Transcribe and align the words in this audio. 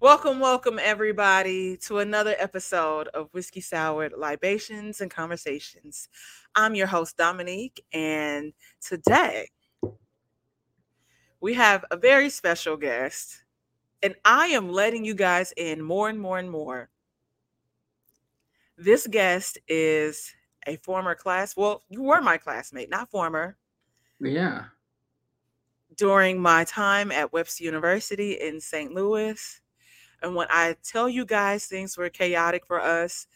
Welcome, 0.00 0.38
welcome, 0.38 0.78
everybody, 0.80 1.76
to 1.78 1.98
another 1.98 2.36
episode 2.38 3.08
of 3.08 3.28
Whiskey 3.32 3.60
Soured 3.60 4.12
Libations 4.16 5.00
and 5.00 5.10
Conversations. 5.10 6.08
I'm 6.54 6.76
your 6.76 6.86
host, 6.86 7.16
Dominique, 7.16 7.84
and 7.92 8.52
today 8.80 9.48
we 11.40 11.54
have 11.54 11.84
a 11.90 11.96
very 11.96 12.30
special 12.30 12.76
guest, 12.76 13.42
and 14.02 14.14
I 14.24 14.48
am 14.48 14.70
letting 14.70 15.04
you 15.04 15.14
guys 15.14 15.52
in 15.56 15.82
more 15.82 16.08
and 16.08 16.20
more 16.20 16.38
and 16.38 16.50
more. 16.50 16.90
This 18.76 19.04
guest 19.08 19.58
is 19.66 20.32
a 20.68 20.76
former 20.76 21.16
class, 21.16 21.56
well, 21.56 21.82
you 21.88 22.02
were 22.04 22.20
my 22.20 22.36
classmate, 22.36 22.88
not 22.88 23.10
former, 23.10 23.56
Yeah. 24.20 24.66
during 25.96 26.40
my 26.40 26.62
time 26.62 27.10
at 27.10 27.32
Webster 27.32 27.64
University 27.64 28.34
in 28.34 28.60
St. 28.60 28.92
Louis. 28.94 29.60
And 30.22 30.34
when 30.34 30.48
I 30.50 30.76
tell 30.82 31.08
you 31.08 31.24
guys 31.24 31.66
things 31.66 31.96
were 31.96 32.08
chaotic 32.08 32.66
for 32.66 32.80
us, 32.80 33.26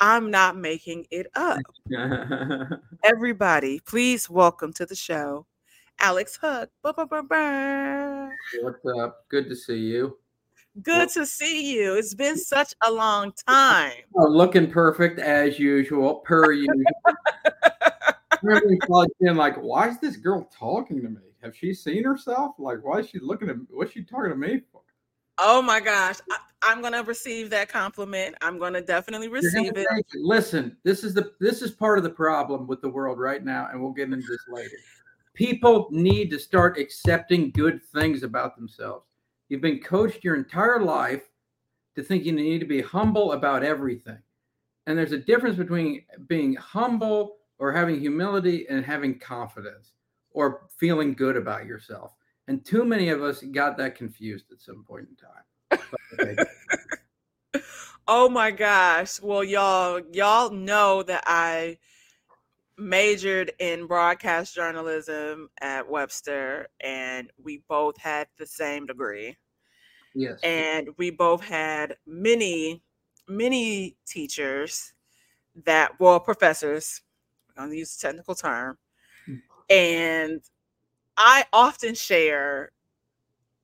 I'm 0.00 0.30
not 0.30 0.56
making 0.56 1.06
it 1.10 1.28
up. 1.34 1.60
Everybody, 3.04 3.80
please 3.80 4.28
welcome 4.28 4.72
to 4.74 4.86
the 4.86 4.96
show, 4.96 5.46
Alex 6.00 6.38
ba. 6.40 6.68
What's 6.82 6.98
up? 8.98 9.28
Good 9.28 9.48
to 9.48 9.56
see 9.56 9.78
you. 9.78 10.18
Good 10.82 11.08
to 11.10 11.24
see 11.24 11.74
you. 11.74 11.94
It's 11.94 12.14
been 12.14 12.36
such 12.36 12.74
a 12.82 12.90
long 12.90 13.32
time. 13.46 13.92
Oh, 14.18 14.28
looking 14.28 14.70
perfect 14.70 15.18
as 15.18 15.58
usual, 15.58 16.16
per 16.16 16.52
usual. 16.52 16.72
Plugged 18.86 19.12
in 19.20 19.36
like, 19.36 19.56
why 19.56 19.88
is 19.88 20.00
this 20.00 20.16
girl 20.16 20.48
talking 20.58 21.02
to 21.02 21.08
me? 21.08 21.20
Have 21.42 21.54
she 21.54 21.74
seen 21.74 22.04
herself? 22.04 22.54
Like, 22.58 22.82
why 22.82 23.00
is 23.00 23.10
she 23.10 23.18
looking 23.18 23.50
at 23.50 23.58
me? 23.58 23.66
what's 23.70 23.92
she 23.92 24.02
talking 24.02 24.30
to 24.30 24.36
me 24.36 24.62
for? 24.72 24.80
Oh 25.38 25.60
my 25.62 25.80
gosh. 25.80 26.16
I, 26.30 26.38
I'm 26.62 26.82
gonna 26.82 27.02
receive 27.02 27.50
that 27.50 27.68
compliment. 27.68 28.34
I'm 28.40 28.58
gonna 28.58 28.80
definitely 28.80 29.28
receive 29.28 29.76
it. 29.76 29.86
it. 29.90 30.06
Listen, 30.14 30.76
this 30.82 31.04
is 31.04 31.14
the 31.14 31.32
this 31.40 31.62
is 31.62 31.70
part 31.70 31.98
of 31.98 32.04
the 32.04 32.10
problem 32.10 32.66
with 32.66 32.80
the 32.80 32.88
world 32.88 33.18
right 33.18 33.44
now, 33.44 33.68
and 33.70 33.80
we'll 33.80 33.92
get 33.92 34.10
into 34.12 34.26
this 34.26 34.44
later. 34.48 34.76
People 35.34 35.88
need 35.90 36.30
to 36.30 36.38
start 36.38 36.78
accepting 36.78 37.50
good 37.50 37.82
things 37.84 38.22
about 38.22 38.56
themselves. 38.56 39.04
You've 39.48 39.60
been 39.60 39.80
coached 39.80 40.24
your 40.24 40.34
entire 40.34 40.80
life 40.80 41.28
to 41.94 42.02
think 42.02 42.24
you 42.24 42.32
need 42.32 42.58
to 42.60 42.66
be 42.66 42.80
humble 42.80 43.32
about 43.32 43.62
everything. 43.62 44.18
And 44.86 44.96
there's 44.96 45.12
a 45.12 45.18
difference 45.18 45.56
between 45.56 46.04
being 46.26 46.54
humble 46.54 47.36
or 47.58 47.72
having 47.72 48.00
humility 48.00 48.66
and 48.68 48.84
having 48.84 49.18
confidence 49.18 49.92
or 50.30 50.68
feeling 50.78 51.14
good 51.14 51.36
about 51.36 51.66
yourself. 51.66 52.12
And 52.48 52.64
too 52.64 52.84
many 52.84 53.08
of 53.08 53.22
us 53.22 53.42
got 53.42 53.76
that 53.78 53.96
confused 53.96 54.46
at 54.52 54.60
some 54.60 54.84
point 54.84 55.08
in 55.08 55.16
time. 55.16 56.46
Oh 58.08 58.28
my 58.28 58.52
gosh. 58.52 59.20
Well, 59.20 59.42
y'all, 59.42 60.00
y'all 60.12 60.50
know 60.50 61.02
that 61.02 61.24
I 61.26 61.78
majored 62.78 63.52
in 63.58 63.88
broadcast 63.88 64.54
journalism 64.54 65.48
at 65.60 65.90
Webster, 65.90 66.68
and 66.80 67.32
we 67.42 67.64
both 67.68 67.98
had 67.98 68.28
the 68.38 68.46
same 68.46 68.86
degree. 68.86 69.36
yes. 70.14 70.38
And 70.44 70.90
we 70.98 71.10
both 71.10 71.42
had 71.42 71.96
many, 72.06 72.80
many 73.26 73.96
teachers 74.06 74.92
that, 75.64 75.98
well, 75.98 76.20
professors, 76.20 77.02
I'm 77.56 77.64
going 77.64 77.70
to 77.72 77.78
use 77.78 77.96
a 77.96 78.00
technical 78.00 78.36
term. 78.36 78.78
Mm. 79.28 79.40
And 79.68 80.40
I 81.16 81.44
often 81.52 81.94
share 81.94 82.72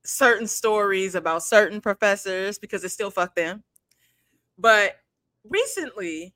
certain 0.04 0.46
stories 0.46 1.14
about 1.14 1.42
certain 1.42 1.80
professors 1.80 2.58
because 2.58 2.82
it's 2.84 2.94
still 2.94 3.10
fuck 3.10 3.34
them. 3.34 3.62
But 4.58 4.98
recently, 5.48 6.34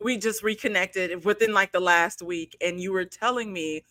we 0.00 0.16
just 0.18 0.42
reconnected 0.42 1.24
within 1.24 1.52
like 1.52 1.72
the 1.72 1.80
last 1.80 2.22
week, 2.22 2.56
and 2.60 2.80
you 2.80 2.92
were 2.92 3.04
telling 3.04 3.52
me, 3.52 3.84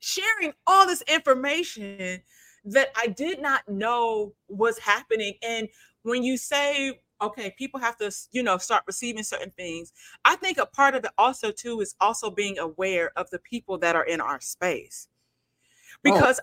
sharing 0.00 0.52
all 0.66 0.86
this 0.86 1.02
information 1.02 2.20
that 2.64 2.88
I 2.96 3.06
did 3.06 3.40
not 3.40 3.68
know 3.68 4.34
was 4.48 4.78
happening. 4.78 5.34
And 5.42 5.68
when 6.02 6.22
you 6.22 6.36
say, 6.36 7.00
okay, 7.20 7.54
people 7.56 7.78
have 7.78 7.96
to, 7.98 8.12
you 8.32 8.42
know, 8.42 8.58
start 8.58 8.82
receiving 8.86 9.22
certain 9.22 9.50
things, 9.50 9.92
I 10.24 10.36
think 10.36 10.58
a 10.58 10.66
part 10.66 10.94
of 10.94 11.04
it 11.04 11.12
also 11.16 11.52
too 11.52 11.80
is 11.80 11.94
also 12.00 12.30
being 12.30 12.58
aware 12.58 13.12
of 13.16 13.30
the 13.30 13.38
people 13.38 13.78
that 13.78 13.94
are 13.94 14.04
in 14.04 14.20
our 14.20 14.40
space. 14.40 15.08
Oh. 16.04 16.12
Because 16.12 16.40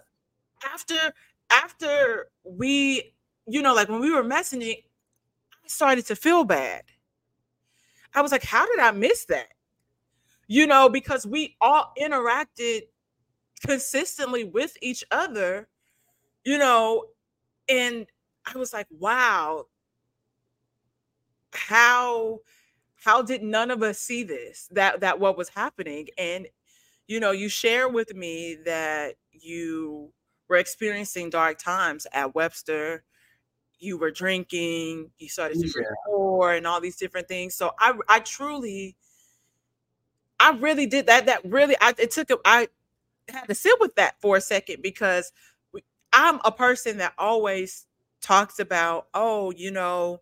after 0.73 1.13
after 1.51 2.29
we, 2.43 3.13
you 3.47 3.61
know, 3.61 3.73
like 3.73 3.89
when 3.89 3.99
we 3.99 4.11
were 4.11 4.23
messaging, 4.23 4.83
I 5.63 5.67
started 5.67 6.05
to 6.07 6.15
feel 6.15 6.43
bad. 6.43 6.83
I 8.13 8.21
was 8.21 8.31
like, 8.31 8.43
how 8.43 8.65
did 8.65 8.79
I 8.79 8.91
miss 8.91 9.25
that? 9.25 9.47
You 10.47 10.67
know, 10.67 10.89
because 10.89 11.25
we 11.27 11.55
all 11.61 11.93
interacted 11.99 12.81
consistently 13.65 14.43
with 14.43 14.77
each 14.81 15.03
other, 15.11 15.67
you 16.43 16.57
know, 16.57 17.05
and 17.67 18.07
I 18.45 18.57
was 18.57 18.73
like, 18.73 18.87
wow, 18.91 19.65
how 21.53 22.39
how 22.95 23.21
did 23.21 23.41
none 23.43 23.71
of 23.71 23.81
us 23.83 23.99
see 23.99 24.23
this 24.23 24.67
that 24.71 24.99
that 25.01 25.19
what 25.19 25.37
was 25.37 25.49
happening 25.49 26.07
and 26.17 26.47
you 27.07 27.19
know 27.19 27.31
you 27.31 27.49
share 27.49 27.89
with 27.89 28.13
me 28.13 28.57
that 28.65 29.15
you 29.43 30.11
were 30.47 30.57
experiencing 30.57 31.29
dark 31.29 31.57
times 31.57 32.07
at 32.13 32.35
webster 32.35 33.03
you 33.79 33.97
were 33.97 34.11
drinking 34.11 35.09
you 35.19 35.29
started 35.29 35.55
to 35.55 35.69
drink 35.69 35.87
Yeah. 35.89 35.95
more 36.07 36.53
and 36.53 36.67
all 36.67 36.81
these 36.81 36.97
different 36.97 37.27
things 37.27 37.55
so 37.55 37.71
i 37.79 37.93
i 38.09 38.19
truly 38.19 38.95
i 40.39 40.51
really 40.57 40.85
did 40.85 41.07
that 41.07 41.25
that 41.27 41.43
really 41.45 41.75
i 41.81 41.93
it 41.97 42.11
took 42.11 42.29
a, 42.29 42.37
i 42.45 42.67
had 43.29 43.45
to 43.47 43.55
sit 43.55 43.79
with 43.79 43.95
that 43.95 44.15
for 44.21 44.37
a 44.37 44.41
second 44.41 44.81
because 44.81 45.31
we- 45.73 45.83
i'm 46.13 46.39
a 46.45 46.51
person 46.51 46.97
that 46.97 47.13
always 47.17 47.85
talks 48.21 48.59
about 48.59 49.07
oh 49.13 49.51
you 49.51 49.71
know 49.71 50.19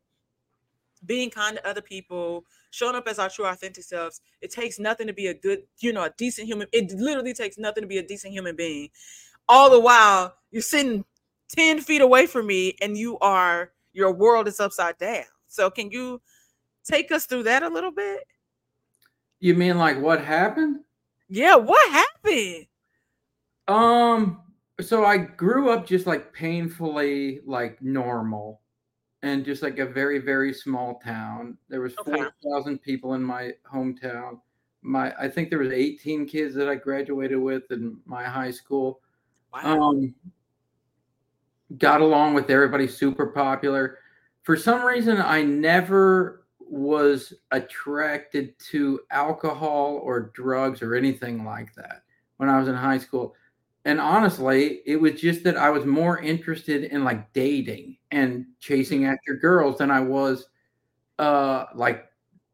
being 1.06 1.30
kind 1.30 1.58
to 1.58 1.68
other 1.68 1.82
people, 1.82 2.46
showing 2.72 2.96
up 2.96 3.08
as 3.08 3.20
our 3.20 3.30
true 3.30 3.46
authentic 3.46 3.84
selves. 3.84 4.22
It 4.42 4.52
takes 4.52 4.80
nothing 4.80 5.08
to 5.08 5.14
be 5.14 5.28
a 5.28 5.34
good, 5.34 5.64
you 5.80 5.94
know, 5.94 6.04
a 6.04 6.14
decent 6.18 6.48
human. 6.48 6.68
It 6.72 6.92
literally 6.92 7.34
takes 7.34 7.58
nothing 7.58 7.82
to 7.82 7.88
be 7.88 7.98
a 7.98 8.04
decent 8.04 8.34
human 8.34 8.56
being. 8.56 8.90
All 9.48 9.70
the 9.70 9.80
while 9.80 10.36
you're 10.52 10.62
sitting 10.62 11.06
10 11.56 11.82
feet 11.82 12.02
away 12.02 12.26
from 12.26 12.48
me 12.48 12.76
and 12.82 12.98
you 12.98 13.18
are 13.20 13.72
your 13.94 14.14
world 14.14 14.48
is 14.48 14.60
upside 14.60 14.98
down. 14.98 15.24
So 15.48 15.70
can 15.70 15.90
you 15.92 16.22
take 16.84 17.12
us 17.12 17.26
through 17.26 17.44
that 17.44 17.64
a 17.64 17.70
little 17.70 17.92
bit? 17.92 18.24
You 19.40 19.56
mean 19.56 19.78
like 19.78 20.00
what 20.00 20.24
happened? 20.24 20.82
Yeah, 21.30 21.56
what 21.56 21.92
happened? 21.92 22.68
Um, 23.68 24.42
so 24.80 25.06
I 25.06 25.18
grew 25.18 25.70
up 25.70 25.86
just 25.86 26.08
like 26.08 26.34
painfully 26.34 27.42
like 27.46 27.82
normal 27.82 28.62
and 29.24 29.44
just 29.44 29.64
like 29.64 29.80
a 29.80 29.86
very, 29.86 30.20
very 30.20 30.54
small 30.54 31.00
town. 31.00 31.58
There 31.70 31.82
was 31.82 31.98
Okay. 32.00 32.18
4,000 32.18 32.80
people 32.82 33.14
in 33.14 33.24
my 33.24 33.54
hometown. 33.72 34.40
My 34.82 35.14
I 35.20 35.28
think 35.28 35.50
there 35.50 35.60
was 35.60 35.72
18 35.72 36.28
kids 36.28 36.54
that 36.56 36.70
I 36.70 36.76
graduated 36.76 37.40
with 37.40 37.72
in 37.72 38.00
my 38.06 38.24
high 38.24 38.52
school. 38.52 39.02
Wow. 39.54 39.82
Um 39.92 40.16
got 41.78 42.00
along 42.02 42.34
with 42.34 42.50
everybody 42.50 42.88
super 42.88 43.28
popular. 43.28 43.98
For 44.44 44.56
some 44.56 44.86
reason 44.86 45.18
I 45.18 45.42
never 45.44 46.46
was 46.60 47.34
attracted 47.52 48.58
to 48.60 49.02
alcohol 49.12 50.00
or 50.04 50.32
drugs 50.34 50.82
or 50.82 50.96
anything 50.96 51.44
like 51.44 51.74
that 51.76 52.04
when 52.38 52.50
I 52.50 52.60
was 52.60 52.68
in 52.68 52.76
high 52.76 52.98
school 53.00 53.36
and 53.88 54.02
honestly 54.02 54.82
it 54.86 54.98
was 54.98 55.14
just 55.14 55.44
that 55.46 55.56
i 55.56 55.70
was 55.70 55.86
more 55.86 56.20
interested 56.20 56.84
in 56.84 57.06
like 57.06 57.32
dating 57.32 57.98
and 58.12 58.46
chasing 58.60 59.06
after 59.06 59.34
girls 59.36 59.78
than 59.78 59.90
i 59.90 60.00
was 60.00 60.48
uh 61.20 61.66
like 61.74 62.06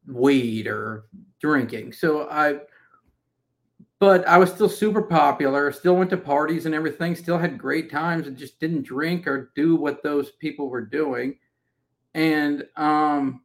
weed 0.07 0.68
or 0.68 1.06
drinking. 1.39 1.91
So 1.91 2.30
i 2.30 2.59
but 4.00 4.27
i 4.27 4.38
was 4.38 4.51
still 4.51 4.69
super 4.69 5.01
popular 5.01 5.71
still 5.71 5.95
went 5.95 6.09
to 6.12 6.18
parties 6.18 6.65
and 6.65 6.75
everything 6.75 7.15
still 7.15 7.38
had 7.38 7.57
great 7.57 7.89
times 7.89 8.27
and 8.27 8.38
just 8.38 8.59
didn't 8.59 8.83
drink 8.83 9.25
or 9.25 9.51
do 9.56 9.75
what 9.75 10.03
those 10.03 10.31
people 10.31 10.69
were 10.69 10.86
doing. 10.86 11.38
And 12.13 12.65
um 12.77 13.41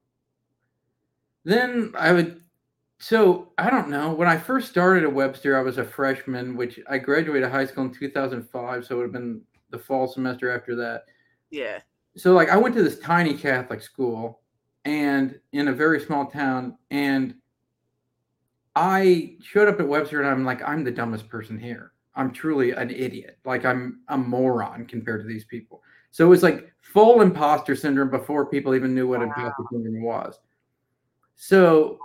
then 1.44 1.92
i 1.96 2.12
would 2.12 2.42
so 2.98 3.52
I 3.58 3.70
don't 3.70 3.88
know. 3.88 4.12
When 4.12 4.28
I 4.28 4.36
first 4.36 4.68
started 4.68 5.04
at 5.04 5.12
Webster, 5.12 5.56
I 5.56 5.62
was 5.62 5.78
a 5.78 5.84
freshman, 5.84 6.56
which 6.56 6.80
I 6.88 6.98
graduated 6.98 7.50
high 7.50 7.66
school 7.66 7.84
in 7.84 7.92
2005. 7.94 8.84
So 8.84 8.94
it 8.94 8.96
would 8.96 9.04
have 9.04 9.12
been 9.12 9.40
the 9.70 9.78
fall 9.78 10.08
semester 10.08 10.50
after 10.54 10.74
that. 10.76 11.04
Yeah. 11.50 11.78
So 12.16 12.32
like 12.32 12.48
I 12.48 12.56
went 12.56 12.74
to 12.74 12.82
this 12.82 12.98
tiny 12.98 13.34
Catholic 13.34 13.80
school 13.82 14.40
and 14.84 15.38
in 15.52 15.68
a 15.68 15.72
very 15.72 16.00
small 16.00 16.26
town 16.26 16.76
and 16.90 17.34
I 18.74 19.36
showed 19.42 19.68
up 19.68 19.80
at 19.80 19.88
Webster 19.88 20.20
and 20.20 20.28
I'm 20.28 20.44
like, 20.44 20.62
I'm 20.62 20.82
the 20.82 20.90
dumbest 20.90 21.28
person 21.28 21.58
here. 21.58 21.92
I'm 22.16 22.32
truly 22.32 22.72
an 22.72 22.90
idiot. 22.90 23.38
Like 23.44 23.64
I'm 23.64 24.00
a 24.08 24.18
moron 24.18 24.86
compared 24.86 25.20
to 25.22 25.28
these 25.28 25.44
people. 25.44 25.82
So 26.10 26.26
it 26.26 26.28
was 26.28 26.42
like 26.42 26.72
full 26.80 27.20
imposter 27.20 27.76
syndrome 27.76 28.10
before 28.10 28.46
people 28.46 28.74
even 28.74 28.94
knew 28.94 29.06
what 29.06 29.20
Wow. 29.20 29.26
imposter 29.26 29.62
syndrome 29.70 30.02
was. 30.02 30.40
So 31.36 31.98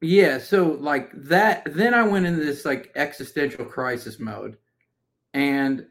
yeah, 0.00 0.38
so 0.38 0.76
like 0.80 1.10
that 1.14 1.66
then 1.74 1.94
I 1.94 2.02
went 2.02 2.26
into 2.26 2.44
this 2.44 2.64
like 2.64 2.92
existential 2.96 3.64
crisis 3.64 4.18
mode 4.18 4.58
and 5.32 5.86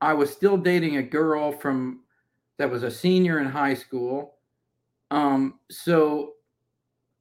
I 0.00 0.12
was 0.12 0.30
still 0.30 0.56
dating 0.56 0.98
a 0.98 1.02
girl 1.02 1.50
from 1.50 2.00
that 2.58 2.70
was 2.70 2.82
a 2.82 2.90
senior 2.90 3.40
in 3.40 3.46
high 3.46 3.74
school. 3.74 4.36
Um 5.10 5.60
so 5.70 6.34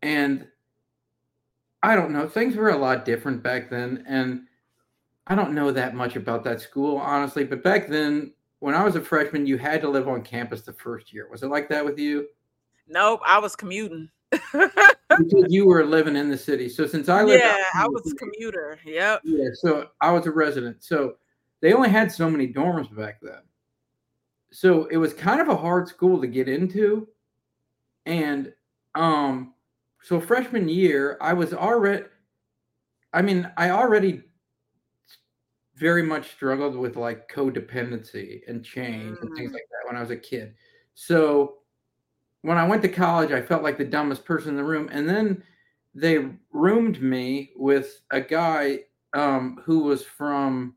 and 0.01 0.45
I 1.81 1.95
don't 1.95 2.11
know, 2.11 2.27
things 2.27 2.55
were 2.55 2.69
a 2.69 2.77
lot 2.77 3.05
different 3.05 3.41
back 3.41 3.69
then 3.69 4.03
and 4.07 4.41
I 5.25 5.35
don't 5.35 5.53
know 5.53 5.71
that 5.71 5.95
much 5.95 6.17
about 6.17 6.43
that 6.43 6.59
school 6.59 6.97
honestly, 6.97 7.45
but 7.45 7.63
back 7.63 7.87
then 7.87 8.33
when 8.59 8.75
I 8.75 8.83
was 8.83 8.97
a 8.97 9.01
freshman 9.01 9.45
you 9.45 9.57
had 9.57 9.79
to 9.81 9.89
live 9.89 10.09
on 10.09 10.21
campus 10.21 10.63
the 10.63 10.73
first 10.73 11.13
year. 11.13 11.29
Was 11.31 11.43
it 11.43 11.47
like 11.47 11.69
that 11.69 11.85
with 11.85 11.97
you? 11.97 12.27
Nope, 12.89 13.21
I 13.25 13.39
was 13.39 13.55
commuting. 13.55 14.09
Because 14.53 15.45
you 15.49 15.65
were 15.67 15.85
living 15.85 16.15
in 16.15 16.29
the 16.29 16.37
city. 16.37 16.67
So 16.69 16.87
since 16.87 17.07
I 17.09 17.23
lived 17.23 17.43
yeah, 17.43 17.65
I 17.75 17.87
was 17.87 18.11
a 18.11 18.15
commuter. 18.15 18.79
Yep. 18.85 19.21
Yeah, 19.23 19.49
so 19.53 19.89
I 20.01 20.11
was 20.11 20.25
a 20.25 20.31
resident. 20.31 20.83
So 20.83 21.15
they 21.61 21.73
only 21.73 21.89
had 21.89 22.11
so 22.11 22.29
many 22.29 22.47
dorms 22.51 22.95
back 22.95 23.19
then. 23.21 23.41
So 24.51 24.85
it 24.85 24.97
was 24.97 25.13
kind 25.13 25.39
of 25.39 25.49
a 25.49 25.55
hard 25.55 25.87
school 25.87 26.19
to 26.21 26.27
get 26.27 26.47
into. 26.47 27.07
And 28.05 28.53
um 28.95 29.53
so 30.01 30.19
freshman 30.19 30.67
year, 30.67 31.17
I 31.21 31.33
was 31.33 31.53
already 31.53 32.05
I 33.13 33.21
mean, 33.21 33.49
I 33.57 33.69
already 33.69 34.23
very 35.75 36.03
much 36.03 36.31
struggled 36.31 36.75
with 36.75 36.95
like 36.95 37.31
codependency 37.31 38.41
and 38.47 38.63
change 38.63 39.17
and 39.21 39.35
things 39.35 39.51
Mm. 39.51 39.53
like 39.53 39.67
that 39.69 39.87
when 39.87 39.95
I 39.95 40.01
was 40.01 40.11
a 40.11 40.17
kid. 40.17 40.55
So 40.95 41.59
when 42.43 42.57
I 42.57 42.67
went 42.67 42.81
to 42.83 42.89
college, 42.89 43.31
I 43.31 43.41
felt 43.41 43.63
like 43.63 43.77
the 43.77 43.85
dumbest 43.85 44.25
person 44.25 44.49
in 44.49 44.57
the 44.57 44.63
room. 44.63 44.89
And 44.91 45.09
then 45.09 45.43
they 45.95 46.29
roomed 46.51 47.01
me 47.01 47.51
with 47.55 48.01
a 48.11 48.21
guy 48.21 48.81
um, 49.13 49.61
who 49.63 49.79
was 49.79 50.03
from 50.03 50.75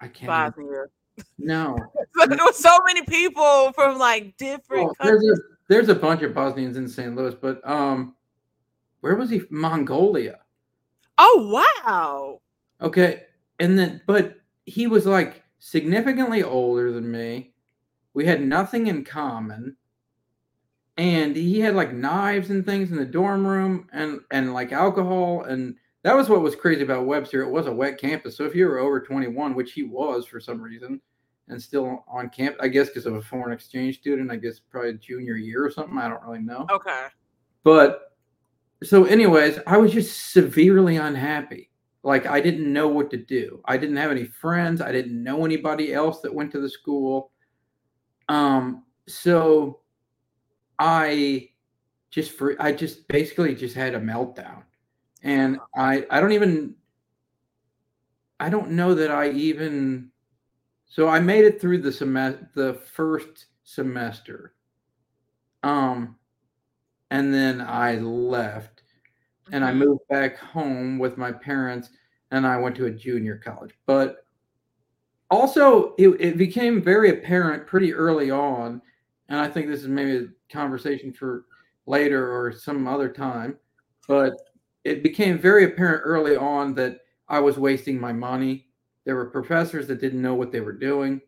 I 0.00 0.08
can't 0.08 0.54
Bosnia. 0.56 0.84
no. 1.38 1.76
But 2.14 2.30
there 2.30 2.38
was 2.44 2.56
so 2.56 2.76
many 2.86 3.02
people 3.02 3.72
from 3.74 3.98
like 3.98 4.36
different 4.38 4.86
Well, 4.86 4.94
there's 5.00 5.24
a 5.24 5.34
there's 5.68 5.88
a 5.88 5.94
bunch 5.94 6.22
of 6.22 6.34
Bosnians 6.34 6.76
in 6.76 6.88
St. 6.88 7.14
Louis, 7.14 7.34
but 7.34 7.60
um 7.68 8.14
where 9.00 9.14
was 9.16 9.30
he? 9.30 9.42
Mongolia. 9.50 10.40
Oh 11.18 11.72
wow. 11.84 12.40
Okay. 12.80 13.24
And 13.60 13.78
then, 13.78 14.00
but 14.06 14.36
he 14.66 14.86
was 14.86 15.06
like 15.06 15.42
significantly 15.58 16.42
older 16.42 16.92
than 16.92 17.10
me. 17.10 17.52
We 18.18 18.26
had 18.26 18.42
nothing 18.42 18.88
in 18.88 19.04
common. 19.04 19.76
And 20.96 21.36
he 21.36 21.60
had 21.60 21.76
like 21.76 21.92
knives 21.92 22.50
and 22.50 22.66
things 22.66 22.90
in 22.90 22.96
the 22.96 23.04
dorm 23.04 23.46
room 23.46 23.88
and, 23.92 24.18
and 24.32 24.52
like 24.52 24.72
alcohol. 24.72 25.44
And 25.44 25.76
that 26.02 26.16
was 26.16 26.28
what 26.28 26.40
was 26.40 26.56
crazy 26.56 26.82
about 26.82 27.06
Webster. 27.06 27.42
It 27.42 27.50
was 27.52 27.68
a 27.68 27.72
wet 27.72 27.96
campus. 27.96 28.36
So 28.36 28.44
if 28.44 28.56
you 28.56 28.66
were 28.66 28.80
over 28.80 29.00
21, 29.00 29.54
which 29.54 29.70
he 29.70 29.84
was 29.84 30.26
for 30.26 30.40
some 30.40 30.60
reason, 30.60 31.00
and 31.46 31.62
still 31.62 32.04
on 32.08 32.28
camp, 32.30 32.56
I 32.58 32.66
guess 32.66 32.88
because 32.88 33.06
of 33.06 33.14
a 33.14 33.22
foreign 33.22 33.52
exchange 33.52 34.00
student, 34.00 34.32
I 34.32 34.36
guess 34.36 34.58
probably 34.58 34.94
junior 34.94 35.36
year 35.36 35.64
or 35.64 35.70
something. 35.70 35.96
I 35.96 36.08
don't 36.08 36.24
really 36.24 36.42
know. 36.42 36.66
Okay. 36.72 37.06
But 37.62 38.16
so, 38.82 39.04
anyways, 39.04 39.60
I 39.64 39.76
was 39.76 39.92
just 39.92 40.32
severely 40.32 40.96
unhappy. 40.96 41.70
Like 42.02 42.26
I 42.26 42.40
didn't 42.40 42.72
know 42.72 42.88
what 42.88 43.12
to 43.12 43.16
do. 43.16 43.60
I 43.66 43.76
didn't 43.76 43.96
have 43.96 44.10
any 44.10 44.24
friends. 44.24 44.80
I 44.80 44.90
didn't 44.90 45.22
know 45.22 45.44
anybody 45.44 45.94
else 45.94 46.20
that 46.22 46.34
went 46.34 46.50
to 46.50 46.60
the 46.60 46.68
school. 46.68 47.30
Um, 48.28 48.84
so 49.06 49.80
I 50.78 51.50
just 52.10 52.32
for 52.32 52.60
I 52.60 52.72
just 52.72 53.08
basically 53.08 53.54
just 53.54 53.74
had 53.74 53.94
a 53.94 54.00
meltdown. 54.00 54.62
And 55.22 55.58
I 55.76 56.06
I 56.10 56.20
don't 56.20 56.32
even 56.32 56.74
I 58.40 58.48
don't 58.50 58.70
know 58.72 58.94
that 58.94 59.10
I 59.10 59.30
even 59.30 60.10
so 60.86 61.08
I 61.08 61.20
made 61.20 61.44
it 61.44 61.60
through 61.60 61.78
the 61.78 61.92
semester 61.92 62.48
the 62.54 62.74
first 62.74 63.46
semester. 63.64 64.54
Um 65.62 66.16
and 67.10 67.32
then 67.32 67.60
I 67.60 67.96
left 67.96 68.82
and 69.52 69.64
I 69.64 69.72
Mhm. 69.72 69.78
moved 69.78 70.08
back 70.08 70.36
home 70.38 70.98
with 70.98 71.16
my 71.18 71.32
parents 71.32 71.90
and 72.30 72.46
I 72.46 72.58
went 72.58 72.76
to 72.76 72.86
a 72.86 72.90
junior 72.90 73.38
college. 73.38 73.74
But 73.86 74.26
also 75.30 75.94
it, 75.98 76.08
it 76.20 76.38
became 76.38 76.82
very 76.82 77.10
apparent 77.10 77.66
pretty 77.66 77.92
early 77.92 78.30
on, 78.30 78.80
and 79.28 79.38
I 79.38 79.48
think 79.48 79.68
this 79.68 79.82
is 79.82 79.88
maybe 79.88 80.16
a 80.16 80.52
conversation 80.52 81.12
for 81.12 81.46
later 81.86 82.32
or 82.32 82.52
some 82.52 82.86
other 82.86 83.08
time, 83.08 83.56
but 84.06 84.34
it 84.84 85.02
became 85.02 85.38
very 85.38 85.64
apparent 85.64 86.02
early 86.04 86.36
on 86.36 86.74
that 86.74 87.00
I 87.28 87.40
was 87.40 87.58
wasting 87.58 88.00
my 88.00 88.12
money. 88.12 88.66
There 89.04 89.16
were 89.16 89.26
professors 89.26 89.86
that 89.88 90.00
didn't 90.00 90.22
know 90.22 90.34
what 90.34 90.52
they 90.52 90.60
were 90.60 90.72
doing. 90.72 91.20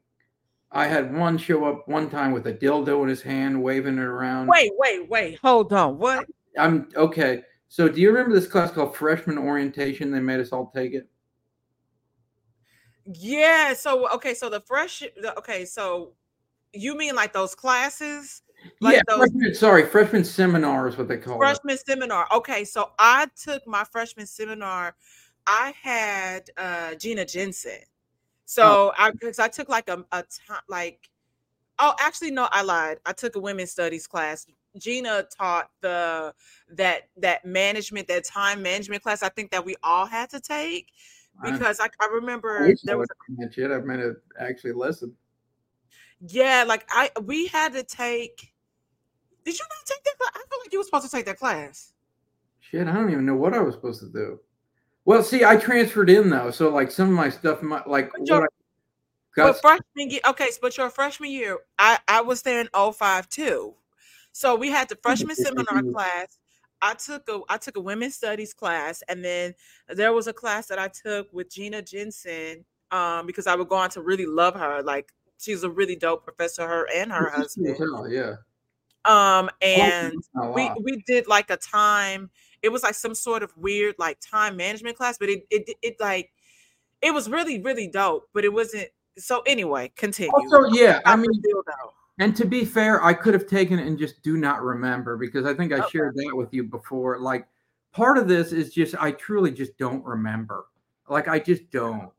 I 0.73 0.87
had 0.87 1.15
one 1.15 1.37
show 1.37 1.65
up 1.65 1.89
one 1.89 2.09
time 2.09 2.33
with 2.33 2.47
a 2.47 2.53
dildo 2.53 3.03
in 3.03 3.09
his 3.09 3.23
hand, 3.23 3.61
waving 3.61 3.99
it 3.99 4.05
around. 4.05 4.47
Wait, 4.47 4.71
wait, 4.79 5.09
wait. 5.09 5.39
Hold 5.43 5.73
on. 5.73 5.99
What? 5.99 6.27
I'm 6.57 6.89
okay. 6.95 7.43
So, 7.69 7.89
do 7.89 8.01
you 8.01 8.09
remember 8.09 8.35
this 8.35 8.47
class 8.47 8.71
called 8.71 8.97
freshman 8.97 9.39
orientation? 9.39 10.11
They 10.11 10.21
made 10.21 10.41
us 10.41 10.53
all 10.53 10.71
take 10.75 10.93
it. 10.93 11.09
Yeah. 13.07 13.75
So 13.75 14.09
okay. 14.15 14.35
So 14.35 14.49
the 14.49 14.61
fresh. 14.61 15.01
the- 15.21 15.37
Okay. 15.39 15.65
So 15.65 16.13
you 16.73 16.97
mean 16.97 17.15
like 17.15 17.33
those 17.33 17.55
classes? 17.55 18.43
Like 18.81 18.97
yeah, 18.97 19.03
those 19.09 19.19
freshman, 19.19 19.55
sorry, 19.55 19.87
freshman 19.87 20.25
seminar 20.25 20.87
is 20.89 20.99
what 20.99 21.09
they 21.09 21.17
call 21.17 21.37
it. 21.37 21.39
freshman 21.39 21.79
seminar. 21.79 22.27
Okay. 22.33 22.65
So 22.65 22.91
I 22.99 23.27
took 23.43 23.67
my 23.67 23.85
freshman 23.85 24.27
seminar. 24.27 24.95
I 25.47 25.73
had 25.83 26.51
uh 26.57 26.95
Gina 26.97 27.25
Jensen. 27.25 27.81
So 28.45 28.93
I 28.99 29.11
because 29.13 29.39
I 29.39 29.49
took 29.49 29.69
like 29.69 29.89
a, 29.89 30.05
a 30.13 30.23
time 30.47 30.61
like 30.69 31.09
oh 31.79 31.95
actually 32.01 32.31
no 32.33 32.49
I 32.51 32.63
lied. 32.63 32.99
I 33.07 33.13
took 33.13 33.37
a 33.37 33.41
women's 33.41 33.71
studies 33.71 34.07
class. 34.07 34.47
Gina 34.79 35.25
taught 35.37 35.71
the 35.81 36.35
that 36.71 37.09
that 37.17 37.45
management 37.45 38.09
that 38.09 38.25
time 38.25 38.61
management 38.63 39.03
class. 39.03 39.23
I 39.23 39.31
think 39.31 39.51
that 39.53 39.65
we 39.65 39.77
all 39.83 40.05
had 40.07 40.29
to 40.31 40.41
take 40.41 40.93
because 41.43 41.81
I, 41.81 41.85
I 41.87 41.89
I 42.07 42.09
remember 42.13 42.59
I 42.65 42.75
there 42.85 42.99
was 42.99 43.09
would 43.29 43.39
have 43.41 43.49
that 43.49 43.55
shit. 43.55 43.71
I've 43.71 43.85
meant 43.85 44.01
to 44.01 44.17
actually 44.39 44.73
listen. 44.73 45.15
Yeah, 46.21 46.65
like 46.67 46.87
I 46.91 47.11
we 47.23 47.47
had 47.47 47.73
to 47.73 47.83
take. 47.83 48.53
Did 49.45 49.59
you 49.59 49.65
not 49.65 49.87
take 49.87 50.05
that 50.05 50.19
class? 50.19 50.33
I 50.35 50.39
feel 50.49 50.59
like 50.63 50.73
you 50.73 50.79
were 50.79 50.85
supposed 50.85 51.05
to 51.07 51.11
take 51.11 51.27
that 51.27 51.39
class. 51.39 51.93
Shit, 52.61 52.87
I 52.87 52.93
don't 52.93 53.11
even 53.11 53.25
know 53.27 53.35
what 53.35 53.55
I 53.55 53.61
was 53.61 53.75
supposed 53.75 54.01
to 54.01 54.09
do. 54.11 54.39
Well, 55.07 55.23
see, 55.23 55.45
I 55.45 55.57
transferred 55.57 56.11
in 56.11 56.29
though, 56.29 56.51
so 56.51 56.69
like 56.69 56.91
some 56.91 57.09
of 57.09 57.15
my 57.15 57.31
stuff, 57.31 57.63
my 57.63 57.83
like 57.87 58.13
But 58.13 58.21
what 58.21 58.29
your- 58.29 58.43
I 58.43 58.47
got. 59.35 59.47
But 59.53 59.61
freshman 59.63 60.11
year, 60.11 60.21
okay, 60.29 60.49
but 60.61 60.77
your 60.77 60.91
freshman 60.91 61.31
year, 61.31 61.59
I 61.79 61.99
I 62.07 62.21
was 62.21 62.43
there 62.43 62.61
in 62.61 62.69
05 62.93 63.29
too. 63.29 63.75
So 64.33 64.55
we 64.57 64.71
had 64.71 64.89
the 64.89 64.97
freshman 64.97 65.35
seminar 65.35 65.83
class. 65.93 66.39
I 66.83 66.95
took 66.95 67.29
a 67.29 67.41
I 67.49 67.57
took 67.57 67.77
a 67.77 67.81
women's 67.81 68.15
studies 68.15 68.55
class, 68.55 69.03
and 69.09 69.25
then 69.25 69.55
there 69.89 70.13
was 70.13 70.27
a 70.27 70.33
class 70.33 70.67
that 70.69 70.79
I 70.79 70.89
took 70.89 71.33
with 71.33 71.51
Gina 71.51 71.83
Jensen 71.83 72.65
um, 72.91 73.27
because 73.27 73.47
I 73.47 73.55
would 73.55 73.69
go 73.69 73.77
on 73.77 73.91
to 73.91 74.03
really 74.03 74.27
love 74.27 74.55
her. 74.55 74.83
Like 74.83 75.13
she's 75.39 75.63
a 75.63 75.71
really 75.71 75.97
dope 75.97 76.25
professor, 76.25 76.67
her 76.67 76.89
and 76.95 77.13
her 77.13 77.31
husband. 77.31 77.77
yeah. 78.09 78.37
Um, 79.07 79.49
and 79.63 80.15
we 80.55 80.71
we 80.83 81.03
did 81.07 81.27
like 81.27 81.49
a 81.49 81.57
time 81.57 82.31
it 82.63 82.71
was 82.71 82.83
like 82.83 82.95
some 82.95 83.15
sort 83.15 83.43
of 83.43 83.53
weird 83.57 83.95
like 83.99 84.19
time 84.21 84.57
management 84.57 84.97
class 84.97 85.17
but 85.19 85.29
it 85.29 85.47
it, 85.51 85.71
it 85.83 85.97
like 86.01 86.31
it 87.03 87.13
was 87.13 87.29
really 87.29 87.61
really 87.63 87.87
dope 87.87 88.29
but 88.33 88.45
it 88.45 88.53
wasn't 88.53 88.89
so 89.19 89.43
anyway 89.47 89.91
continue 89.97 90.31
Also, 90.33 90.65
yeah, 90.75 91.01
I 91.05 91.17
the 91.17 91.23
mean. 91.23 91.43
And 92.21 92.37
to 92.37 92.45
be 92.47 92.65
fair, 92.65 93.03
I 93.03 93.15
could 93.15 93.35
have 93.35 93.47
taken 93.47 93.79
it 93.79 93.87
and 93.87 93.99
just 93.99 94.23
do 94.23 94.37
not 94.37 94.63
remember 94.63 95.17
because 95.17 95.47
I 95.47 95.55
think 95.55 95.73
I 95.73 95.81
Okay. 95.81 95.89
shared 95.91 96.15
that 96.17 96.37
with 96.37 96.53
you 96.53 96.63
before. 96.65 97.19
Like, 97.19 97.49
part 97.93 98.19
of 98.19 98.29
this 98.29 98.53
is 98.53 98.73
just 98.73 98.95
I 98.95 99.11
truly 99.13 99.51
just 99.51 99.77
don't 99.79 100.05
remember. 100.05 100.67
Like, 101.09 101.27
I 101.29 101.39
just 101.39 101.71
don't. 101.71 102.11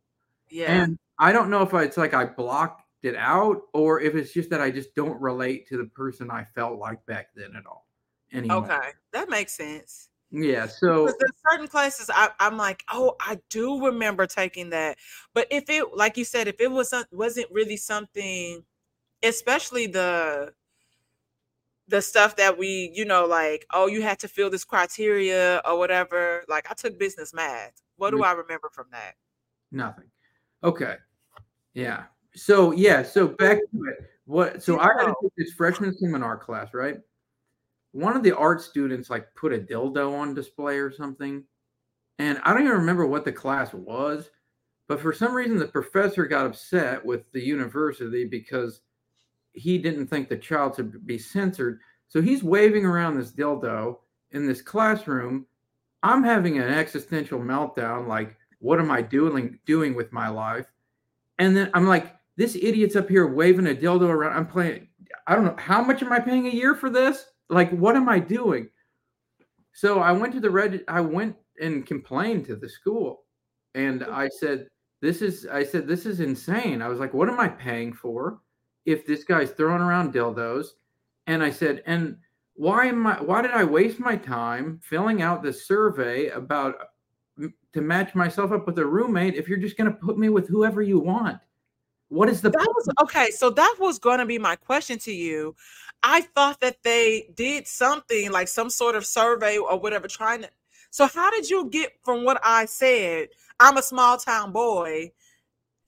yeah 0.49 0.83
And 0.83 0.99
I 1.19 1.31
don't 1.31 1.49
know 1.49 1.61
if 1.61 1.73
it's 1.73 1.97
like 1.97 2.13
I 2.15 2.25
blocked 2.25 2.83
it 3.03 3.15
out 3.15 3.61
or 3.73 4.01
if 4.01 4.15
it's 4.15 4.33
just 4.33 4.49
that 4.49 4.59
I 4.59 4.71
just 4.71 4.93
don't 4.95 5.19
relate 5.21 5.67
to 5.69 5.77
the 5.77 5.85
person 5.85 6.29
I 6.29 6.45
felt 6.55 6.77
like 6.79 7.05
back 7.05 7.29
then 7.35 7.55
at 7.55 7.65
all. 7.65 7.87
Anymore. 8.33 8.65
okay 8.65 8.89
that 9.13 9.29
makes 9.29 9.53
sense 9.53 10.09
Yeah. 10.31 10.65
So 10.65 11.05
because 11.05 11.15
there's 11.19 11.31
certain 11.51 11.67
classes 11.67 12.09
I, 12.13 12.29
i'm 12.39 12.55
like 12.57 12.83
oh 12.89 13.15
i 13.19 13.37
do 13.49 13.85
remember 13.85 14.25
taking 14.25 14.69
that 14.69 14.97
but 15.33 15.47
if 15.51 15.69
it 15.69 15.95
like 15.97 16.15
you 16.15 16.23
said 16.23 16.47
if 16.47 16.55
it 16.61 16.71
wasn't 16.71 17.07
wasn't 17.11 17.51
really 17.51 17.75
something 17.75 18.63
especially 19.23 19.87
the 19.87 20.53
the 21.87 22.01
stuff 22.01 22.35
that 22.37 22.57
we 22.57 22.91
you 22.93 23.03
know 23.05 23.25
like 23.25 23.65
oh 23.71 23.87
you 23.87 24.01
had 24.01 24.17
to 24.19 24.27
fill 24.27 24.49
this 24.49 24.63
criteria 24.63 25.61
or 25.65 25.77
whatever 25.77 26.43
like 26.47 26.69
i 26.71 26.73
took 26.73 26.97
business 26.97 27.33
math 27.33 27.81
what 27.97 28.11
do 28.11 28.17
Mm. 28.17 28.25
i 28.25 28.31
remember 28.31 28.69
from 28.71 28.87
that 28.91 29.15
nothing. 29.71 30.05
Okay. 30.63 30.95
Yeah. 31.73 32.03
So 32.35 32.71
yeah. 32.71 33.03
So 33.03 33.27
back 33.27 33.57
to 33.57 33.83
it. 33.85 34.05
What? 34.25 34.61
So 34.61 34.73
You 34.73 34.79
I 34.79 34.87
had 34.99 35.05
to 35.07 35.15
take 35.21 35.31
this 35.37 35.53
freshman 35.53 35.97
seminar 35.97 36.37
class, 36.37 36.73
right? 36.73 36.97
One 37.93 38.15
of 38.15 38.23
the 38.23 38.35
art 38.35 38.61
students 38.61 39.09
like 39.09 39.33
put 39.35 39.53
a 39.53 39.57
dildo 39.57 40.13
on 40.17 40.33
display 40.33 40.77
or 40.77 40.91
something, 40.91 41.43
and 42.19 42.39
I 42.43 42.53
don't 42.53 42.63
even 42.63 42.77
remember 42.77 43.05
what 43.05 43.25
the 43.25 43.31
class 43.31 43.73
was, 43.73 44.29
but 44.87 45.01
for 45.01 45.11
some 45.13 45.33
reason 45.33 45.57
the 45.57 45.67
professor 45.67 46.25
got 46.25 46.45
upset 46.45 47.03
with 47.03 47.29
the 47.31 47.41
university 47.41 48.25
because 48.25 48.81
he 49.53 49.77
didn't 49.77 50.07
think 50.07 50.29
the 50.29 50.37
child 50.37 50.75
should 50.75 51.05
be 51.05 51.17
censored. 51.17 51.79
So 52.07 52.21
he's 52.21 52.43
waving 52.43 52.85
around 52.85 53.17
this 53.17 53.31
dildo 53.31 53.97
in 54.31 54.47
this 54.47 54.61
classroom. 54.61 55.45
I'm 56.03 56.23
having 56.23 56.57
an 56.57 56.69
existential 56.69 57.39
meltdown. 57.39 58.07
Like, 58.07 58.35
what 58.59 58.79
am 58.79 58.91
I 58.91 59.01
doing 59.01 59.59
doing 59.65 59.93
with 59.93 60.11
my 60.11 60.29
life? 60.29 60.67
And 61.39 61.55
then 61.55 61.69
I'm 61.73 61.87
like, 61.87 62.15
this 62.37 62.55
idiot's 62.55 62.95
up 62.95 63.09
here 63.09 63.27
waving 63.27 63.67
a 63.67 63.75
dildo 63.75 64.09
around. 64.09 64.37
I'm 64.37 64.47
playing. 64.47 64.87
I 65.27 65.35
don't 65.35 65.45
know 65.45 65.55
how 65.57 65.83
much 65.83 66.01
am 66.01 66.11
I 66.11 66.19
paying 66.19 66.47
a 66.47 66.51
year 66.51 66.75
for 66.75 66.89
this? 66.89 67.25
Like, 67.49 67.71
what 67.71 67.95
am 67.95 68.07
I 68.09 68.19
doing? 68.19 68.69
So 69.73 69.99
I 69.99 70.11
went 70.11 70.33
to 70.33 70.39
the 70.39 70.49
red. 70.49 70.83
I 70.87 71.01
went 71.01 71.35
and 71.59 71.85
complained 71.85 72.45
to 72.45 72.55
the 72.55 72.69
school, 72.69 73.23
and 73.75 74.03
I 74.03 74.27
said, 74.27 74.67
"This 75.01 75.21
is." 75.21 75.47
I 75.47 75.63
said, 75.63 75.87
"This 75.87 76.05
is 76.05 76.19
insane." 76.19 76.81
I 76.81 76.87
was 76.87 76.99
like, 76.99 77.13
"What 77.13 77.29
am 77.29 77.39
I 77.39 77.47
paying 77.47 77.93
for 77.93 78.39
if 78.85 79.05
this 79.05 79.23
guy's 79.23 79.51
throwing 79.51 79.81
around 79.81 80.13
dildos?" 80.13 80.67
And 81.27 81.43
I 81.43 81.51
said, 81.51 81.83
"And 81.85 82.17
why 82.53 82.85
am 82.85 83.05
I? 83.07 83.21
Why 83.21 83.41
did 83.41 83.51
I 83.51 83.63
waste 83.63 83.99
my 83.99 84.15
time 84.15 84.79
filling 84.83 85.21
out 85.21 85.43
this 85.43 85.65
survey 85.65 86.27
about 86.29 86.75
to 87.37 87.81
match 87.81 88.15
myself 88.15 88.51
up 88.51 88.67
with 88.67 88.77
a 88.79 88.85
roommate 88.85 89.35
if 89.35 89.47
you're 89.47 89.57
just 89.57 89.77
going 89.77 89.89
to 89.89 89.97
put 89.97 90.17
me 90.17 90.29
with 90.29 90.47
whoever 90.47 90.81
you 90.81 90.99
want?" 90.99 91.39
What 92.09 92.27
is 92.27 92.41
the 92.41 92.49
that 92.49 92.73
was 92.75 92.89
okay? 93.03 93.31
So 93.31 93.49
that 93.51 93.75
was 93.79 93.97
going 93.97 94.19
to 94.19 94.25
be 94.25 94.37
my 94.37 94.57
question 94.57 94.99
to 94.99 95.13
you. 95.13 95.55
I 96.03 96.21
thought 96.21 96.59
that 96.59 96.83
they 96.83 97.29
did 97.35 97.67
something 97.67 98.31
like 98.31 98.49
some 98.49 98.69
sort 98.69 98.95
of 98.95 99.05
survey 99.05 99.57
or 99.57 99.79
whatever, 99.79 100.07
trying 100.07 100.41
to. 100.41 100.49
So 100.89 101.07
how 101.07 101.31
did 101.31 101.49
you 101.49 101.69
get 101.69 101.93
from 102.03 102.25
what 102.25 102.41
I 102.43 102.65
said? 102.65 103.29
I'm 103.61 103.77
a 103.77 103.81
small 103.81 104.17
town 104.17 104.51
boy 104.51 105.13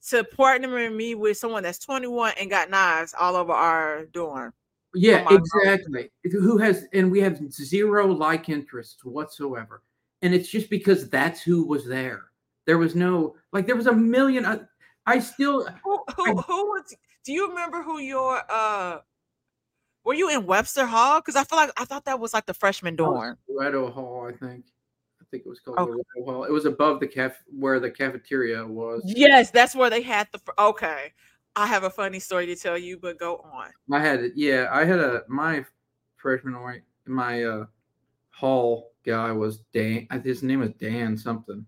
to 0.09 0.23
partnering 0.23 0.95
me 0.95 1.15
with 1.15 1.37
someone 1.37 1.63
that's 1.63 1.79
21 1.79 2.33
and 2.39 2.49
got 2.49 2.69
knives 2.69 3.13
all 3.17 3.35
over 3.35 3.53
our 3.53 4.05
dorm. 4.05 4.53
Yeah, 4.93 5.25
exactly. 5.31 6.11
Who 6.31 6.57
has 6.57 6.85
and 6.93 7.11
we 7.11 7.19
have 7.21 7.39
zero 7.51 8.07
like 8.07 8.49
interests 8.49 9.03
whatsoever. 9.03 9.81
And 10.21 10.33
it's 10.33 10.49
just 10.49 10.69
because 10.69 11.09
that's 11.09 11.41
who 11.41 11.65
was 11.65 11.85
there. 11.85 12.25
There 12.65 12.77
was 12.77 12.95
no 12.95 13.35
like 13.51 13.65
there 13.65 13.75
was 13.75 13.87
a 13.87 13.93
million 13.93 14.45
I, 14.45 14.59
I 15.05 15.19
still 15.19 15.65
Who 15.83 16.03
who, 16.15 16.41
who 16.41 16.65
was? 16.67 16.95
Do 17.25 17.33
you 17.33 17.49
remember 17.49 17.81
who 17.81 17.99
your 17.99 18.41
uh? 18.49 18.99
Were 20.05 20.13
you 20.13 20.29
in 20.29 20.45
Webster 20.45 20.85
Hall? 20.85 21.21
Because 21.21 21.37
I 21.37 21.45
feel 21.45 21.57
like 21.57 21.71
I 21.77 21.85
thought 21.85 22.05
that 22.05 22.19
was 22.19 22.33
like 22.33 22.45
the 22.45 22.53
freshman 22.53 22.97
dorm. 22.97 23.37
Loretto 23.47 23.89
Hall, 23.89 24.29
I 24.29 24.33
think. 24.37 24.65
I 25.33 25.35
think 25.35 25.47
it 25.47 25.49
was 25.49 25.59
called 25.61 25.79
Okay. 25.79 25.91
Loretto 25.91 26.31
Hall. 26.31 26.43
It 26.43 26.51
was 26.51 26.65
above 26.65 26.99
the 26.99 27.07
caf 27.07 27.41
where 27.57 27.79
the 27.79 27.89
cafeteria 27.89 28.63
was. 28.63 29.01
Yes, 29.03 29.49
that's 29.49 29.75
where 29.75 29.89
they 29.89 30.03
had 30.03 30.27
the. 30.31 30.39
Okay, 30.59 31.11
I 31.55 31.65
have 31.65 31.85
a 31.85 31.89
funny 31.89 32.19
story 32.19 32.45
to 32.45 32.55
tell 32.55 32.77
you, 32.77 32.99
but 32.99 33.17
go 33.17 33.37
on. 33.51 33.71
I 33.91 33.99
had 33.99 34.19
it. 34.23 34.33
Yeah, 34.35 34.67
I 34.71 34.85
had 34.85 34.99
a 34.99 35.23
my 35.27 35.65
freshman 36.17 36.53
or 36.53 36.77
my 37.07 37.43
uh 37.45 37.65
hall 38.29 38.91
guy 39.03 39.31
was 39.31 39.61
Dan. 39.73 40.07
His 40.23 40.43
name 40.43 40.59
was 40.59 40.69
Dan 40.79 41.17
something. 41.17 41.65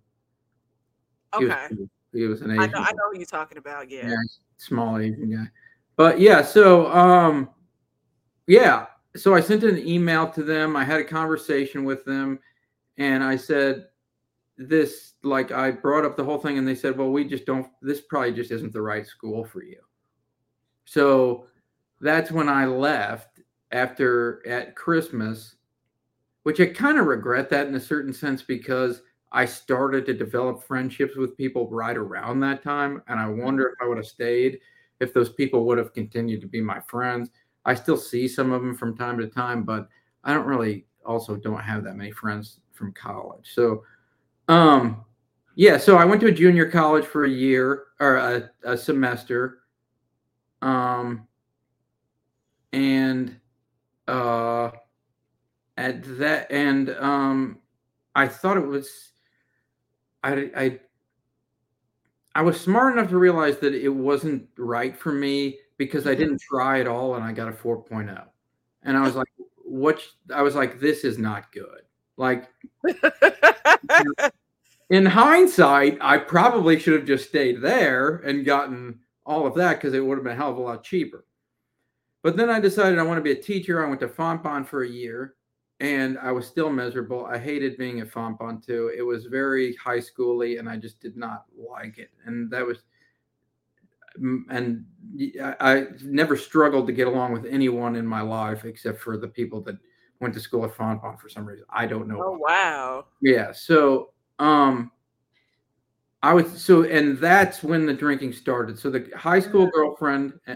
He 1.40 1.46
was 1.46 1.54
Okay. 1.54 1.76
He 2.14 2.28
was 2.28 2.42
an 2.42 2.52
I 2.52 2.66
Asian. 2.66 2.72
know 2.72 2.80
I 2.82 2.92
know 2.92 3.10
who 3.12 3.18
you're 3.18 3.26
talking 3.26 3.58
about. 3.58 3.90
Yeah. 3.90 4.10
yeah, 4.10 4.16
small 4.58 5.00
Asian 5.00 5.32
guy. 5.32 5.50
But 5.96 6.20
yeah, 6.20 6.44
so 6.44 6.86
um, 6.92 7.50
yeah, 8.46 8.86
so 9.16 9.34
I 9.34 9.40
sent 9.40 9.64
an 9.64 9.80
email 9.80 10.30
to 10.34 10.44
them. 10.44 10.76
I 10.76 10.84
had 10.84 11.00
a 11.00 11.04
conversation 11.04 11.84
with 11.84 12.06
them, 12.06 12.40
and 12.98 13.24
I 13.24 13.36
said 13.36 13.88
this 14.58 15.14
like 15.24 15.52
I 15.52 15.72
brought 15.72 16.06
up 16.06 16.16
the 16.16 16.24
whole 16.24 16.38
thing, 16.38 16.58
and 16.58 16.68
they 16.68 16.76
said, 16.76 16.98
"Well, 16.98 17.12
we 17.12 17.26
just 17.26 17.46
don't. 17.46 17.68
This 17.82 18.02
probably 18.02 18.34
just 18.34 18.52
isn't 18.52 18.74
the 18.74 18.82
right 18.82 19.06
school 19.06 19.44
for 19.44 19.64
you." 19.64 19.80
So 20.86 21.48
that's 22.00 22.32
when 22.32 22.50
I 22.50 22.66
left 22.66 23.42
after 23.72 24.46
at 24.48 24.76
Christmas, 24.76 25.56
which 26.44 26.62
I 26.62 26.68
kind 26.68 26.98
of 26.98 27.08
regret 27.08 27.50
that 27.50 27.68
in 27.68 27.76
a 27.76 27.80
certain 27.80 28.14
sense 28.14 28.42
because 28.42 29.02
I 29.32 29.46
started 29.46 30.06
to 30.06 30.14
develop 30.14 30.64
friendships 30.64 31.18
with 31.18 31.36
people 31.36 31.70
right 31.70 31.98
around 31.98 32.40
that 32.40 32.64
time. 32.64 33.02
And 33.08 33.20
I 33.20 33.24
mm-hmm. 33.24 33.42
wonder 33.42 33.68
if 33.68 33.74
I 33.82 33.88
would 33.88 33.98
have 33.98 34.06
stayed, 34.06 34.60
if 35.02 35.14
those 35.14 35.30
people 35.30 35.66
would 35.66 35.78
have 35.78 35.94
continued 35.94 36.42
to 36.42 36.48
be 36.48 36.62
my 36.62 36.80
friends. 36.82 37.32
I 37.66 37.74
still 37.74 37.98
see 37.98 38.28
some 38.28 38.52
of 38.52 38.62
them 38.62 38.76
from 38.76 38.96
time 38.96 39.18
to 39.18 39.28
time, 39.28 39.64
but 39.64 39.90
I 40.24 40.34
don't 40.34 40.48
really 40.48 40.86
also 41.06 41.36
don't 41.36 41.60
have 41.60 41.84
that 41.84 41.96
many 41.96 42.12
friends 42.12 42.60
from 42.76 42.94
college. 42.94 43.52
So, 43.54 43.84
um, 44.48 45.06
yeah, 45.56 45.78
so 45.78 45.98
I 45.98 46.06
went 46.06 46.22
to 46.22 46.28
a 46.28 46.32
junior 46.32 46.70
college 46.70 47.06
for 47.06 47.26
a 47.26 47.30
year 47.30 47.86
or 48.00 48.18
a, 48.18 48.50
a 48.64 48.78
semester. 48.78 49.60
Um, 50.62 51.28
and 52.74 53.40
uh, 54.08 54.72
at 55.78 56.04
that, 56.20 56.52
and 56.52 56.90
um, 57.00 57.60
I 58.16 58.28
thought 58.28 58.58
it 58.58 58.66
was, 58.66 59.12
I, 60.24 60.52
I, 60.56 60.80
I 62.36 62.42
was 62.42 62.60
smart 62.60 62.94
enough 62.98 63.10
to 63.10 63.18
realize 63.18 63.58
that 63.60 63.74
it 63.74 63.90
wasn't 63.90 64.48
right 64.58 64.96
for 64.96 65.14
me 65.14 65.60
because 65.78 66.06
I 66.06 66.16
didn't 66.16 66.42
try 66.42 66.82
at 66.82 66.88
all 66.88 67.16
and 67.16 67.24
I 67.24 67.32
got 67.32 67.48
a 67.48 67.52
4.0. 67.52 68.26
And 68.84 68.98
I 68.98 69.02
was 69.02 69.16
like, 69.16 69.28
what? 69.56 70.02
I 70.34 70.42
was 70.42 70.56
like, 70.56 70.80
this 70.80 71.04
is 71.04 71.18
not 71.18 71.52
good. 71.52 71.82
Like, 72.18 72.50
in 74.90 75.06
hindsight, 75.06 75.98
I 76.02 76.18
probably 76.18 76.80
should 76.80 76.94
have 76.94 77.06
just 77.06 77.28
stayed 77.28 77.62
there 77.62 78.18
and 78.18 78.46
gotten 78.46 79.00
all 79.26 79.48
of 79.48 79.56
that 79.56 79.76
because 79.76 79.94
it 79.94 80.06
would 80.06 80.18
have 80.18 80.24
been 80.24 80.34
a 80.34 80.38
hell 80.38 80.52
of 80.52 80.58
a 80.58 80.62
lot 80.62 80.84
cheaper. 80.84 81.26
But 82.24 82.38
then 82.38 82.50
I 82.50 82.60
decided 82.60 82.98
I 82.98 83.04
want 83.04 83.18
to 83.18 83.24
be 83.24 83.32
a 83.32 83.42
teacher. 83.42 83.84
I 83.84 83.88
went 83.88 84.00
to 84.02 84.08
Fontbonne 84.08 84.66
for 84.66 84.84
a 84.84 84.90
year 84.90 85.36
and 85.80 86.18
I 86.18 86.32
was 86.32 86.48
still 86.48 86.70
miserable. 86.70 87.26
I 87.26 87.38
hated 87.38 87.78
being 87.78 88.00
at 88.00 88.10
Fontbonne 88.10 88.66
too. 88.66 88.92
It 88.96 89.04
was 89.04 89.26
very 89.26 89.76
high 89.76 90.00
schooly 90.00 90.58
and 90.58 90.70
I 90.70 90.78
just 90.78 91.00
did 91.00 91.18
not 91.18 91.46
like 91.56 91.98
it. 91.98 92.12
And 92.26 92.50
that 92.52 92.66
was, 92.66 92.80
mm, 94.20 94.42
and 94.50 94.86
I, 95.40 95.56
I 95.60 95.86
never 96.02 96.38
struggled 96.38 96.88
to 96.88 96.94
get 96.94 97.08
along 97.08 97.34
with 97.34 97.46
anyone 97.46 97.96
in 97.96 98.08
my 98.08 98.22
life 98.22 98.66
except 98.66 99.02
for 99.02 99.18
the 99.18 99.28
people 99.28 99.62
that 99.62 99.78
went 100.20 100.34
to 100.34 100.40
school 100.40 100.66
at 100.66 100.72
Fontbonne 100.76 101.20
for 101.20 101.30
some 101.30 101.46
reason. 101.46 101.66
I 101.70 101.86
don't 101.86 102.08
know. 102.08 102.22
oh 102.24 102.32
why. 102.38 102.50
wow. 102.52 103.06
Yeah. 103.22 103.52
So, 103.52 104.12
um, 104.40 104.92
I 106.24 106.34
was 106.34 106.62
so, 106.62 106.84
and 106.84 107.18
that's 107.18 107.62
when 107.62 107.86
the 107.86 107.94
drinking 107.94 108.34
started. 108.34 108.80
So 108.80 108.90
the 108.90 109.10
high 109.16 109.40
school 109.40 109.68
girlfriend, 109.68 110.34
eh, 110.48 110.56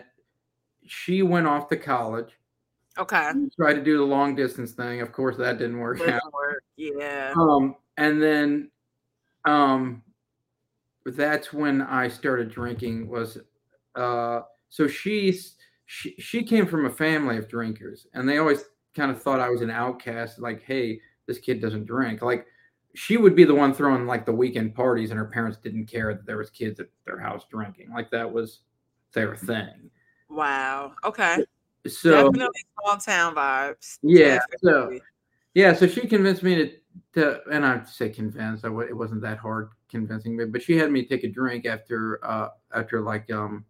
she 0.87 1.21
went 1.21 1.45
off 1.47 1.69
to 1.69 1.77
college, 1.77 2.31
Okay. 2.97 3.31
tried 3.55 3.73
to 3.73 3.83
do 3.83 3.97
the 3.97 4.03
long 4.03 4.35
distance 4.35 4.71
thing. 4.71 5.01
Of 5.01 5.11
course, 5.11 5.37
that 5.37 5.59
didn't 5.59 5.77
work 5.77 5.99
out. 6.01 6.07
Doesn't 6.07 6.33
work. 6.33 6.63
Yeah. 6.75 7.33
Um, 7.37 7.75
and 7.97 8.21
then, 8.21 8.71
um, 9.45 10.01
that's 11.05 11.53
when 11.53 11.81
I 11.81 12.07
started 12.07 12.49
drinking. 12.51 13.07
Was, 13.07 13.37
uh, 13.95 14.41
so 14.69 14.87
she's 14.87 15.55
she 15.85 16.15
she 16.19 16.43
came 16.43 16.65
from 16.67 16.85
a 16.85 16.89
family 16.89 17.37
of 17.37 17.47
drinkers, 17.47 18.07
and 18.13 18.27
they 18.27 18.37
always 18.37 18.63
kind 18.95 19.11
of 19.11 19.21
thought 19.21 19.39
I 19.39 19.49
was 19.49 19.61
an 19.61 19.69
outcast. 19.69 20.39
Like, 20.39 20.63
hey, 20.63 20.99
this 21.25 21.37
kid 21.39 21.61
doesn't 21.61 21.85
drink. 21.85 22.21
Like, 22.21 22.45
she 22.95 23.17
would 23.17 23.35
be 23.35 23.43
the 23.43 23.53
one 23.53 23.73
throwing 23.73 24.07
like 24.07 24.25
the 24.25 24.31
weekend 24.31 24.73
parties, 24.75 25.11
and 25.11 25.19
her 25.19 25.25
parents 25.25 25.57
didn't 25.57 25.85
care 25.85 26.13
that 26.13 26.25
there 26.25 26.37
was 26.37 26.49
kids 26.49 26.79
at 26.79 26.87
their 27.05 27.19
house 27.19 27.45
drinking. 27.49 27.91
Like 27.91 28.09
that 28.11 28.31
was 28.31 28.61
their 29.13 29.35
thing. 29.35 29.89
Wow. 30.29 30.93
Okay. 31.03 31.37
So 31.87 32.25
Definitely 32.31 32.65
small 32.81 32.97
town 32.97 33.35
vibes. 33.35 33.99
Yeah, 34.01 34.39
so- 34.61 34.99
Yeah, 35.53 35.73
so 35.73 35.87
she 35.87 36.07
convinced 36.07 36.43
me 36.43 36.55
to, 36.55 36.71
to 37.13 37.41
and 37.51 37.65
I 37.65 37.83
say 37.83 38.09
convinced. 38.09 38.65
I, 38.65 38.69
it 38.81 38.95
wasn't 38.95 39.21
that 39.21 39.37
hard 39.37 39.69
convincing 39.89 40.35
me, 40.35 40.45
but 40.45 40.61
she 40.61 40.75
had 40.77 40.91
me 40.91 41.05
take 41.05 41.23
a 41.23 41.29
drink 41.29 41.65
after, 41.65 42.19
uh, 42.25 42.49
after 42.75 43.01
like 43.01 43.31
um, 43.31 43.65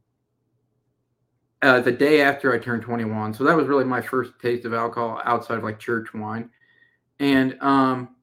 uh, 1.61 1.79
the 1.81 1.91
day 1.91 2.21
after 2.21 2.53
I 2.53 2.59
turned 2.59 2.83
21. 2.83 3.33
So 3.33 3.43
that 3.43 3.55
was 3.55 3.67
really 3.67 3.85
my 3.85 4.01
first 4.01 4.33
taste 4.41 4.65
of 4.65 4.73
alcohol 4.73 5.21
outside 5.25 5.57
of 5.57 5.63
like 5.63 5.79
church 5.79 6.13
wine, 6.13 6.49
and 7.19 7.57
um, 7.61 8.15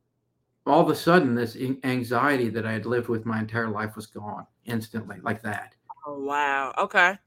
all 0.67 0.81
of 0.81 0.89
a 0.89 0.95
sudden, 0.95 1.35
this 1.35 1.57
anxiety 1.85 2.49
that 2.49 2.67
I 2.67 2.73
had 2.73 2.87
lived 2.87 3.09
with 3.09 3.25
my 3.25 3.39
entire 3.39 3.69
life 3.69 3.95
was 3.95 4.07
gone 4.07 4.47
instantly, 4.65 5.19
like 5.23 5.43
that. 5.43 5.75
Oh 6.07 6.19
wow. 6.19 6.75
Okay. 6.79 7.19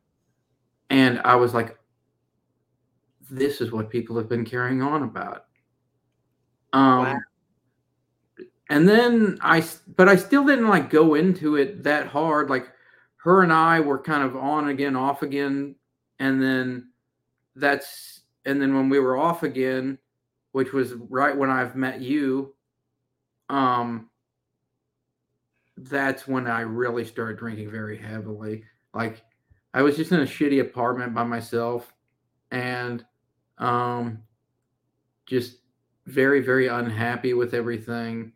And 0.90 1.22
I 1.24 1.36
was 1.36 1.54
like, 1.54 1.78
this 3.30 3.62
is 3.62 3.72
what 3.72 3.90
people 3.90 4.18
have 4.18 4.28
been 4.28 4.46
carrying 4.46 4.82
on 4.82 5.04
about. 5.04 5.46
Um, 6.74 7.00
Wow. 7.06 7.20
and 8.70 8.88
then 8.88 9.38
I, 9.42 9.64
but 9.96 10.10
I 10.10 10.16
still 10.16 10.46
didn't 10.46 10.68
like 10.68 10.90
go 10.90 11.16
into 11.16 11.56
it 11.56 11.84
that 11.84 12.08
hard. 12.08 12.50
Like 12.50 12.72
her 13.18 13.44
and 13.44 13.54
I 13.54 13.80
were 13.80 14.00
kind 14.00 14.24
of 14.24 14.36
on 14.36 14.70
again, 14.70 14.96
off 14.96 15.22
again, 15.22 15.76
and 16.20 16.42
then 16.42 16.90
that's 17.56 18.22
and 18.46 18.62
then 18.62 18.76
when 18.76 18.90
we 18.90 19.00
were 19.00 19.18
off 19.18 19.44
again, 19.44 19.98
which 20.52 20.74
was 20.74 20.94
right 20.94 21.36
when 21.36 21.50
I've 21.50 21.76
met 21.76 22.02
you, 22.02 22.54
um, 23.50 24.10
that's 25.78 26.28
when 26.28 26.48
I 26.48 26.62
really 26.62 27.06
started 27.06 27.38
drinking 27.38 27.72
very 27.72 27.98
heavily. 27.98 28.64
Like 28.94 29.24
I 29.74 29.82
was 29.82 29.96
just 29.96 30.12
in 30.12 30.22
a 30.22 30.26
shitty 30.26 30.62
apartment 30.62 31.14
by 31.14 31.24
myself 31.24 31.94
and 32.52 33.06
um 33.60 34.24
just 35.28 35.58
very 36.08 36.40
very 36.40 36.68
unhappy 36.68 37.34
with 37.34 37.54
everything 37.54 38.32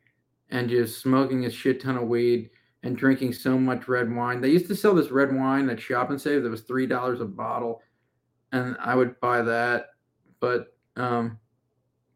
and 0.52 0.70
just 0.70 1.02
smoking 1.02 1.46
a 1.46 1.50
shit 1.50 1.82
ton 1.82 1.98
of 1.98 2.08
weed 2.08 2.52
and 2.84 2.98
drinking 2.98 3.34
so 3.34 3.58
much 3.58 3.88
red 3.88 4.14
wine. 4.14 4.42
They 4.42 4.50
used 4.50 4.68
to 4.68 4.76
sell 4.76 4.94
this 4.94 5.10
red 5.10 5.34
wine 5.34 5.70
at 5.70 5.80
Shop 5.80 6.10
and 6.10 6.22
Save 6.22 6.44
that 6.44 6.50
was 6.50 6.62
three 6.62 6.86
dollars 6.86 7.22
a 7.22 7.26
bottle, 7.26 7.82
and 8.52 8.76
I 8.80 8.96
would 8.96 9.20
buy 9.20 9.42
that. 9.42 9.88
But 10.40 10.76
um, 10.96 11.40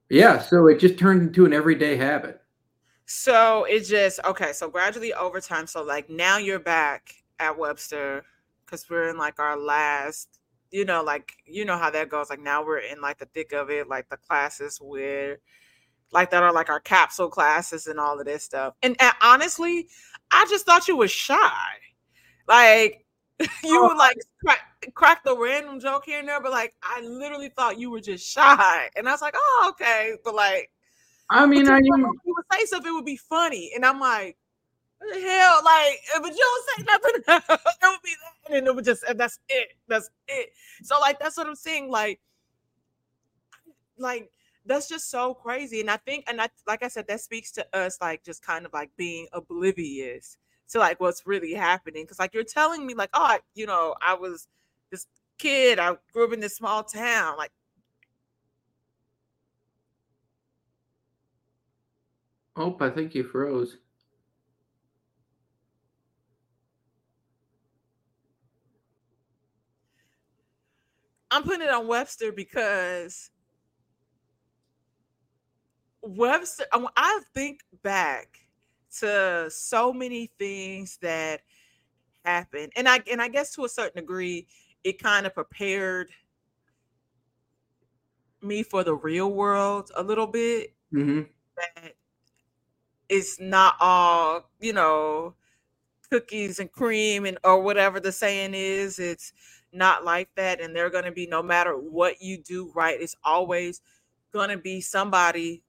yeah, 0.10 0.40
so 0.40 0.68
it 0.68 0.80
just 0.80 1.00
turned 1.00 1.22
into 1.22 1.46
an 1.46 1.54
everyday 1.54 1.96
habit. 1.96 2.42
So 3.06 3.64
it 3.64 3.86
just 3.86 4.20
okay. 4.26 4.52
So 4.52 4.70
gradually 4.70 5.14
over 5.14 5.40
time, 5.40 5.68
so 5.68 5.82
like 5.82 6.10
now 6.10 6.38
you're 6.38 6.60
back 6.60 7.14
at 7.40 7.58
Webster 7.58 8.24
because 8.66 8.90
we're 8.90 9.10
in 9.10 9.18
like 9.18 9.40
our 9.40 9.58
last, 9.58 10.40
you 10.72 10.84
know, 10.84 11.02
like 11.02 11.32
you 11.46 11.64
know 11.64 11.78
how 11.78 11.90
that 11.90 12.10
goes. 12.10 12.30
Like 12.30 12.42
now 12.42 12.66
we're 12.66 12.80
in 12.80 13.00
like 13.00 13.20
the 13.20 13.26
thick 13.28 13.54
of 13.54 13.70
it, 13.70 13.88
like 13.88 14.10
the 14.10 14.18
classes 14.18 14.80
where 14.82 15.40
like 16.12 16.32
that 16.32 16.44
are 16.44 16.54
like 16.54 16.70
our 16.70 16.80
capsule 16.80 17.30
classes 17.30 17.88
and 17.88 18.00
all 18.00 18.20
of 18.20 18.26
this 18.26 18.44
stuff. 18.44 18.74
And, 18.82 18.96
and 19.00 19.14
honestly, 19.22 19.88
I 20.31 20.46
just 20.50 20.65
thought 20.65 20.88
you 20.88 20.98
were 20.98 21.07
shy. 21.07 21.51
Like 22.48 23.05
you 23.63 23.81
would 23.84 23.98
like 23.98 24.17
crack, 24.43 24.60
crack 24.93 25.24
the 25.24 25.38
random 25.38 25.79
joke 25.79 26.05
here 26.05 26.19
and 26.19 26.27
there, 26.27 26.41
but 26.41 26.51
like 26.51 26.74
I 26.81 27.01
literally 27.01 27.50
thought 27.50 27.79
you 27.79 27.91
were 27.91 28.01
just 28.01 28.27
shy. 28.27 28.89
And 28.96 29.07
I 29.07 29.12
was 29.12 29.22
like, 29.22 29.36
oh, 29.38 29.74
okay. 29.74 30.15
But 30.24 30.36
like 30.36 30.72
I 31.29 31.46
mean, 31.46 31.67
I 31.67 31.79
you 31.79 32.15
would 32.25 32.46
say 32.51 32.65
something, 32.65 32.91
it 32.91 32.96
would 32.96 33.05
be 33.05 33.17
funny. 33.17 33.72
And 33.75 33.86
I'm 33.86 34.00
like, 34.00 34.38
what 35.00 35.13
the 35.13 35.22
hell? 35.22 35.62
Like, 35.63 36.00
but 36.22 36.34
you 36.34 36.38
don't 36.38 36.65
say 36.65 36.84
nothing, 36.84 37.57
it 37.62 37.77
would 37.84 38.01
be 38.03 38.12
that. 38.50 38.57
And 38.57 38.67
it 38.67 38.75
would 38.75 38.86
just, 38.86 39.03
and 39.03 39.19
that's 39.19 39.39
it. 39.50 39.69
That's 39.88 40.10
it. 40.27 40.51
So, 40.84 41.00
like, 41.00 41.19
that's 41.19 41.38
what 41.38 41.48
I'm 41.48 41.55
saying. 41.55 41.91
Like, 41.91 42.22
like, 43.98 44.31
that's 44.68 44.88
just 44.90 45.10
so 45.10 45.34
crazy. 45.34 45.82
And 45.82 45.90
I 45.90 45.98
think, 45.98 46.26
and 46.28 46.42
I, 46.42 46.50
like 46.68 46.84
I 46.84 46.88
said, 46.88 47.08
that 47.08 47.22
speaks 47.22 47.52
to 47.54 47.66
us, 47.76 47.98
like, 48.02 48.24
just 48.24 48.46
kind 48.46 48.66
of 48.66 48.74
like 48.74 48.92
being 48.98 49.28
oblivious 49.34 50.38
to 50.70 50.80
like 50.80 51.00
what's 51.00 51.26
really 51.26 51.54
happening. 51.54 52.06
Cause, 52.06 52.20
like, 52.20 52.34
you're 52.34 52.44
telling 52.44 52.86
me, 52.86 52.94
like, 52.94 53.10
oh, 53.14 53.24
I, 53.24 53.40
you 53.56 53.66
know, 53.66 53.96
I 54.06 54.14
was 54.16 54.48
this 54.92 55.08
kid, 55.40 55.80
I 55.80 55.96
grew 56.14 56.26
up 56.26 56.34
in 56.34 56.40
this 56.40 56.56
small 56.56 56.84
town. 56.84 57.38
Like, 57.38 57.52
Oh, 62.60 62.76
I 62.80 62.90
think 62.90 63.14
you 63.14 63.24
froze. 63.24 63.78
I'm 71.30 71.44
putting 71.44 71.62
it 71.62 71.70
on 71.70 71.88
Webster 71.88 72.32
because 72.32 73.30
Webster, 76.08 76.66
I 76.98 77.22
think 77.36 77.62
back 77.84 78.40
to 79.00 79.50
so 79.52 79.94
many 79.94 80.32
things 80.40 81.00
that 81.02 81.42
happened. 82.26 82.74
And 82.76 82.90
I 82.90 83.02
and 83.12 83.22
I 83.22 83.30
guess 83.30 83.54
to 83.56 83.66
a 83.66 83.70
certain 83.70 84.02
degree, 84.02 84.48
it 84.84 85.02
kind 85.02 85.26
of 85.28 85.34
prepared 85.36 86.10
me 88.42 88.64
for 88.64 88.84
the 88.84 88.96
real 88.96 89.31
world 89.31 89.92
a 89.96 90.03
little 90.03 90.27
bit. 90.27 90.74
Mm-hmm. 90.94 91.24
That 91.58 91.94
it's 93.10 93.40
not 93.40 93.75
all 93.79 94.50
you 94.60 94.74
know 94.74 95.36
cookies 96.12 96.60
and 96.60 96.72
cream 96.72 97.25
and 97.25 97.38
or 97.44 97.62
whatever 97.62 98.00
the 98.00 98.12
saying 98.12 98.53
is 98.53 99.00
it's 99.00 99.34
not 99.74 100.05
like 100.05 100.29
that 100.36 100.62
and 100.62 100.75
they're 100.75 100.90
going 100.90 101.05
to 101.05 101.12
be 101.12 101.27
no 101.27 101.44
matter 101.44 101.74
what 101.74 102.22
you 102.22 102.38
do 102.38 102.72
right 102.75 103.01
it's 103.01 103.16
always 103.24 103.81
going 104.34 104.50
to 104.50 104.58
be 104.58 104.81
somebody 104.81 105.64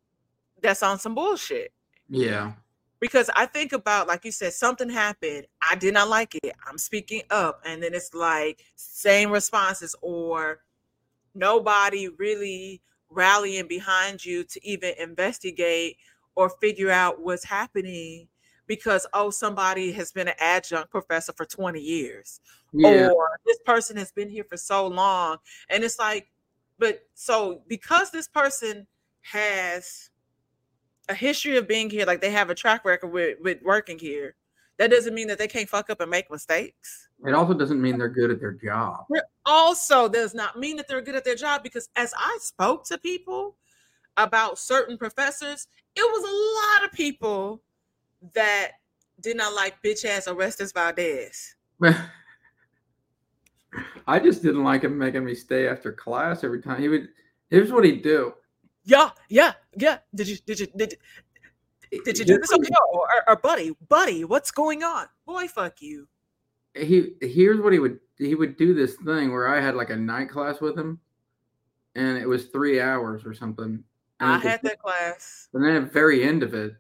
that's 0.62 0.82
on 0.82 0.98
some 0.98 1.14
bullshit 1.14 1.72
yeah 2.08 2.52
because 3.00 3.30
i 3.36 3.46
think 3.46 3.72
about 3.72 4.08
like 4.08 4.24
you 4.24 4.32
said 4.32 4.52
something 4.52 4.88
happened 4.88 5.46
i 5.68 5.74
did 5.74 5.94
not 5.94 6.08
like 6.08 6.34
it 6.42 6.54
i'm 6.66 6.78
speaking 6.78 7.22
up 7.30 7.60
and 7.64 7.82
then 7.82 7.94
it's 7.94 8.14
like 8.14 8.64
same 8.76 9.30
responses 9.30 9.94
or 10.02 10.60
nobody 11.34 12.08
really 12.18 12.82
rallying 13.10 13.66
behind 13.66 14.24
you 14.24 14.44
to 14.44 14.64
even 14.66 14.92
investigate 14.98 15.96
or 16.34 16.50
figure 16.60 16.90
out 16.90 17.20
what's 17.20 17.44
happening 17.44 18.28
because 18.66 19.06
oh 19.14 19.30
somebody 19.30 19.92
has 19.92 20.12
been 20.12 20.28
an 20.28 20.34
adjunct 20.38 20.90
professor 20.90 21.32
for 21.32 21.44
20 21.46 21.80
years 21.80 22.40
yeah. 22.72 23.08
or 23.08 23.28
this 23.46 23.58
person 23.64 23.96
has 23.96 24.12
been 24.12 24.28
here 24.28 24.44
for 24.44 24.56
so 24.56 24.86
long 24.86 25.38
and 25.70 25.82
it's 25.82 25.98
like 25.98 26.28
but 26.78 27.00
so 27.14 27.62
because 27.66 28.10
this 28.10 28.28
person 28.28 28.86
has 29.22 30.10
a 31.08 31.14
history 31.14 31.56
of 31.56 31.66
being 31.66 31.88
here 31.90 32.06
like 32.06 32.20
they 32.20 32.30
have 32.30 32.50
a 32.50 32.54
track 32.54 32.84
record 32.84 33.08
with, 33.08 33.38
with 33.40 33.62
working 33.62 33.98
here 33.98 34.34
that 34.78 34.90
doesn't 34.90 35.14
mean 35.14 35.26
that 35.26 35.38
they 35.38 35.48
can't 35.48 35.68
fuck 35.68 35.90
up 35.90 36.00
and 36.00 36.10
make 36.10 36.30
mistakes 36.30 37.08
it 37.26 37.34
also 37.34 37.54
doesn't 37.54 37.80
mean 37.80 37.98
they're 37.98 38.08
good 38.08 38.30
at 38.30 38.40
their 38.40 38.52
job 38.52 39.04
it 39.10 39.24
also 39.46 40.08
does 40.08 40.34
not 40.34 40.58
mean 40.58 40.76
that 40.76 40.86
they're 40.86 41.00
good 41.00 41.16
at 41.16 41.24
their 41.24 41.34
job 41.34 41.62
because 41.62 41.88
as 41.96 42.12
i 42.18 42.38
spoke 42.40 42.84
to 42.84 42.98
people 42.98 43.56
about 44.18 44.58
certain 44.58 44.98
professors, 44.98 45.68
it 45.96 46.02
was 46.02 46.24
a 46.24 46.82
lot 46.82 46.84
of 46.84 46.92
people 46.94 47.62
that 48.34 48.72
did 49.20 49.36
not 49.36 49.54
like 49.54 49.82
bitch 49.82 50.04
ass 50.04 50.28
Orestes 50.28 50.72
Valdez. 50.72 51.54
I 54.06 54.18
just 54.18 54.42
didn't 54.42 54.64
like 54.64 54.82
him 54.82 54.98
making 54.98 55.24
me 55.24 55.34
stay 55.34 55.68
after 55.68 55.92
class 55.92 56.44
every 56.44 56.60
time. 56.60 56.80
He 56.80 56.88
would. 56.88 57.08
Here's 57.50 57.72
what 57.72 57.84
he'd 57.84 58.02
do. 58.02 58.34
Yeah, 58.88 59.10
yeah, 59.28 59.52
yeah. 59.76 59.98
Did 60.14 60.28
you? 60.28 60.38
Did 60.46 60.60
you? 60.60 60.66
Did 60.74 60.94
you, 61.92 62.02
did 62.04 62.18
you 62.18 62.24
do 62.24 62.38
this? 62.38 62.50
Okay, 62.50 62.68
or, 62.72 62.88
oh, 62.94 62.98
or, 63.00 63.28
or 63.28 63.36
buddy, 63.36 63.76
buddy, 63.86 64.24
what's 64.24 64.50
going 64.50 64.82
on? 64.82 65.06
Boy, 65.26 65.46
fuck 65.46 65.82
you. 65.82 66.08
He 66.74 67.12
here's 67.20 67.60
what 67.60 67.74
he 67.74 67.80
would. 67.80 68.00
He 68.16 68.34
would 68.34 68.56
do 68.56 68.72
this 68.72 68.96
thing 69.04 69.30
where 69.30 69.46
I 69.46 69.60
had 69.60 69.74
like 69.74 69.90
a 69.90 69.96
night 69.96 70.30
class 70.30 70.62
with 70.62 70.76
him, 70.76 70.98
and 71.96 72.16
it 72.16 72.26
was 72.26 72.46
three 72.46 72.80
hours 72.80 73.26
or 73.26 73.34
something, 73.34 73.84
And 74.20 74.30
I 74.30 74.38
had 74.38 74.62
that 74.62 74.80
class. 74.80 75.48
And 75.54 75.64
then 75.64 75.76
at 75.76 75.84
the 75.84 75.90
very 75.90 76.24
end 76.24 76.42
of 76.42 76.54
it, 76.54 76.74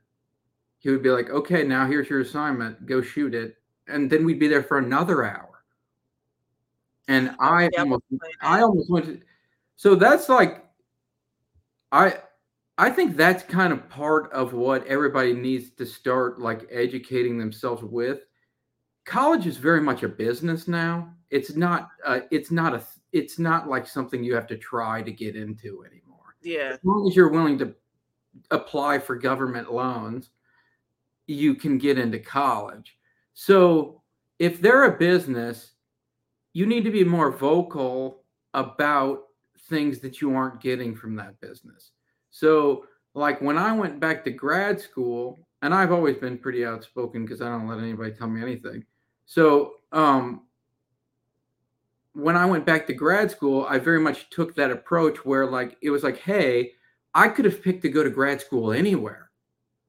he 0.78 0.90
would 0.90 1.02
be 1.02 1.10
like, 1.10 1.30
okay, 1.30 1.62
now 1.62 1.86
here's 1.86 2.08
your 2.08 2.20
assignment. 2.20 2.86
Go 2.86 3.00
shoot 3.02 3.34
it. 3.34 3.56
And 3.86 4.10
then 4.10 4.24
we'd 4.24 4.38
be 4.38 4.48
there 4.48 4.62
for 4.62 4.78
another 4.78 5.24
hour. 5.24 5.62
And 7.06 7.34
I 7.40 7.68
yeah, 7.72 7.80
almost, 7.80 8.04
I 8.42 8.60
almost 8.60 8.90
went 8.90 9.06
to, 9.06 9.20
so 9.76 9.94
that's 9.94 10.28
like, 10.28 10.64
I, 11.92 12.18
I 12.76 12.90
think 12.90 13.16
that's 13.16 13.42
kind 13.42 13.72
of 13.72 13.88
part 13.88 14.32
of 14.32 14.52
what 14.52 14.86
everybody 14.86 15.32
needs 15.32 15.70
to 15.70 15.86
start 15.86 16.40
like 16.40 16.66
educating 16.70 17.38
themselves 17.38 17.82
with. 17.82 18.20
College 19.04 19.46
is 19.46 19.56
very 19.56 19.80
much 19.80 20.02
a 20.02 20.08
business 20.08 20.68
now. 20.68 21.12
It's 21.30 21.56
not, 21.56 21.88
uh, 22.04 22.20
it's 22.30 22.50
not 22.50 22.74
a, 22.74 22.82
it's 23.12 23.38
not 23.38 23.68
like 23.68 23.86
something 23.86 24.22
you 24.22 24.34
have 24.34 24.46
to 24.48 24.56
try 24.56 25.02
to 25.02 25.10
get 25.10 25.34
into 25.34 25.84
anymore. 25.84 26.36
Yeah. 26.42 26.72
As 26.74 26.78
long 26.84 27.06
as 27.08 27.16
you're 27.16 27.30
willing 27.30 27.58
to 27.58 27.74
apply 28.50 28.98
for 28.98 29.16
government 29.16 29.72
loans, 29.72 30.30
you 31.26 31.54
can 31.54 31.78
get 31.78 31.98
into 31.98 32.18
college. 32.18 32.98
So 33.34 34.02
if 34.38 34.60
they're 34.60 34.84
a 34.84 34.98
business, 34.98 35.72
you 36.52 36.66
need 36.66 36.84
to 36.84 36.90
be 36.90 37.04
more 37.04 37.30
vocal 37.30 38.24
about 38.54 39.27
things 39.68 39.98
that 40.00 40.20
you 40.20 40.34
aren't 40.34 40.60
getting 40.60 40.94
from 40.94 41.14
that 41.16 41.40
business. 41.40 41.92
So, 42.30 42.86
like 43.14 43.40
when 43.40 43.58
I 43.58 43.72
went 43.72 44.00
back 44.00 44.24
to 44.24 44.30
grad 44.30 44.80
school, 44.80 45.40
and 45.62 45.74
I've 45.74 45.92
always 45.92 46.16
been 46.16 46.38
pretty 46.38 46.64
outspoken 46.64 47.24
because 47.24 47.40
I 47.40 47.48
don't 47.48 47.68
let 47.68 47.78
anybody 47.78 48.12
tell 48.12 48.28
me 48.28 48.42
anything. 48.42 48.84
So, 49.26 49.74
um, 49.92 50.42
when 52.12 52.36
I 52.36 52.46
went 52.46 52.66
back 52.66 52.86
to 52.86 52.94
grad 52.94 53.30
school, 53.30 53.66
I 53.68 53.78
very 53.78 54.00
much 54.00 54.30
took 54.30 54.54
that 54.56 54.70
approach 54.70 55.24
where 55.24 55.46
like 55.46 55.76
it 55.82 55.90
was 55.90 56.02
like, 56.02 56.18
hey, 56.18 56.72
I 57.14 57.28
could 57.28 57.44
have 57.44 57.62
picked 57.62 57.82
to 57.82 57.88
go 57.88 58.02
to 58.02 58.10
grad 58.10 58.40
school 58.40 58.72
anywhere 58.72 59.30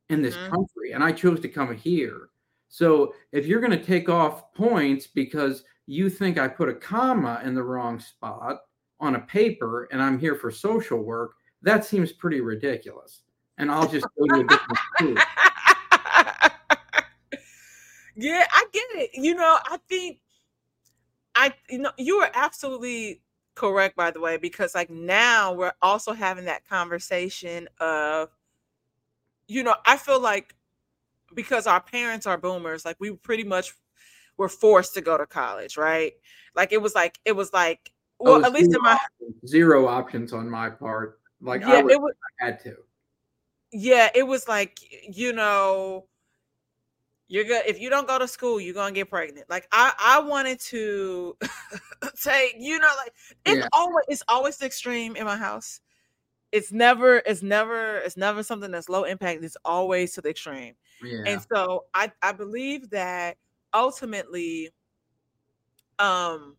in 0.09 0.21
this 0.21 0.35
mm-hmm. 0.35 0.53
country, 0.53 0.91
and 0.93 1.03
I 1.03 1.11
chose 1.11 1.39
to 1.41 1.49
come 1.49 1.75
here. 1.75 2.29
So 2.69 3.13
if 3.31 3.47
you're 3.47 3.61
going 3.61 3.77
to 3.77 3.83
take 3.83 4.09
off 4.09 4.53
points 4.53 5.07
because 5.07 5.63
you 5.87 6.09
think 6.09 6.37
I 6.37 6.47
put 6.47 6.69
a 6.69 6.73
comma 6.73 7.41
in 7.43 7.55
the 7.55 7.63
wrong 7.63 7.99
spot 7.99 8.59
on 8.99 9.15
a 9.15 9.19
paper 9.19 9.87
and 9.91 10.01
I'm 10.01 10.19
here 10.19 10.35
for 10.35 10.51
social 10.51 10.99
work, 10.99 11.35
that 11.61 11.85
seems 11.85 12.11
pretty 12.11 12.41
ridiculous. 12.41 13.21
And 13.57 13.71
I'll 13.71 13.87
just 13.87 14.05
go 14.17 14.25
to 14.25 14.41
a 14.41 14.43
different 14.43 14.79
school. 14.95 15.15
Yeah, 18.15 18.45
I 18.51 18.65
get 18.73 18.83
it. 18.95 19.11
You 19.13 19.33
know, 19.33 19.57
I 19.65 19.77
think 19.87 20.19
I 21.35 21.53
you 21.69 21.79
know 21.79 21.91
you 21.97 22.17
are 22.17 22.29
absolutely 22.33 23.21
correct 23.55 23.95
by 23.95 24.11
the 24.11 24.19
way 24.19 24.35
because 24.35 24.75
like 24.75 24.89
now 24.89 25.53
we're 25.53 25.71
also 25.81 26.11
having 26.11 26.45
that 26.45 26.67
conversation 26.67 27.69
of 27.79 28.29
you 29.47 29.63
know, 29.63 29.75
I 29.85 29.95
feel 29.95 30.21
like 30.21 30.53
because 31.33 31.65
our 31.65 31.81
parents 31.81 32.27
are 32.27 32.37
boomers, 32.37 32.83
like 32.83 32.97
we 32.99 33.11
pretty 33.13 33.45
much 33.45 33.73
were 34.37 34.49
forced 34.49 34.93
to 34.95 35.01
go 35.01 35.17
to 35.17 35.25
college, 35.25 35.77
right? 35.77 36.11
Like 36.55 36.73
it 36.73 36.81
was 36.81 36.93
like 36.95 37.19
it 37.23 37.37
was 37.37 37.53
like 37.53 37.91
well, 38.19 38.45
at 38.45 38.51
least 38.53 38.73
in 38.73 38.81
my 38.81 38.93
options- 38.93 39.49
zero 39.49 39.87
options 39.87 40.33
on 40.33 40.49
my 40.49 40.69
part. 40.69 41.19
Like 41.41 41.61
yeah, 41.61 41.73
I, 41.75 41.81
would, 41.81 41.91
it 41.93 42.01
was 42.01 42.13
I 42.41 42.45
had 42.45 42.59
to. 42.63 42.75
yeah, 43.71 44.09
it 44.13 44.23
was 44.23 44.47
like 44.47 44.79
you 45.15 45.31
know, 45.33 46.05
you're 47.27 47.45
good 47.45 47.63
if 47.65 47.79
you 47.79 47.89
don't 47.89 48.07
go 48.07 48.19
to 48.19 48.27
school, 48.27 48.59
you're 48.59 48.73
gonna 48.73 48.91
get 48.93 49.09
pregnant. 49.09 49.49
Like 49.49 49.67
I, 49.71 49.93
I 49.99 50.19
wanted 50.19 50.59
to 50.61 51.37
take, 52.23 52.55
you 52.59 52.77
know, 52.79 52.91
like 52.97 53.13
it's 53.45 53.57
Yeah. 53.59 53.67
always 53.71 54.05
it's 54.09 54.23
always 54.27 54.57
the 54.57 54.65
extreme 54.65 55.15
in 55.15 55.25
my 55.25 55.37
house. 55.37 55.79
It's 56.51 56.71
never, 56.71 57.17
it's 57.27 57.43
never, 57.43 57.97
it's 57.99 58.17
never 58.17 58.41
something 58.41 58.71
that's 58.71 58.89
low 58.89 59.03
impact. 59.03 59.43
It's 59.43 59.55
always 59.63 60.13
to 60.15 60.21
the 60.21 60.31
extreme. 60.31 60.73
Yeah. 61.03 61.21
And 61.27 61.41
so 61.53 61.85
I, 61.93 62.11
I 62.23 62.31
believe 62.31 62.89
that 62.89 63.37
ultimately, 63.71 64.71
um, 65.99 66.55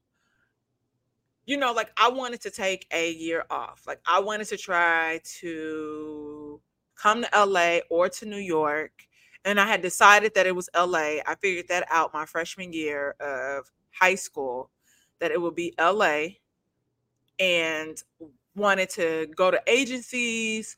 you 1.50 1.56
know, 1.56 1.72
like 1.72 1.90
I 1.96 2.08
wanted 2.08 2.40
to 2.42 2.50
take 2.50 2.86
a 2.92 3.10
year 3.10 3.44
off. 3.50 3.82
Like 3.84 3.98
I 4.06 4.20
wanted 4.20 4.46
to 4.46 4.56
try 4.56 5.20
to 5.40 6.60
come 6.94 7.24
to 7.24 7.44
LA 7.44 7.78
or 7.90 8.08
to 8.08 8.24
New 8.24 8.36
York. 8.36 8.92
And 9.44 9.58
I 9.58 9.66
had 9.66 9.82
decided 9.82 10.32
that 10.36 10.46
it 10.46 10.54
was 10.54 10.68
LA. 10.76 11.18
I 11.26 11.34
figured 11.40 11.66
that 11.66 11.88
out 11.90 12.14
my 12.14 12.24
freshman 12.24 12.72
year 12.72 13.16
of 13.18 13.68
high 13.90 14.14
school, 14.14 14.70
that 15.18 15.32
it 15.32 15.42
would 15.42 15.56
be 15.56 15.74
LA 15.76 16.26
and 17.40 18.00
wanted 18.54 18.88
to 18.90 19.26
go 19.34 19.50
to 19.50 19.60
agencies, 19.66 20.76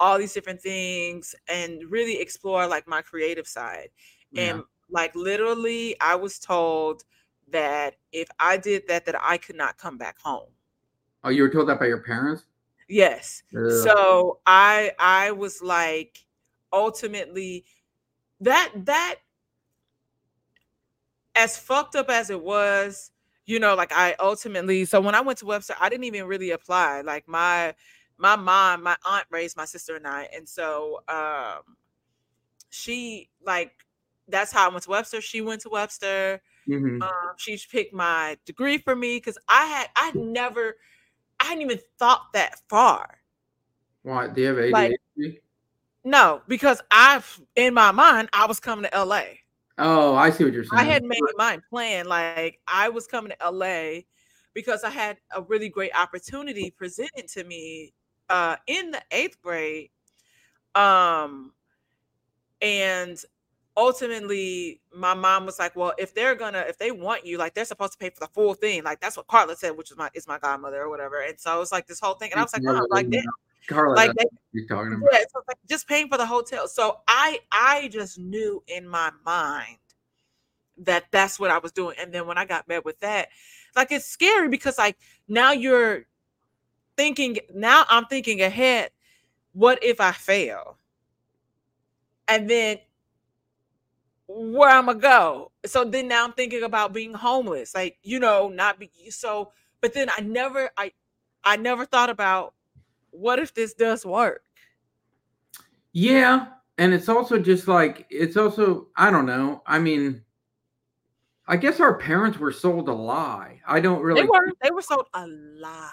all 0.00 0.18
these 0.18 0.32
different 0.32 0.60
things, 0.60 1.36
and 1.46 1.80
really 1.88 2.20
explore 2.20 2.66
like 2.66 2.88
my 2.88 3.02
creative 3.02 3.46
side. 3.46 3.90
yeah. 4.32 4.54
And 4.54 4.62
like 4.90 5.14
literally, 5.14 5.94
I 6.00 6.16
was 6.16 6.40
told 6.40 7.04
that 7.52 7.96
if 8.12 8.28
I 8.38 8.56
did 8.56 8.86
that, 8.88 9.06
that 9.06 9.16
I 9.20 9.38
could 9.38 9.56
not 9.56 9.78
come 9.78 9.98
back 9.98 10.18
home. 10.20 10.48
Oh, 11.24 11.30
you 11.30 11.42
were 11.42 11.50
told 11.50 11.68
that 11.68 11.80
by 11.80 11.86
your 11.86 12.02
parents? 12.02 12.44
Yes. 12.88 13.42
Ugh. 13.56 13.70
So 13.70 14.40
I 14.46 14.92
I 14.98 15.30
was 15.32 15.60
like 15.62 16.24
ultimately 16.72 17.64
that 18.40 18.72
that 18.84 19.16
as 21.34 21.56
fucked 21.56 21.96
up 21.96 22.08
as 22.10 22.30
it 22.30 22.42
was, 22.42 23.10
you 23.46 23.60
know, 23.60 23.74
like 23.74 23.92
I 23.92 24.14
ultimately 24.20 24.84
so 24.84 25.00
when 25.00 25.14
I 25.14 25.20
went 25.20 25.38
to 25.40 25.46
Webster, 25.46 25.74
I 25.80 25.88
didn't 25.88 26.04
even 26.04 26.26
really 26.26 26.50
apply. 26.50 27.02
Like 27.02 27.28
my 27.28 27.74
my 28.16 28.36
mom, 28.36 28.82
my 28.82 28.96
aunt 29.04 29.26
raised 29.30 29.56
my 29.56 29.64
sister 29.64 29.96
and 29.96 30.06
I, 30.06 30.28
and 30.34 30.48
so 30.48 31.02
um 31.08 31.76
she 32.70 33.28
like 33.44 33.72
that's 34.28 34.52
how 34.52 34.66
I 34.68 34.72
went 34.72 34.84
to 34.84 34.90
Webster. 34.90 35.20
She 35.20 35.40
went 35.40 35.62
to 35.62 35.70
Webster. 35.70 36.40
Mhm. 36.68 37.02
Um, 37.02 37.34
she 37.38 37.58
picked 37.70 37.94
my 37.94 38.36
degree 38.44 38.78
for 38.78 38.94
me 38.94 39.16
because 39.16 39.38
I 39.48 39.64
had 39.66 39.88
I 39.96 40.12
never 40.12 40.76
I 41.40 41.44
hadn't 41.46 41.62
even 41.62 41.80
thought 41.98 42.32
that 42.34 42.60
far. 42.68 43.20
Why? 44.02 44.26
Do 44.28 44.40
you 44.40 44.46
have 44.48 44.58
ADHD? 44.58 44.92
like- 45.16 45.42
No, 46.04 46.42
because 46.48 46.80
I 46.90 47.22
in 47.56 47.74
my 47.74 47.90
mind 47.92 48.28
I 48.32 48.46
was 48.46 48.60
coming 48.60 48.84
to 48.84 48.94
LA. 48.96 49.22
oh, 49.78 50.14
I 50.14 50.30
see 50.30 50.44
what 50.44 50.52
you're 50.52 50.64
saying. 50.64 50.80
I 50.80 50.84
had 50.84 51.04
made 51.04 51.20
my 51.36 51.58
plan 51.70 52.06
like 52.06 52.60
I 52.66 52.88
was 52.88 53.06
coming 53.06 53.32
to 53.32 53.36
LA 53.50 54.04
because 54.54 54.82
I 54.84 54.90
had 54.90 55.18
a 55.34 55.42
really 55.42 55.68
great 55.68 55.92
opportunity 55.96 56.70
presented 56.70 57.28
to 57.28 57.44
me 57.44 57.92
uh 58.28 58.56
in 58.66 58.90
the 58.90 59.02
8th 59.10 59.40
grade. 59.40 59.90
Um 60.74 61.52
and 62.60 63.22
ultimately 63.78 64.80
my 64.92 65.14
mom 65.14 65.46
was 65.46 65.58
like, 65.58 65.76
"Well, 65.76 65.94
if 65.96 66.12
they're 66.12 66.34
gonna 66.34 66.64
if 66.68 66.76
they 66.76 66.90
want 66.90 67.24
you, 67.24 67.38
like 67.38 67.54
they're 67.54 67.64
supposed 67.64 67.92
to 67.92 67.98
pay 67.98 68.10
for 68.10 68.20
the 68.20 68.26
full 68.26 68.52
thing." 68.54 68.82
Like 68.82 69.00
that's 69.00 69.16
what 69.16 69.28
Carla 69.28 69.56
said, 69.56 69.70
which 69.70 69.90
is 69.90 69.96
my 69.96 70.10
is 70.12 70.26
my 70.26 70.38
godmother 70.38 70.82
or 70.82 70.90
whatever. 70.90 71.20
And 71.20 71.38
so 71.40 71.56
it 71.56 71.58
was 71.60 71.72
like 71.72 71.86
this 71.86 72.00
whole 72.00 72.14
thing 72.14 72.32
and 72.32 72.40
I 72.40 72.42
was 72.42 72.52
like, 72.52 72.62
"Mom, 72.62 72.84
like 72.90 73.08
they, 73.08 73.22
Carla, 73.68 73.94
like 73.94 74.12
you're 74.52 74.66
talking 74.66 74.94
about. 74.94 75.08
yeah, 75.12 75.20
so 75.32 75.40
like 75.46 75.56
just 75.68 75.86
paying 75.88 76.08
for 76.08 76.18
the 76.18 76.26
hotel. 76.26 76.66
So 76.66 76.98
I 77.06 77.38
I 77.52 77.88
just 77.88 78.18
knew 78.18 78.62
in 78.66 78.86
my 78.86 79.12
mind 79.24 79.78
that 80.78 81.04
that's 81.12 81.38
what 81.38 81.50
I 81.50 81.58
was 81.58 81.72
doing. 81.72 81.96
And 82.00 82.12
then 82.12 82.26
when 82.26 82.36
I 82.36 82.44
got 82.44 82.66
met 82.66 82.84
with 82.84 82.98
that, 83.00 83.28
like 83.76 83.92
it's 83.92 84.06
scary 84.06 84.48
because 84.48 84.76
like 84.76 84.96
now 85.28 85.52
you're 85.52 86.06
thinking 86.96 87.38
now 87.54 87.84
I'm 87.88 88.06
thinking 88.06 88.42
ahead, 88.42 88.90
what 89.52 89.82
if 89.84 90.00
I 90.00 90.12
fail? 90.12 90.78
And 92.26 92.50
then 92.50 92.78
where 94.28 94.68
I'm 94.70 94.86
gonna 94.86 94.98
go. 94.98 95.52
So 95.66 95.84
then 95.84 96.08
now 96.08 96.24
I'm 96.24 96.32
thinking 96.32 96.62
about 96.62 96.92
being 96.92 97.14
homeless, 97.14 97.74
like 97.74 97.98
you 98.02 98.20
know, 98.20 98.48
not 98.48 98.78
be 98.78 98.90
so. 99.10 99.52
But 99.80 99.94
then 99.94 100.10
I 100.10 100.20
never, 100.20 100.70
I, 100.76 100.92
I 101.44 101.56
never 101.56 101.86
thought 101.86 102.10
about 102.10 102.54
what 103.10 103.38
if 103.38 103.54
this 103.54 103.74
does 103.74 104.04
work. 104.04 104.42
Yeah, 105.92 106.46
and 106.76 106.92
it's 106.92 107.08
also 107.08 107.38
just 107.38 107.66
like 107.66 108.06
it's 108.10 108.36
also 108.36 108.88
I 108.96 109.10
don't 109.10 109.26
know. 109.26 109.62
I 109.66 109.78
mean, 109.78 110.22
I 111.46 111.56
guess 111.56 111.80
our 111.80 111.96
parents 111.96 112.38
were 112.38 112.52
sold 112.52 112.88
a 112.88 112.92
lie. 112.92 113.60
I 113.66 113.80
don't 113.80 114.02
really. 114.02 114.20
They 114.20 114.26
were, 114.26 114.52
they 114.62 114.70
were 114.70 114.82
sold 114.82 115.06
a 115.14 115.26
lie. 115.26 115.90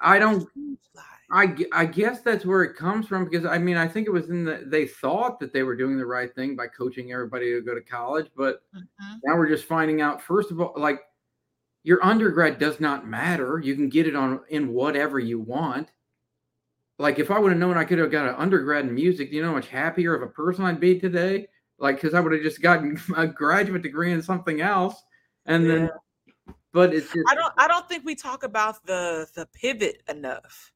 I 0.00 0.18
don't. 0.18 0.40
Huge 0.54 0.78
lie. 0.94 1.02
I, 1.30 1.54
I 1.72 1.84
guess 1.84 2.22
that's 2.22 2.46
where 2.46 2.62
it 2.62 2.74
comes 2.74 3.06
from 3.06 3.28
because 3.28 3.44
I 3.44 3.58
mean 3.58 3.76
I 3.76 3.86
think 3.86 4.06
it 4.06 4.12
was 4.12 4.30
in 4.30 4.44
the 4.44 4.62
they 4.66 4.86
thought 4.86 5.38
that 5.40 5.52
they 5.52 5.62
were 5.62 5.76
doing 5.76 5.98
the 5.98 6.06
right 6.06 6.34
thing 6.34 6.56
by 6.56 6.68
coaching 6.68 7.12
everybody 7.12 7.52
to 7.52 7.60
go 7.60 7.74
to 7.74 7.82
college, 7.82 8.30
but 8.34 8.62
Mhm. 8.74 9.20
now 9.24 9.36
we're 9.36 9.48
just 9.48 9.66
finding 9.66 10.00
out 10.00 10.22
first 10.22 10.50
of 10.50 10.60
all 10.60 10.72
like 10.76 11.02
your 11.82 12.04
undergrad 12.04 12.58
does 12.58 12.80
not 12.80 13.06
matter. 13.06 13.60
You 13.62 13.74
can 13.74 13.88
get 13.88 14.06
it 14.06 14.16
on 14.16 14.40
in 14.48 14.68
whatever 14.72 15.18
you 15.18 15.38
want. 15.38 15.92
Like 16.98 17.18
if 17.18 17.30
I 17.30 17.38
would 17.38 17.52
have 17.52 17.60
known 17.60 17.76
I 17.76 17.84
could 17.84 17.98
have 17.98 18.10
got 18.10 18.28
an 18.28 18.34
undergrad 18.34 18.86
in 18.86 18.94
music, 18.94 19.30
do 19.30 19.36
you 19.36 19.42
know 19.42 19.48
how 19.48 19.54
much 19.54 19.68
happier 19.68 20.14
of 20.14 20.22
a 20.22 20.26
person 20.32 20.64
I'd 20.64 20.80
be 20.80 20.98
today? 20.98 21.46
Like 21.78 21.96
because 21.96 22.14
I 22.14 22.20
would 22.20 22.32
have 22.32 22.42
just 22.42 22.62
gotten 22.62 22.98
a 23.16 23.26
graduate 23.26 23.82
degree 23.82 24.12
in 24.12 24.22
something 24.22 24.62
else, 24.62 25.02
and 25.44 25.68
then 25.68 25.90
but 26.72 26.94
it's 26.94 27.12
just 27.12 27.28
I 27.28 27.34
don't 27.34 27.52
I 27.58 27.68
don't 27.68 27.86
think 27.86 28.06
we 28.06 28.14
talk 28.14 28.44
about 28.44 28.84
the 28.86 29.28
the 29.34 29.46
pivot 29.46 30.02
enough. 30.08 30.72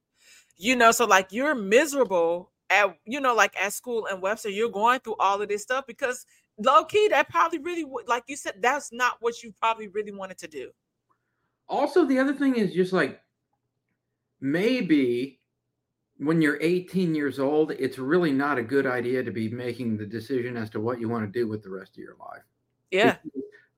You 0.57 0.75
know, 0.75 0.91
so 0.91 1.05
like 1.05 1.31
you're 1.31 1.55
miserable 1.55 2.51
at 2.69 2.95
you 3.05 3.19
know, 3.19 3.33
like 3.35 3.55
at 3.59 3.73
school 3.73 4.05
in 4.07 4.21
Webster, 4.21 4.49
you're 4.49 4.69
going 4.69 4.99
through 4.99 5.15
all 5.19 5.41
of 5.41 5.49
this 5.49 5.63
stuff 5.63 5.85
because 5.87 6.25
low 6.57 6.85
key 6.85 7.07
that 7.09 7.29
probably 7.29 7.59
really 7.59 7.85
like 8.07 8.23
you 8.27 8.35
said, 8.35 8.53
that's 8.61 8.91
not 8.91 9.17
what 9.19 9.41
you 9.43 9.51
probably 9.59 9.87
really 9.87 10.11
wanted 10.11 10.37
to 10.39 10.47
do. 10.47 10.69
also 11.69 12.05
the 12.05 12.19
other 12.19 12.33
thing 12.33 12.55
is 12.55 12.73
just 12.73 12.93
like 12.93 13.19
maybe 14.41 15.39
when 16.17 16.41
you're 16.41 16.59
18 16.61 17.15
years 17.15 17.39
old 17.39 17.71
it's 17.71 17.97
really 17.97 18.31
not 18.31 18.57
a 18.57 18.63
good 18.63 18.85
idea 18.85 19.23
to 19.23 19.31
be 19.31 19.49
making 19.49 19.97
the 19.97 20.05
decision 20.05 20.55
as 20.57 20.69
to 20.69 20.79
what 20.79 20.99
you 20.99 21.09
want 21.09 21.23
to 21.25 21.39
do 21.39 21.47
with 21.47 21.63
the 21.63 21.69
rest 21.69 21.91
of 21.97 22.03
your 22.03 22.15
life 22.19 22.43
Yeah. 22.91 23.15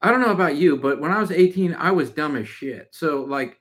i 0.01 0.11
don't 0.11 0.21
know 0.21 0.31
about 0.31 0.55
you 0.55 0.75
but 0.77 0.99
when 0.99 1.11
i 1.11 1.19
was 1.19 1.31
18 1.31 1.75
i 1.75 1.91
was 1.91 2.09
dumb 2.09 2.35
as 2.35 2.47
shit 2.47 2.89
so 2.91 3.23
like 3.23 3.59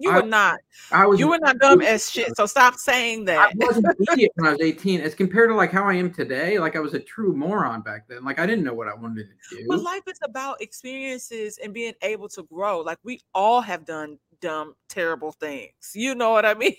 You 0.00 0.10
I- 0.10 0.20
were 0.20 0.26
not. 0.26 0.58
i 0.92 1.06
was 1.06 1.20
You 1.20 1.28
were 1.28 1.38
not 1.38 1.58
dumb 1.58 1.82
as 1.82 2.10
shit. 2.10 2.34
So 2.36 2.46
stop 2.46 2.76
saying 2.76 3.26
that. 3.26 3.38
I 3.38 3.52
that. 3.54 3.66
was 3.68 3.76
an 3.76 3.84
idiot 4.12 4.32
when 4.36 4.46
I 4.48 4.52
was 4.52 4.60
18 4.60 5.00
as 5.02 5.14
compared 5.14 5.50
to 5.50 5.54
like 5.54 5.70
how 5.70 5.84
I 5.84 5.94
am 5.94 6.12
today. 6.12 6.58
Like 6.58 6.74
I 6.74 6.80
was 6.80 6.94
a 6.94 6.98
true 7.00 7.34
moron 7.34 7.82
back 7.82 8.08
then. 8.08 8.24
Like 8.24 8.38
I 8.38 8.46
didn't 8.46 8.64
know 8.64 8.74
what 8.74 8.88
I 8.88 8.94
wanted 8.94 9.28
to 9.50 9.56
do. 9.56 9.66
But 9.68 9.82
life 9.82 10.02
is 10.06 10.18
about 10.24 10.60
experiences 10.62 11.58
and 11.62 11.72
being 11.74 11.94
able 12.02 12.28
to 12.30 12.42
grow. 12.44 12.80
Like 12.80 12.98
we 13.04 13.20
all 13.34 13.60
have 13.60 13.84
done 13.84 14.18
dumb, 14.40 14.74
terrible 14.88 15.32
things. 15.32 15.72
You 15.94 16.14
know 16.14 16.30
what 16.30 16.46
I 16.46 16.54
mean? 16.64 16.74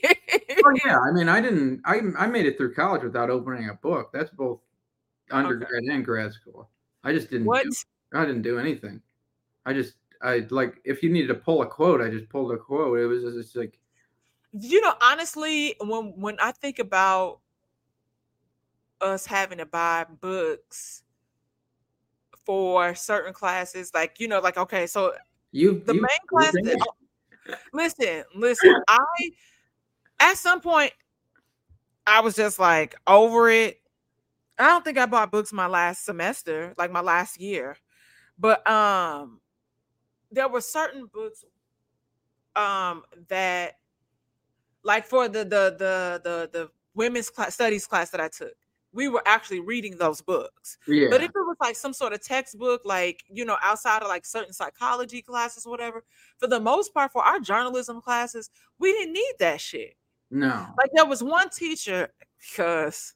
Oh, 0.66 0.76
yeah, 0.84 1.00
I 1.00 1.12
mean, 1.12 1.30
I 1.30 1.40
didn't. 1.42 1.82
I 1.86 2.02
I 2.18 2.28
made 2.28 2.46
it 2.48 2.58
through 2.58 2.74
college 2.74 3.04
without 3.04 3.30
opening 3.30 3.70
a 3.70 3.76
book. 3.76 4.10
That's 4.14 4.32
both 4.32 4.60
undergrad 5.30 5.84
and 5.84 6.04
grad 6.04 6.34
school. 6.34 6.70
I 7.04 7.14
just 7.14 7.30
didn't. 7.30 7.46
what? 7.46 7.64
Do, 7.64 7.72
I 8.14 8.26
didn't 8.26 8.42
do 8.42 8.60
anything. 8.60 9.02
I 9.66 9.74
just. 9.74 9.94
I 10.24 10.46
like 10.50 10.82
if 10.84 11.04
you 11.04 11.10
needed 11.12 11.28
to 11.30 11.36
pull 11.36 11.62
a 11.62 11.68
quote, 11.68 12.02
I 12.02 12.10
just 12.10 12.30
pulled 12.30 12.52
a 12.52 12.58
quote. 12.58 13.00
It 13.00 13.06
was 13.06 13.24
just 13.24 13.56
like 13.56 13.80
You 14.54 14.82
know, 14.82 14.94
honestly, 15.02 15.76
when 15.82 16.14
when 16.20 16.38
I 16.40 16.52
think 16.52 16.80
about 16.80 17.40
us 19.00 19.26
having 19.26 19.58
to 19.58 19.66
buy 19.66 20.06
books 20.20 21.04
for 22.46 22.96
certain 22.96 23.34
classes, 23.34 23.92
like 23.94 24.20
you 24.20 24.28
know, 24.28 24.40
like 24.40 24.58
okay, 24.58 24.88
so 24.88 25.14
you. 25.52 25.82
the 25.86 25.94
you- 25.94 26.02
main 26.02 26.28
class 26.28 26.54
that, 26.54 26.80
listen 27.74 28.24
listen 28.36 28.72
i 28.88 29.00
at 30.20 30.38
some 30.38 30.62
point 30.62 30.94
i 32.08 32.20
was 32.22 32.36
just 32.36 32.60
like 32.60 32.96
over 33.08 33.50
it 33.50 33.80
i 34.60 34.68
don't 34.68 34.86
think 34.86 34.98
i 34.98 35.06
bought 35.06 35.32
books 35.32 35.52
my 35.54 35.68
last 35.68 36.06
semester 36.06 36.74
like 36.78 36.92
my 36.92 37.02
last 37.02 37.40
year 37.40 37.76
But 38.40 38.68
um 38.70 39.42
there 40.32 40.48
were 40.48 40.62
certain 40.62 41.06
books 41.08 41.44
um 42.56 43.04
that 43.28 43.78
like 44.84 45.06
for 45.06 45.28
the 45.28 45.40
the 45.44 45.76
the 45.78 46.22
the 46.24 46.50
the 46.52 46.70
women's 46.94 47.30
class 47.30 47.54
studies 47.54 47.88
class 47.88 48.10
that 48.10 48.20
I 48.20 48.28
took, 48.28 48.54
we 48.92 49.08
were 49.08 49.22
actually 49.26 49.62
reading 49.62 49.98
those 49.98 50.22
books. 50.22 50.78
Yeah. 50.88 51.08
But 51.10 51.22
if 51.22 51.30
it 51.30 51.36
was 51.36 51.56
like 51.62 51.76
some 51.76 51.94
sort 51.94 52.12
of 52.14 52.22
textbook, 52.22 52.82
like 52.84 53.24
you 53.30 53.46
know, 53.46 53.58
outside 53.62 54.02
of 54.02 54.10
like 54.10 54.26
certain 54.26 54.54
psychology 54.54 55.22
classes, 55.22 55.66
whatever, 55.66 56.04
for 56.38 56.48
the 56.48 56.60
most 56.60 56.94
part, 56.94 57.12
for 57.12 57.24
our 57.24 57.40
journalism 57.40 58.02
classes, 58.02 58.50
we 58.80 58.92
didn't 58.92 59.14
need 59.14 59.34
that 59.40 59.62
shit. 59.62 59.96
no. 60.30 60.68
Like 60.78 60.90
there 60.94 61.06
was 61.06 61.24
one 61.24 61.50
teacher, 61.50 62.10
because 62.40 63.14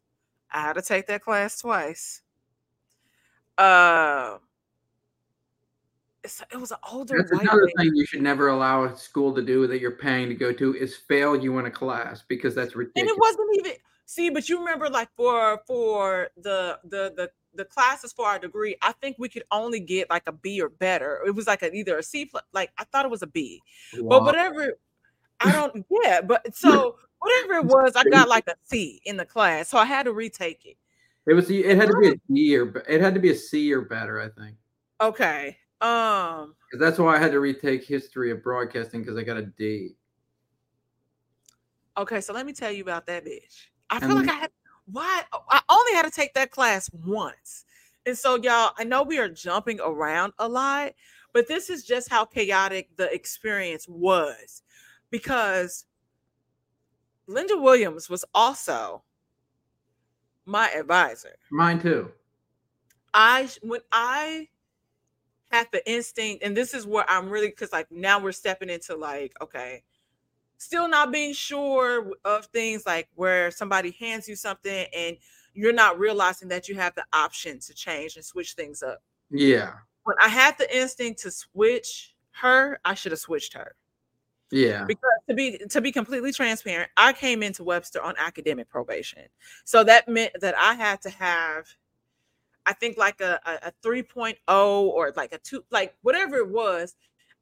I 0.51 0.61
had 0.61 0.73
to 0.73 0.81
take 0.81 1.07
that 1.07 1.21
class 1.23 1.59
twice. 1.59 2.21
Uh, 3.57 4.37
it 6.51 6.59
was 6.59 6.71
an 6.71 6.77
older 6.91 7.17
That's 7.19 7.31
white 7.31 7.43
another 7.43 7.69
thing 7.77 7.95
you 7.95 8.05
should 8.05 8.21
never 8.21 8.49
allow 8.49 8.85
a 8.85 8.97
school 8.97 9.33
to 9.35 9.41
do 9.41 9.67
that 9.67 9.79
you're 9.79 9.91
paying 9.91 10.29
to 10.29 10.35
go 10.35 10.51
to 10.53 10.75
is 10.75 10.95
fail 10.95 11.35
you 11.35 11.57
in 11.59 11.65
a 11.65 11.71
class 11.71 12.23
because 12.27 12.55
that's 12.55 12.75
ridiculous. 12.75 13.09
and 13.09 13.17
it 13.17 13.19
wasn't 13.19 13.57
even 13.57 13.71
see 14.05 14.29
but 14.29 14.47
you 14.49 14.59
remember 14.59 14.89
like 14.89 15.09
for 15.15 15.59
for 15.65 16.29
the 16.37 16.79
the 16.85 17.13
the 17.15 17.29
the 17.55 17.65
classes 17.65 18.11
for 18.11 18.25
our 18.25 18.37
degree 18.37 18.75
i 18.81 18.91
think 18.93 19.15
we 19.17 19.29
could 19.29 19.43
only 19.51 19.79
get 19.79 20.09
like 20.09 20.23
a 20.27 20.31
b 20.31 20.61
or 20.61 20.69
better. 20.69 21.21
It 21.25 21.31
was 21.31 21.47
like 21.47 21.63
a, 21.63 21.73
either 21.73 21.97
a 21.97 22.03
c 22.03 22.25
plus 22.25 22.43
like 22.53 22.71
i 22.77 22.83
thought 22.83 23.05
it 23.05 23.11
was 23.11 23.21
a 23.21 23.27
b. 23.27 23.61
But 23.93 24.23
whatever 24.23 24.77
i 25.39 25.51
don't 25.51 25.85
yeah 26.03 26.21
but 26.21 26.55
so 26.55 26.95
whatever 27.19 27.53
it 27.55 27.65
was 27.65 27.93
i 27.95 28.03
got 28.03 28.29
like 28.29 28.47
a 28.47 28.55
c 28.63 29.01
in 29.05 29.17
the 29.17 29.25
class 29.25 29.69
so 29.69 29.77
i 29.77 29.85
had 29.85 30.03
to 30.03 30.13
retake 30.13 30.65
it. 30.65 30.77
It 31.27 31.33
was 31.33 31.49
it 31.49 31.75
had 31.75 31.89
to 31.89 31.97
be 31.97 32.09
a 32.09 32.15
D 32.31 32.55
or 32.55 32.83
it 32.87 33.01
had 33.01 33.15
to 33.15 33.19
be 33.19 33.31
a 33.31 33.35
C 33.35 33.73
or 33.73 33.81
better, 33.81 34.21
I 34.21 34.29
think. 34.29 34.57
okay 35.01 35.57
um 35.85 36.55
Because 36.71 36.79
that's 36.85 36.99
why 36.99 37.15
I 37.15 37.19
had 37.19 37.31
to 37.31 37.39
retake 37.39 37.83
history 37.85 38.31
of 38.31 38.41
broadcasting 38.43 39.01
because 39.01 39.17
I 39.17 39.23
got 39.23 39.37
a 39.37 39.43
D. 39.43 39.95
okay 41.97 42.19
so 42.21 42.33
let 42.33 42.45
me 42.45 42.53
tell 42.53 42.71
you 42.71 42.81
about 42.83 43.05
that 43.07 43.23
bitch 43.25 43.67
i 43.89 43.99
feel 43.99 44.17
And- 44.17 44.27
like 44.27 44.29
i 44.29 44.39
had 44.39 44.51
why 44.91 45.23
i 45.49 45.61
only 45.69 45.93
had 45.93 46.03
to 46.03 46.11
take 46.11 46.33
that 46.33 46.51
class 46.51 46.89
once 47.05 47.65
and 48.05 48.17
so 48.17 48.35
y'all 48.35 48.71
i 48.77 48.83
know 48.83 49.01
we 49.03 49.17
are 49.17 49.29
jumping 49.29 49.79
around 49.79 50.33
a 50.39 50.47
lot 50.47 50.91
but 51.33 51.47
this 51.47 51.69
is 51.69 51.83
just 51.85 52.09
how 52.09 52.25
chaotic 52.25 52.89
the 52.97 53.11
experience 53.13 53.87
was 53.87 54.61
because 55.09 55.85
linda 57.27 57.55
williams 57.57 58.09
was 58.09 58.25
also 58.33 59.01
my 60.45 60.69
advisor 60.71 61.35
Mine 61.49 61.79
too. 61.81 62.11
I 63.13 63.49
when 63.63 63.79
I 63.91 64.49
had 65.51 65.67
the 65.71 65.87
instinct, 65.89 66.43
and 66.43 66.55
this 66.55 66.73
is 66.73 66.85
where 66.85 67.05
I'm 67.09 67.29
really 67.29 67.49
because 67.49 67.71
like 67.71 67.91
now 67.91 68.19
we're 68.19 68.31
stepping 68.31 68.69
into 68.69 68.95
like 68.95 69.33
okay, 69.41 69.83
still 70.57 70.87
not 70.87 71.11
being 71.11 71.33
sure 71.33 72.11
of 72.25 72.45
things 72.47 72.85
like 72.85 73.07
where 73.15 73.51
somebody 73.51 73.91
hands 73.91 74.27
you 74.27 74.35
something 74.35 74.85
and 74.95 75.17
you're 75.53 75.73
not 75.73 75.97
realizing 75.99 76.49
that 76.49 76.67
you 76.67 76.75
have 76.75 76.93
the 76.95 77.05
option 77.13 77.59
to 77.59 77.73
change 77.73 78.15
and 78.17 78.25
switch 78.25 78.53
things 78.53 78.83
up. 78.83 79.01
Yeah. 79.29 79.73
When 80.03 80.17
I 80.21 80.27
had 80.27 80.57
the 80.57 80.75
instinct 80.75 81.21
to 81.21 81.31
switch 81.31 82.13
her, 82.31 82.79
I 82.83 82.93
should 82.93 83.11
have 83.13 83.19
switched 83.19 83.53
her 83.53 83.75
Yeah. 84.51 84.83
because 84.85 84.99
to 85.29 85.33
be 85.33 85.57
to 85.69 85.81
be 85.81 85.91
completely 85.91 86.31
transparent, 86.33 86.91
I 86.97 87.13
came 87.13 87.41
into 87.41 87.63
Webster 87.63 88.01
on 88.01 88.15
academic 88.17 88.69
probation. 88.69 89.23
So 89.63 89.83
that 89.85 90.07
meant 90.07 90.33
that 90.41 90.55
I 90.57 90.73
had 90.73 91.01
to 91.03 91.09
have 91.09 91.67
I 92.65 92.73
think 92.73 92.97
like 92.97 93.21
a, 93.21 93.39
a, 93.45 93.67
a 93.67 93.73
3.0 93.83 94.35
or 94.47 95.13
like 95.15 95.33
a 95.33 95.37
two, 95.37 95.63
like 95.71 95.95
whatever 96.01 96.37
it 96.37 96.49
was, 96.49 96.95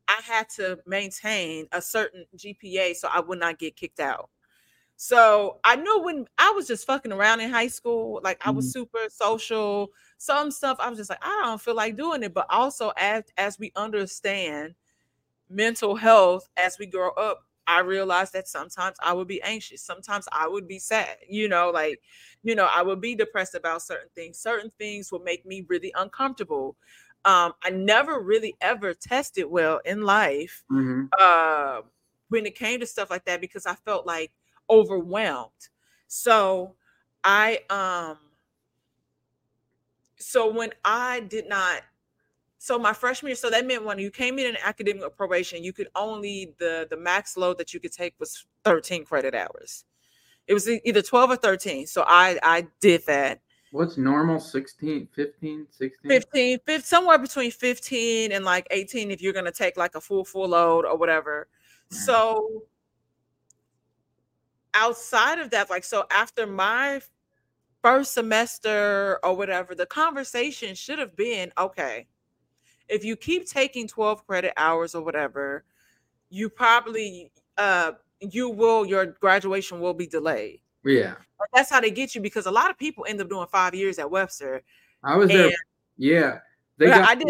I 0.08 0.20
had 0.24 0.50
to 0.52 0.80
maintain 0.86 1.68
a 1.72 1.82
certain 1.82 2.26
GPA 2.38 2.96
so 2.96 3.08
I 3.12 3.22
would 3.22 3.40
not 3.40 3.60
get 3.60 3.76
kicked 3.76 4.00
out. 4.00 4.30
So 4.96 5.60
I 5.64 5.76
knew 5.76 6.02
when 6.04 6.26
I 6.38 6.52
was 6.52 6.68
just 6.68 6.86
fucking 6.86 7.12
around 7.12 7.42
in 7.42 7.50
high 7.50 7.68
school, 7.68 8.22
like 8.24 8.46
I 8.46 8.52
was 8.52 8.66
mm-hmm. 8.66 8.82
super 8.82 9.10
social. 9.10 9.90
Some 10.18 10.52
stuff 10.52 10.78
I 10.80 10.90
was 10.90 10.98
just 10.98 11.10
like, 11.10 11.20
I 11.22 11.42
don't 11.44 11.60
feel 11.62 11.76
like 11.76 11.98
doing 11.98 12.24
it. 12.24 12.34
But 12.34 12.46
also 12.50 12.92
as 12.98 13.24
as 13.38 13.60
we 13.60 13.72
understand 13.76 14.76
mental 15.50 15.96
health 15.96 16.50
as 16.58 16.78
we 16.80 16.86
grow 16.86 17.10
up, 17.12 17.46
I 17.68 17.80
realized 17.82 18.34
that 18.34 18.48
sometimes 18.48 18.98
I 19.04 19.14
would 19.14 19.28
be 19.28 19.42
anxious. 19.42 19.82
Sometimes 19.82 20.28
I 20.32 20.48
would 20.48 20.68
be 20.68 20.80
sad. 20.80 21.18
You 21.30 21.48
know, 21.50 21.70
like, 21.72 22.02
you 22.44 22.56
know, 22.56 22.68
I 22.74 22.82
would 22.82 23.02
be 23.02 23.16
depressed 23.16 23.56
about 23.56 23.82
certain 23.82 24.10
things. 24.16 24.38
Certain 24.40 24.72
things 24.78 25.12
would 25.12 25.24
make 25.24 25.46
me 25.46 25.66
really 25.70 25.94
uncomfortable. 25.96 26.76
Um, 27.26 27.54
I 27.64 27.70
never 27.70 28.20
really 28.20 28.56
ever 28.62 28.94
tested 28.94 29.46
well 29.46 29.80
in 29.86 30.02
life 30.02 30.64
hmm 30.70 31.14
uh, 31.18 31.82
when 32.30 32.46
it 32.46 32.56
came 32.56 32.80
to 32.80 32.86
stuff 32.86 33.10
like 33.10 33.26
that 33.26 33.42
because 33.42 33.66
I 33.66 33.76
felt 33.76 34.06
like 34.06 34.32
overwhelmed. 34.70 35.70
So 36.08 36.76
I 37.24 37.60
um 37.70 38.18
so 40.18 40.52
when 40.52 40.72
I 40.86 41.22
did 41.22 41.48
not 41.48 41.82
so 42.64 42.80
my 42.80 42.94
freshman 42.94 43.32
year, 43.32 43.36
so 43.36 43.50
that 43.50 43.68
meant 43.68 43.84
when 43.84 44.00
you 44.00 44.10
came 44.10 44.40
in 44.40 44.46
in 44.46 44.58
academic 44.64 45.18
probation, 45.18 45.66
you 45.66 45.74
could 45.74 45.90
only 45.96 46.54
the 46.60 46.88
the 46.90 46.96
max 46.96 47.36
load 47.36 47.58
that 47.58 47.74
you 47.74 47.82
could 47.82 47.92
take 47.92 48.14
was 48.22 48.46
13 48.64 49.04
credit 49.04 49.36
hours. 49.36 49.84
It 50.48 50.54
was 50.54 50.70
either 50.70 51.02
12 51.02 51.32
or 51.32 51.36
13. 51.36 51.88
So 51.88 52.06
I 52.08 52.40
I 52.42 52.66
did 52.80 53.06
that. 53.08 53.42
What's 53.74 53.98
normal? 53.98 54.40
16, 54.40 55.10
15, 55.14 55.68
16? 55.72 56.10
15, 56.10 56.60
15 56.66 56.86
somewhere 56.86 57.18
between 57.18 57.52
15 57.52 58.32
and 58.32 58.46
like 58.46 58.66
18 58.72 59.12
if 59.12 59.22
you're 59.22 59.34
going 59.34 59.44
to 59.44 59.52
take 59.52 59.76
like 59.76 59.96
a 59.96 60.02
full 60.02 60.24
full 60.24 60.48
load 60.48 60.86
or 60.86 60.96
whatever 60.96 61.50
mm. 61.92 61.96
so 61.98 62.64
outside 64.74 65.40
of 65.40 65.50
that 65.50 65.70
like 65.70 65.84
so 65.84 66.06
after 66.12 66.48
my 66.48 67.02
first 67.82 68.14
semester 68.14 69.20
or 69.22 69.36
whatever 69.36 69.76
the 69.76 69.86
conversation 69.86 70.76
should 70.76 71.00
have 71.00 71.16
been 71.18 71.52
okay 71.58 72.08
if 72.94 73.04
you 73.04 73.16
keep 73.16 73.48
taking 73.48 73.88
12 73.88 74.26
credit 74.28 74.54
hours 74.58 74.94
or 74.96 75.04
whatever 75.04 75.64
you 76.30 76.50
probably 76.50 77.32
uh 77.58 77.92
you 78.20 78.50
will 78.50 78.86
your 78.86 79.06
graduation 79.20 79.80
will 79.80 79.94
be 79.94 80.08
delayed 80.08 80.60
Yeah. 80.84 81.16
But 81.40 81.48
that's 81.54 81.70
how 81.70 81.82
they 81.82 81.92
get 81.92 82.16
you 82.16 82.22
because 82.22 82.46
a 82.46 82.52
lot 82.52 82.70
of 82.70 82.78
people 82.78 83.06
end 83.08 83.20
up 83.22 83.30
doing 83.30 83.48
five 83.52 83.74
years 83.76 84.00
at 84.00 84.10
webster 84.10 84.62
I 85.04 85.18
was 85.18 85.30
there. 85.30 85.52
Yeah. 85.98 86.40
They 86.78 86.86
got 86.86 87.10
i 87.10 87.16
did 87.16 87.28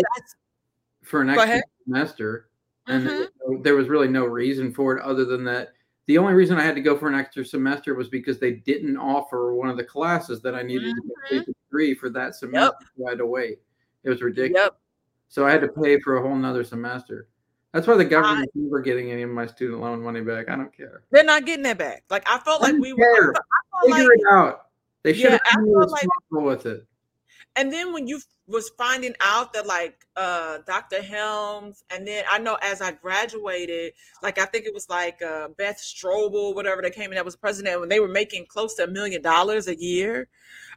for 1.01 1.21
an 1.21 1.29
extra 1.31 1.61
semester. 1.85 2.49
And 2.87 3.07
Mhm. 3.07 3.63
there- 3.63 3.75
was 3.75 3.87
really 3.89 4.07
no 4.09 4.25
reason 4.25 4.73
for 4.73 4.95
it 4.95 5.01
other 5.03 5.25
than 5.25 5.43
that. 5.45 5.73
The 6.05 6.17
only 6.17 6.33
reason 6.33 6.57
I 6.57 6.63
had 6.63 6.75
to 6.75 6.81
go 6.81 6.97
for 6.97 7.07
an 7.07 7.15
extra 7.15 7.43
semester 7.45 7.95
was 7.95 8.09
because 8.09 8.37
they 8.39 8.51
didn't 8.51 8.97
offer 8.97 9.53
one 9.55 9.69
of 9.69 9.77
the 9.77 9.83
classes 9.85 10.41
that 10.41 10.53
I 10.53 10.61
needed 10.61 10.93
to 10.93 11.01
complete 11.01 11.45
the 11.47 11.53
degree 11.65 11.95
for 11.95 12.09
that 12.09 12.35
semester. 12.35 12.75
So 12.97 13.07
I 13.07 13.11
had 13.11 13.17
to 13.19 13.25
wait. 13.25 13.59
It 14.03 14.09
was 14.09 14.21
ridiculous. 14.21 14.63
Yep. 14.65 14.79
So 15.33 15.47
I 15.47 15.49
had 15.51 15.61
to 15.61 15.67
pay 15.67 15.99
for 15.99 16.17
a 16.17 16.21
whole 16.21 16.35
nother 16.35 16.63
semester. 16.63 17.27
That's 17.71 17.87
why 17.87 17.95
the 17.97 18.05
government's 18.05 18.51
never 18.53 18.81
getting 18.81 19.09
any 19.09 19.23
of 19.23 19.31
my 19.31 19.47
student 19.47 19.81
loan 19.81 20.03
money 20.03 20.21
back. 20.21 20.47
I 20.47 20.55
don't 20.55 20.71
care. 20.77 21.01
They're 21.09 21.23
not 21.23 21.47
getting 21.47 21.63
that 21.63 21.79
back. 21.79 22.03
Like 22.11 22.21
I 22.29 22.37
felt 22.37 22.61
I 22.61 22.67
like 22.67 22.79
we 22.79 22.93
were. 22.93 22.99
care. 22.99 23.31
I 23.31 23.33
felt 23.33 23.89
like, 23.89 23.97
Figure 24.01 24.13
it 24.13 24.21
out. 24.29 24.67
They 25.01 25.13
should 25.13 25.23
Yeah, 25.23 25.29
have 25.31 25.41
I 25.47 25.55
been 25.55 25.65
feel 25.65 25.89
like- 25.89 26.07
with 26.29 26.65
it. 26.67 26.85
and 27.55 27.73
then 27.73 27.93
when 27.93 28.07
you 28.07 28.19
was 28.45 28.69
finding 28.77 29.15
out 29.21 29.53
that 29.53 29.65
like 29.65 30.05
uh 30.15 30.59
Dr. 30.67 31.01
Helms, 31.01 31.83
and 31.89 32.05
then 32.07 32.25
I 32.29 32.37
know 32.37 32.59
as 32.61 32.79
I 32.79 32.91
graduated, 32.91 33.93
like 34.21 34.37
I 34.37 34.45
think 34.45 34.67
it 34.67 34.73
was 34.75 34.87
like 34.87 35.19
uh 35.23 35.47
Beth 35.57 35.77
Stroble, 35.79 36.53
whatever 36.53 36.83
that 36.83 36.93
came 36.93 37.09
in 37.09 37.15
that 37.15 37.25
was 37.25 37.35
president, 37.35 37.79
when 37.79 37.89
they 37.89 37.99
were 37.99 38.07
making 38.07 38.45
close 38.45 38.75
to 38.75 38.83
a 38.83 38.87
million 38.87 39.23
dollars 39.23 39.67
a 39.67 39.75
year. 39.75 40.27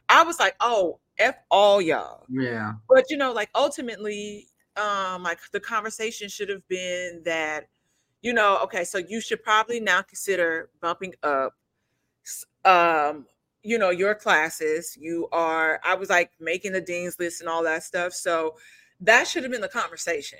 I 0.09 0.23
was 0.23 0.39
like, 0.39 0.55
oh, 0.61 0.97
F 1.19 1.35
all 1.49 1.81
y'all. 1.81 2.25
Yeah. 2.29 2.73
but 2.89 3.05
you 3.09 3.17
know 3.17 3.31
like 3.33 3.49
ultimately 3.55 4.47
um 4.75 5.23
like 5.23 5.39
the 5.51 5.59
conversation 5.59 6.29
should 6.29 6.49
have 6.49 6.67
been 6.67 7.21
that 7.25 7.67
you 8.21 8.33
know 8.33 8.59
okay 8.63 8.83
so 8.83 8.97
you 8.97 9.21
should 9.21 9.43
probably 9.43 9.79
now 9.79 10.01
consider 10.01 10.69
bumping 10.81 11.13
up 11.23 11.53
um 12.65 13.25
you 13.63 13.77
know 13.77 13.89
your 13.89 14.13
classes 14.13 14.97
you 14.99 15.27
are 15.31 15.79
i 15.83 15.95
was 15.95 16.09
like 16.09 16.31
making 16.39 16.71
the 16.71 16.81
dean's 16.81 17.17
list 17.19 17.41
and 17.41 17.49
all 17.49 17.63
that 17.63 17.83
stuff 17.83 18.13
so 18.13 18.55
that 18.99 19.27
should 19.27 19.43
have 19.43 19.51
been 19.51 19.61
the 19.61 19.67
conversation 19.67 20.39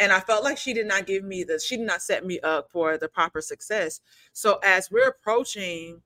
and 0.00 0.12
i 0.12 0.20
felt 0.20 0.42
like 0.44 0.58
she 0.58 0.72
did 0.72 0.86
not 0.86 1.06
give 1.06 1.24
me 1.24 1.44
the 1.44 1.60
she 1.60 1.76
did 1.76 1.86
not 1.86 2.02
set 2.02 2.24
me 2.26 2.40
up 2.40 2.70
for 2.70 2.98
the 2.98 3.08
proper 3.08 3.40
success 3.40 4.00
so 4.32 4.58
as 4.64 4.90
we're 4.90 5.08
approaching 5.08 6.00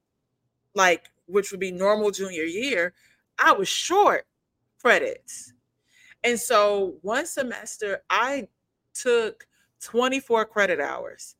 like 0.75 1.11
which 1.27 1.51
would 1.51 1.61
be 1.61 1.71
normal 1.71 2.11
junior 2.11 2.45
year 2.45 2.93
i 3.41 3.53
was 3.53 3.69
short 3.69 4.27
credits 4.81 5.53
and 6.25 6.39
so 6.39 6.97
one 7.03 7.27
semester 7.27 8.03
I 8.11 8.49
took 8.95 9.47
24 9.83 10.45
credit 10.47 10.81
hours. 10.81 11.37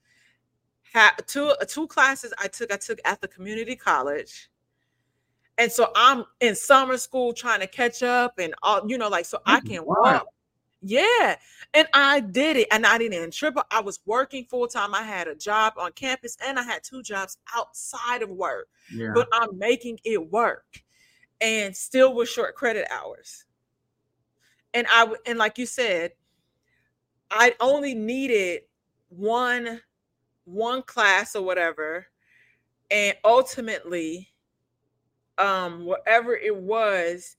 Ha- 0.95 1.15
two 1.27 1.47
uh, 1.61 1.65
two 1.65 1.87
classes 1.87 2.33
I 2.39 2.49
took 2.49 2.73
I 2.73 2.77
took 2.77 2.99
at 3.05 3.21
the 3.21 3.29
community 3.29 3.77
college. 3.77 4.51
And 5.59 5.71
so 5.71 5.93
I'm 5.95 6.25
in 6.41 6.55
summer 6.57 6.97
school 6.97 7.33
trying 7.33 7.61
to 7.61 7.67
catch 7.67 8.03
up 8.03 8.39
and 8.39 8.55
all 8.63 8.83
you 8.89 8.99
know 8.99 9.09
like 9.09 9.27
so 9.27 9.39
I 9.47 9.61
can 9.61 9.85
wow. 9.85 9.97
walk 10.01 10.27
Yeah. 10.81 11.37
And 11.75 11.87
I 11.93 12.21
did 12.21 12.57
it. 12.57 12.69
And 12.73 12.87
I 12.87 12.99
didn't 12.99 13.33
triple. 13.33 13.63
I 13.71 13.81
was 13.81 14.01
working 14.07 14.47
full 14.47 14.67
time. 14.67 14.95
I 14.95 15.03
had 15.03 15.29
a 15.29 15.35
job 15.35 15.75
on 15.77 15.93
campus 15.93 16.37
and 16.45 16.59
I 16.59 16.63
had 16.63 16.83
two 16.83 17.03
jobs 17.03 17.37
outside 17.55 18.23
of 18.23 18.31
work. 18.31 18.69
Yeah. 18.93 19.13
But 19.15 19.29
I'm 19.33 19.57
making 19.59 20.01
it 20.05 20.33
work 20.33 20.83
and 21.41 21.77
still 21.77 22.15
with 22.15 22.29
short 22.29 22.55
credit 22.55 22.87
hours. 22.91 23.45
And 24.75 24.87
I 24.91 25.13
and 25.27 25.39
like 25.39 25.59
you 25.59 25.67
said, 25.67 26.13
I 27.31 27.55
only 27.61 27.95
needed 27.95 28.63
one 29.09 29.81
one 30.45 30.83
class 30.83 31.35
or 31.35 31.43
whatever. 31.43 32.07
And 32.91 33.17
ultimately, 33.25 34.29
um, 35.39 35.85
whatever 35.85 36.35
it 36.35 36.55
was, 36.55 37.37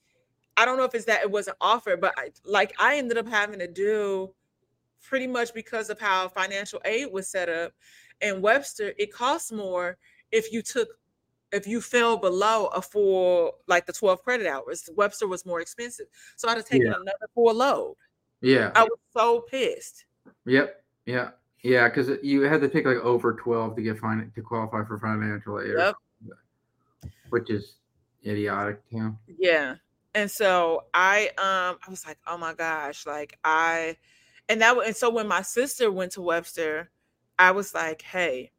I 0.57 0.65
don't 0.65 0.77
know 0.77 0.85
if 0.85 0.95
it's 0.95 1.05
that 1.05 1.21
it 1.21 1.31
wasn't 1.31 1.57
offered, 1.59 1.99
but 2.01 2.13
I, 2.17 2.29
like 2.45 2.73
I 2.79 2.97
ended 2.97 3.17
up 3.17 3.27
having 3.27 3.59
to 3.59 3.67
do 3.67 4.33
pretty 5.01 5.27
much 5.27 5.53
because 5.53 5.89
of 5.89 5.99
how 5.99 6.29
financial 6.29 6.81
aid 6.85 7.11
was 7.11 7.27
set 7.27 7.49
up. 7.49 7.73
And 8.21 8.41
Webster, 8.41 8.93
it 8.97 9.13
costs 9.13 9.51
more 9.51 9.97
if 10.31 10.53
you 10.53 10.61
took 10.61 10.89
if 11.51 11.67
you 11.67 11.81
fell 11.81 12.17
below 12.17 12.67
a 12.67 12.81
full 12.81 13.57
like 13.67 13.85
the 13.85 13.93
12 13.93 14.23
credit 14.23 14.47
hours. 14.47 14.89
Webster 14.95 15.27
was 15.27 15.45
more 15.45 15.59
expensive. 15.61 16.05
So 16.35 16.47
I 16.47 16.51
had 16.55 16.63
to 16.63 16.69
take 16.69 16.81
Yeah. 16.83 16.93
another 16.93 17.27
full 17.33 17.53
load. 17.53 17.95
Yeah. 18.41 18.71
I 18.75 18.83
was 18.83 18.99
so 19.11 19.41
pissed. 19.41 20.05
Yep. 20.45 20.83
Yeah. 21.05 21.31
Yeah. 21.63 21.89
Because 21.89 22.09
you 22.23 22.41
had 22.43 22.61
to 22.61 22.69
take 22.69 22.85
like 22.85 22.97
over 22.97 23.33
12 23.33 23.75
to 23.75 23.81
get 23.81 23.99
fin- 23.99 24.31
to 24.33 24.41
qualify 24.41 24.83
for 24.85 24.97
financial 24.99 25.59
aid, 25.59 25.73
Yep. 25.77 25.95
which 27.29 27.49
is 27.49 27.75
idiotic. 28.25 28.81
Yeah. 28.89 29.11
Yeah. 29.37 29.75
And 30.13 30.29
so 30.29 30.85
I 30.93 31.27
um 31.37 31.77
I 31.85 31.89
was 31.89 32.05
like, 32.05 32.17
oh 32.27 32.37
my 32.37 32.53
gosh, 32.53 33.05
like 33.05 33.37
I 33.43 33.97
and 34.49 34.61
that 34.61 34.77
and 34.85 34.95
so 34.95 35.09
when 35.09 35.27
my 35.27 35.41
sister 35.41 35.91
went 35.91 36.13
to 36.13 36.21
Webster, 36.21 36.89
I 37.39 37.51
was 37.51 37.73
like, 37.73 38.01
hey, 38.01 38.51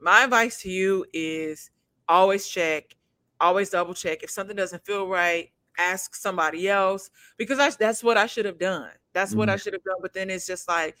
my 0.00 0.24
advice 0.24 0.62
to 0.62 0.70
you 0.70 1.04
is 1.12 1.70
always 2.10 2.48
check, 2.48 2.96
always 3.40 3.70
double 3.70 3.94
check. 3.94 4.22
If 4.22 4.30
something 4.30 4.56
doesn't 4.56 4.84
feel 4.84 5.06
right, 5.06 5.50
ask 5.78 6.14
somebody 6.14 6.68
else 6.68 7.10
because 7.36 7.58
I, 7.58 7.70
that's 7.70 8.02
what 8.02 8.16
I 8.16 8.26
should 8.26 8.44
have 8.44 8.58
done. 8.58 8.90
That's 9.12 9.34
what 9.34 9.48
I 9.48 9.54
mm-hmm. 9.54 9.60
should 9.60 9.72
have 9.72 9.84
done. 9.84 9.96
But 10.02 10.12
then 10.12 10.28
it's 10.28 10.46
just 10.46 10.68
like 10.68 10.96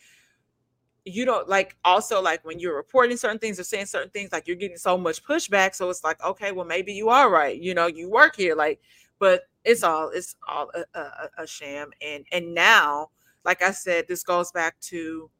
you 1.04 1.24
don't 1.24 1.48
like 1.48 1.76
also 1.84 2.22
like 2.22 2.44
when 2.44 2.58
you're 2.58 2.76
reporting 2.76 3.16
certain 3.16 3.38
things 3.38 3.58
or 3.58 3.64
saying 3.64 3.86
certain 3.86 4.10
things, 4.10 4.32
like 4.32 4.46
you're 4.46 4.56
getting 4.56 4.76
so 4.76 4.96
much 4.96 5.24
pushback. 5.24 5.74
So 5.74 5.90
it's 5.90 6.04
like, 6.04 6.22
okay, 6.24 6.52
well, 6.52 6.66
maybe 6.66 6.92
you 6.92 7.08
are 7.08 7.30
right. 7.30 7.60
You 7.60 7.74
know, 7.74 7.86
you 7.86 8.10
work 8.10 8.36
here, 8.36 8.54
like, 8.54 8.80
but 9.18 9.42
it's 9.64 9.82
all 9.82 10.10
it's 10.10 10.36
all 10.48 10.70
a, 10.74 10.98
a, 10.98 11.28
a 11.38 11.46
sham. 11.46 11.90
And 12.00 12.24
and 12.32 12.54
now, 12.54 13.10
like 13.44 13.62
I 13.62 13.72
said, 13.72 14.06
this 14.08 14.22
goes 14.22 14.52
back 14.52 14.78
to 14.82 15.30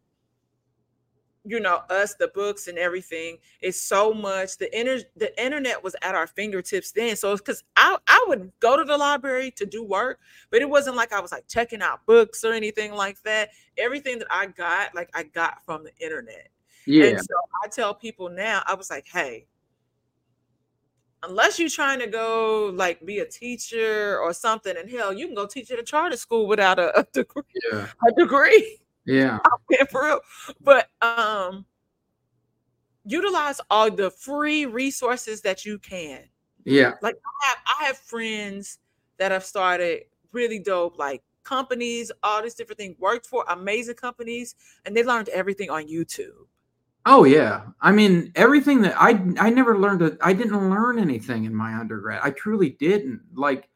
you 1.44 1.58
know 1.58 1.80
us 1.88 2.14
the 2.16 2.28
books 2.28 2.68
and 2.68 2.76
everything 2.76 3.38
is 3.62 3.80
so 3.80 4.12
much 4.12 4.58
the 4.58 4.78
inter 4.78 5.00
the 5.16 5.42
internet 5.42 5.82
was 5.82 5.96
at 6.02 6.14
our 6.14 6.26
fingertips 6.26 6.92
then 6.92 7.16
so 7.16 7.34
because 7.34 7.64
i 7.76 7.96
i 8.08 8.24
would 8.28 8.52
go 8.60 8.76
to 8.76 8.84
the 8.84 8.96
library 8.96 9.50
to 9.50 9.64
do 9.64 9.82
work 9.82 10.18
but 10.50 10.60
it 10.60 10.68
wasn't 10.68 10.94
like 10.94 11.14
i 11.14 11.20
was 11.20 11.32
like 11.32 11.46
checking 11.48 11.80
out 11.80 12.04
books 12.04 12.44
or 12.44 12.52
anything 12.52 12.92
like 12.92 13.20
that 13.22 13.48
everything 13.78 14.18
that 14.18 14.28
i 14.30 14.44
got 14.44 14.94
like 14.94 15.08
i 15.14 15.22
got 15.22 15.64
from 15.64 15.82
the 15.82 15.92
internet 16.04 16.48
Yeah. 16.84 17.06
and 17.06 17.18
so 17.20 17.34
i 17.64 17.68
tell 17.68 17.94
people 17.94 18.28
now 18.28 18.62
i 18.66 18.74
was 18.74 18.90
like 18.90 19.06
hey 19.08 19.46
unless 21.22 21.58
you're 21.58 21.68
trying 21.70 22.00
to 22.00 22.06
go 22.06 22.70
like 22.74 23.04
be 23.04 23.18
a 23.20 23.26
teacher 23.26 24.18
or 24.18 24.32
something 24.34 24.76
and 24.76 24.90
hell 24.90 25.12
you 25.12 25.26
can 25.26 25.34
go 25.34 25.46
teach 25.46 25.70
at 25.70 25.78
a 25.78 25.82
charter 25.82 26.16
school 26.16 26.46
without 26.46 26.78
a, 26.78 26.98
a 27.00 27.04
degree 27.12 27.42
Yeah. 27.72 27.86
a 28.06 28.12
degree 28.20 28.78
Yeah. 29.04 29.38
for 29.90 30.04
real. 30.04 30.20
But 30.60 30.88
um 31.02 31.64
utilize 33.04 33.60
all 33.70 33.90
the 33.90 34.10
free 34.10 34.66
resources 34.66 35.40
that 35.42 35.64
you 35.64 35.78
can. 35.78 36.22
Yeah. 36.64 36.92
Like 37.02 37.16
I 37.16 37.48
have 37.48 37.58
I 37.80 37.84
have 37.86 37.98
friends 37.98 38.78
that 39.18 39.32
have 39.32 39.44
started 39.44 40.04
really 40.32 40.58
dope 40.58 40.98
like 40.98 41.22
companies, 41.42 42.12
all 42.22 42.42
these 42.42 42.54
different 42.54 42.78
things, 42.78 42.96
worked 42.98 43.26
for 43.26 43.44
amazing 43.48 43.96
companies, 43.96 44.54
and 44.84 44.96
they 44.96 45.02
learned 45.02 45.28
everything 45.30 45.70
on 45.70 45.88
YouTube. 45.88 46.46
Oh 47.06 47.24
yeah. 47.24 47.62
I 47.80 47.92
mean, 47.92 48.30
everything 48.34 48.82
that 48.82 48.94
I 49.00 49.10
I 49.38 49.50
never 49.50 49.78
learned 49.78 50.00
that 50.02 50.18
I 50.20 50.32
didn't 50.32 50.70
learn 50.70 50.98
anything 50.98 51.44
in 51.44 51.54
my 51.54 51.74
undergrad. 51.74 52.20
I 52.22 52.30
truly 52.30 52.70
didn't. 52.70 53.22
Like 53.34 53.68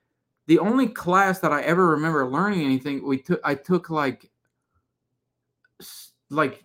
the 0.47 0.59
only 0.59 0.89
class 0.89 1.39
that 1.41 1.53
I 1.53 1.63
ever 1.63 1.89
remember 1.91 2.27
learning 2.27 2.65
anything 2.65 3.07
we 3.07 3.19
took 3.19 3.41
I 3.43 3.55
took 3.55 3.89
like 3.89 4.31
like 6.35 6.65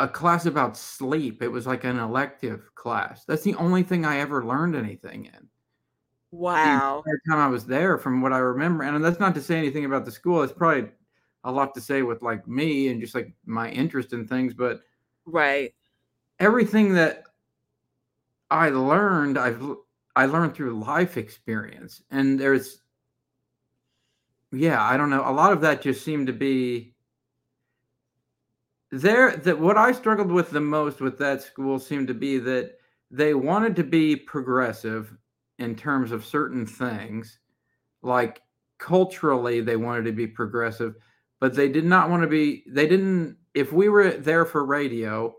a 0.00 0.08
class 0.08 0.46
about 0.46 0.76
sleep. 0.76 1.42
It 1.42 1.48
was 1.48 1.66
like 1.66 1.84
an 1.84 1.98
elective 1.98 2.74
class. 2.76 3.24
That's 3.26 3.42
the 3.44 3.54
only 3.56 3.82
thing 3.84 4.04
I 4.06 4.18
ever 4.20 4.44
learned 4.46 4.76
anything 4.76 5.26
in. 5.26 5.50
the 6.62 6.72
Wow. 6.72 7.06
entire 7.06 7.20
time 7.28 7.38
I 7.38 7.48
was 7.48 7.66
there, 7.66 7.98
from 7.98 8.20
what 8.20 8.32
I 8.32 8.38
remember, 8.38 8.84
and 8.84 9.04
that's 9.04 9.20
not 9.20 9.34
to 9.34 9.42
say 9.42 9.56
anything 9.56 9.84
about 9.84 10.04
the 10.04 10.12
school. 10.12 10.42
It's 10.42 10.52
probably 10.52 10.90
a 11.44 11.52
lot 11.52 11.74
to 11.74 11.80
say 11.80 12.02
with 12.02 12.22
like 12.22 12.46
me 12.46 12.88
and 12.88 13.00
just 13.00 13.14
like 13.14 13.34
my 13.46 13.70
interest 13.70 14.12
in 14.12 14.26
things, 14.26 14.52
but 14.54 14.82
Right. 15.24 15.74
everything 16.38 16.94
that 16.94 17.24
I 18.50 18.70
learned, 18.70 19.38
I've 19.38 19.62
I 20.16 20.26
learned 20.26 20.54
through 20.54 20.78
life 20.78 21.16
experience, 21.16 22.02
and 22.10 22.38
there's, 22.38 22.82
yeah, 24.52 24.82
I 24.82 24.96
don't 24.96 25.10
know. 25.10 25.28
A 25.28 25.32
lot 25.32 25.52
of 25.52 25.60
that 25.62 25.82
just 25.82 26.04
seemed 26.04 26.26
to 26.26 26.32
be 26.32 26.89
there. 28.90 29.36
That 29.36 29.58
what 29.58 29.76
I 29.76 29.92
struggled 29.92 30.30
with 30.30 30.50
the 30.50 30.60
most 30.60 31.00
with 31.00 31.18
that 31.18 31.42
school 31.42 31.78
seemed 31.78 32.08
to 32.08 32.14
be 32.14 32.38
that 32.38 32.78
they 33.10 33.34
wanted 33.34 33.76
to 33.76 33.84
be 33.84 34.16
progressive 34.16 35.12
in 35.58 35.74
terms 35.74 36.12
of 36.12 36.24
certain 36.24 36.66
things, 36.66 37.38
like 38.02 38.40
culturally 38.78 39.60
they 39.60 39.76
wanted 39.76 40.04
to 40.06 40.12
be 40.12 40.26
progressive, 40.26 40.94
but 41.38 41.54
they 41.54 41.68
did 41.68 41.84
not 41.84 42.10
want 42.10 42.22
to 42.22 42.28
be. 42.28 42.64
They 42.66 42.86
didn't. 42.86 43.36
If 43.54 43.72
we 43.72 43.88
were 43.88 44.12
there 44.12 44.44
for 44.44 44.64
radio, 44.64 45.34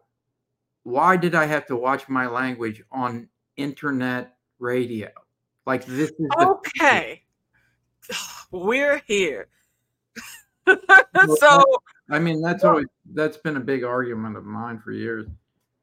why 0.84 1.18
did 1.18 1.36
I 1.36 1.46
have 1.46 1.66
to 1.68 1.76
watch 1.76 2.10
my 2.10 2.28
language 2.28 2.84
on 2.92 3.30
internet 3.58 4.36
radio? 4.60 5.10
Like 5.66 5.86
this 5.86 6.10
is 6.10 6.18
the 6.18 6.60
Okay. 6.78 7.24
We're 8.52 9.02
here. 9.06 9.48
so 11.38 11.64
I 12.10 12.20
mean 12.20 12.42
that's 12.42 12.64
always 12.64 12.88
that's 13.14 13.38
been 13.38 13.58
a 13.58 13.62
big 13.62 13.84
argument 13.84 14.36
of 14.38 14.44
mine 14.46 14.80
for 14.80 14.92
years. 14.92 15.28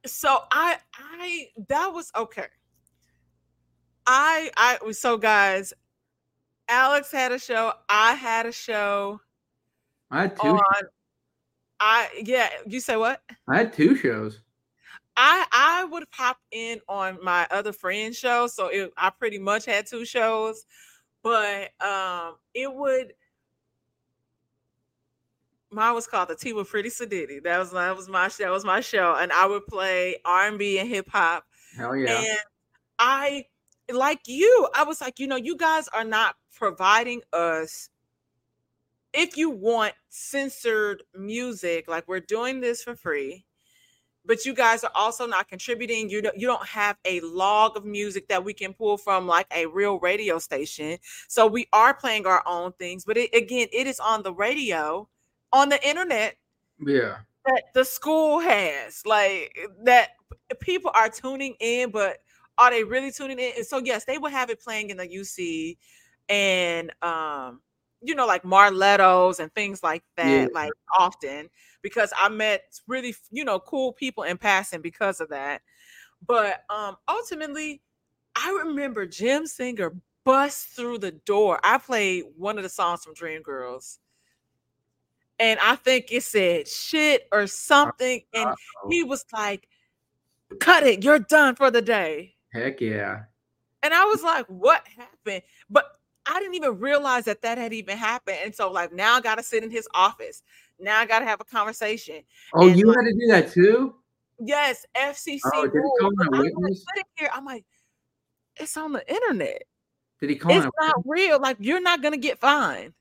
so 0.07 0.38
i 0.52 0.76
i 0.94 1.48
that 1.68 1.88
was 1.92 2.11
okay 2.16 2.46
i 4.07 4.50
i 4.57 4.78
so 4.92 5.16
guys 5.18 5.72
alex 6.68 7.11
had 7.12 7.33
a 7.33 7.38
show 7.38 7.72
i 7.88 8.14
had 8.14 8.46
a 8.46 8.52
show 8.52 9.20
I 10.11 10.22
had 10.22 10.37
two 10.37 10.48
on 10.48 10.83
i 11.81 12.09
yeah 12.24 12.48
you 12.66 12.81
say 12.81 12.96
what 12.96 13.22
I 13.48 13.59
had 13.59 13.72
two 13.72 13.96
shows. 13.96 14.40
i 15.16 15.44
i 15.52 15.85
would 15.85 16.09
pop 16.11 16.38
in 16.52 16.81
on 16.88 17.18
my 17.22 17.46
other 17.50 17.72
friend's 17.72 18.16
show 18.16 18.46
so 18.46 18.68
it, 18.68 18.92
i 18.96 19.11
pretty 19.11 19.38
much 19.38 19.64
had 19.66 19.87
two 19.87 20.04
shows 20.04 20.64
but 21.22 21.70
um 21.83 22.37
it 22.54 22.72
would 22.72 23.12
mine 25.70 25.94
was 25.94 26.07
called 26.07 26.28
the 26.28 26.37
Tea 26.37 26.52
with 26.52 26.68
Pretty 26.68 26.88
Sadiddy. 26.88 27.42
That 27.42 27.59
was 27.59 27.72
that 27.72 27.96
was 27.96 28.09
my 28.09 28.28
that 28.38 28.50
was 28.50 28.64
my 28.64 28.81
show, 28.81 29.16
and 29.18 29.33
I 29.33 29.46
would 29.46 29.66
play 29.66 30.16
R 30.24 30.48
and 30.48 30.59
B 30.59 30.78
and 30.78 30.88
hip 30.88 31.09
hop 31.11 31.44
Hell 31.76 31.96
yeah. 31.96 32.18
And 32.18 32.38
I, 32.98 33.44
like 33.92 34.20
you, 34.26 34.68
I 34.74 34.85
was 34.85 35.00
like, 35.00 35.18
you 35.18 35.26
know, 35.26 35.37
you 35.37 35.57
guys 35.57 35.88
are 35.88 36.04
not 36.04 36.37
providing 36.54 37.22
us, 37.33 37.88
if 39.12 39.36
you 39.36 39.51
want 39.51 39.95
censored 40.09 41.03
music, 41.14 41.88
like 41.88 42.07
we're 42.09 42.20
doing 42.20 42.61
this 42.61 42.82
for 42.82 42.95
free, 42.95 43.45
but 44.24 44.45
you 44.45 44.53
guys 44.53 44.84
are 44.84 44.90
also 44.95 45.26
not 45.26 45.49
contributing. 45.49 46.11
You 46.11 46.20
don't, 46.20 46.36
you 46.36 46.47
don't 46.47 46.66
have 46.66 46.97
a 47.05 47.20
log 47.20 47.76
of 47.76 47.84
music 47.84 48.28
that 48.28 48.45
we 48.45 48.53
can 48.53 48.74
pull 48.74 48.99
from 48.99 49.26
like 49.26 49.47
a 49.55 49.66
real 49.66 49.99
radio 50.01 50.38
station. 50.38 50.99
So 51.28 51.47
we 51.47 51.68
are 51.72 51.95
playing 51.95 52.26
our 52.26 52.43
own 52.47 52.72
things, 52.72 53.05
but 53.05 53.16
it, 53.16 53.34
again, 53.34 53.68
it 53.72 53.86
is 53.86 54.01
on 54.01 54.22
the 54.22 54.32
radio, 54.32 55.09
on 55.53 55.68
the 55.68 55.88
internet, 55.88 56.36
yeah. 56.84 57.16
that 57.46 57.62
the 57.74 57.84
school 57.84 58.40
has 58.40 59.03
like 59.07 59.57
that 59.84 60.11
people 60.61 60.90
are 60.94 61.09
tuning 61.09 61.55
in 61.61 61.90
but 61.90 62.18
are 62.59 62.70
they 62.70 62.84
really 62.84 63.11
tuning 63.11 63.38
in 63.38 63.53
and 63.57 63.66
so 63.66 63.78
yes 63.78 64.05
they 64.05 64.18
will 64.18 64.30
have 64.30 64.51
it 64.51 64.61
playing 64.61 64.90
in 64.90 64.96
the 64.96 65.07
uc 65.09 65.76
and 66.28 66.92
um 67.03 67.61
you 68.03 68.14
know 68.14 68.26
like 68.26 68.42
marlettos 68.42 69.40
and 69.40 69.53
things 69.55 69.82
like 69.82 70.03
that 70.16 70.42
Yeah. 70.42 70.46
like 70.55 70.72
often 70.99 71.49
because 71.82 72.12
i 72.18 72.28
met 72.28 72.62
really 72.86 73.14
you 73.30 73.44
know 73.44 73.59
cool 73.59 73.92
people 73.92 74.24
in 74.24 74.36
passing 74.36 74.80
because 74.82 75.20
of 75.20 75.28
that 75.28 75.62
but 76.26 76.64
um 76.70 76.96
ultimately 77.09 77.80
i 78.36 78.51
remember 78.64 79.07
jim 79.07 79.46
singer 79.46 79.94
bust 80.24 80.68
through 80.68 80.99
the 80.99 81.12
door 81.24 81.59
i 81.64 81.78
played 81.78 82.24
one 82.36 82.57
of 82.59 82.62
the 82.62 82.68
songs 82.68 83.03
from 83.03 83.14
dreamgirls 83.14 83.99
and 85.39 85.59
I 85.61 85.76
think 85.76 86.07
it 86.12 86.22
said 86.22 86.68
shit 86.68 87.28
or 87.32 87.47
something, 87.47 88.22
and 88.34 88.55
he 88.91 89.05
was 89.05 89.24
like, 89.32 89.68
"Cut 90.61 90.82
it, 90.84 91.05
you're 91.05 91.18
done 91.20 91.55
for 91.55 91.70
the 91.70 91.82
day." 91.82 92.34
Heck 92.53 92.80
yeah. 92.80 93.22
And 93.82 93.95
I 93.95 94.05
was 94.07 94.22
like, 94.22 94.47
"What 94.47 94.86
happened?" 94.97 95.43
But 95.70 95.86
I 96.26 96.39
didn't 96.41 96.55
even 96.55 96.78
realize 96.78 97.24
that 97.24 97.43
that 97.43 97.59
had 97.59 97.72
even 97.72 97.97
happened, 97.97 98.39
and 98.45 98.55
so 98.55 98.70
like 98.70 98.93
now 98.93 99.14
I 99.14 99.20
got 99.20 99.36
to 99.36 99.43
sit 99.43 99.62
in 99.62 99.70
his 99.70 99.89
office. 99.95 100.43
Now 100.80 100.99
I 101.01 101.07
got 101.07 101.20
to 101.20 101.24
have 101.24 101.41
a 101.41 101.45
conversation. 101.45 102.22
Oh, 102.55 102.68
And, 102.68 102.78
you 102.78 102.86
like- 102.86 102.97
had 102.99 103.05
to 103.05 103.12
do 103.12 103.26
that 103.28 103.51
too? 103.53 103.95
Yes, 104.41 104.86
FCC 104.95 105.41
Oh, 105.53 105.64
did 105.64 105.74
rules. 105.74 105.99
call 106.01 106.12
I'm 106.32 106.41
like 106.41 106.53
sitting 106.74 107.05
here. 107.16 107.28
I'm 107.32 107.45
like, 107.45 107.64
it's 108.57 108.76
on 108.76 108.93
the 108.93 109.09
internet. 109.12 109.64
Did 110.20 110.30
he 110.30 110.36
call 110.36 110.53
It's 110.57 110.66
not 110.80 110.95
real. 111.05 111.41
Like 111.41 111.57
you're 111.61 111.80
not 111.80 112.03
gonna 112.03 112.16
get 112.18 112.39
fined. 112.39 112.93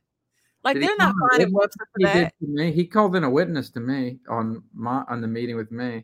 Like 0.67 0.73
Did 0.75 0.81
he 0.83 0.87
they're 0.87 0.97
not 0.97 1.15
finding? 1.31 1.53
Webster 1.53 1.85
for 1.93 1.99
He 1.99 2.03
that. 2.03 2.33
me. 2.41 2.71
He 2.73 2.85
called 2.85 3.15
in 3.15 3.23
a 3.23 3.29
witness 3.29 3.69
to 3.69 3.79
me 3.79 4.19
on 4.29 4.61
my 4.73 5.03
on 5.07 5.21
the 5.21 5.27
meeting 5.27 5.55
with 5.55 5.71
me. 5.71 6.03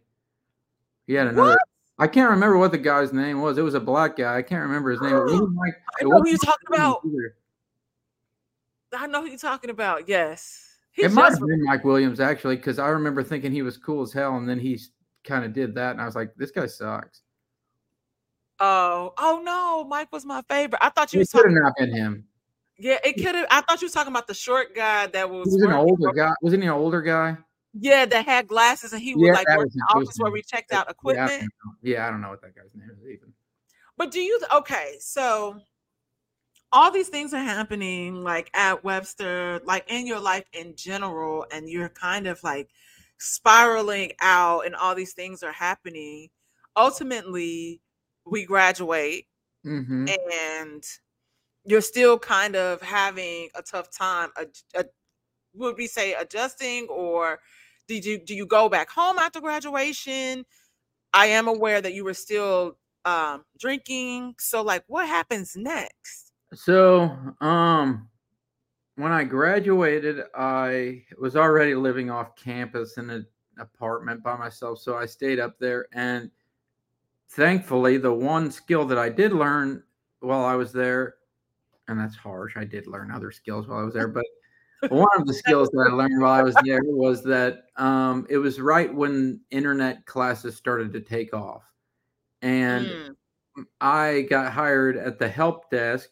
He 1.06 1.16
had 1.16 1.28
another. 1.28 1.50
What? 1.50 1.60
I 2.00 2.08
can't 2.08 2.30
remember 2.30 2.58
what 2.58 2.72
the 2.72 2.78
guy's 2.78 3.12
name 3.12 3.42
was. 3.42 3.58
It 3.58 3.62
was 3.62 3.74
a 3.74 3.80
black 3.82 4.16
guy. 4.16 4.38
I 4.38 4.42
can't 4.42 4.62
remember 4.62 4.92
his 4.92 5.02
name. 5.02 5.12
Wasn't 5.14 5.56
like, 5.58 5.76
I 6.00 6.06
know 6.06 6.22
who 6.22 6.30
you're 6.30 6.38
talking 6.38 6.68
about. 6.74 7.02
either. 7.06 7.36
I 8.98 9.08
know 9.08 9.22
who 9.22 9.28
you're 9.28 9.38
talking 9.38 9.70
about. 9.70 10.08
Yes. 10.08 10.78
He 10.94 11.04
It 11.04 11.12
might 11.12 11.32
have 11.32 11.40
been 11.40 11.64
Mike 11.66 11.84
Williams 11.84 12.22
actually, 12.22 12.56
because 12.56 12.80
I 12.80 12.88
remember 12.88 13.22
thinking 13.22 13.52
he 13.52 13.64
was 13.64 13.76
cool 13.78 14.02
as 14.04 14.14
hell, 14.14 14.38
and 14.38 14.48
then 14.48 14.60
he 14.60 14.80
kind 15.26 15.44
of 15.44 15.52
did 15.52 15.76
that, 15.76 15.92
and 15.92 16.02
I 16.02 16.06
was 16.06 16.16
like, 16.16 16.34
this 16.36 16.52
guy 16.52 16.68
sucks. 16.68 17.22
Oh, 18.62 19.14
oh 19.18 19.42
no, 19.44 19.84
Mike 19.84 20.12
was 20.14 20.26
my 20.26 20.42
favorite. 20.50 20.80
I 20.82 20.88
thought 20.90 21.12
you 21.12 21.18
It 21.20 21.22
was 21.22 21.32
could 21.32 21.40
have 21.40 21.52
talking. 21.52 21.64
not 21.64 21.74
been 21.78 21.92
him. 21.92 22.28
Yeah, 22.80 22.98
it 23.04 23.14
could 23.14 23.36
have. 23.36 23.48
I 23.52 23.62
thought 23.62 23.82
you 23.82 23.86
was 23.86 23.94
talking 23.94 24.12
about 24.12 24.28
the 24.28 24.34
short 24.34 24.76
guy 24.76 25.08
that 25.08 25.30
was. 25.30 25.48
He 25.50 25.54
was 25.54 25.64
an 25.64 25.74
older 25.74 26.12
guy. 26.14 26.34
Wasn't 26.42 26.62
he 26.62 26.68
an 26.68 26.74
older 26.76 27.02
guy? 27.02 27.38
Yeah, 27.74 28.06
that 28.06 28.26
had 28.26 28.48
glasses 28.48 28.94
and 28.94 29.02
he 29.02 29.16
Yeah, 29.16 29.34
like 29.34 29.48
that 29.48 29.58
was 29.58 29.74
in 29.74 29.80
the 29.80 29.86
was 29.96 30.04
office 30.08 30.18
where 30.20 30.32
we 30.32 30.42
checked 30.44 30.72
Yeah, 30.72 30.80
out 30.80 30.86
Yeah, 30.88 30.92
I 30.92 30.92
equipment. 30.92 31.40
don't 31.40 31.42
know. 31.66 31.74
yeah, 31.82 32.08
I 32.08 32.12
don't 32.12 32.22
know 32.22 32.30
what 32.30 32.42
that 32.42 32.56
guy's 32.56 32.74
name 32.76 32.90
is 32.90 33.00
even. 33.08 33.34
But 33.98 34.12
do 34.12 34.20
you 34.20 34.40
okay? 34.54 34.96
So 35.00 35.60
all 36.72 36.92
these 36.92 37.10
things 37.10 37.34
are 37.34 37.44
happening 37.44 38.24
like 38.24 38.50
at 38.54 38.84
Webster, 38.84 39.62
like 39.66 39.86
in 39.92 40.08
your 40.08 40.20
life 40.20 40.46
in 40.54 40.76
general, 40.76 41.46
and 41.52 41.70
you're 41.70 41.90
kind 41.90 42.28
of 42.28 42.44
like 42.44 42.70
spiraling 43.18 44.12
out, 44.22 44.66
and 44.66 44.76
all 44.76 44.96
these 44.96 45.14
things 45.14 45.44
are 45.44 45.52
happening. 45.52 46.30
Ultimately, 46.76 47.82
we 48.26 48.46
graduate, 48.46 49.28
hmm 49.64 50.08
and 50.42 50.84
you're 51.66 51.82
still 51.82 52.20
kind 52.20 52.56
of 52.56 52.82
having 52.82 53.50
a 53.56 53.62
tough 53.62 53.90
time. 53.92 54.30
ad- 54.38 54.58
ad- 54.76 54.90
would 55.56 55.78
we 55.78 55.88
say 55.88 56.14
adjusting, 56.14 56.88
or 56.88 57.40
did 57.88 58.06
you 58.06 58.18
do 58.18 58.36
you 58.36 58.46
go 58.46 58.70
back 58.70 58.90
home 58.90 59.18
after 59.20 59.40
graduation? 59.42 60.46
I 61.14 61.28
am 61.28 61.48
aware 61.48 61.82
that 61.82 61.94
you 61.94 62.04
were 62.04 62.14
still 62.14 62.78
um 63.06 63.44
drinking. 63.60 64.36
So 64.40 64.62
like 64.62 64.84
what 64.88 65.08
happens 65.08 65.56
next? 65.56 66.32
So, 66.54 67.18
um, 67.42 68.10
when 68.96 69.12
I 69.12 69.24
graduated, 69.24 70.24
I 70.36 71.04
was 71.18 71.36
already 71.36 71.74
living 71.74 72.12
off 72.12 72.36
campus 72.36 72.98
in 72.98 73.10
an 73.10 73.26
apartment 73.58 74.22
by 74.22 74.38
myself. 74.38 74.80
So 74.80 74.96
I 74.96 75.06
stayed 75.08 75.40
up 75.40 75.58
there, 75.60 75.88
and 75.94 76.30
thankfully, 77.30 77.98
the 77.98 78.14
one 78.14 78.52
skill 78.52 78.86
that 78.86 78.98
I 79.00 79.10
did 79.10 79.34
learn 79.34 79.84
while 80.20 80.46
I 80.46 80.56
was 80.56 80.72
there, 80.72 81.16
and 81.88 82.00
that's 82.00 82.16
harsh, 82.16 82.56
I 82.58 82.66
did 82.66 82.88
learn 82.88 83.12
other 83.12 83.32
skills 83.32 83.68
while 83.68 83.80
I 83.80 83.84
was 83.84 83.94
there, 83.94 84.08
but 84.08 84.26
one 84.90 85.08
of 85.18 85.28
the 85.28 85.34
skills 85.34 85.70
that 85.70 85.88
I 85.92 85.94
learned 85.94 86.22
while 86.22 86.32
I 86.32 86.44
was 86.44 86.56
there 86.66 86.82
was 86.84 87.24
that 87.24 87.66
um, 87.78 88.26
it 88.30 88.38
was 88.38 88.60
right 88.60 88.94
when 88.94 89.42
internet 89.52 90.06
classes 90.06 90.56
started 90.56 90.94
to 90.94 91.02
take 91.02 91.34
off. 91.34 91.64
And 92.42 92.88
Mm, 92.88 93.16
I 93.80 94.26
got 94.30 94.52
hired 94.52 94.98
at 94.98 95.20
the 95.20 95.28
help 95.28 95.70
desk 95.70 96.10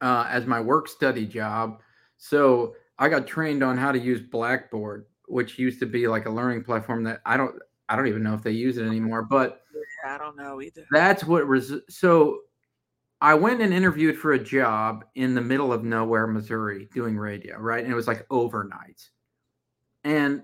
uh, 0.00 0.26
as 0.28 0.46
my 0.46 0.60
work 0.60 0.88
study 0.88 1.26
job. 1.26 1.82
So 2.18 2.76
I 2.98 3.08
got 3.08 3.26
trained 3.26 3.62
on 3.62 3.76
how 3.76 3.92
to 3.92 3.98
use 3.98 4.20
Blackboard, 4.20 5.06
which 5.26 5.58
used 5.58 5.80
to 5.80 5.86
be 5.86 6.06
like 6.06 6.26
a 6.26 6.30
learning 6.30 6.64
platform 6.64 7.04
that 7.04 7.20
I 7.24 7.36
don't 7.36 7.56
I 7.88 7.96
don't 7.96 8.06
even 8.06 8.22
know 8.22 8.34
if 8.34 8.42
they 8.42 8.52
use 8.52 8.76
it 8.76 8.86
anymore. 8.86 9.22
But 9.22 9.62
yeah, 9.74 10.14
I 10.14 10.18
don't 10.18 10.36
know 10.36 10.60
either. 10.60 10.86
that's 10.92 11.24
what 11.24 11.46
was 11.46 11.74
so. 11.88 12.40
I 13.20 13.34
went 13.34 13.60
and 13.60 13.72
interviewed 13.74 14.16
for 14.16 14.32
a 14.32 14.38
job 14.38 15.04
in 15.14 15.34
the 15.34 15.40
middle 15.42 15.72
of 15.72 15.84
nowhere, 15.84 16.26
Missouri, 16.26 16.88
doing 16.94 17.18
radio, 17.18 17.58
right? 17.58 17.82
And 17.84 17.92
it 17.92 17.96
was 17.96 18.08
like 18.08 18.26
overnight. 18.30 19.10
And 20.04 20.42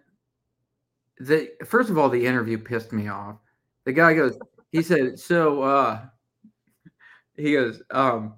the 1.19 1.51
first 1.65 1.91
of 1.91 1.99
all, 1.99 2.09
the 2.09 2.27
interview 2.27 2.59
pissed 2.59 2.93
me 2.93 3.09
off. 3.09 3.37
The 3.85 3.93
guy 3.93 4.15
goes, 4.15 4.39
he 4.73 4.83
said, 4.83 5.19
so 5.19 5.63
uh 5.63 6.07
he 7.37 7.53
goes, 7.53 7.83
um, 7.91 8.35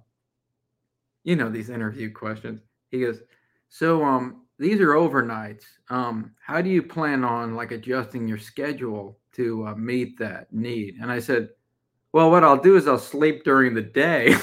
you 1.24 1.36
know, 1.36 1.48
these 1.50 1.70
interview 1.70 2.12
questions. 2.12 2.60
He 2.90 3.00
goes, 3.00 3.20
so 3.68 4.04
um 4.04 4.42
these 4.58 4.80
are 4.80 4.94
overnights. 4.94 5.62
Um, 5.88 6.32
how 6.44 6.60
do 6.60 6.68
you 6.68 6.82
plan 6.82 7.22
on 7.24 7.54
like 7.54 7.70
adjusting 7.70 8.26
your 8.26 8.38
schedule 8.38 9.18
to 9.32 9.68
uh, 9.68 9.74
meet 9.76 10.18
that 10.18 10.52
need? 10.52 10.96
And 11.00 11.12
I 11.12 11.20
said, 11.20 11.50
well, 12.12 12.30
what 12.30 12.44
I'll 12.44 12.60
do 12.60 12.76
is 12.76 12.88
I'll 12.88 12.98
sleep 12.98 13.44
during 13.44 13.74
the 13.74 13.82
day. 13.82 14.32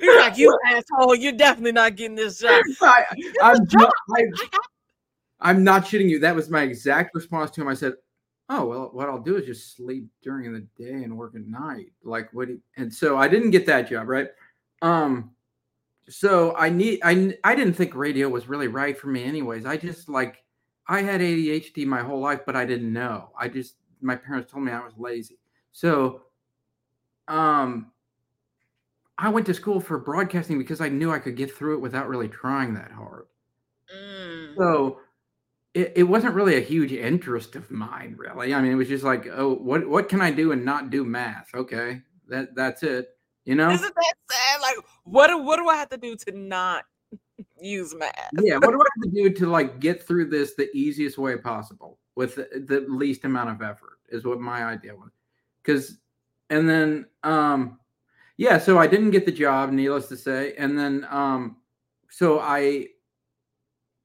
He's 0.00 0.16
like, 0.16 0.36
you 0.36 0.58
asshole, 0.66 1.14
you're 1.14 1.32
definitely 1.32 1.70
not 1.72 1.94
getting 1.94 2.16
this 2.16 2.40
job. 2.40 2.60
I, 2.82 3.04
I'm, 3.40 3.64
job. 3.66 3.80
not, 3.80 3.92
I, 4.16 4.24
I'm 5.40 5.62
not 5.62 5.84
shitting 5.84 6.08
you. 6.08 6.18
That 6.18 6.34
was 6.34 6.50
my 6.50 6.62
exact 6.62 7.14
response 7.14 7.52
to 7.52 7.60
him. 7.60 7.68
I 7.68 7.74
said, 7.74 7.92
"Oh 8.48 8.66
well, 8.66 8.90
what 8.92 9.08
I'll 9.08 9.20
do 9.20 9.36
is 9.36 9.46
just 9.46 9.76
sleep 9.76 10.08
during 10.20 10.52
the 10.52 10.66
day 10.76 11.04
and 11.04 11.16
work 11.16 11.36
at 11.36 11.46
night." 11.46 11.92
Like 12.02 12.32
what? 12.32 12.48
do 12.48 12.54
you-" 12.54 12.62
And 12.76 12.92
so 12.92 13.16
I 13.16 13.28
didn't 13.28 13.52
get 13.52 13.64
that 13.66 13.88
job, 13.88 14.08
right? 14.08 14.26
Um, 14.82 15.30
so 16.08 16.56
I 16.56 16.68
need. 16.68 16.98
I 17.04 17.36
I 17.44 17.54
didn't 17.54 17.74
think 17.74 17.94
radio 17.94 18.28
was 18.28 18.48
really 18.48 18.66
right 18.66 18.98
for 18.98 19.06
me, 19.06 19.22
anyways. 19.22 19.66
I 19.66 19.76
just 19.76 20.08
like 20.08 20.42
I 20.88 21.02
had 21.02 21.20
ADHD 21.20 21.86
my 21.86 22.02
whole 22.02 22.20
life, 22.20 22.40
but 22.44 22.56
I 22.56 22.64
didn't 22.64 22.92
know. 22.92 23.30
I 23.38 23.46
just 23.46 23.76
my 24.02 24.16
parents 24.16 24.50
told 24.52 24.64
me 24.64 24.72
I 24.72 24.80
was 24.80 24.94
lazy. 24.98 25.38
So, 25.72 26.22
um, 27.28 27.92
I 29.18 29.28
went 29.28 29.46
to 29.46 29.54
school 29.54 29.80
for 29.80 29.98
broadcasting 29.98 30.58
because 30.58 30.80
I 30.80 30.88
knew 30.88 31.10
I 31.12 31.18
could 31.18 31.36
get 31.36 31.54
through 31.54 31.74
it 31.76 31.80
without 31.80 32.08
really 32.08 32.28
trying 32.28 32.74
that 32.74 32.90
hard. 32.90 33.26
Mm, 33.94 34.56
So 34.56 35.00
it, 35.74 35.92
it 35.96 36.02
wasn't 36.02 36.34
really 36.34 36.56
a 36.56 36.60
huge 36.60 36.92
interest 36.92 37.54
of 37.56 37.70
mine, 37.70 38.14
really. 38.18 38.54
I 38.54 38.60
mean, 38.60 38.72
it 38.72 38.76
was 38.76 38.88
just 38.88 39.04
like, 39.04 39.26
oh, 39.32 39.54
what 39.54 39.88
what 39.88 40.08
can 40.08 40.20
I 40.20 40.30
do 40.30 40.52
and 40.52 40.64
not 40.64 40.90
do 40.90 41.04
math? 41.04 41.48
Okay, 41.54 42.02
that 42.28 42.54
that's 42.54 42.82
it. 42.82 43.10
You 43.44 43.54
know? 43.54 43.70
Isn't 43.70 43.94
that 43.94 44.14
sad? 44.30 44.60
Like, 44.60 44.76
what 45.04 45.28
do 45.28 45.38
what 45.38 45.56
do 45.56 45.68
I 45.68 45.76
have 45.76 45.88
to 45.90 45.96
do 45.96 46.16
to 46.16 46.32
not 46.32 46.84
use 47.60 47.94
math? 47.94 48.30
yeah. 48.40 48.54
What 48.56 48.70
do 48.70 48.80
I 48.80 48.86
have 48.96 49.12
to 49.12 49.22
do 49.22 49.30
to 49.30 49.46
like 49.46 49.80
get 49.80 50.06
through 50.06 50.26
this 50.30 50.54
the 50.54 50.70
easiest 50.76 51.18
way 51.18 51.36
possible 51.36 51.98
with 52.14 52.36
the, 52.36 52.84
least 52.88 53.24
amount 53.24 53.50
of 53.50 53.62
effort? 53.62 53.98
Is 54.10 54.24
what 54.24 54.40
my 54.40 54.64
idea 54.64 54.94
was. 54.94 55.10
Because, 55.62 55.98
and 56.50 56.68
then, 56.68 57.06
um, 57.22 57.78
yeah. 58.36 58.58
So 58.58 58.78
I 58.78 58.86
didn't 58.86 59.10
get 59.10 59.24
the 59.24 59.32
job, 59.32 59.70
needless 59.70 60.08
to 60.08 60.16
say, 60.16 60.54
and 60.58 60.78
then, 60.78 61.06
um, 61.10 61.56
so 62.10 62.40
I 62.40 62.88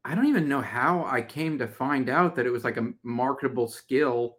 I 0.06 0.16
don't 0.16 0.28
even 0.28 0.48
know 0.48 0.62
how 0.62 1.04
I 1.06 1.22
came 1.22 1.58
to 1.60 1.68
find 1.68 2.10
out 2.10 2.34
that 2.36 2.46
it 2.46 2.50
was 2.50 2.64
like 2.64 2.78
a 2.78 2.94
marketable 3.04 3.68
skill 3.68 4.38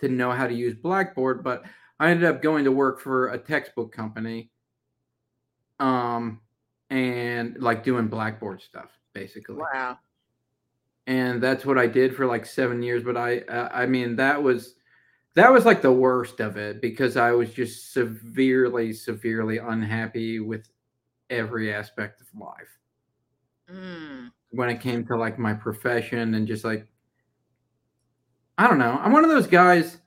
to 0.00 0.08
know 0.08 0.30
how 0.30 0.46
to 0.46 0.52
use 0.52 0.74
Blackboard, 0.74 1.42
but 1.42 1.64
I 1.98 2.10
ended 2.10 2.28
up 2.28 2.42
going 2.42 2.64
to 2.64 2.72
work 2.72 3.00
for 3.00 3.28
a 3.28 3.38
textbook 3.38 3.90
company 3.92 4.50
um 5.80 6.40
and 6.90 7.56
like 7.62 7.84
doing 7.84 8.08
Blackboard 8.08 8.60
stuff 8.60 8.90
basically. 9.14 9.56
Wow. 9.56 9.98
And 11.08 11.42
that's 11.42 11.64
what 11.64 11.78
I 11.78 11.86
did 11.86 12.14
for 12.14 12.26
like 12.26 12.44
7 12.46 12.82
years, 12.82 13.02
but 13.02 13.16
I 13.16 13.42
I 13.72 13.86
mean 13.86 14.14
that 14.16 14.40
was 14.40 14.74
that 15.34 15.50
was 15.50 15.64
like 15.64 15.80
the 15.82 15.92
worst 15.92 16.38
of 16.40 16.56
it 16.58 16.82
because 16.82 17.16
I 17.16 17.32
was 17.32 17.52
just 17.52 17.92
severely 17.92 18.92
severely 18.92 19.58
unhappy 19.58 20.38
with 20.38 20.68
every 21.30 21.72
aspect 21.74 22.20
of 22.20 22.26
life 22.38 22.78
Mm. 23.70 24.30
when 24.50 24.70
it 24.70 24.80
came 24.80 25.04
to 25.06 25.16
like 25.16 25.38
my 25.38 25.52
profession 25.52 26.34
and 26.34 26.46
just 26.46 26.64
like 26.64 26.86
I 28.58 28.66
don't 28.66 28.78
know. 28.78 28.98
I'm 29.02 29.12
one 29.12 29.24
of 29.24 29.30
those 29.30 29.46
guys 29.46 29.98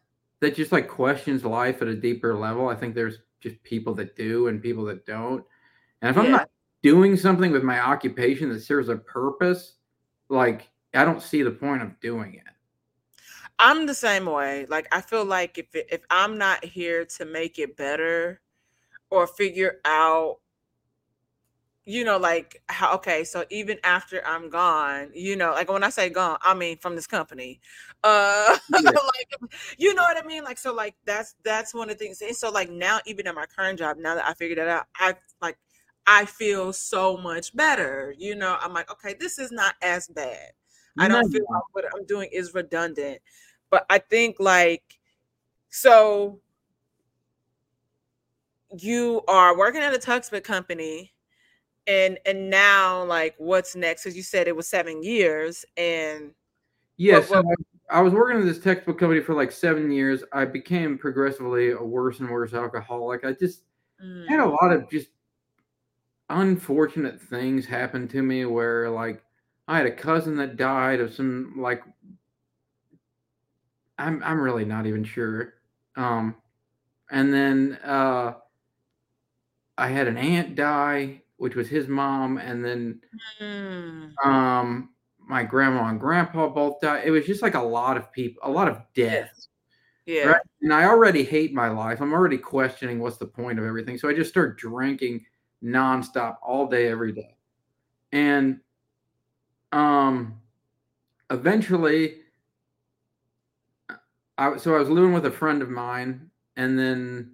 that 0.41 0.55
just 0.55 0.71
like 0.71 0.87
questions 0.87 1.45
life 1.45 1.81
at 1.81 1.87
a 1.87 1.95
deeper 1.95 2.35
level. 2.35 2.67
I 2.67 2.75
think 2.75 2.93
there's 2.95 3.19
just 3.39 3.61
people 3.63 3.93
that 3.95 4.15
do 4.15 4.47
and 4.47 4.61
people 4.61 4.83
that 4.85 5.05
don't. 5.05 5.43
And 6.01 6.09
if 6.11 6.17
I'm 6.17 6.31
not 6.31 6.49
doing 6.83 7.15
something 7.17 7.51
with 7.51 7.63
my 7.63 7.79
occupation 7.79 8.49
that 8.49 8.61
serves 8.61 8.89
a 8.89 8.97
purpose, 8.97 9.75
like 10.29 10.69
I 10.93 11.05
don't 11.05 11.21
see 11.21 11.41
the 11.41 11.51
point 11.51 11.81
of 11.81 11.99
doing 11.99 12.33
it. 12.35 12.43
I'm 13.59 13.85
the 13.85 13.93
same 13.93 14.25
way. 14.25 14.65
Like 14.67 14.87
I 14.91 15.01
feel 15.01 15.25
like 15.25 15.57
if 15.57 15.73
it, 15.75 15.87
if 15.91 16.01
I'm 16.09 16.37
not 16.37 16.65
here 16.65 17.05
to 17.05 17.25
make 17.25 17.59
it 17.59 17.77
better 17.77 18.41
or 19.09 19.27
figure 19.27 19.79
out 19.85 20.37
you 21.85 22.05
know, 22.05 22.17
like 22.17 22.61
how 22.69 22.93
okay, 22.95 23.23
so 23.23 23.43
even 23.49 23.79
after 23.83 24.25
I'm 24.25 24.49
gone, 24.49 25.09
you 25.15 25.35
know, 25.35 25.51
like 25.51 25.71
when 25.71 25.83
I 25.83 25.89
say 25.89 26.09
gone, 26.09 26.37
I 26.41 26.53
mean 26.53 26.77
from 26.77 26.95
this 26.95 27.07
company. 27.07 27.59
Uh 28.03 28.57
yeah. 28.73 28.89
like 28.89 29.51
you 29.77 29.93
know 29.93 30.01
what 30.01 30.17
I 30.17 30.25
mean? 30.25 30.43
Like 30.43 30.57
so 30.57 30.73
like 30.73 30.95
that's 31.05 31.35
that's 31.43 31.71
one 31.71 31.91
of 31.91 31.99
the 31.99 32.03
things. 32.03 32.19
And 32.21 32.35
so 32.35 32.49
like 32.49 32.71
now 32.71 32.99
even 33.05 33.27
in 33.27 33.35
my 33.35 33.45
current 33.45 33.77
job, 33.77 33.97
now 33.99 34.15
that 34.15 34.25
I 34.25 34.33
figured 34.33 34.57
it 34.57 34.67
out, 34.67 34.87
I 34.95 35.13
like 35.39 35.59
I 36.07 36.25
feel 36.25 36.73
so 36.73 37.15
much 37.17 37.55
better. 37.55 38.15
You 38.17 38.33
know, 38.33 38.57
I'm 38.59 38.73
like, 38.73 38.91
okay, 38.91 39.15
this 39.19 39.37
is 39.37 39.51
not 39.51 39.75
as 39.83 40.07
bad. 40.07 40.51
I 40.97 41.07
don't 41.07 41.31
feel 41.31 41.45
like 41.49 41.63
what 41.71 41.85
I'm 41.95 42.05
doing 42.05 42.29
is 42.31 42.53
redundant. 42.53 43.19
But 43.69 43.85
I 43.89 43.99
think 43.99 44.37
like 44.39 44.99
so 45.69 46.39
you 48.77 49.21
are 49.27 49.57
working 49.57 49.81
at 49.81 49.93
a 49.93 49.97
tuxpan 49.97 50.43
company 50.43 51.13
and 51.87 52.19
and 52.25 52.49
now 52.49 53.03
like 53.03 53.35
what's 53.37 53.75
next 53.75 54.03
because 54.03 54.15
you 54.15 54.23
said 54.23 54.47
it 54.47 54.55
was 54.55 54.67
seven 54.67 55.03
years 55.03 55.65
and 55.77 56.31
yes 56.97 57.27
yeah, 57.29 57.41
so 57.41 57.43
I, 57.89 57.97
I 57.97 58.01
was 58.01 58.13
working 58.13 58.39
at 58.39 58.45
this 58.45 58.59
textbook 58.59 58.99
company 58.99 59.19
for 59.19 59.33
like 59.33 59.51
seven 59.51 59.91
years 59.91 60.23
i 60.31 60.45
became 60.45 60.97
progressively 60.97 61.71
a 61.71 61.81
worse 61.81 62.19
and 62.19 62.29
worse 62.29 62.53
alcoholic 62.53 63.25
i 63.25 63.33
just 63.33 63.63
mm. 64.03 64.27
had 64.27 64.39
a 64.39 64.43
mm. 64.43 64.55
lot 64.61 64.71
of 64.71 64.89
just 64.89 65.09
unfortunate 66.29 67.19
things 67.19 67.65
happen 67.65 68.07
to 68.09 68.21
me 68.21 68.45
where 68.45 68.89
like 68.89 69.23
i 69.67 69.77
had 69.77 69.85
a 69.85 69.91
cousin 69.91 70.35
that 70.35 70.57
died 70.57 70.99
of 70.99 71.13
some 71.13 71.53
like 71.57 71.83
i'm 73.97 74.21
i'm 74.23 74.39
really 74.39 74.65
not 74.65 74.85
even 74.85 75.03
sure 75.03 75.53
um 75.95 76.35
and 77.11 77.33
then 77.33 77.77
uh 77.83 78.33
I 79.81 79.87
had 79.87 80.07
an 80.07 80.17
aunt 80.17 80.55
die, 80.55 81.23
which 81.37 81.55
was 81.55 81.67
his 81.67 81.87
mom, 81.87 82.37
and 82.37 82.63
then 82.63 83.01
mm. 83.41 84.13
um 84.25 84.89
my 85.17 85.43
grandma 85.43 85.87
and 85.87 85.99
grandpa 85.99 86.49
both 86.49 86.81
died. 86.81 87.03
It 87.05 87.11
was 87.11 87.25
just 87.25 87.41
like 87.41 87.55
a 87.55 87.61
lot 87.61 87.97
of 87.97 88.11
people, 88.11 88.41
a 88.43 88.51
lot 88.51 88.67
of 88.67 88.81
death. 88.93 89.47
Yeah. 90.05 90.25
Right? 90.25 90.41
And 90.61 90.73
I 90.73 90.85
already 90.85 91.23
hate 91.23 91.53
my 91.53 91.69
life. 91.69 91.99
I'm 91.99 92.13
already 92.13 92.37
questioning 92.37 92.99
what's 92.99 93.17
the 93.17 93.25
point 93.25 93.57
of 93.57 93.65
everything. 93.65 93.97
So 93.97 94.07
I 94.07 94.13
just 94.13 94.29
start 94.29 94.59
drinking 94.59 95.25
nonstop 95.63 96.37
all 96.43 96.67
day, 96.67 96.87
every 96.87 97.11
day. 97.11 97.35
And 98.11 98.59
um 99.71 100.35
eventually 101.29 102.21
I 104.41 104.57
so 104.57 104.75
I 104.75 104.79
was 104.79 104.89
living 104.89 105.13
with 105.13 105.25
a 105.25 105.31
friend 105.31 105.61
of 105.61 105.69
mine, 105.69 106.31
and 106.55 106.77
then 106.77 107.33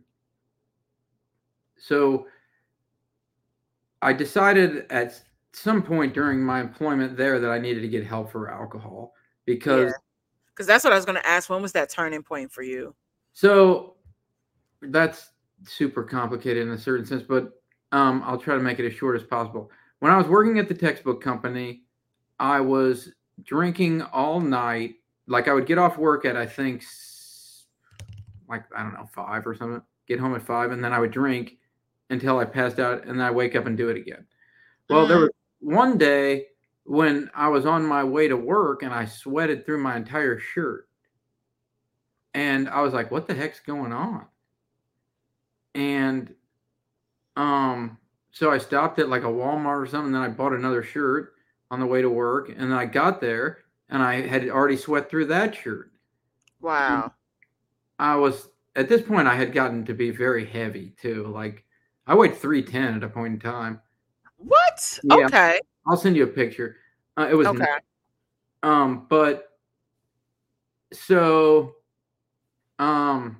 so 1.77 2.27
I 4.01 4.11
decided 4.11 4.85
at 4.89 5.21
some 5.53 5.81
point 5.81 6.13
during 6.13 6.43
my 6.43 6.59
employment 6.59 7.15
there 7.15 7.39
that 7.39 7.49
I 7.49 7.59
needed 7.59 7.81
to 7.81 7.87
get 7.87 8.05
help 8.05 8.31
for 8.31 8.51
alcohol 8.51 9.13
because 9.45 9.93
because 10.53 10.67
yeah. 10.67 10.73
that's 10.73 10.83
what 10.83 10.91
I 10.91 10.97
was 10.97 11.05
going 11.05 11.17
to 11.17 11.25
ask. 11.25 11.49
When 11.49 11.61
was 11.61 11.71
that 11.71 11.89
turning 11.89 12.23
point 12.23 12.51
for 12.51 12.61
you? 12.61 12.93
So 13.31 13.95
that's 14.81 15.31
super 15.63 16.03
complicated 16.03 16.67
in 16.67 16.73
a 16.73 16.77
certain 16.77 17.05
sense, 17.05 17.23
but 17.23 17.53
um, 17.93 18.21
I'll 18.25 18.37
try 18.37 18.55
to 18.55 18.61
make 18.61 18.79
it 18.79 18.85
as 18.85 18.93
short 18.93 19.15
as 19.15 19.25
possible. 19.25 19.71
When 19.99 20.11
I 20.11 20.17
was 20.17 20.27
working 20.27 20.59
at 20.59 20.67
the 20.67 20.75
textbook 20.75 21.23
company, 21.23 21.83
I 22.39 22.61
was 22.61 23.09
drinking 23.43 24.01
all 24.01 24.39
night. 24.39 24.95
Like 25.27 25.47
I 25.47 25.53
would 25.53 25.65
get 25.65 25.77
off 25.77 25.97
work 25.97 26.25
at 26.25 26.37
I 26.37 26.45
think 26.45 26.83
like 28.49 28.63
I 28.75 28.83
don't 28.83 28.93
know 28.93 29.09
five 29.13 29.45
or 29.45 29.55
something. 29.55 29.81
Get 30.07 30.19
home 30.19 30.35
at 30.35 30.41
five, 30.41 30.71
and 30.71 30.83
then 30.83 30.93
I 30.93 30.99
would 30.99 31.11
drink 31.11 31.57
until 32.09 32.39
I 32.39 32.45
passed 32.45 32.79
out, 32.79 33.05
and 33.05 33.19
then 33.19 33.25
I 33.25 33.31
wake 33.31 33.55
up 33.55 33.65
and 33.65 33.77
do 33.77 33.89
it 33.89 33.97
again. 33.97 34.25
Well, 34.89 35.05
mm. 35.05 35.09
there 35.09 35.19
was 35.19 35.29
one 35.59 35.97
day 35.97 36.47
when 36.83 37.29
I 37.35 37.49
was 37.49 37.65
on 37.65 37.85
my 37.85 38.03
way 38.03 38.29
to 38.29 38.37
work 38.37 38.81
and 38.81 38.93
I 38.93 39.03
sweated 39.03 39.65
through 39.65 39.83
my 39.83 39.97
entire 39.97 40.39
shirt. 40.39 40.87
And 42.33 42.69
I 42.69 42.81
was 42.81 42.93
like, 42.93 43.11
what 43.11 43.27
the 43.27 43.33
heck's 43.33 43.59
going 43.59 43.91
on? 43.91 44.25
And 45.75 46.33
um, 47.35 47.97
so 48.31 48.51
I 48.51 48.57
stopped 48.57 48.99
at 48.99 49.09
like 49.09 49.23
a 49.23 49.27
Walmart 49.27 49.83
or 49.83 49.87
something, 49.87 50.07
and 50.07 50.15
then 50.15 50.21
I 50.21 50.29
bought 50.29 50.53
another 50.53 50.81
shirt 50.81 51.33
on 51.71 51.79
the 51.79 51.85
way 51.85 52.01
to 52.01 52.09
work. 52.09 52.49
And 52.49 52.71
then 52.71 52.73
I 52.73 52.85
got 52.85 53.21
there 53.21 53.59
and 53.89 54.01
I 54.01 54.27
had 54.27 54.47
already 54.49 54.77
sweat 54.77 55.09
through 55.09 55.25
that 55.25 55.55
shirt. 55.55 55.91
Wow. 56.61 57.03
And 57.03 57.11
I 57.99 58.15
was 58.15 58.49
at 58.75 58.89
this 58.89 59.01
point 59.01 59.27
I 59.27 59.35
had 59.35 59.53
gotten 59.53 59.85
to 59.85 59.93
be 59.93 60.11
very 60.11 60.45
heavy 60.45 60.93
too. 61.01 61.27
Like 61.27 61.63
I 62.05 62.15
weighed 62.15 62.35
310 62.35 62.95
at 62.95 63.03
a 63.03 63.09
point 63.09 63.33
in 63.33 63.39
time. 63.39 63.81
What? 64.37 64.99
Yeah. 65.03 65.25
Okay. 65.25 65.59
I'll 65.87 65.97
send 65.97 66.15
you 66.15 66.23
a 66.23 66.27
picture. 66.27 66.77
Uh, 67.17 67.27
it 67.29 67.35
was 67.35 67.47
okay. 67.47 67.65
Um, 68.63 69.05
but 69.09 69.57
so 70.93 71.75
um 72.79 73.37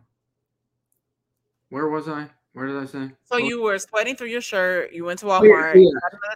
where 1.69 1.87
was 1.87 2.07
I? 2.07 2.27
Where 2.53 2.65
did 2.65 2.77
I 2.77 2.85
say? 2.85 3.11
So 3.25 3.37
you 3.37 3.61
were 3.61 3.77
sweating 3.77 4.15
through 4.15 4.29
your 4.29 4.41
shirt. 4.41 4.91
You 4.91 5.05
went 5.05 5.19
to 5.19 5.27
Walmart. 5.27 5.75
Yeah, 5.75 5.91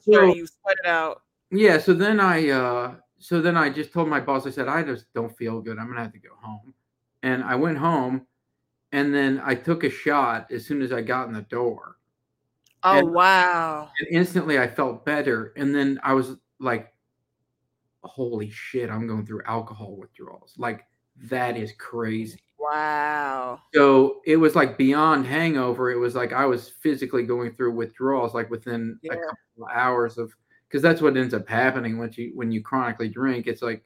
yeah. 0.05 0.19
So, 0.19 0.33
you 0.35 0.45
sweated 0.45 0.85
out. 0.85 1.23
Yeah. 1.51 1.77
So 1.77 1.93
then 1.93 2.19
I, 2.19 2.49
uh, 2.49 2.95
so 3.19 3.41
then 3.41 3.55
I 3.55 3.69
just 3.69 3.93
told 3.93 4.07
my 4.09 4.19
boss. 4.19 4.47
I 4.47 4.49
said, 4.49 4.67
I 4.67 4.83
just 4.83 5.05
don't 5.13 5.35
feel 5.37 5.61
good. 5.61 5.77
I'm 5.77 5.87
gonna 5.87 6.01
have 6.01 6.13
to 6.13 6.19
go 6.19 6.35
home. 6.41 6.73
And 7.23 7.43
I 7.43 7.55
went 7.55 7.77
home, 7.77 8.25
and 8.91 9.13
then 9.13 9.41
I 9.45 9.55
took 9.55 9.83
a 9.83 9.89
shot 9.89 10.47
as 10.51 10.65
soon 10.65 10.81
as 10.81 10.91
I 10.91 11.01
got 11.01 11.27
in 11.27 11.33
the 11.33 11.43
door. 11.43 11.97
Oh 12.83 12.97
and, 12.97 13.13
wow. 13.13 13.89
And 13.99 14.07
instantly 14.09 14.59
I 14.59 14.67
felt 14.67 15.05
better. 15.05 15.53
And 15.55 15.73
then 15.73 15.99
I 16.03 16.13
was 16.13 16.35
like, 16.59 16.91
holy 18.03 18.49
shit, 18.49 18.89
I'm 18.89 19.07
going 19.07 19.25
through 19.25 19.43
alcohol 19.45 19.95
withdrawals. 19.95 20.55
Like 20.57 20.85
that 21.29 21.57
is 21.57 21.73
crazy. 21.77 22.41
Wow. 22.57 23.59
So 23.73 24.21
it 24.25 24.37
was 24.37 24.55
like 24.55 24.77
beyond 24.77 25.25
hangover. 25.25 25.91
It 25.91 25.97
was 25.97 26.15
like 26.15 26.33
I 26.33 26.45
was 26.45 26.69
physically 26.81 27.23
going 27.23 27.53
through 27.53 27.73
withdrawals 27.73 28.33
like 28.33 28.49
within 28.49 28.99
yeah. 29.01 29.13
a 29.13 29.15
couple 29.15 29.63
of 29.63 29.69
hours 29.73 30.17
of 30.17 30.31
because 30.71 30.81
that's 30.81 31.01
what 31.01 31.17
ends 31.17 31.33
up 31.33 31.47
happening 31.49 31.97
when 31.97 32.11
you 32.15 32.31
when 32.33 32.51
you 32.51 32.61
chronically 32.61 33.09
drink. 33.09 33.47
It's 33.47 33.61
like 33.61 33.83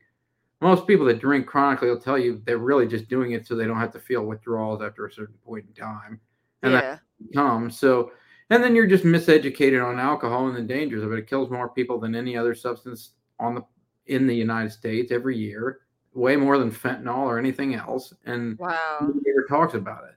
most 0.62 0.86
people 0.86 1.06
that 1.08 1.20
drink 1.20 1.48
chronically 1.48 1.90
will 1.90 2.00
tell 2.00 2.18
you 2.18 2.42
they're 2.46 2.58
really 2.60 2.88
just 2.88 3.10
doing 3.10 3.32
it 3.32 3.48
so 3.48 3.56
they 3.56 3.66
don't 3.66 3.80
have 3.80 3.92
to 3.94 4.00
feel 4.00 4.26
withdrawals 4.26 4.82
after 4.82 5.06
a 5.06 5.12
certain 5.12 5.36
point 5.46 5.66
in 5.68 5.74
time. 5.74 6.20
And 6.62 6.74
yeah. 6.74 6.82
that 6.82 7.02
comes. 7.34 7.80
So 7.80 8.12
and 8.52 8.64
then 8.64 8.76
you're 8.76 8.88
just 8.88 9.04
miseducated 9.04 9.84
on 9.84 10.00
alcohol 10.00 10.48
and 10.48 10.56
the 10.56 10.62
dangers 10.62 11.04
of 11.04 11.12
it. 11.12 11.20
It 11.20 11.28
kills 11.28 11.50
more 11.50 11.70
people 11.70 12.00
than 12.00 12.16
any 12.16 12.38
other 12.38 12.54
substance 12.54 13.12
on 13.40 13.56
the 13.56 13.64
in 14.06 14.28
the 14.28 14.36
United 14.36 14.72
States 14.72 15.12
every 15.12 15.36
year, 15.36 15.80
way 16.14 16.36
more 16.36 16.60
than 16.60 16.70
fentanyl 16.70 17.26
or 17.26 17.40
anything 17.40 17.74
else. 17.74 18.14
And 18.26 18.60
wow, 18.60 19.00
nobody 19.02 19.32
ever 19.32 19.46
talks 19.50 19.74
about 19.74 20.04
it. 20.04 20.16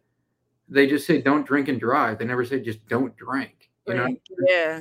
They 0.69 0.87
just 0.87 1.07
say 1.07 1.23
don't 1.23 1.47
drink 1.47 1.69
and 1.69 1.81
drive. 1.81 2.19
They 2.19 2.27
never 2.27 2.45
say 2.45 2.61
just 2.61 2.87
don't 2.89 3.16
drink. 3.16 3.71
You 3.87 3.95
know? 3.95 4.16
Yeah. 4.47 4.81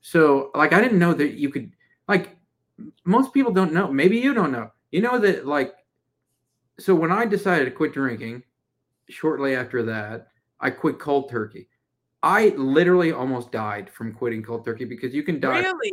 So 0.00 0.50
like 0.54 0.72
I 0.72 0.80
didn't 0.80 0.98
know 0.98 1.14
that 1.14 1.34
you 1.34 1.50
could 1.50 1.72
like 2.08 2.36
most 3.04 3.32
people 3.32 3.52
don't 3.52 3.72
know. 3.72 3.92
Maybe 3.92 4.18
you 4.18 4.34
don't 4.34 4.52
know. 4.52 4.70
You 4.90 5.02
know 5.02 5.18
that 5.18 5.46
like 5.46 5.74
so 6.78 6.94
when 6.94 7.12
I 7.12 7.26
decided 7.26 7.66
to 7.66 7.70
quit 7.70 7.92
drinking, 7.92 8.42
shortly 9.08 9.54
after 9.54 9.82
that, 9.84 10.28
I 10.60 10.70
quit 10.70 10.98
cold 10.98 11.28
turkey. 11.30 11.68
I 12.22 12.48
literally 12.56 13.12
almost 13.12 13.52
died 13.52 13.90
from 13.90 14.12
quitting 14.12 14.42
cold 14.42 14.64
turkey 14.64 14.84
because 14.84 15.14
you 15.14 15.22
can 15.22 15.40
die. 15.40 15.60
Really? 15.60 15.92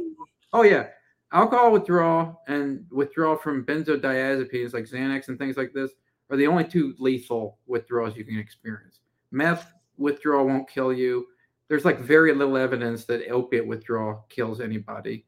Oh 0.53 0.63
yeah, 0.63 0.87
alcohol 1.31 1.71
withdrawal 1.71 2.41
and 2.47 2.85
withdrawal 2.91 3.37
from 3.37 3.65
benzodiazepines 3.65 4.73
like 4.73 4.85
Xanax 4.85 5.27
and 5.27 5.37
things 5.37 5.57
like 5.57 5.73
this 5.73 5.91
are 6.29 6.37
the 6.37 6.47
only 6.47 6.63
two 6.63 6.95
lethal 6.99 7.57
withdrawals 7.67 8.17
you 8.17 8.25
can 8.25 8.37
experience. 8.37 8.99
Meth 9.31 9.71
withdrawal 9.97 10.45
won't 10.45 10.69
kill 10.69 10.93
you. 10.93 11.27
There's 11.69 11.85
like 11.85 11.99
very 11.99 12.33
little 12.33 12.57
evidence 12.57 13.05
that 13.05 13.29
opiate 13.29 13.67
withdrawal 13.67 14.25
kills 14.29 14.61
anybody. 14.61 15.25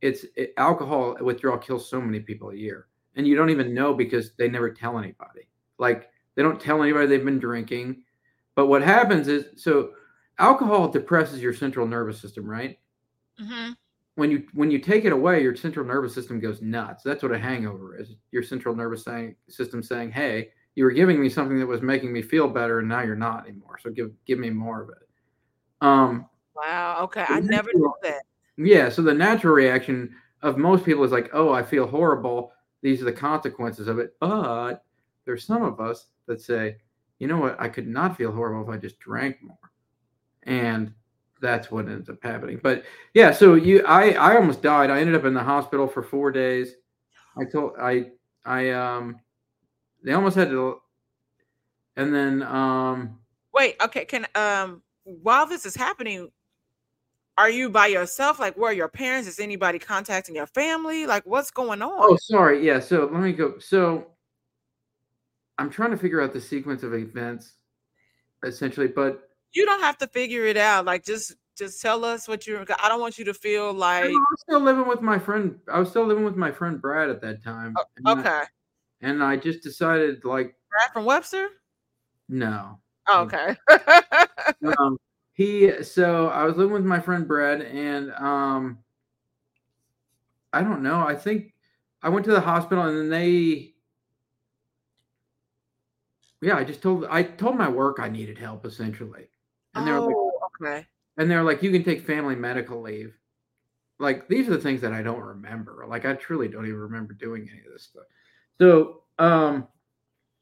It's 0.00 0.24
it, 0.36 0.52
alcohol 0.56 1.16
withdrawal 1.20 1.58
kills 1.58 1.88
so 1.88 2.00
many 2.00 2.20
people 2.20 2.50
a 2.50 2.54
year, 2.54 2.86
and 3.16 3.26
you 3.26 3.36
don't 3.36 3.50
even 3.50 3.74
know 3.74 3.94
because 3.94 4.32
they 4.36 4.48
never 4.48 4.70
tell 4.70 4.98
anybody. 4.98 5.48
Like 5.78 6.10
they 6.34 6.42
don't 6.42 6.60
tell 6.60 6.82
anybody 6.82 7.06
they've 7.06 7.24
been 7.24 7.38
drinking. 7.38 8.02
But 8.54 8.66
what 8.66 8.82
happens 8.82 9.28
is 9.28 9.46
so 9.56 9.90
alcohol 10.38 10.88
depresses 10.88 11.42
your 11.42 11.54
central 11.54 11.86
nervous 11.86 12.20
system, 12.20 12.48
right? 12.48 12.78
Mm-hmm. 13.40 13.72
When 14.16 14.30
you 14.30 14.44
when 14.52 14.70
you 14.70 14.78
take 14.78 15.04
it 15.04 15.12
away, 15.12 15.42
your 15.42 15.56
central 15.56 15.86
nervous 15.86 16.14
system 16.14 16.40
goes 16.40 16.60
nuts. 16.60 17.02
That's 17.02 17.22
what 17.22 17.32
a 17.32 17.38
hangover 17.38 17.96
is. 17.96 18.14
Your 18.30 18.42
central 18.42 18.74
nervous 18.74 19.06
system 19.48 19.82
saying, 19.82 20.10
"Hey, 20.10 20.50
you 20.74 20.84
were 20.84 20.90
giving 20.90 21.20
me 21.20 21.28
something 21.28 21.58
that 21.60 21.66
was 21.66 21.82
making 21.82 22.12
me 22.12 22.22
feel 22.22 22.48
better, 22.48 22.80
and 22.80 22.88
now 22.88 23.02
you're 23.02 23.14
not 23.16 23.46
anymore. 23.48 23.78
So 23.80 23.90
give 23.90 24.10
give 24.26 24.38
me 24.38 24.50
more 24.50 24.82
of 24.82 24.90
it." 24.90 25.07
Um. 25.80 26.26
Wow. 26.54 27.00
Okay, 27.04 27.24
I 27.28 27.40
never 27.40 27.70
knew 27.74 27.92
that. 28.02 28.22
Yeah. 28.56 28.88
So 28.88 29.02
the 29.02 29.14
natural 29.14 29.54
reaction 29.54 30.14
of 30.42 30.58
most 30.58 30.84
people 30.84 31.04
is 31.04 31.12
like, 31.12 31.30
"Oh, 31.32 31.52
I 31.52 31.62
feel 31.62 31.86
horrible. 31.86 32.52
These 32.82 33.02
are 33.02 33.06
the 33.06 33.12
consequences 33.12 33.88
of 33.88 33.98
it." 33.98 34.16
But 34.20 34.84
there's 35.24 35.44
some 35.44 35.62
of 35.62 35.80
us 35.80 36.06
that 36.26 36.40
say, 36.40 36.76
"You 37.18 37.28
know 37.28 37.38
what? 37.38 37.60
I 37.60 37.68
could 37.68 37.86
not 37.86 38.16
feel 38.16 38.32
horrible 38.32 38.62
if 38.62 38.76
I 38.76 38.80
just 38.80 38.98
drank 38.98 39.36
more." 39.42 39.58
And 40.44 40.92
that's 41.40 41.70
what 41.70 41.88
ends 41.88 42.08
up 42.08 42.22
happening. 42.22 42.60
But 42.62 42.84
yeah, 43.14 43.30
so 43.30 43.54
you 43.54 43.84
I 43.86 44.10
I 44.12 44.36
almost 44.36 44.62
died. 44.62 44.90
I 44.90 45.00
ended 45.00 45.14
up 45.14 45.24
in 45.24 45.34
the 45.34 45.42
hospital 45.42 45.86
for 45.86 46.02
4 46.02 46.32
days. 46.32 46.74
I 47.36 47.44
told 47.44 47.74
I 47.80 48.10
I 48.44 48.70
um 48.70 49.20
they 50.02 50.12
almost 50.12 50.36
had 50.36 50.50
to 50.50 50.80
and 51.96 52.14
then 52.14 52.42
um 52.42 53.18
Wait, 53.52 53.76
okay, 53.82 54.04
can 54.04 54.26
um 54.34 54.82
while 55.22 55.46
this 55.46 55.64
is 55.64 55.74
happening, 55.74 56.28
are 57.36 57.48
you 57.48 57.70
by 57.70 57.86
yourself? 57.86 58.38
Like, 58.38 58.56
where 58.56 58.70
are 58.70 58.74
your 58.74 58.88
parents? 58.88 59.28
Is 59.28 59.38
anybody 59.38 59.78
contacting 59.78 60.34
your 60.34 60.46
family? 60.46 61.06
Like, 61.06 61.24
what's 61.24 61.50
going 61.50 61.82
on? 61.82 61.92
Oh, 61.92 62.18
sorry. 62.20 62.66
Yeah. 62.66 62.80
So 62.80 63.08
let 63.12 63.22
me 63.22 63.32
go. 63.32 63.58
So 63.58 64.08
I'm 65.56 65.70
trying 65.70 65.92
to 65.92 65.96
figure 65.96 66.20
out 66.20 66.32
the 66.32 66.40
sequence 66.40 66.82
of 66.82 66.94
events, 66.94 67.54
essentially. 68.44 68.88
But 68.88 69.30
you 69.52 69.64
don't 69.64 69.80
have 69.80 69.98
to 69.98 70.06
figure 70.08 70.44
it 70.44 70.56
out. 70.56 70.84
Like, 70.84 71.04
just 71.04 71.36
just 71.56 71.80
tell 71.80 72.04
us 72.04 72.28
what 72.28 72.46
you're. 72.46 72.64
I 72.82 72.88
don't 72.88 73.00
want 73.00 73.18
you 73.18 73.24
to 73.26 73.34
feel 73.34 73.72
like. 73.72 74.04
I 74.04 74.08
was 74.08 74.40
still 74.40 74.60
living 74.60 74.86
with 74.88 75.00
my 75.00 75.18
friend. 75.18 75.58
I 75.72 75.78
was 75.78 75.90
still 75.90 76.06
living 76.06 76.24
with 76.24 76.36
my 76.36 76.52
friend 76.52 76.80
Brad 76.80 77.08
at 77.08 77.20
that 77.22 77.42
time. 77.42 77.74
Oh, 78.04 78.18
okay. 78.18 78.28
I, 78.28 78.46
and 79.00 79.22
I 79.22 79.36
just 79.36 79.62
decided, 79.62 80.24
like, 80.24 80.56
Brad 80.70 80.92
from 80.92 81.04
Webster. 81.04 81.48
No. 82.28 82.80
Oh, 83.08 83.22
okay. 83.22 83.56
um, 84.78 84.98
he 85.32 85.82
so 85.82 86.28
I 86.28 86.44
was 86.44 86.56
living 86.56 86.72
with 86.72 86.84
my 86.84 87.00
friend 87.00 87.26
Brad 87.26 87.62
and 87.62 88.12
um 88.12 88.78
I 90.52 90.62
don't 90.62 90.82
know. 90.82 91.00
I 91.00 91.14
think 91.14 91.54
I 92.02 92.08
went 92.08 92.24
to 92.26 92.32
the 92.32 92.40
hospital 92.40 92.84
and 92.84 92.98
then 92.98 93.10
they 93.10 93.74
yeah, 96.40 96.56
I 96.56 96.64
just 96.64 96.82
told 96.82 97.06
I 97.10 97.22
told 97.22 97.56
my 97.56 97.68
work 97.68 97.98
I 98.00 98.08
needed 98.08 98.38
help 98.38 98.64
essentially. 98.66 99.28
And 99.74 99.86
they're 99.86 100.00
like, 100.00 100.14
oh, 100.16 100.40
okay. 100.60 100.86
And 101.16 101.30
they're 101.30 101.42
like, 101.42 101.62
you 101.62 101.70
can 101.70 101.84
take 101.84 102.06
family 102.06 102.34
medical 102.34 102.80
leave. 102.80 103.14
Like 103.98 104.28
these 104.28 104.48
are 104.48 104.52
the 104.52 104.60
things 104.60 104.80
that 104.80 104.92
I 104.92 105.02
don't 105.02 105.20
remember. 105.20 105.84
Like 105.88 106.04
I 106.04 106.14
truly 106.14 106.48
don't 106.48 106.66
even 106.66 106.78
remember 106.78 107.12
doing 107.14 107.48
any 107.50 107.60
of 107.60 107.72
this 107.72 107.84
stuff. 107.84 108.04
So 108.58 109.02
um 109.18 109.66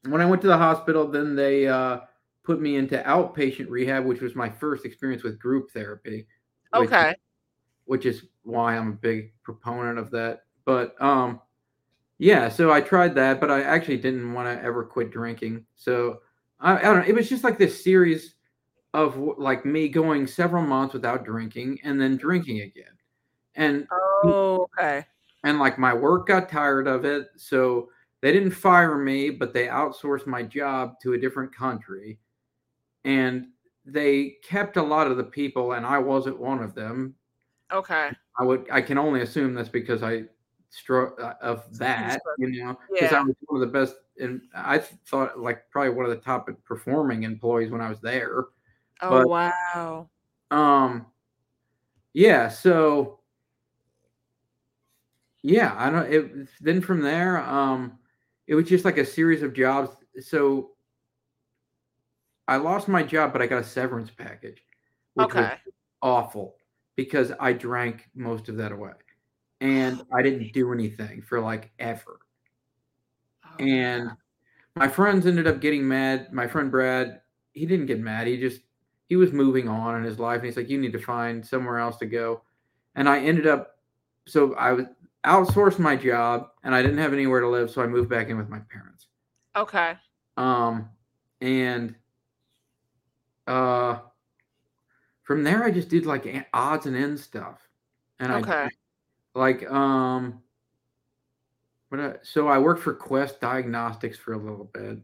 when 0.08 0.20
I 0.20 0.26
went 0.26 0.42
to 0.42 0.48
the 0.48 0.56
hospital, 0.56 1.06
then 1.06 1.34
they 1.36 1.66
uh 1.66 2.00
put 2.46 2.60
me 2.60 2.76
into 2.76 2.96
outpatient 3.02 3.68
rehab, 3.68 4.04
which 4.04 4.20
was 4.20 4.36
my 4.36 4.48
first 4.48 4.84
experience 4.84 5.24
with 5.24 5.38
group 5.38 5.70
therapy. 5.72 6.26
Which, 6.72 6.88
okay. 6.88 7.16
Which 7.84 8.06
is 8.06 8.24
why 8.44 8.76
I'm 8.76 8.90
a 8.90 8.92
big 8.92 9.32
proponent 9.42 9.98
of 9.98 10.10
that. 10.12 10.44
But 10.64 11.00
um 11.02 11.40
yeah, 12.18 12.48
so 12.48 12.72
I 12.72 12.80
tried 12.80 13.14
that, 13.16 13.40
but 13.40 13.50
I 13.50 13.62
actually 13.62 13.98
didn't 13.98 14.32
want 14.32 14.48
to 14.48 14.64
ever 14.64 14.84
quit 14.84 15.10
drinking. 15.10 15.66
So 15.74 16.20
I, 16.60 16.78
I 16.78 16.82
don't 16.82 16.96
know. 17.00 17.04
It 17.06 17.14
was 17.14 17.28
just 17.28 17.44
like 17.44 17.58
this 17.58 17.84
series 17.84 18.36
of 18.94 19.18
like 19.36 19.66
me 19.66 19.88
going 19.88 20.26
several 20.26 20.62
months 20.62 20.94
without 20.94 21.26
drinking 21.26 21.80
and 21.84 22.00
then 22.00 22.16
drinking 22.16 22.62
again. 22.62 22.84
And 23.54 23.86
oh, 24.24 24.66
okay. 24.78 25.04
And 25.44 25.58
like 25.58 25.78
my 25.78 25.92
work 25.92 26.28
got 26.28 26.48
tired 26.48 26.86
of 26.86 27.04
it. 27.04 27.28
So 27.36 27.90
they 28.22 28.32
didn't 28.32 28.52
fire 28.52 28.96
me, 28.96 29.28
but 29.28 29.52
they 29.52 29.66
outsourced 29.66 30.26
my 30.26 30.42
job 30.42 30.98
to 31.02 31.12
a 31.12 31.18
different 31.18 31.54
country 31.54 32.18
and 33.06 33.46
they 33.86 34.36
kept 34.42 34.76
a 34.76 34.82
lot 34.82 35.06
of 35.06 35.16
the 35.16 35.24
people, 35.24 35.72
and 35.72 35.86
I 35.86 35.98
wasn't 35.98 36.38
one 36.38 36.62
of 36.62 36.74
them. 36.74 37.14
Okay. 37.72 38.10
I 38.38 38.42
would. 38.42 38.66
I 38.70 38.82
can 38.82 38.98
only 38.98 39.22
assume 39.22 39.54
that's 39.54 39.68
because 39.68 40.02
I 40.02 40.24
struck 40.68 41.18
uh, 41.20 41.34
of 41.40 41.78
that, 41.78 42.20
you 42.36 42.64
know, 42.64 42.76
because 42.92 43.12
yeah. 43.12 43.20
I 43.20 43.22
was 43.22 43.36
one 43.46 43.62
of 43.62 43.72
the 43.72 43.78
best, 43.78 43.94
and 44.20 44.42
I 44.54 44.78
thought 44.78 45.38
like 45.38 45.70
probably 45.70 45.94
one 45.94 46.04
of 46.04 46.10
the 46.10 46.16
top 46.16 46.50
performing 46.64 47.22
employees 47.22 47.70
when 47.70 47.80
I 47.80 47.88
was 47.88 48.00
there. 48.00 48.46
Oh 49.00 49.10
but, 49.10 49.28
wow. 49.28 50.10
Um. 50.50 51.06
Yeah. 52.12 52.48
So. 52.48 53.20
Yeah, 55.42 55.76
I 55.78 55.90
don't. 55.90 56.12
It 56.12 56.48
then 56.60 56.80
from 56.80 57.00
there, 57.00 57.38
um, 57.38 58.00
it 58.48 58.56
was 58.56 58.68
just 58.68 58.84
like 58.84 58.98
a 58.98 59.06
series 59.06 59.44
of 59.44 59.54
jobs. 59.54 59.96
So 60.20 60.70
I 62.48 62.56
lost 62.56 62.88
my 62.88 63.02
job, 63.02 63.32
but 63.32 63.42
I 63.42 63.46
got 63.46 63.60
a 63.60 63.64
severance 63.64 64.10
package. 64.10 64.62
which 65.14 65.26
okay. 65.26 65.54
awful 66.02 66.56
because 66.96 67.32
I 67.40 67.52
drank 67.52 68.08
most 68.14 68.48
of 68.48 68.56
that 68.56 68.72
away. 68.72 68.92
And 69.60 70.02
I 70.12 70.22
didn't 70.22 70.52
do 70.52 70.72
anything 70.72 71.22
for 71.22 71.40
like 71.40 71.70
ever. 71.78 72.20
Oh, 73.44 73.64
and 73.64 74.10
my 74.74 74.88
friends 74.88 75.26
ended 75.26 75.46
up 75.46 75.60
getting 75.60 75.86
mad. 75.86 76.32
My 76.32 76.46
friend 76.46 76.70
Brad, 76.70 77.20
he 77.52 77.64
didn't 77.64 77.86
get 77.86 78.00
mad. 78.00 78.26
He 78.26 78.38
just 78.38 78.60
he 79.08 79.16
was 79.16 79.32
moving 79.32 79.68
on 79.68 79.96
in 79.96 80.04
his 80.04 80.18
life 80.18 80.36
and 80.36 80.46
he's 80.46 80.56
like, 80.56 80.68
You 80.68 80.78
need 80.78 80.92
to 80.92 80.98
find 80.98 81.44
somewhere 81.44 81.78
else 81.78 81.96
to 81.98 82.06
go. 82.06 82.42
And 82.94 83.08
I 83.08 83.20
ended 83.20 83.46
up 83.46 83.78
so 84.26 84.54
I 84.54 84.72
was 84.72 84.86
outsourced 85.24 85.78
my 85.78 85.96
job 85.96 86.48
and 86.62 86.74
I 86.74 86.82
didn't 86.82 86.98
have 86.98 87.12
anywhere 87.12 87.40
to 87.40 87.48
live, 87.48 87.70
so 87.70 87.82
I 87.82 87.86
moved 87.86 88.10
back 88.10 88.28
in 88.28 88.36
with 88.36 88.48
my 88.48 88.60
parents. 88.70 89.06
Okay. 89.56 89.94
Um 90.36 90.90
and 91.40 91.94
uh, 93.46 93.98
from 95.22 95.44
there, 95.44 95.64
I 95.64 95.70
just 95.70 95.88
did 95.88 96.06
like 96.06 96.26
odds 96.52 96.86
and 96.86 96.96
ends 96.96 97.22
stuff, 97.22 97.58
and 98.18 98.32
okay. 98.32 98.52
I 98.52 98.68
like 99.34 99.70
um. 99.70 100.42
But 101.90 102.00
I, 102.00 102.12
so 102.22 102.48
I 102.48 102.58
worked 102.58 102.82
for 102.82 102.94
Quest 102.94 103.40
Diagnostics 103.40 104.18
for 104.18 104.32
a 104.32 104.38
little 104.38 104.68
bit. 104.72 104.98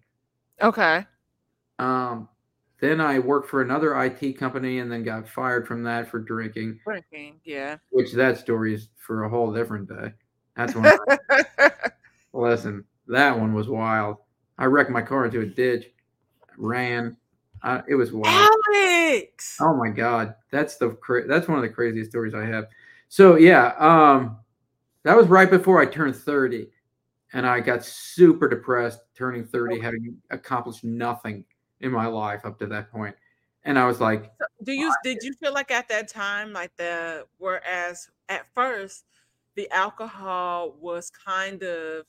Okay. 0.61 1.07
Um, 1.79 2.29
then 2.81 3.01
I 3.01 3.21
worked 3.21 3.49
for 3.49 3.63
another 3.63 4.01
IT 4.03 4.39
company 4.39 4.81
and 4.81 4.91
then 4.91 5.05
got 5.05 5.29
fired 5.29 5.69
from 5.69 5.85
that 5.85 6.11
for 6.11 6.19
drinking. 6.19 6.81
Drinking, 6.85 7.41
yeah. 7.45 7.77
Which 7.91 8.13
that 8.15 8.39
story 8.39 8.75
is 8.75 8.89
for 8.97 9.23
a 9.23 9.29
whole 9.29 9.53
different 9.53 9.89
day. 9.89 10.13
That's 10.57 10.75
one. 10.75 10.99
listen, 12.33 12.85
that 13.07 13.39
one 13.39 13.55
was 13.55 13.69
wild. 13.69 14.17
I 14.59 14.65
wrecked 14.65 14.91
my 14.91 15.03
car 15.03 15.27
into 15.27 15.41
a 15.41 15.47
ditch, 15.47 15.93
ran, 16.57 17.17
uh, 17.63 17.83
it 17.89 17.95
was 17.95 18.13
wild. 18.13 18.51
Alex. 18.75 19.57
Oh 19.61 19.75
my 19.75 19.89
god, 19.89 20.35
that's 20.51 20.77
the 20.77 20.91
cra- 20.91 21.27
that's 21.27 21.49
one 21.49 21.59
of 21.59 21.63
the 21.63 21.69
craziest 21.69 22.11
stories 22.11 22.35
I 22.35 22.45
have. 22.45 22.67
So 23.09 23.37
yeah, 23.37 23.75
um, 23.79 24.39
that 25.05 25.17
was 25.17 25.29
right 25.29 25.51
before 25.51 25.81
I 25.81 25.87
turned 25.87 26.17
thirty, 26.17 26.69
and 27.33 27.47
I 27.47 27.61
got 27.61 27.85
super 27.85 28.49
depressed 28.49 29.01
turning 29.17 29.45
thirty, 29.45 29.77
okay. 29.77 29.85
having 29.85 30.17
accomplished 30.31 30.85
nothing 30.85 31.45
in 31.81 31.93
my 31.93 32.07
life 32.07 32.45
up 32.45 32.59
to 32.61 32.67
that 32.67 32.91
point. 32.91 33.15
And 33.65 33.79
I 33.79 33.87
was 33.87 34.01
like, 34.01 34.33
"Do 34.65 34.73
you 34.73 34.93
did 35.05 35.19
you 35.23 35.33
feel 35.35 35.53
like 35.53 35.71
at 35.71 35.89
that 35.89 36.09
time, 36.09 36.53
like 36.53 36.75
the 36.77 37.27
whereas 37.39 38.11
at 38.29 38.47
first 38.55 39.05
the 39.55 39.71
alcohol 39.71 40.75
was 40.81 41.11
kind 41.11 41.63
of 41.63 42.07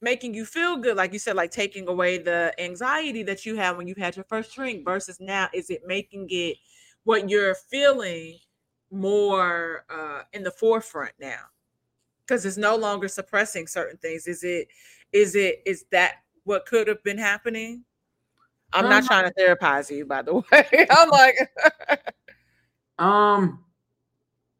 making 0.00 0.34
you 0.34 0.44
feel 0.44 0.76
good 0.76 0.96
like 0.96 1.12
you 1.12 1.18
said 1.18 1.36
like 1.36 1.50
taking 1.50 1.88
away 1.88 2.18
the 2.18 2.52
anxiety 2.58 3.22
that 3.22 3.46
you 3.46 3.56
have 3.56 3.76
when 3.76 3.86
you 3.86 3.94
had 3.96 4.14
your 4.16 4.24
first 4.28 4.54
drink 4.54 4.84
versus 4.84 5.18
now 5.20 5.48
is 5.54 5.70
it 5.70 5.82
making 5.86 6.26
it 6.30 6.56
what 7.04 7.28
you're 7.30 7.54
feeling 7.54 8.38
more 8.90 9.84
uh 9.90 10.22
in 10.32 10.42
the 10.42 10.50
forefront 10.50 11.12
now? 11.20 11.40
Because 12.26 12.46
it's 12.46 12.56
no 12.56 12.76
longer 12.76 13.08
suppressing 13.08 13.66
certain 13.66 13.98
things. 13.98 14.26
Is 14.26 14.44
it 14.44 14.68
is 15.12 15.34
it 15.34 15.62
is 15.66 15.84
that 15.90 16.16
what 16.44 16.66
could 16.66 16.88
have 16.88 17.02
been 17.02 17.18
happening? 17.18 17.84
I'm 18.72 18.86
um, 18.86 18.90
not 18.90 19.04
trying 19.04 19.30
to 19.30 19.34
therapize 19.34 19.94
you 19.94 20.04
by 20.06 20.22
the 20.22 20.34
way. 20.52 20.86
I'm 20.90 21.10
like 21.10 21.36
um 22.98 23.64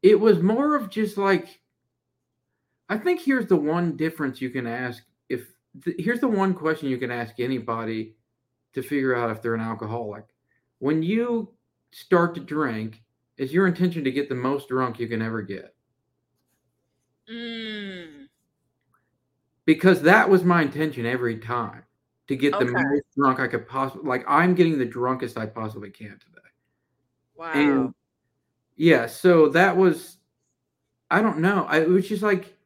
it 0.02 0.18
was 0.18 0.42
more 0.42 0.74
of 0.74 0.90
just 0.90 1.16
like 1.16 1.60
i 2.88 2.98
think 2.98 3.20
here's 3.20 3.46
the 3.46 3.54
one 3.54 3.96
difference 3.96 4.40
you 4.40 4.50
can 4.50 4.66
ask 4.66 5.04
th- 5.82 5.96
here's 5.98 6.20
the 6.20 6.28
one 6.28 6.54
question 6.54 6.88
you 6.88 6.98
can 6.98 7.10
ask 7.10 7.40
anybody 7.40 8.14
to 8.74 8.82
figure 8.82 9.14
out 9.14 9.30
if 9.30 9.42
they're 9.42 9.54
an 9.54 9.60
alcoholic. 9.60 10.24
When 10.78 11.02
you 11.02 11.54
start 11.90 12.34
to 12.34 12.40
drink, 12.40 13.02
is 13.36 13.52
your 13.52 13.66
intention 13.66 14.04
to 14.04 14.10
get 14.10 14.28
the 14.28 14.34
most 14.34 14.68
drunk 14.68 14.98
you 14.98 15.08
can 15.08 15.22
ever 15.22 15.42
get? 15.42 15.74
Mm. 17.30 18.26
Because 19.64 20.02
that 20.02 20.28
was 20.28 20.44
my 20.44 20.62
intention 20.62 21.06
every 21.06 21.38
time 21.38 21.84
to 22.28 22.36
get 22.36 22.54
okay. 22.54 22.64
the 22.64 22.72
most 22.72 23.02
drunk 23.16 23.40
I 23.40 23.46
could 23.46 23.68
possibly. 23.68 24.06
Like 24.06 24.24
I'm 24.28 24.54
getting 24.54 24.78
the 24.78 24.84
drunkest 24.84 25.38
I 25.38 25.46
possibly 25.46 25.90
can 25.90 26.18
today. 26.18 26.48
Wow. 27.34 27.52
And 27.54 27.94
yeah, 28.76 29.06
so 29.06 29.48
that 29.50 29.76
was. 29.76 30.18
I 31.10 31.20
don't 31.22 31.38
know. 31.38 31.66
I, 31.68 31.80
it 31.80 31.88
was 31.88 32.08
just 32.08 32.22
like 32.22 32.56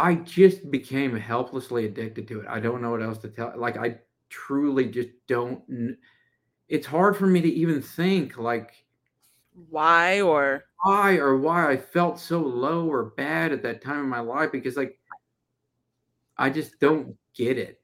I 0.00 0.14
just 0.14 0.70
became 0.70 1.14
helplessly 1.14 1.84
addicted 1.84 2.26
to 2.28 2.40
it. 2.40 2.46
I 2.48 2.58
don't 2.58 2.80
know 2.80 2.90
what 2.90 3.02
else 3.02 3.18
to 3.18 3.28
tell. 3.28 3.52
Like 3.54 3.76
I 3.76 3.98
truly 4.30 4.86
just 4.86 5.10
don't. 5.28 5.96
It's 6.68 6.86
hard 6.86 7.18
for 7.18 7.26
me 7.26 7.42
to 7.42 7.48
even 7.48 7.82
think 7.82 8.38
like 8.38 8.82
why 9.68 10.22
or 10.22 10.64
why 10.84 11.16
or 11.16 11.36
why 11.36 11.70
I 11.70 11.76
felt 11.76 12.18
so 12.18 12.40
low 12.40 12.86
or 12.86 13.04
bad 13.16 13.52
at 13.52 13.62
that 13.64 13.82
time 13.82 14.00
in 14.00 14.08
my 14.08 14.20
life 14.20 14.50
because 14.52 14.76
like 14.76 14.98
I 16.38 16.48
just 16.48 16.80
don't 16.80 17.14
get 17.34 17.58
it. 17.58 17.78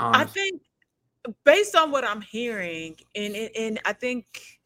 Honestly. 0.00 0.22
I 0.22 0.24
think 0.32 0.62
based 1.44 1.76
on 1.76 1.92
what 1.92 2.04
I'm 2.04 2.20
hearing, 2.20 2.96
and 3.14 3.36
and 3.36 3.80
I 3.84 3.92
think 3.92 4.60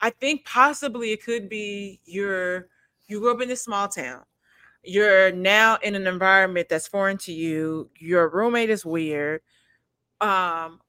I 0.00 0.10
think 0.10 0.44
possibly 0.44 1.10
it 1.10 1.24
could 1.24 1.48
be 1.48 2.00
you're 2.04 2.68
you 3.08 3.18
grew 3.18 3.32
up 3.32 3.40
in 3.40 3.50
a 3.50 3.56
small 3.56 3.88
town. 3.88 4.22
You're 4.86 5.32
now 5.32 5.78
in 5.82 5.94
an 5.94 6.06
environment 6.06 6.68
that's 6.68 6.86
foreign 6.86 7.18
to 7.18 7.32
you. 7.32 7.90
Your 7.98 8.28
roommate 8.28 8.70
is 8.70 8.84
weird. 8.84 9.40
Um, 10.20 10.80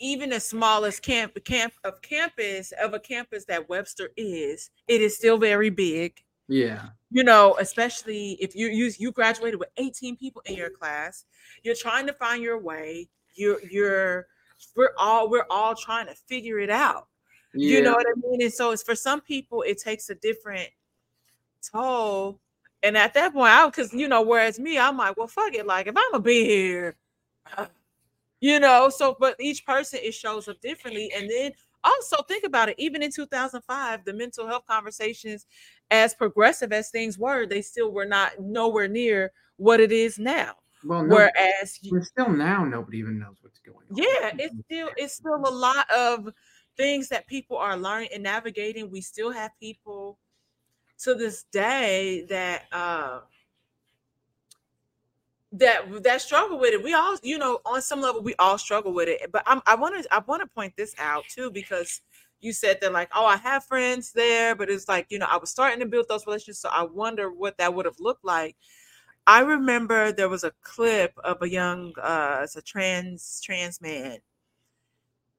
even 0.00 0.30
the 0.30 0.40
smallest 0.40 1.02
camp 1.02 1.36
camp 1.44 1.74
of 1.84 2.00
campus 2.02 2.72
of 2.82 2.94
a 2.94 3.00
campus 3.00 3.44
that 3.44 3.68
Webster 3.68 4.10
is, 4.16 4.70
it 4.88 5.00
is 5.00 5.16
still 5.16 5.38
very 5.38 5.70
big. 5.70 6.14
Yeah. 6.48 6.86
You 7.10 7.22
know, 7.22 7.56
especially 7.60 8.32
if 8.40 8.56
you 8.56 8.68
you 8.68 8.90
you 8.98 9.12
graduated 9.12 9.60
with 9.60 9.68
18 9.76 10.16
people 10.16 10.42
in 10.46 10.56
your 10.56 10.70
class, 10.70 11.24
you're 11.62 11.76
trying 11.76 12.06
to 12.06 12.12
find 12.12 12.42
your 12.42 12.58
way. 12.58 13.08
You're 13.34 13.60
you're 13.70 14.26
we're 14.74 14.92
all 14.98 15.30
we're 15.30 15.46
all 15.50 15.74
trying 15.74 16.06
to 16.06 16.14
figure 16.14 16.58
it 16.58 16.70
out. 16.70 17.08
Yeah. 17.54 17.78
You 17.78 17.82
know 17.82 17.92
what 17.92 18.06
I 18.06 18.28
mean? 18.28 18.42
And 18.42 18.52
so 18.52 18.70
it's 18.70 18.82
for 18.82 18.94
some 18.94 19.20
people 19.20 19.62
it 19.62 19.78
takes 19.78 20.08
a 20.10 20.14
different 20.14 20.70
toll. 21.70 22.40
And 22.82 22.96
at 22.96 23.14
that 23.14 23.32
point, 23.32 23.52
I 23.52 23.66
because 23.66 23.92
you 23.92 24.08
know, 24.08 24.22
whereas 24.22 24.58
me, 24.58 24.78
I'm 24.78 24.96
like, 24.96 25.16
well, 25.16 25.28
fuck 25.28 25.54
it. 25.54 25.66
Like 25.66 25.86
if 25.86 25.94
I'm 25.96 26.12
gonna 26.12 26.22
be 26.22 26.44
here, 26.44 26.96
you 28.40 28.60
know? 28.60 28.88
So 28.88 29.16
but 29.18 29.36
each 29.40 29.66
person 29.66 30.00
it 30.02 30.12
shows 30.12 30.48
up 30.48 30.60
differently. 30.60 31.12
And 31.14 31.30
then 31.30 31.52
also 31.84 32.22
think 32.22 32.44
about 32.44 32.68
it 32.68 32.74
even 32.78 33.02
in 33.02 33.10
2005 33.10 34.04
the 34.04 34.12
mental 34.12 34.46
health 34.46 34.64
conversations 34.68 35.46
as 35.90 36.14
progressive 36.14 36.74
as 36.74 36.90
things 36.90 37.18
were 37.18 37.46
they 37.46 37.62
still 37.62 37.90
were 37.90 38.04
not 38.04 38.32
nowhere 38.38 38.88
near 38.88 39.32
what 39.56 39.80
it 39.80 39.92
is 39.92 40.18
now. 40.18 40.54
Well 40.84 41.02
no, 41.04 41.14
whereas 41.14 41.78
still 42.02 42.30
now 42.30 42.64
nobody 42.64 42.98
even 42.98 43.18
knows 43.18 43.36
what's 43.40 43.60
going 43.60 43.86
on. 43.90 43.96
Yeah 43.96 44.32
it's 44.38 44.54
still 44.64 44.90
it's 44.96 45.14
still 45.14 45.36
a 45.36 45.50
lot 45.50 45.90
of 45.90 46.32
things 46.76 47.08
that 47.08 47.26
people 47.26 47.56
are 47.56 47.76
learning 47.76 48.10
and 48.14 48.22
navigating. 48.22 48.90
We 48.90 49.00
still 49.00 49.30
have 49.30 49.50
people 49.58 50.18
to 51.04 51.14
this 51.14 51.44
day 51.44 52.26
that 52.28 52.64
uh 52.72 53.20
that 55.52 56.02
that 56.04 56.20
struggle 56.22 56.58
with 56.58 56.72
it. 56.74 56.82
We 56.82 56.94
all, 56.94 57.16
you 57.22 57.38
know, 57.38 57.60
on 57.64 57.82
some 57.82 58.00
level, 58.00 58.22
we 58.22 58.34
all 58.38 58.58
struggle 58.58 58.92
with 58.92 59.08
it. 59.08 59.30
But 59.32 59.42
I'm, 59.46 59.60
I 59.66 59.74
want 59.74 60.02
to 60.02 60.14
I 60.14 60.20
want 60.20 60.42
to 60.42 60.46
point 60.46 60.74
this 60.76 60.94
out 60.98 61.24
too 61.28 61.50
because 61.50 62.00
you 62.40 62.52
said 62.52 62.78
that 62.80 62.92
like, 62.92 63.10
oh, 63.14 63.26
I 63.26 63.36
have 63.36 63.64
friends 63.64 64.12
there, 64.12 64.54
but 64.54 64.70
it's 64.70 64.88
like 64.88 65.06
you 65.10 65.18
know, 65.18 65.26
I 65.28 65.38
was 65.38 65.50
starting 65.50 65.80
to 65.80 65.86
build 65.86 66.06
those 66.08 66.26
relationships, 66.26 66.60
so 66.60 66.68
I 66.70 66.84
wonder 66.84 67.30
what 67.30 67.58
that 67.58 67.74
would 67.74 67.86
have 67.86 67.98
looked 67.98 68.24
like. 68.24 68.56
I 69.26 69.40
remember 69.40 70.12
there 70.12 70.28
was 70.28 70.44
a 70.44 70.52
clip 70.62 71.12
of 71.22 71.42
a 71.42 71.48
young, 71.48 71.92
uh, 72.02 72.40
it's 72.42 72.56
a 72.56 72.62
trans 72.62 73.40
trans 73.44 73.80
man, 73.80 74.18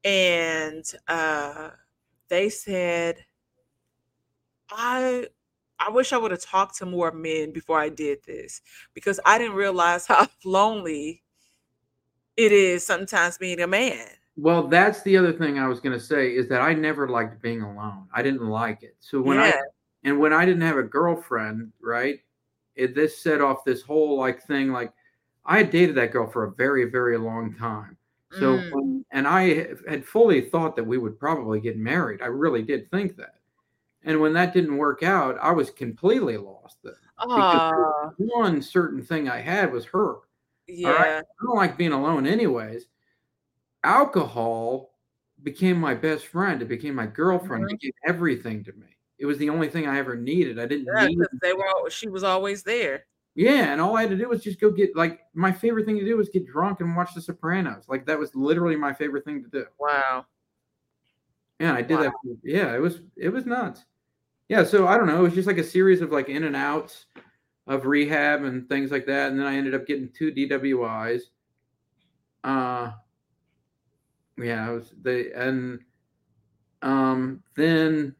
and 0.04 0.84
uh, 1.08 1.70
they 2.28 2.48
said, 2.48 3.24
I 4.70 5.26
I 5.86 5.90
wish 5.90 6.12
I 6.12 6.18
would 6.18 6.30
have 6.30 6.42
talked 6.42 6.76
to 6.78 6.86
more 6.86 7.12
men 7.12 7.52
before 7.52 7.78
I 7.78 7.88
did 7.88 8.18
this 8.24 8.60
because 8.94 9.18
I 9.24 9.38
didn't 9.38 9.56
realize 9.56 10.06
how 10.08 10.28
lonely 10.44 11.22
it 12.36 12.52
is 12.52 12.86
sometimes 12.86 13.38
being 13.38 13.60
a 13.60 13.66
man. 13.66 14.06
Well, 14.36 14.66
that's 14.66 15.02
the 15.02 15.16
other 15.16 15.32
thing 15.32 15.58
I 15.58 15.68
was 15.68 15.80
going 15.80 15.98
to 15.98 16.04
say 16.04 16.34
is 16.34 16.48
that 16.48 16.62
I 16.62 16.72
never 16.72 17.08
liked 17.08 17.42
being 17.42 17.62
alone. 17.62 18.06
I 18.14 18.22
didn't 18.22 18.48
like 18.48 18.82
it. 18.82 18.96
So 19.00 19.20
when 19.20 19.38
yeah. 19.38 19.52
I 19.56 19.62
and 20.04 20.18
when 20.18 20.32
I 20.32 20.44
didn't 20.44 20.62
have 20.62 20.78
a 20.78 20.82
girlfriend, 20.82 21.72
right? 21.80 22.20
It 22.74 22.94
this 22.94 23.22
set 23.22 23.42
off 23.42 23.64
this 23.64 23.82
whole 23.82 24.18
like 24.18 24.42
thing 24.42 24.72
like 24.72 24.92
I 25.44 25.58
had 25.58 25.70
dated 25.70 25.96
that 25.96 26.12
girl 26.12 26.30
for 26.30 26.44
a 26.44 26.52
very 26.52 26.90
very 26.90 27.18
long 27.18 27.54
time. 27.54 27.98
So 28.32 28.56
mm. 28.56 28.72
when, 28.72 29.04
and 29.10 29.28
I 29.28 29.74
had 29.86 30.06
fully 30.06 30.40
thought 30.40 30.74
that 30.76 30.84
we 30.84 30.96
would 30.96 31.18
probably 31.18 31.60
get 31.60 31.76
married. 31.76 32.22
I 32.22 32.26
really 32.26 32.62
did 32.62 32.90
think 32.90 33.16
that. 33.16 33.34
And 34.04 34.20
when 34.20 34.32
that 34.32 34.52
didn't 34.52 34.76
work 34.76 35.02
out, 35.02 35.38
I 35.40 35.52
was 35.52 35.70
completely 35.70 36.36
lost 36.36 36.78
then. 36.82 36.94
Because 37.20 38.12
one 38.16 38.60
certain 38.62 39.02
thing 39.02 39.28
I 39.28 39.40
had 39.40 39.72
was 39.72 39.84
her. 39.86 40.16
Yeah. 40.66 40.90
Right? 40.90 41.18
I 41.18 41.44
don't 41.44 41.56
like 41.56 41.76
being 41.76 41.92
alone 41.92 42.26
anyways. 42.26 42.86
Alcohol 43.84 44.90
became 45.42 45.78
my 45.78 45.94
best 45.94 46.26
friend. 46.26 46.62
It 46.62 46.68
became 46.68 46.94
my 46.94 47.06
girlfriend. 47.06 47.64
Mm-hmm. 47.64 47.74
It 47.74 47.80
became 47.80 47.92
everything 48.06 48.64
to 48.64 48.72
me. 48.72 48.86
It 49.18 49.26
was 49.26 49.38
the 49.38 49.50
only 49.50 49.68
thing 49.68 49.86
I 49.86 49.98
ever 49.98 50.16
needed. 50.16 50.58
I 50.58 50.66
didn't 50.66 50.88
yeah, 50.92 51.06
need 51.06 51.18
they 51.40 51.52
were 51.52 51.90
she 51.90 52.08
was 52.08 52.24
always 52.24 52.64
there. 52.64 53.04
Yeah, 53.34 53.72
and 53.72 53.80
all 53.80 53.96
I 53.96 54.02
had 54.02 54.10
to 54.10 54.16
do 54.16 54.28
was 54.28 54.42
just 54.42 54.60
go 54.60 54.70
get 54.70 54.96
like 54.96 55.20
my 55.32 55.52
favorite 55.52 55.86
thing 55.86 55.98
to 55.98 56.04
do 56.04 56.16
was 56.16 56.28
get 56.28 56.46
drunk 56.46 56.80
and 56.80 56.96
watch 56.96 57.14
The 57.14 57.20
Sopranos. 57.20 57.84
Like 57.88 58.04
that 58.06 58.18
was 58.18 58.34
literally 58.34 58.76
my 58.76 58.92
favorite 58.92 59.24
thing 59.24 59.42
to 59.44 59.48
do. 59.48 59.64
Wow. 59.78 60.26
Yeah, 61.60 61.74
I 61.74 61.82
did 61.82 61.98
wow. 61.98 62.02
that. 62.02 62.12
Yeah, 62.42 62.74
it 62.74 62.80
was 62.80 63.00
it 63.16 63.28
was 63.28 63.46
nuts 63.46 63.84
yeah, 64.48 64.64
so 64.64 64.86
I 64.86 64.96
don't 64.96 65.06
know. 65.06 65.20
It 65.20 65.22
was 65.22 65.34
just 65.34 65.46
like 65.46 65.58
a 65.58 65.64
series 65.64 66.00
of 66.00 66.12
like 66.12 66.28
in 66.28 66.44
and 66.44 66.56
outs 66.56 67.06
of 67.66 67.86
rehab 67.86 68.44
and 68.44 68.68
things 68.68 68.90
like 68.90 69.06
that. 69.06 69.30
And 69.30 69.38
then 69.38 69.46
I 69.46 69.56
ended 69.56 69.74
up 69.74 69.86
getting 69.86 70.10
two 70.10 70.32
DWIs. 70.32 71.22
Uh 72.44 72.92
yeah, 74.36 74.68
I 74.68 74.70
was 74.72 74.92
they 75.00 75.32
and 75.32 75.80
um 76.82 77.42
then 77.54 78.14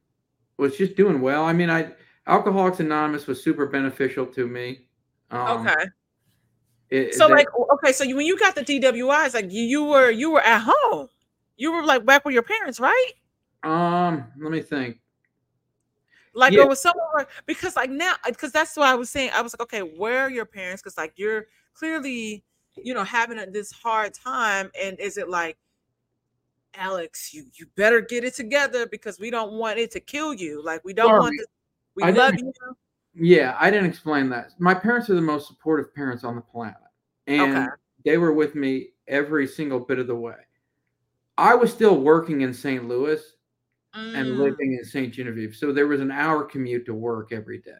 was 0.56 0.76
just 0.76 0.96
doing 0.96 1.20
well. 1.20 1.44
I 1.44 1.52
mean, 1.52 1.70
I 1.70 1.92
Alcoholics 2.26 2.78
Anonymous 2.80 3.26
was 3.26 3.42
super 3.42 3.66
beneficial 3.66 4.26
to 4.26 4.46
me. 4.46 4.86
Um, 5.30 5.66
okay. 5.66 5.84
It, 6.90 7.14
so 7.14 7.26
that, 7.26 7.34
like 7.34 7.48
okay, 7.74 7.92
so 7.92 8.04
you, 8.04 8.16
when 8.16 8.26
you 8.26 8.38
got 8.38 8.54
the 8.54 8.62
DWIs, 8.62 9.34
like 9.34 9.50
you, 9.50 9.62
you 9.62 9.84
were 9.84 10.10
you 10.10 10.30
were 10.30 10.42
at 10.42 10.60
home, 10.60 11.08
you 11.56 11.72
were 11.72 11.84
like 11.84 12.04
back 12.04 12.24
with 12.24 12.34
your 12.34 12.42
parents, 12.42 12.78
right? 12.78 13.12
Um, 13.64 14.26
let 14.38 14.52
me 14.52 14.60
think. 14.60 14.98
Like 16.34 16.52
yeah. 16.52 16.62
it 16.62 16.68
was 16.68 16.80
somewhere 16.80 17.26
because 17.46 17.76
like 17.76 17.90
now 17.90 18.14
uh, 18.24 18.30
because 18.30 18.52
that's 18.52 18.76
why 18.76 18.90
I 18.90 18.94
was 18.94 19.10
saying 19.10 19.30
I 19.34 19.42
was 19.42 19.54
like 19.54 19.62
okay 19.62 19.80
where 19.80 20.22
are 20.22 20.30
your 20.30 20.46
parents 20.46 20.82
because 20.82 20.96
like 20.96 21.12
you're 21.16 21.46
clearly 21.74 22.42
you 22.76 22.94
know 22.94 23.04
having 23.04 23.38
a, 23.38 23.50
this 23.50 23.70
hard 23.70 24.14
time 24.14 24.70
and 24.80 24.98
is 24.98 25.18
it 25.18 25.28
like 25.28 25.58
Alex 26.74 27.34
you 27.34 27.44
you 27.54 27.66
better 27.76 28.00
get 28.00 28.24
it 28.24 28.34
together 28.34 28.86
because 28.86 29.18
we 29.18 29.30
don't 29.30 29.52
want 29.52 29.78
it 29.78 29.90
to 29.90 30.00
kill 30.00 30.32
you 30.32 30.64
like 30.64 30.82
we 30.84 30.94
don't 30.94 31.08
Sorry. 31.08 31.20
want 31.20 31.34
this, 31.36 31.46
we 31.96 32.02
I 32.04 32.10
love 32.10 32.34
you 32.38 32.52
yeah 33.14 33.54
I 33.60 33.70
didn't 33.70 33.90
explain 33.90 34.30
that 34.30 34.52
my 34.58 34.72
parents 34.72 35.10
are 35.10 35.14
the 35.14 35.20
most 35.20 35.48
supportive 35.48 35.94
parents 35.94 36.24
on 36.24 36.34
the 36.34 36.40
planet 36.40 36.76
and 37.26 37.56
okay. 37.56 37.66
they 38.06 38.16
were 38.16 38.32
with 38.32 38.54
me 38.54 38.88
every 39.06 39.46
single 39.46 39.80
bit 39.80 39.98
of 39.98 40.06
the 40.06 40.14
way 40.14 40.36
I 41.38 41.54
was 41.54 41.72
still 41.72 41.98
working 41.98 42.42
in 42.42 42.52
St. 42.52 42.86
Louis 42.86 43.20
mm. 43.94 44.14
and 44.14 44.38
living 44.38 44.74
in 44.74 44.84
St. 44.84 45.12
Genevieve. 45.12 45.54
So 45.56 45.72
there 45.72 45.86
was 45.86 46.00
an 46.00 46.10
hour 46.10 46.44
commute 46.44 46.86
to 46.86 46.94
work 46.94 47.32
every 47.32 47.58
day. 47.58 47.72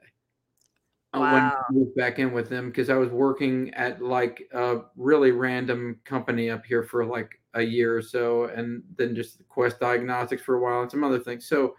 Wow. 1.15 1.21
Uh, 1.21 1.33
when 1.33 1.43
I 1.43 1.63
moved 1.71 1.95
back 1.95 2.19
in 2.19 2.33
with 2.33 2.49
them 2.49 2.69
because 2.69 2.89
I 2.89 2.97
was 2.97 3.11
working 3.11 3.73
at 3.75 4.01
like 4.03 4.49
a 4.53 4.81
really 4.97 5.31
random 5.31 6.01
company 6.05 6.49
up 6.49 6.65
here 6.65 6.83
for 6.83 7.05
like 7.05 7.39
a 7.55 7.63
year 7.63 7.97
or 7.97 8.03
so, 8.03 8.45
and 8.45 8.83
then 8.97 9.15
just 9.15 9.47
Quest 9.49 9.79
Diagnostics 9.79 10.43
for 10.43 10.55
a 10.55 10.61
while 10.61 10.81
and 10.83 10.91
some 10.91 11.05
other 11.05 11.19
things. 11.19 11.47
So 11.47 11.77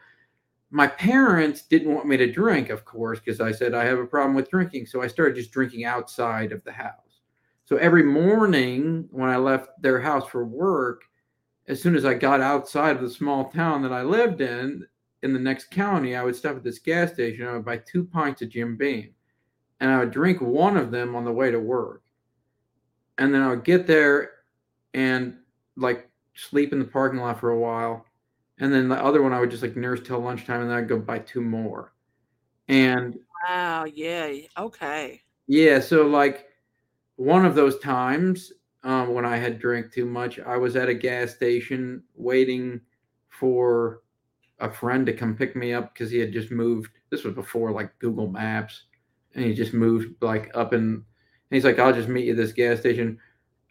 my 0.69 0.87
parents 0.87 1.63
didn't 1.63 1.93
want 1.93 2.07
me 2.07 2.17
to 2.17 2.31
drink, 2.31 2.69
of 2.69 2.85
course, 2.85 3.19
because 3.19 3.41
I 3.41 3.51
said 3.51 3.73
I 3.73 3.85
have 3.85 3.99
a 3.99 4.05
problem 4.05 4.35
with 4.35 4.49
drinking. 4.49 4.85
So 4.85 5.01
I 5.01 5.07
started 5.07 5.35
just 5.35 5.51
drinking 5.51 5.85
outside 5.85 6.51
of 6.51 6.63
the 6.63 6.71
house. 6.71 7.21
So 7.65 7.77
every 7.77 8.03
morning 8.03 9.07
when 9.11 9.29
I 9.29 9.37
left 9.37 9.81
their 9.81 9.99
house 9.99 10.27
for 10.27 10.45
work, 10.45 11.03
as 11.67 11.81
soon 11.81 11.95
as 11.95 12.05
I 12.05 12.13
got 12.13 12.41
outside 12.41 12.95
of 12.95 13.01
the 13.01 13.09
small 13.09 13.49
town 13.49 13.81
that 13.83 13.93
I 13.93 14.03
lived 14.03 14.41
in, 14.41 14.85
in 15.21 15.33
the 15.33 15.39
next 15.39 15.71
county, 15.71 16.15
I 16.15 16.23
would 16.23 16.35
stop 16.35 16.57
at 16.57 16.63
this 16.63 16.79
gas 16.79 17.13
station. 17.13 17.47
I 17.47 17.53
would 17.53 17.65
buy 17.65 17.77
two 17.77 18.03
pints 18.03 18.41
of 18.41 18.49
Jim 18.49 18.75
Beam, 18.75 19.11
and 19.79 19.89
I 19.89 19.99
would 19.99 20.11
drink 20.11 20.41
one 20.41 20.75
of 20.75 20.91
them 20.91 21.15
on 21.15 21.23
the 21.23 21.31
way 21.31 21.49
to 21.49 21.59
work. 21.59 22.03
And 23.17 23.33
then 23.33 23.41
I 23.41 23.49
would 23.49 23.63
get 23.63 23.87
there 23.87 24.31
and 24.93 25.37
like 25.77 26.09
sleep 26.35 26.73
in 26.73 26.79
the 26.79 26.85
parking 26.85 27.19
lot 27.19 27.39
for 27.39 27.51
a 27.51 27.59
while. 27.59 28.05
And 28.59 28.73
then 28.73 28.89
the 28.89 29.01
other 29.01 29.21
one 29.21 29.33
I 29.33 29.39
would 29.39 29.51
just 29.51 29.63
like 29.63 29.77
nurse 29.77 30.01
till 30.03 30.19
lunchtime, 30.19 30.61
and 30.61 30.69
then 30.69 30.77
I'd 30.77 30.89
go 30.89 30.99
buy 30.99 31.19
two 31.19 31.41
more. 31.41 31.93
And 32.67 33.17
wow, 33.47 33.85
yeah, 33.85 34.33
okay, 34.57 35.21
yeah. 35.47 35.79
So 35.79 36.05
like 36.05 36.47
one 37.15 37.45
of 37.45 37.55
those 37.55 37.79
times, 37.79 38.51
um, 38.83 39.13
when 39.13 39.25
I 39.25 39.37
had 39.37 39.59
drank 39.59 39.91
too 39.91 40.05
much. 40.05 40.39
I 40.39 40.57
was 40.57 40.75
at 40.75 40.89
a 40.89 40.93
gas 40.93 41.33
station 41.33 42.03
waiting 42.15 42.81
for 43.29 44.01
a 44.59 44.71
friend 44.71 45.05
to 45.05 45.13
come 45.13 45.35
pick 45.35 45.55
me 45.55 45.73
up 45.73 45.93
because 45.93 46.11
he 46.11 46.19
had 46.19 46.33
just 46.33 46.51
moved. 46.51 46.91
This 47.09 47.23
was 47.23 47.33
before 47.33 47.71
like 47.71 47.97
Google 47.99 48.27
Maps, 48.27 48.85
and 49.35 49.45
he 49.45 49.53
just 49.53 49.73
moved 49.73 50.21
like 50.21 50.51
up 50.53 50.73
and, 50.73 50.95
and 50.95 51.03
he's 51.49 51.65
like, 51.65 51.79
"I'll 51.79 51.93
just 51.93 52.09
meet 52.09 52.25
you 52.25 52.31
at 52.31 52.37
this 52.37 52.53
gas 52.53 52.79
station." 52.79 53.17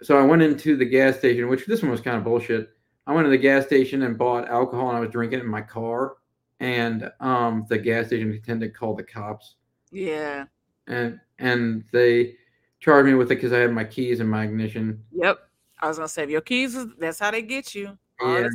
So 0.02 0.18
I 0.18 0.22
went 0.22 0.42
into 0.42 0.76
the 0.76 0.84
gas 0.84 1.18
station, 1.18 1.48
which 1.48 1.66
this 1.66 1.82
one 1.82 1.90
was 1.90 2.00
kind 2.00 2.16
of 2.16 2.24
bullshit. 2.24 2.70
I 3.06 3.12
went 3.12 3.26
to 3.26 3.30
the 3.30 3.38
gas 3.38 3.66
station 3.66 4.02
and 4.02 4.18
bought 4.18 4.48
alcohol, 4.48 4.88
and 4.88 4.96
I 4.96 5.00
was 5.00 5.10
drinking 5.10 5.40
it 5.40 5.44
in 5.44 5.50
my 5.50 5.62
car. 5.62 6.16
And 6.60 7.10
um, 7.20 7.66
the 7.68 7.78
gas 7.78 8.06
station 8.06 8.30
attendant 8.32 8.74
called 8.74 8.98
the 8.98 9.02
cops. 9.02 9.56
Yeah. 9.90 10.44
And 10.86 11.20
and 11.38 11.84
they 11.92 12.36
charged 12.82 13.06
me 13.06 13.14
with 13.14 13.30
it 13.30 13.36
because 13.36 13.52
I 13.52 13.60
had 13.60 13.72
my 13.72 13.84
keys 13.84 14.18
and 14.20 14.28
my 14.28 14.44
ignition. 14.44 15.02
Yep. 15.12 15.38
I 15.80 15.88
was 15.88 15.98
gonna 15.98 16.08
say 16.08 16.28
your 16.28 16.40
keys, 16.40 16.76
that's 16.98 17.20
how 17.20 17.30
they 17.30 17.40
get 17.42 17.74
you. 17.74 17.96
Yeah. 18.20 18.48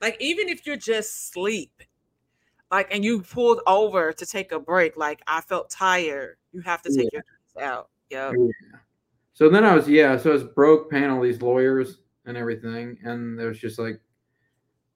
Like 0.00 0.16
even 0.20 0.48
if 0.48 0.66
you're 0.66 0.76
just 0.76 1.32
sleep, 1.32 1.70
Like, 2.70 2.88
and 2.92 3.04
you 3.04 3.20
pulled 3.22 3.60
over 3.66 4.12
to 4.14 4.26
take 4.26 4.50
a 4.52 4.58
break. 4.58 4.96
Like, 4.96 5.20
I 5.26 5.42
felt 5.42 5.68
tired. 5.68 6.38
You 6.52 6.62
have 6.62 6.80
to 6.82 6.88
take 6.88 7.10
Yeah. 7.12 7.18
your 7.18 7.22
keys 7.22 7.62
out. 7.62 7.90
Yep. 8.10 8.32
Yeah. 8.38 8.78
So 9.34 9.48
then 9.48 9.64
I 9.64 9.74
was 9.74 9.88
yeah, 9.88 10.16
so 10.16 10.30
I 10.30 10.32
was 10.34 10.44
broke 10.44 10.90
paying 10.90 11.10
all 11.10 11.20
these 11.20 11.42
lawyers 11.42 11.98
and 12.26 12.36
everything, 12.36 12.98
and 13.04 13.38
it 13.38 13.46
was 13.46 13.58
just 13.58 13.78
like, 13.78 14.00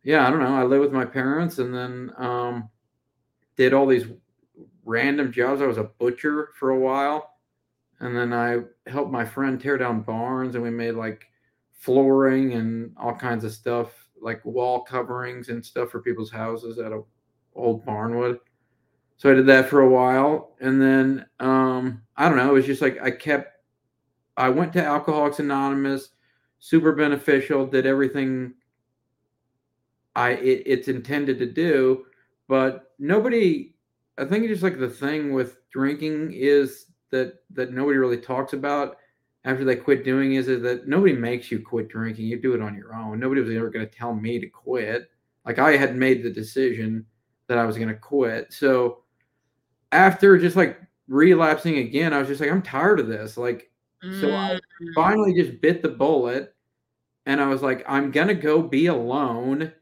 yeah, 0.02 0.26
I 0.26 0.30
don't 0.30 0.40
know. 0.40 0.54
I 0.56 0.62
lived 0.62 0.82
with 0.82 0.92
my 0.92 1.04
parents, 1.04 1.58
and 1.58 1.74
then 1.74 2.12
um, 2.16 2.68
did 3.56 3.74
all 3.74 3.86
these 3.86 4.06
random 4.84 5.30
jobs. 5.32 5.60
I 5.60 5.66
was 5.66 5.78
a 5.78 5.84
butcher 5.84 6.50
for 6.58 6.70
a 6.70 6.78
while, 6.78 7.35
and 8.00 8.16
then 8.16 8.32
I 8.32 8.60
helped 8.88 9.10
my 9.10 9.24
friend 9.24 9.60
tear 9.60 9.78
down 9.78 10.02
barns, 10.02 10.54
and 10.54 10.62
we 10.62 10.70
made 10.70 10.92
like 10.92 11.26
flooring 11.72 12.54
and 12.54 12.92
all 12.96 13.14
kinds 13.14 13.44
of 13.44 13.52
stuff, 13.52 14.08
like 14.20 14.44
wall 14.44 14.82
coverings 14.82 15.48
and 15.48 15.64
stuff 15.64 15.90
for 15.90 16.00
people's 16.00 16.30
houses 16.30 16.78
out 16.78 16.92
of 16.92 17.04
old 17.54 17.84
barnwood. 17.86 18.38
So 19.16 19.30
I 19.30 19.34
did 19.34 19.46
that 19.46 19.68
for 19.68 19.80
a 19.80 19.88
while, 19.88 20.54
and 20.60 20.80
then 20.80 21.26
um, 21.40 22.02
I 22.16 22.28
don't 22.28 22.36
know. 22.36 22.50
It 22.50 22.54
was 22.54 22.66
just 22.66 22.82
like 22.82 23.00
I 23.00 23.10
kept. 23.10 23.52
I 24.36 24.50
went 24.50 24.74
to 24.74 24.84
Alcoholics 24.84 25.38
Anonymous, 25.38 26.10
super 26.58 26.92
beneficial. 26.92 27.66
Did 27.66 27.86
everything 27.86 28.54
I 30.14 30.30
it, 30.32 30.62
it's 30.66 30.88
intended 30.88 31.38
to 31.38 31.46
do, 31.46 32.06
but 32.48 32.92
nobody. 32.98 33.74
I 34.18 34.24
think 34.24 34.46
just 34.48 34.62
like 34.62 34.78
the 34.78 34.88
thing 34.88 35.32
with 35.32 35.58
drinking 35.70 36.32
is 36.32 36.86
that 37.16 37.34
that 37.50 37.72
nobody 37.72 37.98
really 37.98 38.18
talks 38.20 38.52
about 38.52 38.96
after 39.44 39.64
they 39.64 39.76
quit 39.76 40.04
doing 40.04 40.34
is, 40.34 40.48
is 40.48 40.62
that 40.62 40.88
nobody 40.88 41.12
makes 41.12 41.50
you 41.50 41.60
quit 41.60 41.88
drinking. 41.88 42.26
You 42.26 42.40
do 42.40 42.54
it 42.54 42.60
on 42.60 42.74
your 42.74 42.94
own. 42.94 43.20
Nobody 43.20 43.40
was 43.40 43.54
ever 43.54 43.70
going 43.70 43.88
to 43.88 43.92
tell 43.94 44.14
me 44.14 44.40
to 44.40 44.48
quit. 44.48 45.08
Like 45.44 45.58
I 45.60 45.76
had 45.76 45.96
made 45.96 46.22
the 46.22 46.30
decision 46.30 47.06
that 47.46 47.56
I 47.58 47.64
was 47.64 47.76
going 47.76 47.88
to 47.88 47.94
quit. 47.94 48.52
So 48.52 49.04
after 49.92 50.36
just 50.36 50.56
like 50.56 50.80
relapsing 51.06 51.78
again, 51.78 52.12
I 52.12 52.18
was 52.18 52.26
just 52.28 52.40
like, 52.40 52.50
I'm 52.50 52.62
tired 52.62 52.98
of 52.98 53.06
this. 53.06 53.36
Like, 53.36 53.70
so 54.10 54.36
I 54.36 54.58
Mm. 54.80 54.94
finally 54.94 55.32
just 55.34 55.60
bit 55.60 55.80
the 55.80 55.88
bullet 55.88 56.54
and 57.26 57.40
I 57.40 57.46
was 57.46 57.62
like, 57.62 57.84
I'm 57.88 58.10
going 58.10 58.28
to 58.28 58.34
go 58.34 58.60
be 58.62 58.86
alone 58.86 59.72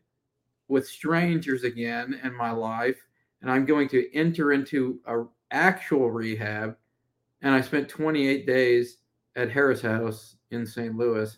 with 0.68 0.86
strangers 0.86 1.64
again 1.64 2.20
in 2.22 2.34
my 2.34 2.50
life. 2.50 2.98
And 3.40 3.50
I'm 3.50 3.64
going 3.66 3.88
to 3.88 4.14
enter 4.14 4.52
into 4.52 5.00
a 5.06 5.24
actual 5.50 6.10
rehab. 6.10 6.76
And 7.44 7.54
I 7.54 7.60
spent 7.60 7.90
28 7.90 8.46
days 8.46 8.98
at 9.36 9.50
Harris 9.50 9.82
House 9.82 10.36
in 10.50 10.66
St. 10.66 10.96
Louis. 10.96 11.36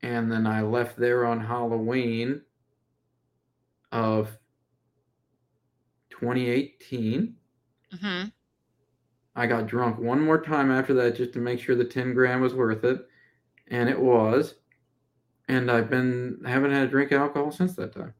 And 0.00 0.30
then 0.30 0.46
I 0.46 0.62
left 0.62 0.96
there 0.96 1.26
on 1.26 1.40
Halloween 1.40 2.42
of 3.90 4.38
2018. 6.10 7.36
hmm 8.00 8.22
I 9.34 9.46
got 9.46 9.66
drunk 9.66 9.98
one 9.98 10.20
more 10.20 10.40
time 10.40 10.70
after 10.70 10.94
that 10.94 11.16
just 11.16 11.32
to 11.32 11.38
make 11.40 11.58
sure 11.58 11.74
the 11.74 11.84
10 11.84 12.14
grand 12.14 12.40
was 12.40 12.54
worth 12.54 12.84
it. 12.84 13.04
And 13.68 13.88
it 13.88 13.98
was. 13.98 14.54
And 15.48 15.70
I've 15.70 15.90
been 15.90 16.42
haven't 16.46 16.70
had 16.70 16.86
a 16.86 16.90
drink 16.90 17.10
of 17.10 17.22
alcohol 17.22 17.50
since 17.50 17.74
that 17.74 17.92
time. 17.92 18.14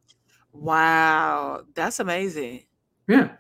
Wow, 0.52 1.64
that's 1.74 2.00
amazing. 2.00 2.64
Yeah. 3.08 3.36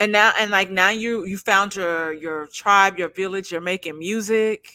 And 0.00 0.12
now, 0.12 0.32
and 0.38 0.50
like 0.50 0.70
now, 0.70 0.90
you 0.90 1.24
you 1.24 1.38
found 1.38 1.76
your 1.76 2.12
your 2.12 2.46
tribe, 2.48 2.98
your 2.98 3.08
village. 3.08 3.52
You're 3.52 3.60
making 3.60 3.98
music. 3.98 4.68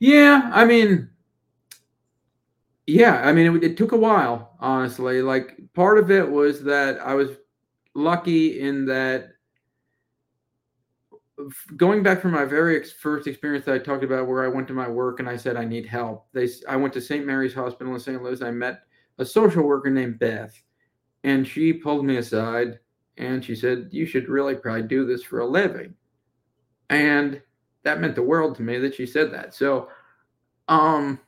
Yeah. 0.00 0.50
I 0.52 0.64
mean, 0.64 1.10
yeah. 2.86 3.22
I 3.24 3.32
mean, 3.32 3.56
it, 3.56 3.64
it 3.64 3.76
took 3.76 3.92
a 3.92 3.96
while, 3.96 4.56
honestly. 4.60 5.22
Like, 5.22 5.56
part 5.74 5.98
of 5.98 6.10
it 6.10 6.28
was 6.28 6.62
that 6.64 7.00
I 7.00 7.14
was 7.14 7.30
lucky 7.94 8.60
in 8.60 8.86
that 8.86 9.30
going 11.76 12.02
back 12.02 12.20
from 12.20 12.32
my 12.32 12.44
very 12.44 12.82
first 12.84 13.26
experience 13.26 13.64
that 13.64 13.74
I 13.74 13.78
talked 13.78 14.04
about, 14.04 14.26
where 14.26 14.44
I 14.44 14.48
went 14.48 14.66
to 14.68 14.74
my 14.74 14.88
work 14.88 15.20
and 15.20 15.28
I 15.28 15.36
said 15.36 15.56
I 15.56 15.64
need 15.64 15.86
help. 15.86 16.26
They, 16.32 16.48
i 16.68 16.76
went 16.76 16.92
to 16.94 17.00
St. 17.00 17.24
Mary's 17.24 17.54
Hospital 17.54 17.94
in 17.94 18.00
St. 18.00 18.22
Louis. 18.22 18.42
I 18.42 18.50
met 18.50 18.82
a 19.18 19.24
social 19.24 19.62
worker 19.62 19.90
named 19.90 20.18
Beth, 20.18 20.60
and 21.24 21.46
she 21.46 21.72
pulled 21.72 22.04
me 22.04 22.16
aside 22.16 22.78
and 23.18 23.44
she 23.44 23.54
said, 23.54 23.88
"You 23.90 24.06
should 24.06 24.28
really 24.28 24.54
probably 24.54 24.82
do 24.82 25.04
this 25.04 25.22
for 25.22 25.40
a 25.40 25.46
living," 25.46 25.94
and 26.90 27.42
that 27.82 28.00
meant 28.00 28.14
the 28.14 28.22
world 28.22 28.56
to 28.56 28.62
me 28.62 28.78
that 28.78 28.94
she 28.94 29.06
said 29.06 29.32
that. 29.32 29.54
So, 29.54 29.88
um, 30.68 31.20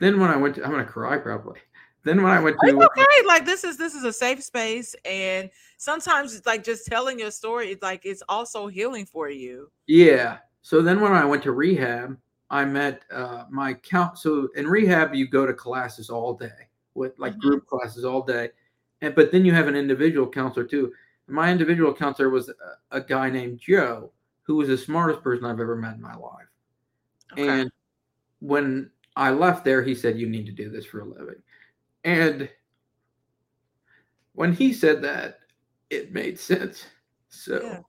then 0.00 0.20
when 0.20 0.30
I 0.30 0.36
went 0.36 0.56
to, 0.56 0.64
I'm 0.64 0.70
gonna 0.70 0.84
cry 0.84 1.16
probably. 1.18 1.60
Then 2.04 2.22
when 2.22 2.32
I 2.32 2.40
went 2.40 2.56
to 2.60 2.68
It's 2.68 2.84
okay. 2.84 3.26
Like 3.26 3.44
this 3.44 3.64
is 3.64 3.76
this 3.76 3.94
is 3.94 4.04
a 4.04 4.12
safe 4.12 4.42
space, 4.42 4.94
and 5.04 5.50
sometimes 5.76 6.34
it's 6.34 6.46
like 6.46 6.64
just 6.64 6.86
telling 6.86 7.18
your 7.18 7.30
story. 7.30 7.70
It's 7.70 7.82
like 7.82 8.02
it's 8.04 8.22
also 8.28 8.68
healing 8.68 9.06
for 9.06 9.28
you. 9.28 9.70
Yeah. 9.86 10.38
So 10.62 10.82
then 10.82 11.00
when 11.00 11.12
I 11.12 11.24
went 11.24 11.42
to 11.44 11.52
rehab, 11.52 12.16
I 12.50 12.64
met 12.64 13.02
uh, 13.12 13.44
my 13.50 13.74
count. 13.74 14.18
So 14.18 14.48
in 14.56 14.66
rehab, 14.66 15.14
you 15.14 15.26
go 15.28 15.46
to 15.46 15.52
classes 15.54 16.10
all 16.10 16.34
day 16.34 16.68
with 16.94 17.18
like 17.18 17.34
Mhm. 17.34 17.40
group 17.40 17.66
classes 17.66 18.04
all 18.04 18.22
day, 18.22 18.50
and 19.00 19.14
but 19.14 19.32
then 19.32 19.44
you 19.44 19.52
have 19.52 19.66
an 19.68 19.76
individual 19.76 20.28
counselor 20.28 20.64
too. 20.64 20.92
My 21.28 21.50
individual 21.50 21.92
counselor 21.92 22.30
was 22.30 22.48
a, 22.48 22.54
a 22.90 23.00
guy 23.00 23.30
named 23.30 23.60
Joe, 23.60 24.12
who 24.42 24.56
was 24.56 24.68
the 24.68 24.78
smartest 24.78 25.22
person 25.22 25.44
I've 25.44 25.60
ever 25.60 25.76
met 25.76 25.94
in 25.94 26.00
my 26.00 26.14
life. 26.14 26.46
Okay. 27.32 27.48
And 27.48 27.70
when 28.40 28.90
I 29.16 29.30
left 29.30 29.64
there, 29.64 29.82
he 29.82 29.94
said, 29.94 30.18
"You 30.18 30.28
need 30.28 30.46
to 30.46 30.52
do 30.52 30.70
this 30.70 30.86
for 30.86 31.00
a 31.00 31.04
living." 31.04 31.42
And 32.04 32.48
when 34.34 34.52
he 34.52 34.72
said 34.72 35.02
that, 35.02 35.40
it 35.90 36.12
made 36.12 36.38
sense. 36.38 36.84
So 37.28 37.60
Yeah. 37.62 37.80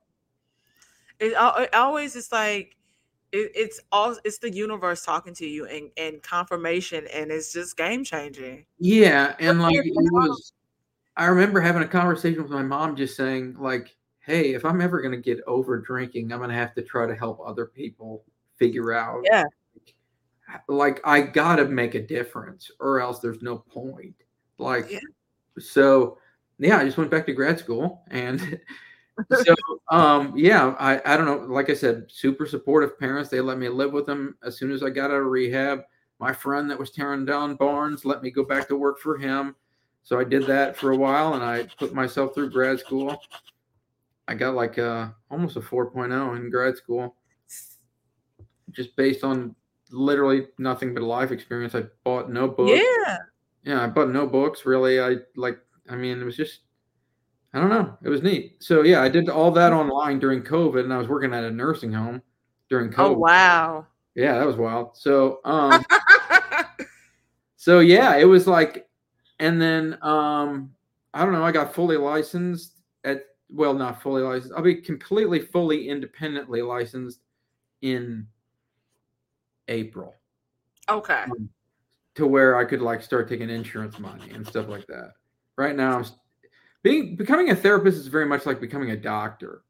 it, 1.19 1.33
it 1.35 1.73
always 1.73 2.15
is 2.15 2.31
like 2.31 2.75
it, 3.31 3.51
it's 3.53 3.79
all 3.91 4.17
it's 4.23 4.39
the 4.39 4.51
universe 4.51 5.03
talking 5.03 5.33
to 5.35 5.45
you 5.45 5.65
and 5.65 5.91
and 5.97 6.23
confirmation, 6.23 7.07
and 7.13 7.31
it's 7.31 7.53
just 7.53 7.77
game 7.77 8.03
changing. 8.03 8.65
Yeah, 8.79 9.35
and 9.39 9.59
What's 9.59 9.75
like 9.75 9.85
it 9.85 9.93
was 9.95 10.53
I 11.17 11.25
remember 11.25 11.59
having 11.59 11.81
a 11.81 11.87
conversation 11.87 12.41
with 12.43 12.51
my 12.51 12.61
mom 12.61 12.95
just 12.95 13.17
saying 13.17 13.55
like, 13.59 13.95
"Hey, 14.19 14.53
if 14.53 14.63
I'm 14.63 14.81
ever 14.81 15.01
going 15.01 15.13
to 15.13 15.17
get 15.21 15.43
over 15.47 15.79
drinking, 15.79 16.31
I'm 16.31 16.39
going 16.39 16.49
to 16.51 16.55
have 16.55 16.75
to 16.75 16.83
try 16.83 17.07
to 17.07 17.15
help 17.15 17.39
other 17.43 17.65
people 17.65 18.23
figure 18.57 18.93
out 18.93 19.23
Yeah. 19.25 19.43
like 20.67 21.01
I 21.05 21.21
got 21.21 21.57
to 21.57 21.65
make 21.65 21.95
a 21.95 22.01
difference 22.01 22.71
or 22.79 23.01
else 23.01 23.19
there's 23.19 23.41
no 23.41 23.57
point." 23.57 24.15
Like 24.59 24.91
Yeah. 24.91 24.99
so 25.59 26.17
yeah, 26.59 26.77
I 26.77 26.85
just 26.85 26.97
went 26.97 27.11
back 27.11 27.25
to 27.27 27.33
grad 27.33 27.59
school 27.59 28.03
and 28.09 28.59
so 29.43 29.55
um 29.89 30.33
yeah, 30.37 30.75
I 30.79 31.01
I 31.13 31.17
don't 31.17 31.25
know, 31.25 31.53
like 31.53 31.69
I 31.69 31.73
said, 31.73 32.05
super 32.09 32.45
supportive 32.45 32.99
parents. 32.99 33.29
They 33.29 33.41
let 33.41 33.57
me 33.57 33.69
live 33.69 33.91
with 33.91 34.05
them 34.05 34.37
as 34.43 34.57
soon 34.57 34.71
as 34.71 34.83
I 34.83 34.89
got 34.89 35.11
out 35.11 35.21
of 35.21 35.27
rehab. 35.27 35.81
My 36.19 36.33
friend 36.33 36.69
that 36.71 36.79
was 36.79 36.91
tearing 36.91 37.25
down 37.25 37.55
barns 37.55 38.05
let 38.05 38.23
me 38.23 38.31
go 38.31 38.43
back 38.43 38.67
to 38.69 38.75
work 38.77 38.99
for 38.99 39.17
him. 39.17 39.55
So 40.07 40.17
I 40.17 40.23
did 40.23 40.47
that 40.47 40.77
for 40.77 40.91
a 40.93 40.95
while 40.95 41.33
and 41.33 41.43
I 41.43 41.63
put 41.77 41.93
myself 41.93 42.33
through 42.33 42.51
grad 42.51 42.79
school. 42.79 43.21
I 44.29 44.35
got 44.35 44.55
like 44.55 44.79
uh 44.79 45.09
almost 45.29 45.57
a 45.57 45.59
4.0 45.59 46.37
in 46.37 46.49
grad 46.49 46.77
school 46.77 47.17
just 48.71 48.95
based 48.95 49.25
on 49.25 49.53
literally 49.91 50.47
nothing 50.59 50.93
but 50.93 51.03
life 51.03 51.31
experience. 51.31 51.75
I 51.75 51.83
bought 52.05 52.31
no 52.31 52.47
books. 52.47 52.81
Yeah. 52.81 53.17
Yeah, 53.65 53.83
I 53.83 53.87
bought 53.87 54.07
no 54.07 54.25
books 54.25 54.65
really. 54.65 55.01
I 55.01 55.17
like 55.35 55.59
I 55.89 55.97
mean 55.97 56.21
it 56.21 56.23
was 56.23 56.37
just 56.37 56.61
I 57.53 57.59
don't 57.59 57.69
know. 57.69 57.97
It 58.01 58.07
was 58.07 58.23
neat. 58.23 58.63
So 58.63 58.83
yeah, 58.83 59.01
I 59.01 59.09
did 59.09 59.27
all 59.27 59.51
that 59.51 59.73
online 59.73 60.19
during 60.19 60.41
COVID 60.41 60.85
and 60.85 60.93
I 60.93 60.97
was 60.99 61.09
working 61.09 61.33
at 61.33 61.43
a 61.43 61.51
nursing 61.51 61.91
home 61.91 62.21
during 62.69 62.91
COVID. 62.91 63.09
Oh 63.09 63.17
wow. 63.17 63.87
Yeah, 64.15 64.37
that 64.39 64.47
was 64.47 64.55
wild. 64.55 64.95
So 64.95 65.41
um 65.43 65.83
so 67.57 67.81
yeah, 67.81 68.15
it 68.15 68.25
was 68.25 68.47
like 68.47 68.86
and 69.39 69.61
then 69.61 69.97
um 70.01 70.71
I 71.13 71.23
don't 71.23 71.33
know, 71.33 71.43
I 71.43 71.51
got 71.51 71.73
fully 71.73 71.97
licensed 71.97 72.77
at 73.03 73.25
well 73.49 73.73
not 73.73 74.01
fully 74.01 74.21
licensed. 74.21 74.53
I'll 74.55 74.61
be 74.61 74.75
completely 74.75 75.39
fully 75.39 75.89
independently 75.89 76.61
licensed 76.61 77.21
in 77.81 78.27
April 79.67 80.15
okay. 80.89 81.25
to 82.15 82.27
where 82.27 82.57
I 82.57 82.65
could 82.65 82.81
like 82.81 83.01
start 83.01 83.29
taking 83.29 83.49
insurance 83.49 83.99
money 83.99 84.31
and 84.31 84.45
stuff 84.45 84.67
like 84.67 84.87
that. 84.87 85.13
Right 85.57 85.75
now 85.75 85.99
I'm 85.99 86.05
being 86.83 87.15
becoming 87.15 87.49
a 87.49 87.55
therapist 87.55 87.97
is 87.97 88.07
very 88.07 88.25
much 88.25 88.45
like 88.45 88.59
becoming 88.59 88.91
a 88.91 88.97
doctor. 88.97 89.63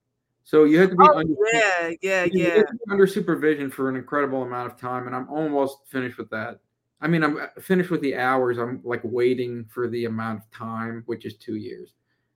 So 0.44 0.64
you 0.64 0.80
have 0.80 0.92
to 0.92 0.96
be 0.96 1.04
Oh 1.04 1.18
under, 1.18 1.34
yeah, 1.52 1.92
yeah, 2.02 2.28
yeah. 2.32 2.50
have 2.56 2.68
to 2.68 2.74
be 2.74 2.92
under 2.92 3.06
supervision 3.06 3.70
for 3.70 3.90
an 3.90 3.98
incredible 3.98 4.44
amount 4.44 4.72
of 4.72 4.80
time, 4.80 5.06
and 5.06 5.16
I'm 5.16 5.28
almost 5.30 5.80
finished 5.88 6.18
with 6.18 6.30
that. 6.30 6.62
I 7.00 7.08
mean, 7.08 7.24
I'm 7.24 7.38
uh, 7.38 7.48
finished 7.60 7.92
with 7.92 8.02
the 8.02 8.16
hours. 8.16 8.58
I'm 8.58 8.82
like 8.84 9.02
waiting 9.04 9.66
for 9.66 9.88
the 9.88 10.06
amount 10.06 10.40
of 10.40 10.52
time, 10.52 11.04
which 11.06 11.26
is 11.26 11.38
two 11.38 11.56
years. 11.56 11.94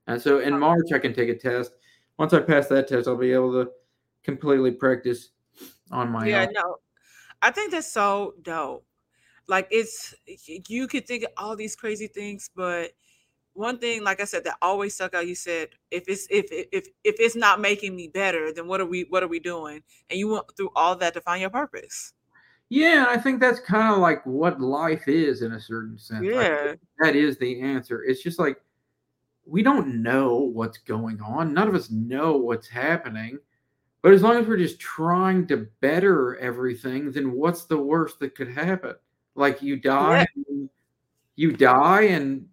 And 0.08 0.22
so 0.22 0.40
in. 0.40 0.58
March, 0.60 0.92
I 0.94 1.00
can 1.00 1.14
take 1.14 1.30
a 1.30 1.38
test. 1.38 1.72
Once 2.18 2.34
I 2.34 2.42
pass 2.42 2.68
that 2.68 2.88
test, 2.88 3.08
I'll 3.08 3.18
be 3.18 3.32
able 3.34 3.64
to 3.64 3.72
completely 4.24 4.72
practice 4.72 5.30
on 5.92 6.10
my 6.10 6.30
Yeah, 6.30 6.46
own. 6.46 6.54
no. 6.54 6.78
I 7.42 7.52
think 7.52 7.72
that's 7.72 7.92
so 7.92 8.36
dope. 8.42 8.86
Like 9.48 9.68
it's 9.72 10.14
you 10.28 10.88
could 10.88 11.08
think 11.08 11.24
of 11.24 11.32
all 11.38 11.56
these 11.56 11.76
crazy 11.76 12.08
things, 12.08 12.50
but 12.56 12.92
one 13.54 13.80
thing, 13.80 14.04
like 14.04 14.22
I 14.22 14.26
said, 14.26 14.44
that 14.46 14.58
always 14.62 14.96
stuck 14.96 15.14
out. 15.14 15.28
You 15.28 15.36
said, 15.36 15.70
if 15.92 16.04
it's 16.08 16.28
if 16.30 16.46
if 16.52 16.88
if 17.04 17.16
it's 17.20 17.36
not 17.36 17.60
making 17.60 17.96
me 17.96 18.08
better, 18.08 18.54
then 18.54 18.68
what 18.68 18.80
are 18.82 18.86
we 18.86 19.04
what 19.10 19.24
are 19.24 19.28
we 19.28 19.40
doing? 19.40 19.84
And 20.10 20.20
you 20.20 20.30
went 20.30 20.46
through 20.56 20.70
all 20.76 20.96
that 20.98 21.14
to 21.16 21.22
find 21.22 21.42
your 21.42 21.50
purpose. 21.50 22.14
Yeah, 22.72 23.08
I 23.10 23.18
think 23.18 23.42
that's 23.42 23.60
kind 23.60 23.94
of 23.94 24.00
like 24.00 24.26
what 24.26 24.62
life 24.62 25.10
is 25.10 25.42
in 25.42 25.52
a 25.52 25.60
certain 25.60 25.98
sense. 25.98 26.24
Yeah, 26.24 26.76
that 27.00 27.18
is 27.18 27.38
the 27.38 27.60
answer. 27.60 28.06
It's 28.06 28.24
just 28.24 28.40
like 28.40 28.62
we 29.46 29.62
don't 29.62 30.02
know 30.02 30.38
what's 30.38 30.78
going 30.78 31.20
on. 31.20 31.54
None 31.54 31.68
of 31.68 31.76
us 31.76 31.92
know 31.92 32.38
what's 32.38 32.70
happening. 32.70 33.40
But 34.02 34.14
as 34.14 34.22
long 34.22 34.38
as 34.38 34.48
we're 34.48 34.56
just 34.56 34.80
trying 34.80 35.48
to 35.48 35.68
better 35.82 36.38
everything, 36.38 37.12
then 37.12 37.34
what's 37.34 37.66
the 37.66 37.78
worst 37.78 38.22
that 38.22 38.36
could 38.36 38.48
happen? 38.48 38.96
Like 39.36 39.62
you 39.62 39.76
die, 39.76 40.26
yeah. 40.38 40.68
you 41.36 41.52
die, 41.52 42.04
and 42.04 42.48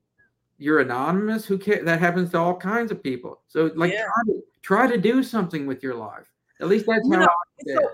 you're 0.59 0.81
anonymous. 0.81 1.47
Who 1.47 1.59
cares? 1.59 1.85
That 1.85 2.01
happens 2.01 2.33
to 2.33 2.39
all 2.39 2.57
kinds 2.57 2.91
of 2.91 3.05
people. 3.05 3.43
So, 3.47 3.71
like, 3.77 3.93
yeah. 3.93 4.03
try, 4.03 4.35
to, 4.35 4.43
try 4.63 4.87
to 4.89 4.99
do 4.99 5.23
something 5.23 5.65
with 5.65 5.81
your 5.81 5.95
life. 5.95 6.27
At 6.61 6.67
least 6.67 6.87
that's 6.89 7.07
you 7.07 7.15
how. 7.15 7.21
Know, 7.21 7.29
so, 7.69 7.91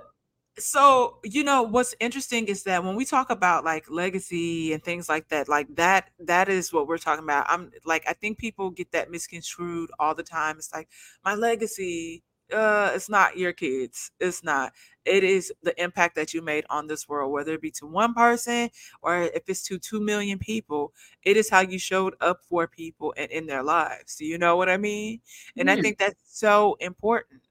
so 0.59 1.19
you 1.25 1.43
know 1.43 1.63
what's 1.63 1.95
interesting 1.99 2.47
is 2.47 2.63
that 2.63 2.85
when 2.85 2.95
we 2.95 3.05
talk 3.05 3.31
about 3.31 3.65
like 3.65 3.91
legacy 3.91 4.73
and 4.73 4.83
things 4.85 5.09
like 5.09 5.29
that 5.29 5.49
like 5.49 5.67
that 5.75 6.11
that 6.21 6.49
is 6.49 6.73
what 6.73 6.87
we're 6.87 6.99
talking 6.99 7.25
about. 7.25 7.47
I'm 7.49 7.73
like 7.85 8.05
i 8.09 8.13
think 8.13 8.39
people 8.39 8.71
get 8.71 8.93
that 8.93 9.11
misconstrued 9.11 9.91
all 9.99 10.15
the 10.15 10.23
time. 10.23 10.57
It's 10.59 10.73
like 10.73 10.89
my 11.25 11.35
legacy 11.35 12.23
uh 12.53 12.93
it's 12.95 13.09
not 13.09 13.37
your 13.37 13.53
kids. 13.53 14.11
It's 14.21 14.45
not. 14.45 14.73
It 15.05 15.25
is 15.25 15.53
the 15.63 15.81
impact 15.83 16.15
that 16.17 16.33
you 16.35 16.41
made 16.43 16.65
on 16.71 16.87
this 16.87 17.09
world 17.09 17.33
whether 17.33 17.55
it 17.55 17.61
be 17.63 17.71
to 17.73 17.87
one 17.87 18.15
person 18.15 18.71
or 19.03 19.23
if 19.23 19.43
it's 19.49 19.63
to 19.65 19.79
2 19.79 20.01
million 20.01 20.39
people 20.39 20.93
it 21.25 21.37
is 21.37 21.51
how 21.51 21.61
you 21.61 21.79
showed 21.79 22.15
up 22.21 22.41
for 22.49 22.69
people 22.69 23.13
and 23.17 23.31
in 23.33 23.47
their 23.47 23.63
lives. 23.65 24.17
Do 24.17 24.25
you 24.25 24.39
know 24.39 24.57
what 24.57 24.69
i 24.69 24.77
mean? 24.77 25.21
And 25.59 25.69
i 25.71 25.75
think 25.77 25.99
that's 25.99 26.21
so 26.25 26.77
important 26.81 27.43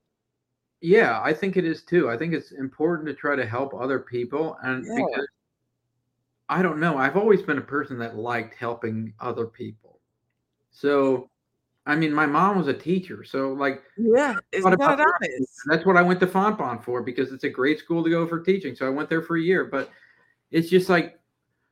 yeah, 0.83 1.21
I 1.23 1.33
think 1.33 1.55
it 1.55 1.63
is 1.63 1.81
too. 1.81 2.09
I 2.09 2.17
think 2.17 2.33
it's 2.33 2.51
important 2.51 3.07
to 3.07 3.13
try 3.13 3.37
to 3.37 3.45
help 3.45 3.73
other 3.73 3.99
people. 3.99 4.57
And 4.63 4.85
yeah. 4.85 4.95
because 4.95 5.27
I 6.49 6.61
don't 6.61 6.81
know, 6.81 6.97
I've 6.97 7.15
always 7.15 7.41
been 7.41 7.57
a 7.57 7.61
person 7.61 7.97
that 7.99 8.17
liked 8.17 8.53
helping 8.55 9.13
other 9.21 9.45
people. 9.45 10.01
So, 10.71 11.29
I 11.85 11.95
mean, 11.95 12.11
my 12.13 12.25
mom 12.25 12.57
was 12.57 12.67
a 12.67 12.73
teacher. 12.73 13.23
So, 13.23 13.53
like, 13.53 13.81
yeah, 13.95 14.35
isn't 14.51 14.77
that 14.77 14.99
honest? 14.99 15.53
That's 15.67 15.85
what 15.85 15.95
I 15.95 16.01
went 16.01 16.19
to 16.19 16.27
Fontbonne 16.27 16.83
for 16.83 17.01
because 17.01 17.31
it's 17.31 17.45
a 17.45 17.49
great 17.49 17.79
school 17.79 18.03
to 18.03 18.09
go 18.09 18.27
for 18.27 18.41
teaching. 18.41 18.75
So, 18.75 18.85
I 18.85 18.89
went 18.89 19.09
there 19.09 19.21
for 19.21 19.37
a 19.37 19.41
year. 19.41 19.63
But 19.63 19.89
it's 20.51 20.69
just 20.69 20.89
like, 20.89 21.17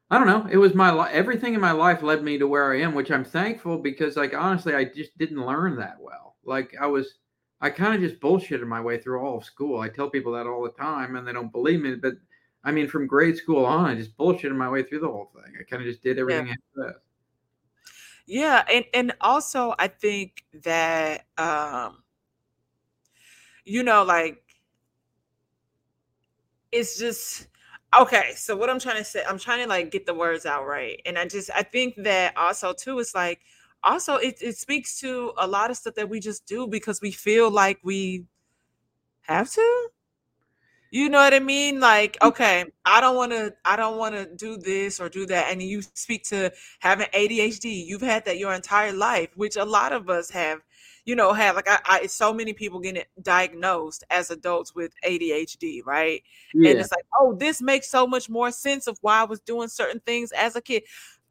I 0.10 0.18
don't 0.18 0.28
know. 0.28 0.48
It 0.50 0.58
was 0.58 0.74
my 0.74 0.90
life. 0.90 1.12
Everything 1.12 1.54
in 1.54 1.60
my 1.60 1.74
life 1.74 2.02
led 2.02 2.24
me 2.24 2.38
to 2.38 2.48
where 2.48 2.72
I 2.72 2.80
am, 2.80 2.96
which 2.96 3.12
I'm 3.12 3.26
thankful 3.26 3.78
because, 3.78 4.16
like, 4.16 4.34
honestly, 4.34 4.74
I 4.74 4.86
just 4.86 5.18
didn't 5.18 5.46
learn 5.46 5.76
that 5.78 5.98
well. 6.00 6.38
Like, 6.46 6.76
I 6.80 6.88
was 6.88 7.16
I 7.62 7.70
kind 7.70 7.94
of 7.94 8.02
just 8.02 8.20
bullshitted 8.20 8.66
my 8.66 8.82
way 8.82 8.98
through 8.98 9.20
all 9.20 9.38
of 9.38 9.46
school. 9.46 9.80
I 9.80 9.90
tell 9.90 10.10
people 10.10 10.32
that 10.34 10.48
all 10.48 10.64
the 10.64 10.72
time 10.72 11.16
and 11.16 11.28
they 11.28 11.32
don't 11.32 11.52
believe 11.52 11.82
me. 11.82 11.96
But 11.96 12.16
I 12.64 12.72
mean, 12.72 12.88
from 12.88 13.06
grade 13.06 13.38
school 13.38 13.66
on, 13.66 13.86
I 13.86 13.96
just 13.96 14.18
bullshitted 14.18 14.56
my 14.56 14.70
way 14.70 14.84
through 14.84 15.02
the 15.02 15.08
whole 15.08 15.32
thing. 15.36 15.54
I 15.60 15.64
kind 15.64 15.82
of 15.82 15.88
just 15.88 16.02
did 16.02 16.18
everything 16.18 16.48
yeah. 16.48 16.54
after 16.54 16.94
that. 16.94 17.02
Yeah. 18.26 18.64
And, 18.72 18.86
and 18.94 19.14
also, 19.22 19.76
I 19.78 19.88
think 19.88 20.44
that, 20.64 21.26
um, 21.38 22.04
you 23.64 23.84
know, 23.84 24.04
like, 24.04 24.44
it's 26.72 26.98
just, 26.98 27.48
okay 28.00 28.32
so 28.36 28.56
what 28.56 28.70
i'm 28.70 28.80
trying 28.80 28.96
to 28.96 29.04
say 29.04 29.22
i'm 29.28 29.38
trying 29.38 29.62
to 29.62 29.68
like 29.68 29.92
get 29.92 30.06
the 30.06 30.14
words 30.14 30.46
out 30.46 30.66
right 30.66 31.02
and 31.06 31.18
i 31.18 31.28
just 31.28 31.50
i 31.54 31.62
think 31.62 31.94
that 31.98 32.36
also 32.38 32.72
too 32.72 32.98
is 33.00 33.14
like 33.14 33.42
also 33.84 34.16
it, 34.16 34.38
it 34.42 34.58
speaks 34.58 35.00
to 35.00 35.34
a 35.38 35.48
lot 35.48 35.72
of 35.72 35.78
stuff 35.78 35.96
that 35.96 36.10
we 36.10 36.20
just 36.20 36.46
do 36.46 36.68
because 36.68 37.02
we 37.02 37.12
feel 37.12 37.50
like 37.50 37.80
we 37.84 38.26
have 39.22 39.50
to. 39.52 39.90
You 40.94 41.08
know 41.08 41.20
what 41.20 41.34
i 41.34 41.40
mean? 41.40 41.80
Like 41.80 42.18
mm. 42.20 42.28
okay 42.28 42.66
i 42.86 43.00
don't 43.00 43.16
want 43.16 43.32
to 43.32 43.54
i 43.64 43.76
don't 43.76 43.98
want 43.98 44.14
to 44.14 44.26
do 44.36 44.58
this 44.58 45.00
or 45.00 45.08
do 45.08 45.26
that 45.28 45.50
and 45.52 45.62
you 45.64 45.82
speak 45.94 46.24
to 46.26 46.52
having 46.80 47.08
adhd 47.14 47.64
you've 47.64 48.02
had 48.02 48.26
that 48.26 48.38
your 48.38 48.54
entire 48.54 48.92
life 48.92 49.30
which 49.36 49.56
a 49.56 49.64
lot 49.64 49.94
of 49.94 50.10
us 50.10 50.30
have 50.30 50.60
you 51.06 51.16
know 51.16 51.32
have 51.32 51.56
like 51.56 51.70
i, 51.70 51.80
I 51.86 52.08
so 52.08 52.34
many 52.34 52.54
people 52.54 52.80
getting 52.80 53.04
diagnosed 53.22 54.04
as 54.10 54.32
adults 54.32 54.76
with 54.76 54.94
adhd 55.06 55.86
right? 55.86 56.22
Yeah. 56.54 56.72
and 56.72 56.80
it's 56.80 56.92
like 56.92 57.06
oh 57.20 57.36
this 57.36 57.62
makes 57.62 57.90
so 57.90 58.06
much 58.06 58.30
more 58.30 58.52
sense 58.52 58.88
of 58.88 58.98
why 59.02 59.22
i 59.22 59.24
was 59.24 59.40
doing 59.40 59.70
certain 59.70 60.02
things 60.02 60.32
as 60.34 60.56
a 60.56 60.62
kid. 60.62 60.84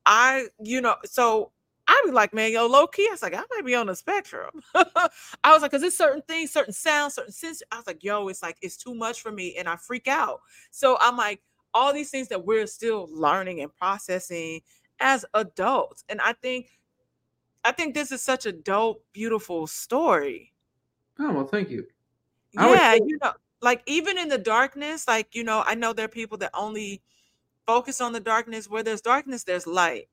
I 0.06 0.46
you 0.62 0.80
know 0.80 0.96
so 1.04 1.52
I'd 2.00 2.06
be 2.08 2.12
like, 2.12 2.32
man, 2.32 2.52
yo, 2.52 2.66
low 2.66 2.86
key. 2.86 3.06
I 3.08 3.12
was 3.12 3.22
like, 3.22 3.34
I 3.34 3.42
might 3.50 3.64
be 3.64 3.74
on 3.74 3.86
the 3.86 3.94
spectrum. 3.94 4.62
I 4.74 5.52
was 5.52 5.62
like, 5.62 5.70
because 5.70 5.82
it's 5.82 5.96
certain 5.96 6.22
things, 6.22 6.50
certain 6.50 6.72
sounds, 6.72 7.14
certain 7.14 7.32
sense. 7.32 7.62
I 7.70 7.76
was 7.76 7.86
like, 7.86 8.02
yo, 8.02 8.28
it's 8.28 8.42
like 8.42 8.56
it's 8.62 8.76
too 8.76 8.94
much 8.94 9.20
for 9.20 9.32
me, 9.32 9.56
and 9.56 9.68
I 9.68 9.76
freak 9.76 10.08
out. 10.08 10.40
So 10.70 10.96
I'm 11.00 11.16
like, 11.16 11.42
all 11.74 11.92
these 11.92 12.10
things 12.10 12.28
that 12.28 12.44
we're 12.44 12.66
still 12.66 13.08
learning 13.12 13.60
and 13.60 13.74
processing 13.74 14.62
as 14.98 15.24
adults, 15.34 16.04
and 16.08 16.20
I 16.20 16.32
think, 16.34 16.68
I 17.64 17.72
think 17.72 17.94
this 17.94 18.12
is 18.12 18.22
such 18.22 18.46
a 18.46 18.52
dope, 18.52 19.04
beautiful 19.12 19.66
story. 19.66 20.52
Oh 21.18 21.32
well, 21.32 21.46
thank 21.46 21.70
you. 21.70 21.86
Yeah, 22.52 22.94
you 22.94 23.18
know, 23.22 23.32
like 23.60 23.82
even 23.86 24.18
in 24.18 24.28
the 24.28 24.38
darkness, 24.38 25.06
like 25.06 25.34
you 25.34 25.44
know, 25.44 25.62
I 25.66 25.74
know 25.74 25.92
there 25.92 26.06
are 26.06 26.08
people 26.08 26.38
that 26.38 26.50
only 26.54 27.02
focus 27.66 28.00
on 28.00 28.12
the 28.12 28.20
darkness. 28.20 28.68
Where 28.68 28.82
there's 28.82 29.02
darkness, 29.02 29.44
there's 29.44 29.66
light 29.66 30.08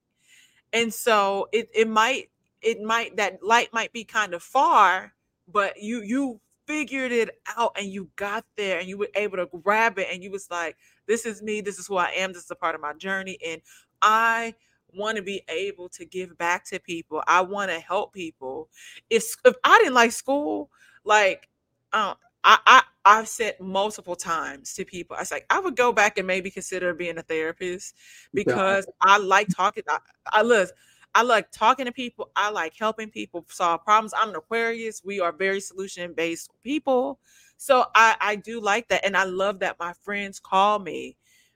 and 0.74 0.93
so 0.93 1.47
it 1.51 1.70
it 1.74 1.88
might 1.88 2.30
it 2.61 2.82
might 2.82 3.15
that 3.18 3.41
light 3.43 3.72
might 3.74 3.91
be 3.93 4.03
kind 4.03 4.34
of 4.34 4.41
far 4.43 5.13
but 5.47 5.82
you 5.82 6.01
you 6.01 6.39
figured 6.68 7.11
it 7.11 7.30
out 7.55 7.72
and 7.78 7.88
you 7.88 8.09
got 8.18 8.43
there 8.57 8.80
and 8.80 8.89
you 8.89 8.97
were 8.97 9.07
able 9.15 9.38
to 9.38 9.47
grab 9.63 9.97
it 9.97 10.07
and 10.11 10.22
you 10.22 10.30
was 10.30 10.49
like 10.51 10.76
this 11.07 11.26
is 11.26 11.41
me 11.41 11.61
this 11.61 11.80
is 11.80 11.88
who 11.88 11.95
i 11.95 12.09
am 12.09 12.34
this 12.34 12.43
is 12.43 12.51
a 12.51 12.55
part 12.55 12.76
of 12.76 12.82
my 12.82 12.93
journey 12.93 13.38
and 13.45 13.61
i 14.01 14.53
want 14.93 15.15
to 15.15 15.24
be 15.24 15.41
able 15.49 15.88
to 15.89 16.05
give 16.05 16.38
back 16.38 16.65
to 16.65 16.80
people 16.80 17.24
i 17.28 17.41
want 17.41 17.70
to 17.70 17.80
help 17.80 18.13
people. 18.13 18.70
If 19.09 19.36
if 19.45 19.55
i 19.63 19.78
didn't 19.80 19.93
like 19.93 20.11
school 20.11 20.70
like 21.03 21.47
um 21.93 22.15
I, 22.43 22.59
I 22.65 22.84
I've 23.08 23.30
said 23.30 23.55
multiple 23.62 24.18
times 24.18 24.74
to 24.74 24.84
people, 24.84 25.16
I 25.16 25.22
was 25.22 25.32
like, 25.32 25.45
I 25.49 25.62
would 25.62 25.78
go 25.78 25.93
back 25.93 26.18
and 26.18 26.28
maybe 26.28 26.51
consider 26.51 26.93
being 26.93 27.18
a 27.18 27.22
therapist 27.22 27.95
because 28.34 28.86
yeah. 28.86 29.14
I 29.14 29.18
like 29.18 29.47
talking. 29.47 29.84
I, 29.88 29.99
I 30.26 30.41
love, 30.41 30.70
I 31.16 31.22
like 31.22 31.49
talking 31.53 31.86
to 31.86 31.93
people. 31.93 32.32
I 32.36 32.49
like 32.49 32.74
helping 32.78 33.10
people 33.10 33.45
solve 33.47 33.86
problems. 33.86 34.14
I'm 34.14 34.32
an 34.32 34.36
Aquarius. 34.36 35.03
We 35.05 35.22
are 35.22 35.32
very 35.32 35.62
solution 35.62 36.14
based 36.14 36.51
people. 36.66 37.20
So 37.55 37.86
I, 37.95 38.18
I 38.20 38.36
do 38.36 38.60
like 38.60 38.89
that. 38.89 39.05
And 39.05 39.16
I 39.16 39.24
love 39.24 39.60
that 39.60 39.80
my 39.80 39.93
friends 40.03 40.38
call 40.38 40.80
me 40.80 41.16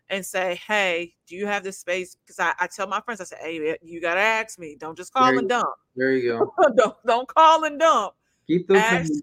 and 0.10 0.26
say, 0.26 0.58
Hey, 0.66 1.16
do 1.28 1.36
you 1.36 1.47
have 1.47 1.66
this 1.66 1.80
space? 1.80 2.16
Because 2.16 2.39
I, 2.39 2.54
I 2.62 2.68
tell 2.68 2.88
my 2.88 3.02
friends, 3.02 3.20
I 3.20 3.26
say, 3.26 3.38
Hey, 3.41 3.78
you 3.82 3.99
got 3.99 4.14
to 4.14 4.22
ask 4.22 4.58
me. 4.58 4.78
Don't 4.80 4.97
just 4.97 5.12
call 5.12 5.28
there 5.28 5.39
and 5.39 5.49
dump. 5.49 5.68
There 5.97 6.14
you 6.14 6.32
go. 6.32 6.54
don't, 6.78 6.95
don't 7.06 7.28
call 7.28 7.66
and 7.66 7.78
dump. 7.78 8.14
Keep 8.47 8.70
those 8.70 8.80
boundaries. 8.80 9.22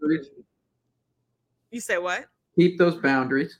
You 1.70 1.80
say 1.80 1.98
what? 1.98 2.26
Keep 2.56 2.78
those 2.78 2.96
boundaries. 2.96 3.58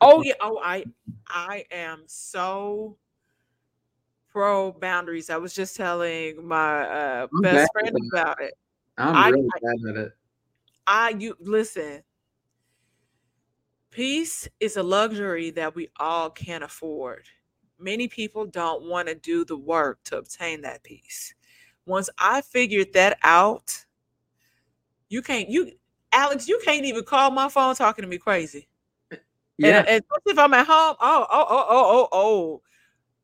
Oh 0.00 0.22
yeah. 0.22 0.34
Oh, 0.40 0.60
I 0.62 0.84
I 1.26 1.64
am 1.70 2.02
so 2.06 2.96
pro 4.30 4.72
boundaries. 4.72 5.30
I 5.30 5.36
was 5.36 5.54
just 5.54 5.76
telling 5.76 6.46
my 6.46 6.82
uh, 6.82 7.26
best 7.40 7.72
friend 7.72 7.96
about 8.12 8.42
it. 8.42 8.54
I'm 8.98 9.16
I, 9.16 9.28
really 9.30 9.48
bad 9.62 9.90
at 9.90 10.04
it. 10.06 10.12
I 10.86 11.10
you 11.10 11.36
listen. 11.40 12.02
Peace 13.90 14.48
is 14.60 14.76
a 14.76 14.82
luxury 14.82 15.50
that 15.50 15.74
we 15.74 15.88
all 15.98 16.30
can't 16.30 16.62
afford. 16.62 17.24
Many 17.78 18.06
people 18.06 18.46
don't 18.46 18.88
want 18.88 19.08
to 19.08 19.16
do 19.16 19.44
the 19.44 19.56
work 19.56 19.98
to 20.04 20.18
obtain 20.18 20.60
that 20.60 20.82
peace. 20.84 21.34
Once 21.86 22.08
I 22.18 22.40
figured 22.42 22.92
that 22.92 23.18
out, 23.22 23.84
you 25.08 25.22
can't 25.22 25.48
you 25.48 25.72
Alex, 26.12 26.48
you 26.48 26.60
can't 26.64 26.84
even 26.84 27.04
call 27.04 27.30
my 27.30 27.48
phone 27.48 27.74
talking 27.74 28.02
to 28.02 28.08
me 28.08 28.18
crazy. 28.18 28.68
Yeah. 29.58 29.78
And, 29.78 29.88
and 29.88 30.04
if 30.26 30.38
I'm 30.38 30.54
at 30.54 30.66
home, 30.66 30.96
oh, 31.00 31.26
oh, 31.30 31.46
oh, 31.48 31.66
oh, 31.68 31.86
oh, 31.90 32.08
oh. 32.12 32.62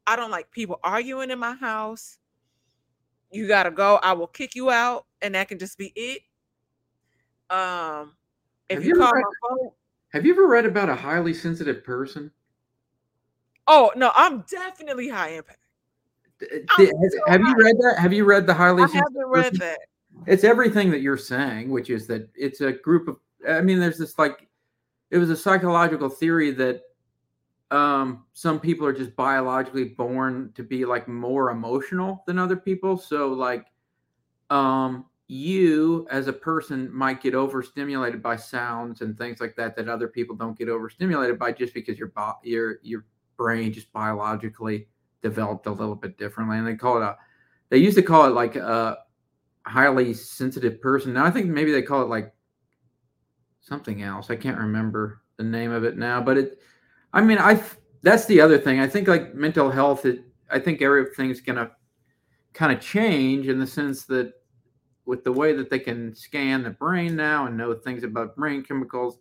I 0.07 0.17
don't 0.17 0.31
like 0.31 0.51
people 0.51 0.79
arguing 0.85 1.31
in 1.31 1.39
my 1.39 1.55
house. 1.55 2.19
You 3.31 3.49
gotta 3.49 3.71
go. 3.71 3.99
I 4.03 4.13
will 4.13 4.29
kick 4.29 4.55
you 4.55 4.71
out, 4.71 5.07
and 5.21 5.35
that 5.35 5.49
can 5.49 5.59
just 5.59 5.77
be 5.77 5.93
it. 5.97 6.23
Um, 7.51 8.13
if 8.69 8.85
you, 8.85 8.91
you 8.91 8.95
call 8.97 9.13
read, 9.13 9.23
my 9.23 9.49
phone, 9.49 9.71
have 10.13 10.25
you 10.25 10.33
ever 10.33 10.47
read 10.47 10.65
about 10.65 10.89
a 10.89 10.95
highly 10.95 11.35
sensitive 11.35 11.83
person? 11.83 12.31
Oh 13.67 13.91
no, 13.97 14.13
I'm 14.15 14.45
definitely 14.49 15.09
high 15.09 15.31
impact. 15.31 15.59
So 16.77 16.87
have 17.27 17.41
high. 17.41 17.49
you 17.49 17.57
read 17.57 17.77
that? 17.79 17.97
Have 17.99 18.13
you 18.13 18.25
read 18.25 18.47
the 18.47 18.55
highly? 18.55 18.83
Sensitive 18.83 19.03
I 19.03 19.19
haven't 19.19 19.31
read 19.31 19.45
person? 19.45 19.59
that 19.59 19.79
it's 20.27 20.45
everything 20.45 20.91
that 20.91 21.01
you're 21.01 21.17
saying, 21.17 21.71
which 21.71 21.91
is 21.91 22.07
that 22.07 22.29
it's 22.35 22.61
a 22.61 22.73
group 22.73 23.09
of. 23.09 23.19
I 23.49 23.61
mean, 23.61 23.79
there's 23.79 23.99
this 23.99 24.19
like, 24.19 24.49
it 25.11 25.19
was 25.19 25.31
a 25.31 25.37
psychological 25.37 26.09
theory 26.09 26.51
that 26.53 26.83
um, 27.71 28.25
some 28.33 28.59
people 28.59 28.87
are 28.87 28.93
just 28.93 29.15
biologically 29.15 29.85
born 29.85 30.53
to 30.55 30.63
be 30.63 30.85
like 30.85 31.07
more 31.07 31.51
emotional 31.51 32.25
than 32.27 32.39
other 32.39 32.57
people. 32.57 32.97
So 32.97 33.29
like, 33.29 33.67
um, 34.51 35.07
you 35.29 36.07
as 36.11 36.29
a 36.29 36.33
person 36.33 36.93
might 36.93 37.21
get 37.21 37.35
overstimulated 37.35 38.23
by 38.23 38.37
sounds 38.37 39.01
and 39.01 39.19
things 39.19 39.41
like 39.41 39.57
that 39.57 39.75
that 39.77 39.89
other 39.89 40.07
people 40.07 40.37
don't 40.37 40.57
get 40.57 40.69
overstimulated 40.69 41.39
by 41.39 41.51
just 41.51 41.75
because 41.75 41.99
your 41.99 42.09
bo- 42.09 42.39
your 42.45 42.79
your 42.83 43.05
brain 43.37 43.73
just 43.73 43.93
biologically 43.93 44.87
developed 45.23 45.67
a 45.67 45.73
little 45.73 45.97
bit 45.97 46.17
differently 46.17 46.59
and 46.59 46.67
they 46.67 46.77
call 46.77 46.99
it 46.99 47.03
a 47.03 47.17
they 47.71 47.79
used 47.79 47.97
to 47.97 48.03
call 48.03 48.27
it 48.27 48.35
like 48.35 48.55
a 48.55 48.99
highly 49.67 50.15
sensitive 50.15 50.81
person 50.81 51.13
now 51.13 51.25
i 51.25 51.31
think 51.31 51.47
maybe 51.47 51.73
they 51.73 51.83
call 51.83 52.03
it 52.03 52.09
like 52.09 52.33
something 53.61 54.03
else 54.03 54.31
i 54.31 54.37
can't 54.37 54.59
remember 54.59 55.23
the 55.37 55.45
name 55.45 55.73
of 55.73 55.85
it 55.85 55.97
now 55.97 56.21
but 56.21 56.37
it 56.37 56.59
i 57.13 57.21
mean 57.21 57.39
i 57.39 57.61
that's 58.03 58.27
the 58.27 58.41
other 58.41 58.59
thing 58.59 58.81
i 58.81 58.87
think 58.87 59.09
like 59.09 59.35
mental 59.35 59.71
health 59.71 60.05
it, 60.05 60.23
i 60.51 60.59
think 60.59 60.81
everything's 60.83 61.41
gonna 61.41 61.71
kind 62.53 62.73
of 62.73 62.81
change 62.81 63.49
in 63.49 63.59
the 63.59 63.67
sense 63.67 64.05
that 64.05 64.33
with 65.07 65.23
the 65.23 65.33
way 65.33 65.53
that 65.53 65.71
they 65.71 65.79
can 65.79 66.15
scan 66.15 66.63
the 66.63 66.71
brain 66.71 67.17
now 67.17 67.47
and 67.47 67.57
know 67.57 67.73
things 67.73 68.03
about 68.03 68.37
brain 68.37 68.63
chemicals, 68.63 69.19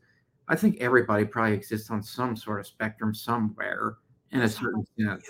I 0.48 0.56
think 0.56 0.78
everybody 0.82 1.26
probably 1.26 1.54
exists 1.54 1.89
on 1.89 2.02
some 2.04 2.36
sort 2.36 2.60
of 2.60 2.68
spectrum 2.68 3.14
somewhere 3.14 3.98
in 4.32 4.39
That's 4.39 4.56
a 4.56 4.58
certain 4.58 4.86
sense. 5.00 5.30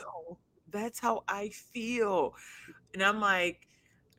That's 0.72 1.00
how 1.00 1.24
I 1.28 1.50
feel. 1.50 2.34
And 2.94 3.04
I'm 3.04 3.20
like, 3.20 3.68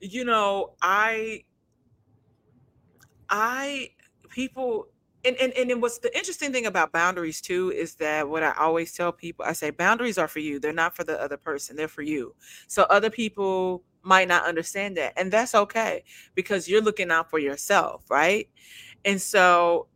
you 0.00 0.24
know, 0.24 0.72
I 0.82 1.44
I 3.28 3.90
people 4.28 4.88
and, 5.24 5.36
and 5.36 5.52
and 5.52 5.82
what's 5.82 5.98
the 5.98 6.16
interesting 6.16 6.52
thing 6.52 6.66
about 6.66 6.92
boundaries 6.92 7.40
too 7.40 7.72
is 7.72 7.96
that 7.96 8.28
what 8.28 8.42
I 8.44 8.52
always 8.58 8.92
tell 8.92 9.12
people, 9.12 9.44
I 9.44 9.52
say 9.54 9.70
boundaries 9.70 10.18
are 10.18 10.28
for 10.28 10.38
you. 10.38 10.60
They're 10.60 10.72
not 10.72 10.94
for 10.94 11.04
the 11.04 11.20
other 11.20 11.36
person. 11.36 11.76
They're 11.76 11.88
for 11.88 12.02
you. 12.02 12.34
So 12.68 12.84
other 12.84 13.10
people 13.10 13.82
might 14.02 14.28
not 14.28 14.44
understand 14.46 14.96
that. 14.98 15.14
And 15.16 15.32
that's 15.32 15.54
okay 15.54 16.04
because 16.36 16.68
you're 16.68 16.82
looking 16.82 17.10
out 17.10 17.28
for 17.28 17.40
yourself, 17.40 18.04
right? 18.08 18.48
And 19.04 19.20
so 19.20 19.88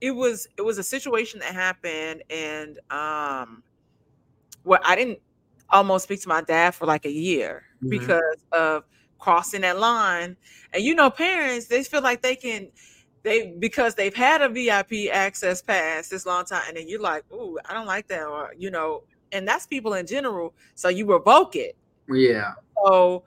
it 0.00 0.10
was 0.10 0.48
it 0.56 0.62
was 0.62 0.78
a 0.78 0.82
situation 0.82 1.40
that 1.40 1.54
happened 1.54 2.22
and 2.30 2.78
um 2.90 3.62
well 4.64 4.80
I 4.84 4.96
didn't 4.96 5.20
almost 5.70 6.04
speak 6.04 6.22
to 6.22 6.28
my 6.28 6.42
dad 6.42 6.74
for 6.74 6.86
like 6.86 7.06
a 7.06 7.10
year 7.12 7.65
mm-hmm. 7.76 7.88
because 7.88 8.44
of 8.52 8.84
crossing 9.18 9.62
that 9.62 9.78
line. 9.78 10.36
And 10.72 10.82
you 10.82 10.94
know, 10.94 11.10
parents, 11.10 11.66
they 11.66 11.82
feel 11.82 12.02
like 12.02 12.22
they 12.22 12.36
can 12.36 12.68
they 13.22 13.52
because 13.58 13.96
they've 13.96 14.14
had 14.14 14.40
a 14.40 14.48
VIP 14.48 15.12
access 15.12 15.60
pass 15.60 16.08
this 16.08 16.26
long 16.26 16.44
time, 16.44 16.62
and 16.68 16.76
then 16.76 16.88
you're 16.88 17.00
like, 17.00 17.24
"Ooh, 17.32 17.58
I 17.64 17.74
don't 17.74 17.86
like 17.86 18.06
that," 18.08 18.24
or 18.24 18.54
you 18.56 18.70
know, 18.70 19.02
and 19.32 19.46
that's 19.46 19.66
people 19.66 19.94
in 19.94 20.06
general. 20.06 20.54
So 20.76 20.88
you 20.88 21.10
revoke 21.12 21.56
it. 21.56 21.76
Yeah. 22.08 22.52
So 22.84 23.24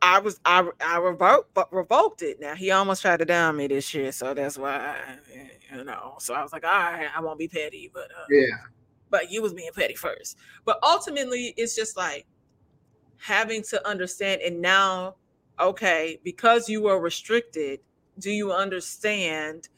I 0.00 0.20
was 0.20 0.38
I 0.44 0.68
I 0.80 0.98
revoked 0.98 1.54
but 1.54 1.72
revoked 1.72 2.22
it. 2.22 2.38
Now 2.38 2.54
he 2.54 2.70
almost 2.70 3.02
tried 3.02 3.18
to 3.18 3.24
down 3.24 3.56
me 3.56 3.66
this 3.66 3.92
year, 3.94 4.12
so 4.12 4.32
that's 4.32 4.56
why 4.56 4.76
I, 4.76 5.76
you 5.76 5.82
know. 5.82 6.14
So 6.20 6.34
I 6.34 6.42
was 6.42 6.52
like, 6.52 6.64
all 6.64 6.70
right, 6.70 7.08
I 7.14 7.20
won't 7.20 7.38
be 7.38 7.48
petty, 7.48 7.90
but 7.92 8.04
uh, 8.04 8.26
yeah. 8.30 8.56
But 9.10 9.30
you 9.30 9.42
was 9.42 9.54
being 9.54 9.70
petty 9.74 9.94
first. 9.94 10.36
But 10.64 10.78
ultimately, 10.82 11.54
it's 11.56 11.74
just 11.74 11.96
like 11.96 12.26
having 13.18 13.62
to 13.64 13.88
understand. 13.88 14.42
And 14.42 14.60
now, 14.60 15.16
okay, 15.60 16.20
because 16.24 16.68
you 16.68 16.82
were 16.82 17.00
restricted, 17.00 17.80
do 18.18 18.30
you 18.30 18.52
understand 18.52 19.68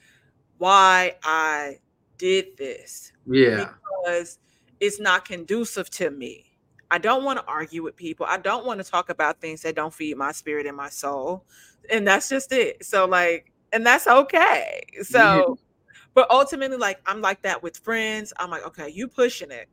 why 0.59 1.16
I 1.22 1.78
did 2.18 2.57
this? 2.57 3.12
Yeah. 3.26 3.70
Because 4.05 4.39
it's 4.80 5.01
not 5.01 5.24
conducive 5.24 5.89
to 5.91 6.11
me 6.11 6.47
I 6.91 6.99
don't 6.99 7.24
want 7.24 7.39
to 7.39 7.45
argue 7.47 7.82
with 7.82 7.97
people. 7.97 8.26
I 8.28 8.39
don't 8.39 8.64
want 8.64 8.82
to 8.84 8.89
talk 8.89 9.09
about 9.11 9.41
things 9.41 9.62
that 9.62 9.74
don't 9.74 9.93
feed 9.93 10.16
my 10.16 10.32
spirit 10.32 10.66
and 10.66 10.76
my 10.76 10.89
soul. 10.89 11.45
And 11.91 12.07
that's 12.07 12.28
just 12.28 12.53
it. 12.53 12.84
So 12.84 13.07
like 13.07 13.53
and 13.72 13.84
that's 13.84 14.07
okay. 14.07 14.84
So 15.03 15.18
mm-hmm. 15.18 15.53
but 16.14 16.30
ultimately 16.30 16.76
like 16.76 17.01
I'm 17.07 17.20
like 17.20 17.43
that 17.43 17.62
with 17.62 17.76
friends. 17.78 18.32
I'm 18.39 18.51
like, 18.51 18.66
okay, 18.66 18.89
you 18.89 19.09
pushing 19.09 19.51
it. 19.51 19.68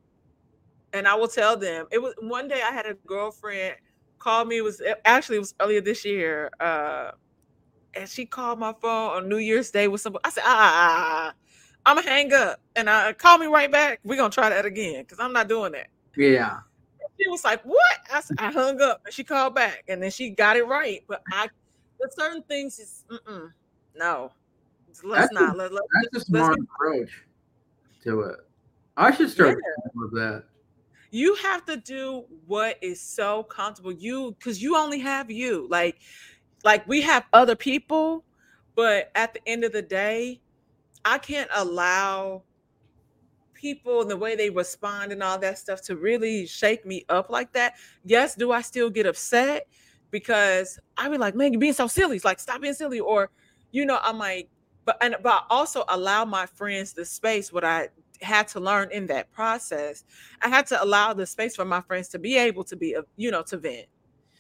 And 0.94 1.08
I 1.08 1.16
will 1.16 1.28
tell 1.28 1.58
them. 1.58 1.88
It 1.92 2.02
was 2.02 2.14
one 2.20 2.48
day 2.48 2.62
I 2.64 2.72
had 2.72 2.86
a 2.86 2.94
girlfriend 3.06 3.76
call 4.20 4.46
me. 4.46 4.58
It 4.58 4.64
was 4.64 4.82
actually 5.06 5.38
it 5.38 5.42
was 5.42 5.56
earlier 5.60 5.82
this 5.82 6.06
year. 6.06 6.52
Uh 6.60 7.12
and 7.96 8.10
she 8.10 8.26
called 8.26 8.60
my 8.60 8.74
phone 8.82 9.18
on 9.18 9.30
New 9.30 9.38
Year's 9.38 9.70
Day 9.70 9.88
with 9.88 10.02
somebody. 10.02 10.22
I 10.26 10.30
said, 10.32 10.44
ah, 10.46 10.50
ah, 10.50 10.74
ah, 10.76 11.28
ah. 11.28 11.34
I'm 11.86 11.98
gonna 11.98 12.10
hang 12.10 12.34
up 12.34 12.60
and 12.76 12.90
I 12.90 13.10
uh, 13.10 13.14
call 13.14 13.38
me 13.38 13.48
right 13.48 13.72
back. 13.72 14.00
We're 14.04 14.16
gonna 14.16 14.30
try 14.30 14.50
that 14.50 14.66
again 14.66 15.04
because 15.04 15.20
I'm 15.20 15.34
not 15.34 15.48
doing 15.48 15.74
that. 15.74 15.88
Yeah 16.16 16.60
she 17.20 17.30
was 17.30 17.44
like, 17.44 17.64
"What?" 17.64 17.98
I, 18.12 18.22
said, 18.22 18.38
I 18.40 18.52
hung 18.52 18.82
up, 18.82 19.02
and 19.06 19.14
she 19.14 19.24
called 19.24 19.56
back, 19.56 19.84
and 19.88 20.02
then 20.02 20.12
she 20.12 20.30
got 20.30 20.58
it 20.58 20.68
right. 20.68 21.04
But 21.08 21.24
I, 21.32 21.50
with 22.00 22.14
certain 22.14 22.44
things, 22.44 22.80
is 22.80 23.06
no. 23.96 24.32
Let's 25.04 25.30
that's 25.30 25.34
not. 25.34 25.56
A, 25.56 25.58
let, 25.58 25.74
let, 25.74 25.84
that's 26.12 26.24
a 26.24 26.26
smart 26.26 26.58
approach 26.60 27.26
to 28.04 28.22
it. 28.22 28.38
I 28.96 29.12
should 29.12 29.30
start 29.30 29.58
yeah. 29.58 29.92
with 29.96 30.14
that. 30.14 30.44
You 31.14 31.36
have 31.36 31.64
to 31.66 31.78
do 31.78 32.26
what 32.48 32.80
is 32.82 33.00
so 33.00 33.44
comfortable. 33.44 33.92
You 33.92 34.32
because 34.32 34.64
you 34.64 34.76
only 34.76 34.98
have 34.98 35.30
you. 35.30 35.68
Like, 35.70 36.00
like 36.64 36.88
we 36.88 37.02
have 37.02 37.26
other 37.34 37.56
people, 37.56 38.26
but 38.74 39.12
at 39.14 39.36
the 39.36 39.48
end 39.48 39.64
of 39.64 39.74
the 39.74 39.84
day, 39.84 40.42
I 41.06 41.20
can't 41.20 41.52
allow 41.54 42.42
people 43.54 44.02
and 44.02 44.10
the 44.10 44.18
way 44.18 44.36
they 44.36 44.50
respond 44.50 45.12
and 45.12 45.22
all 45.22 45.38
that 45.38 45.60
stuff 45.60 45.84
to 45.84 45.98
really 45.98 46.48
shake 46.48 46.84
me 46.84 47.06
up 47.10 47.30
like 47.30 47.54
that. 47.54 47.76
Yes, 48.04 48.34
do 48.34 48.52
I 48.52 48.62
still 48.62 48.90
get 48.90 49.06
upset? 49.06 49.68
Because 50.10 50.80
I 50.98 51.10
be 51.10 51.20
like, 51.20 51.36
man, 51.36 51.54
you're 51.54 51.60
being 51.60 51.74
so 51.74 51.86
silly. 51.86 52.16
It's 52.16 52.26
like, 52.26 52.40
stop 52.40 52.60
being 52.60 52.74
silly. 52.74 53.00
Or, 53.00 53.30
you 53.72 53.86
know, 53.86 54.00
I'm 54.02 54.18
like, 54.18 54.50
but 54.84 54.98
and 55.00 55.16
but 55.22 55.32
I 55.32 55.42
also 55.52 55.84
allow 55.90 56.26
my 56.26 56.48
friends 56.48 56.92
the 56.92 57.06
space 57.06 57.54
what 57.54 57.64
I 57.64 57.90
had 58.24 58.48
to 58.50 58.60
learn 58.60 58.90
in 58.92 59.08
that 59.08 59.32
process. 59.32 60.04
I 60.42 60.50
had 60.50 60.66
to 60.68 60.84
allow 60.84 61.14
the 61.14 61.26
space 61.26 61.56
for 61.56 61.66
my 61.66 61.82
friends 61.82 62.08
to 62.10 62.20
be 62.20 62.38
able 62.38 62.64
to 62.66 62.76
be, 62.76 62.96
you 63.18 63.32
know, 63.32 63.44
to 63.44 63.58
vent. 63.58 63.88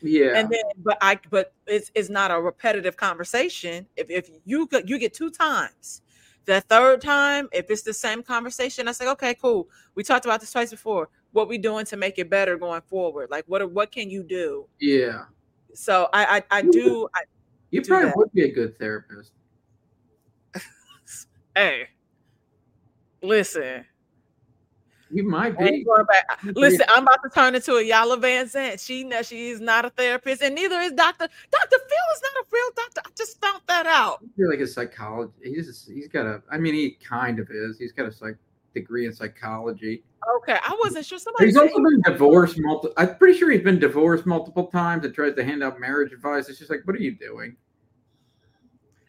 Yeah. 0.01 0.34
And 0.36 0.49
then, 0.49 0.63
but 0.77 0.97
I, 1.01 1.19
but 1.29 1.53
it's 1.65 1.91
it's 1.95 2.09
not 2.09 2.29
a 2.29 2.39
repetitive 2.39 2.97
conversation. 2.97 3.88
If 3.95 4.09
if 4.09 4.29
you 4.45 4.67
you 4.86 4.99
get 4.99 5.13
two 5.13 5.29
times, 5.29 6.01
the 6.45 6.61
third 6.61 7.01
time, 7.01 7.47
if 7.53 7.69
it's 7.69 7.84
the 7.84 7.93
same 7.93 8.21
conversation, 8.21 8.88
I 8.88 8.91
say, 8.91 9.07
okay, 9.07 9.34
cool. 9.34 9.69
We 9.95 10.03
talked 10.03 10.25
about 10.25 10.41
this 10.41 10.51
twice 10.51 10.71
before. 10.71 11.09
What 11.31 11.47
we 11.47 11.57
doing 11.57 11.86
to 11.86 11.97
make 11.97 12.20
it 12.20 12.29
better 12.29 12.58
going 12.58 12.82
forward? 12.82 13.29
Like, 13.32 13.45
what 13.47 13.71
what 13.71 13.91
can 13.91 14.09
you 14.09 14.24
do? 14.24 14.67
Yeah. 14.79 15.25
So 15.74 16.09
I 16.13 16.43
I, 16.51 16.58
I 16.58 16.62
do. 16.63 17.08
I 17.16 17.21
you 17.71 17.82
do 17.82 17.87
probably 17.87 18.09
that. 18.09 18.17
would 18.17 18.33
be 18.33 18.43
a 18.43 18.51
good 18.51 18.78
therapist. 18.78 19.32
hey, 21.55 21.87
listen. 23.24 23.86
You 25.13 25.29
might 25.29 25.58
be. 25.59 25.86
Listen, 26.43 26.86
I'm 26.89 27.04
about 27.04 27.21
to 27.24 27.29
turn 27.29 27.54
into 27.54 27.75
a 27.75 27.83
Iyanla 27.83 28.20
Vanzant. 28.20 28.83
She 28.83 29.04
knows 29.04 29.28
she 29.28 29.50
is 29.50 29.62
not 29.62 29.86
a 29.86 29.91
therapist, 29.91 30.41
and 30.41 30.55
neither 30.55 30.79
is 30.79 30.91
Doctor 30.93 31.28
Doctor 31.51 31.78
Phil 31.78 32.16
is 32.16 32.21
not 32.24 32.43
a 32.43 32.45
real 32.51 32.70
doctor. 32.75 33.01
I 33.05 33.09
just 33.16 33.39
found 33.39 33.62
that 33.67 33.86
out. 33.86 34.24
He's 34.36 34.47
like 34.47 34.59
a 34.59 34.67
psychologist. 34.67 35.37
He's 35.43 35.89
he's 35.93 36.08
got 36.08 36.25
a. 36.25 36.41
I 36.51 36.58
mean, 36.58 36.74
he 36.74 36.97
kind 37.08 37.37
of 37.37 37.47
is. 37.51 37.78
He's 37.78 37.91
got 37.91 38.08
a 38.08 38.12
psych 38.12 38.37
degree 38.74 39.05
in 39.05 39.13
psychology. 39.13 40.04
Okay, 40.37 40.58
I 40.63 40.75
wasn't 40.82 41.05
sure. 41.05 41.20
Somebody. 41.20 41.45
He's 41.45 41.58
also 41.58 41.75
been 41.75 42.01
divorced 42.01 42.58
multiple. 42.59 42.95
I'm 42.97 43.16
pretty 43.17 43.37
sure 43.37 43.51
he's 43.51 43.62
been 43.62 43.79
divorced 43.79 44.25
multiple 44.25 44.66
times 44.67 45.05
and 45.05 45.13
tries 45.13 45.36
to 45.36 45.43
hand 45.43 45.63
out 45.63 45.79
marriage 45.79 46.12
advice. 46.12 46.50
It's 46.50 46.58
just 46.58 46.71
like, 46.71 46.82
what 46.86 46.95
are 46.95 47.01
you 47.01 47.12
doing? 47.12 47.55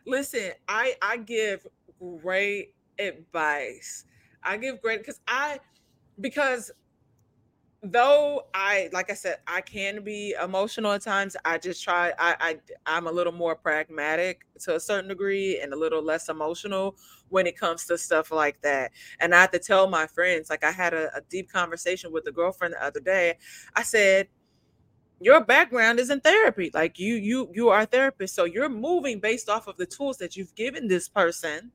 Listen, 0.07 0.51
I 0.69 0.97
I 1.01 1.17
give 1.17 1.67
great 1.99 2.75
advice. 2.99 4.05
I 4.43 4.57
give 4.57 4.81
great 4.83 5.01
because 5.01 5.21
I 5.27 5.59
because 6.21 6.71
though 7.83 8.47
I 8.55 8.89
like 8.93 9.11
I 9.11 9.15
said, 9.15 9.39
I 9.47 9.61
can 9.61 10.03
be 10.03 10.35
emotional 10.43 10.93
at 10.93 11.03
times. 11.03 11.37
I 11.45 11.59
just 11.59 11.83
try 11.83 12.13
I, 12.19 12.37
I 12.41 12.57
I'm 12.87 13.07
a 13.07 13.13
little 13.13 13.33
more 13.33 13.55
pragmatic 13.55 14.43
to 14.61 14.77
a 14.77 14.81
certain 14.81 15.09
degree 15.09 15.61
and 15.61 15.73
a 15.73 15.77
little 15.77 16.03
less 16.03 16.29
emotional 16.29 16.97
when 17.29 17.47
it 17.47 17.59
comes 17.59 17.85
to 17.87 17.99
stuff 17.99 18.31
like 18.31 18.61
that. 18.63 18.93
And 19.21 19.35
I 19.35 19.41
have 19.43 19.51
to 19.53 19.59
tell 19.59 19.89
my 19.89 20.07
friends, 20.07 20.51
like 20.51 20.65
I 20.65 20.71
had 20.71 20.95
a, 20.95 21.15
a 21.17 21.21
deep 21.29 21.51
conversation 21.51 22.13
with 22.13 22.27
a 22.27 22.33
girlfriend 22.33 22.75
the 22.75 22.85
other 22.85 23.01
day. 23.01 23.39
I 23.75 23.83
said, 23.83 24.29
your 25.21 25.45
background 25.45 25.99
is 25.99 26.11
in 26.11 26.21
therapy. 26.21 26.71
Like 26.73 26.99
you, 26.99 27.15
you, 27.15 27.51
you 27.53 27.69
are 27.71 27.81
a 27.81 27.87
therapist. 27.87 28.35
So 28.35 28.45
you're 28.45 28.69
moving 28.69 29.21
based 29.21 29.49
off 29.49 29.67
of 29.67 29.77
the 29.77 29.87
tools 29.87 30.19
that 30.19 30.37
you've 30.37 30.55
given 30.55 30.87
this 30.87 31.09
person 31.09 31.73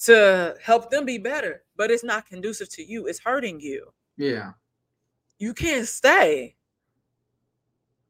to 0.00 0.56
help 0.62 0.90
them 0.90 1.04
be 1.04 1.18
better, 1.18 1.62
but 1.76 1.90
it's 1.90 2.04
not 2.04 2.26
conducive 2.26 2.68
to 2.70 2.82
you. 2.82 3.06
It's 3.06 3.18
hurting 3.18 3.60
you. 3.60 3.92
Yeah. 4.16 4.52
You 5.38 5.54
can't 5.54 5.86
stay. 5.86 6.56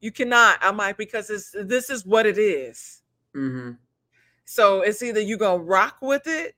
You 0.01 0.11
cannot. 0.11 0.59
I'm 0.63 0.77
like, 0.77 0.97
because 0.97 1.31
it's 1.31 1.55
this 1.55 1.91
is 1.91 2.07
what 2.07 2.27
it 2.27 2.39
is. 2.39 3.03
Mm-hmm. 3.37 3.73
So 4.45 4.81
it's 4.81 5.03
either 5.03 5.21
you're 5.21 5.39
gonna 5.39 5.63
rock 5.63 5.99
with 6.01 6.27
it 6.27 6.57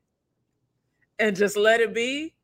and 1.19 1.37
just 1.37 1.57
let 1.57 1.81
it 1.81 1.93
be. 1.95 2.35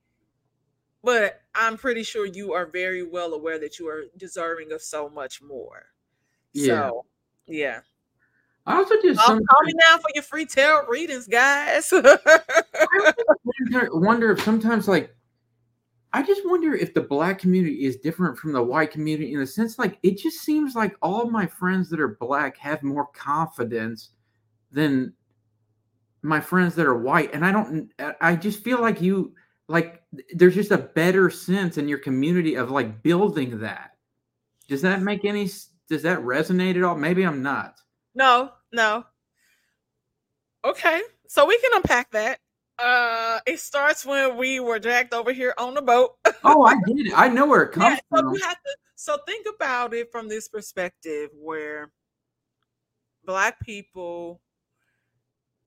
But 1.05 1.41
I'm 1.55 1.77
pretty 1.77 2.03
sure 2.03 2.27
you 2.27 2.53
are 2.53 2.67
very 2.67 3.07
well 3.07 3.33
aware 3.33 3.59
that 3.61 3.79
you 3.79 3.89
are 3.89 4.05
deserving 4.17 4.73
of 4.73 4.83
so 4.83 5.09
much 5.09 5.41
more. 5.41 5.87
Yeah. 6.53 6.89
So 6.89 7.07
Yeah. 7.47 7.81
I 8.69 8.77
also 8.77 8.97
just 9.01 9.19
call, 9.19 9.29
call 9.29 9.63
me 9.63 9.73
now 9.75 9.97
for 9.97 10.11
your 10.15 10.23
free 10.23 10.45
tarot 10.45 10.87
readings, 10.89 11.27
guys. 11.27 11.89
I 11.91 12.19
wonder, 13.45 13.89
wonder 13.93 14.31
if 14.31 14.43
sometimes 14.43 14.87
like 14.87 15.15
I 16.13 16.23
just 16.23 16.43
wonder 16.45 16.75
if 16.75 16.93
the 16.93 17.01
black 17.01 17.39
community 17.39 17.87
is 17.87 17.97
different 17.97 18.37
from 18.37 18.53
the 18.53 18.63
white 18.63 18.91
community 18.91 19.33
in 19.33 19.41
the 19.41 19.47
sense 19.47 19.79
like 19.79 19.99
it 20.03 20.19
just 20.19 20.41
seems 20.41 20.75
like 20.75 20.95
all 21.01 21.31
my 21.31 21.47
friends 21.47 21.89
that 21.89 22.01
are 22.01 22.17
black 22.21 22.59
have 22.59 22.83
more 22.83 23.07
confidence 23.07 24.11
than 24.71 25.15
my 26.21 26.41
friends 26.41 26.75
that 26.75 26.87
are 26.87 26.99
white 26.99 27.33
and 27.33 27.47
I 27.47 27.53
don't 27.53 27.91
I 28.21 28.37
just 28.37 28.63
feel 28.63 28.83
like 28.83 29.01
you 29.01 29.35
like 29.69 30.03
there's 30.35 30.55
just 30.55 30.73
a 30.73 30.79
better 30.79 31.31
sense 31.31 31.79
in 31.79 31.89
your 31.89 31.99
community 31.99 32.55
of 32.55 32.71
like 32.71 33.03
building 33.03 33.61
that. 33.61 33.93
Does 34.69 34.83
that 34.83 35.01
make 35.01 35.25
any 35.25 35.49
does 35.89 36.03
that 36.03 36.21
resonate 36.21 36.77
at 36.77 36.83
all? 36.83 36.97
Maybe 36.97 37.23
I'm 37.25 37.43
not. 37.43 37.81
No, 38.15 38.51
no. 38.73 39.05
Okay. 40.65 41.01
So 41.27 41.47
we 41.47 41.59
can 41.61 41.71
unpack 41.75 42.11
that. 42.13 42.41
Uh, 42.79 43.41
it 43.47 43.59
starts 43.59 44.07
when 44.07 44.37
we 44.37 44.61
were 44.61 44.79
dragged 44.79 45.13
over 45.13 45.33
here 45.33 45.53
on 45.59 45.75
the 45.75 45.83
boat. 45.83 46.17
oh, 46.45 46.65
I 46.65 46.75
did. 46.87 47.13
I 47.13 47.29
know 47.29 47.47
where 47.47 47.63
it 47.63 47.73
comes 47.73 47.99
yeah, 48.13 48.17
so 48.17 48.23
from. 48.23 48.35
to, 48.35 48.57
so 48.95 49.19
think 49.27 49.47
about 49.53 49.95
it 49.95 50.13
from 50.13 50.29
this 50.29 50.49
perspective, 50.49 51.31
where 51.35 51.91
black 53.25 53.61
people, 53.61 54.41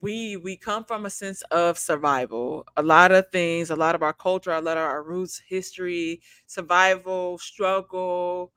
we 0.00 0.38
we 0.38 0.56
come 0.56 0.84
from 0.84 1.04
a 1.04 1.10
sense 1.10 1.42
of 1.50 1.78
survival. 1.78 2.64
A 2.78 2.82
lot 2.82 3.12
of 3.12 3.28
things, 3.30 3.70
a 3.70 3.76
lot 3.76 3.94
of 3.94 4.02
our 4.02 4.14
culture, 4.14 4.52
a 4.52 4.60
lot 4.60 4.78
of 4.78 4.84
our 4.84 5.02
roots, 5.02 5.40
history, 5.46 6.22
survival, 6.46 7.36
struggle. 7.38 8.52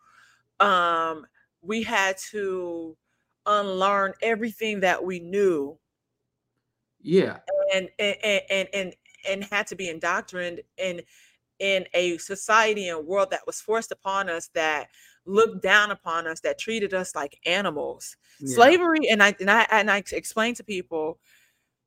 Um, 0.62 1.26
we 1.62 1.84
had 1.84 2.18
to 2.32 2.96
unlearn 3.46 4.14
everything 4.22 4.80
that 4.80 5.04
we 5.04 5.20
knew 5.20 5.78
yeah. 7.06 7.38
And 7.74 7.90
and 8.00 8.18
and 8.50 8.68
and 8.74 8.94
and 9.30 9.44
had 9.44 9.68
to 9.68 9.76
be 9.76 9.90
indoctrinated 9.90 10.66
in 10.78 11.02
in 11.60 11.86
a 11.94 12.18
society 12.18 12.90
and 12.90 13.06
world 13.06 13.30
that 13.30 13.46
was 13.46 13.62
forced 13.62 13.92
upon 13.92 14.28
us 14.28 14.50
that 14.56 14.88
looked 15.26 15.62
down 15.62 15.92
upon 15.92 16.28
us 16.28 16.40
that 16.42 16.58
treated 16.58 16.94
us 16.94 17.16
like 17.16 17.40
animals 17.46 18.18
yeah. 18.40 18.54
slavery 18.54 19.08
and 19.10 19.24
i 19.24 19.34
and 19.40 19.50
i 19.50 19.66
and 19.72 19.90
i 19.90 20.04
explain 20.12 20.54
to 20.54 20.64
people 20.64 21.18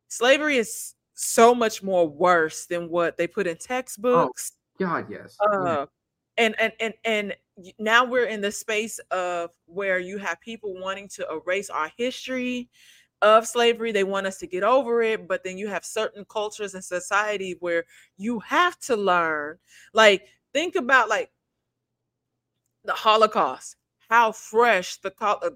slavery 0.08 0.56
is 0.56 0.94
so 1.14 1.54
much 1.54 1.82
more 1.82 2.08
worse 2.08 2.66
than 2.66 2.88
what 2.88 3.16
they 3.16 3.28
put 3.28 3.46
in 3.46 3.54
oh, 3.54 3.64
textbooks 3.64 4.52
oh, 4.80 4.84
god 4.84 5.06
yes 5.08 5.36
uh, 5.52 5.62
yeah. 5.62 5.86
And 6.38 6.54
and 6.58 6.72
and 6.80 6.94
and 7.04 7.36
now 7.78 8.04
we're 8.04 8.26
in 8.26 8.40
the 8.40 8.52
space 8.52 8.98
of 9.10 9.50
where 9.66 9.98
you 9.98 10.18
have 10.18 10.40
people 10.40 10.80
wanting 10.80 11.08
to 11.08 11.26
erase 11.30 11.68
our 11.68 11.90
history 11.96 12.70
of 13.20 13.46
slavery. 13.46 13.92
They 13.92 14.04
want 14.04 14.26
us 14.26 14.38
to 14.38 14.46
get 14.46 14.62
over 14.62 15.02
it, 15.02 15.26
but 15.26 15.42
then 15.44 15.58
you 15.58 15.68
have 15.68 15.84
certain 15.84 16.24
cultures 16.24 16.74
and 16.74 16.84
society 16.84 17.56
where 17.60 17.84
you 18.16 18.38
have 18.40 18.78
to 18.80 18.96
learn. 18.96 19.58
Like, 19.92 20.28
think 20.54 20.76
about 20.76 21.08
like 21.08 21.30
the 22.84 22.92
Holocaust, 22.92 23.76
how 24.08 24.32
fresh 24.32 24.96
the 24.98 25.12
uh, 25.20 25.50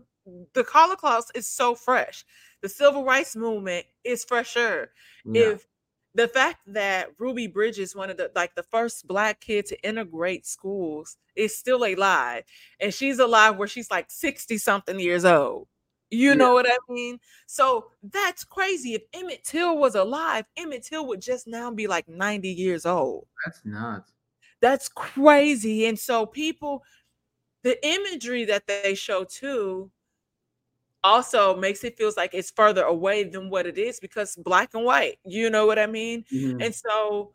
the 0.54 0.64
Holocaust 0.64 1.32
is 1.34 1.46
so 1.46 1.74
fresh. 1.74 2.24
The 2.60 2.68
civil 2.68 3.04
rights 3.04 3.34
movement 3.34 3.86
is 4.04 4.24
fresher. 4.24 4.90
Yeah. 5.24 5.52
If 5.52 5.66
the 6.14 6.28
fact 6.28 6.60
that 6.66 7.08
Ruby 7.18 7.46
Bridges, 7.46 7.96
one 7.96 8.10
of 8.10 8.16
the 8.16 8.30
like 8.34 8.54
the 8.54 8.62
first 8.62 9.06
black 9.06 9.40
kid 9.40 9.66
to 9.66 9.82
integrate 9.82 10.46
schools, 10.46 11.16
is 11.36 11.56
still 11.56 11.84
alive, 11.84 12.44
and 12.80 12.92
she's 12.92 13.18
alive 13.18 13.56
where 13.56 13.68
she's 13.68 13.90
like 13.90 14.10
60 14.10 14.58
something 14.58 15.00
years 15.00 15.24
old. 15.24 15.68
You 16.10 16.28
yeah. 16.30 16.34
know 16.34 16.52
what 16.52 16.66
I 16.68 16.76
mean? 16.90 17.18
So 17.46 17.86
that's 18.02 18.44
crazy. 18.44 18.94
If 18.94 19.02
Emmett 19.14 19.44
Till 19.44 19.78
was 19.78 19.94
alive, 19.94 20.44
Emmett 20.58 20.84
Till 20.84 21.06
would 21.06 21.22
just 21.22 21.46
now 21.46 21.70
be 21.70 21.86
like 21.86 22.06
90 22.06 22.50
years 22.50 22.84
old. 22.84 23.26
That's 23.46 23.64
nuts. 23.64 24.12
That's 24.60 24.88
crazy. 24.88 25.86
And 25.86 25.98
so 25.98 26.26
people, 26.26 26.82
the 27.62 27.84
imagery 27.86 28.44
that 28.44 28.66
they 28.66 28.94
show 28.94 29.24
too 29.24 29.90
also 31.04 31.56
makes 31.56 31.84
it 31.84 31.96
feels 31.96 32.16
like 32.16 32.34
it's 32.34 32.50
further 32.50 32.84
away 32.84 33.24
than 33.24 33.50
what 33.50 33.66
it 33.66 33.78
is 33.78 33.98
because 34.00 34.36
black 34.36 34.70
and 34.74 34.84
white. 34.84 35.18
You 35.24 35.50
know 35.50 35.66
what 35.66 35.78
I 35.78 35.86
mean? 35.86 36.24
Mm-hmm. 36.32 36.62
And 36.62 36.74
so 36.74 37.32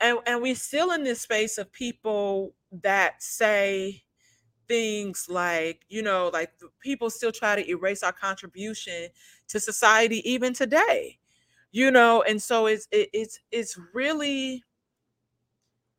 and 0.00 0.18
and 0.26 0.42
we're 0.42 0.54
still 0.54 0.92
in 0.92 1.04
this 1.04 1.20
space 1.20 1.58
of 1.58 1.72
people 1.72 2.54
that 2.82 3.22
say 3.22 4.02
things 4.68 5.26
like 5.28 5.84
you 5.88 6.02
know 6.02 6.30
like 6.32 6.50
people 6.80 7.10
still 7.10 7.32
try 7.32 7.54
to 7.54 7.68
erase 7.68 8.02
our 8.02 8.12
contribution 8.12 9.08
to 9.46 9.60
society 9.60 10.28
even 10.28 10.54
today 10.54 11.18
you 11.70 11.90
know 11.90 12.22
and 12.22 12.42
so 12.42 12.66
it's 12.66 12.88
it, 12.90 13.08
it's 13.12 13.40
it's 13.52 13.78
really 13.92 14.64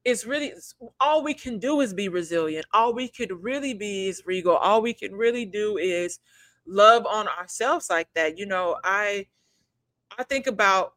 it's 0.04 0.26
really 0.26 0.52
all 1.00 1.24
we 1.24 1.34
can 1.34 1.60
do 1.60 1.80
is 1.82 1.94
be 1.94 2.10
resilient 2.10 2.66
all 2.74 2.94
we 2.94 3.08
could 3.08 3.32
really 3.44 3.74
be 3.74 4.08
is 4.08 4.24
regal 4.26 4.56
all 4.56 4.82
we 4.82 4.94
can 4.94 5.14
really 5.14 5.46
do 5.46 5.78
is 5.78 6.20
love 6.68 7.06
on 7.06 7.28
ourselves 7.28 7.90
like 7.90 8.08
that 8.16 8.38
you 8.38 8.46
know 8.46 8.78
i 8.84 9.26
i 10.18 10.24
think 10.24 10.48
about 10.48 10.94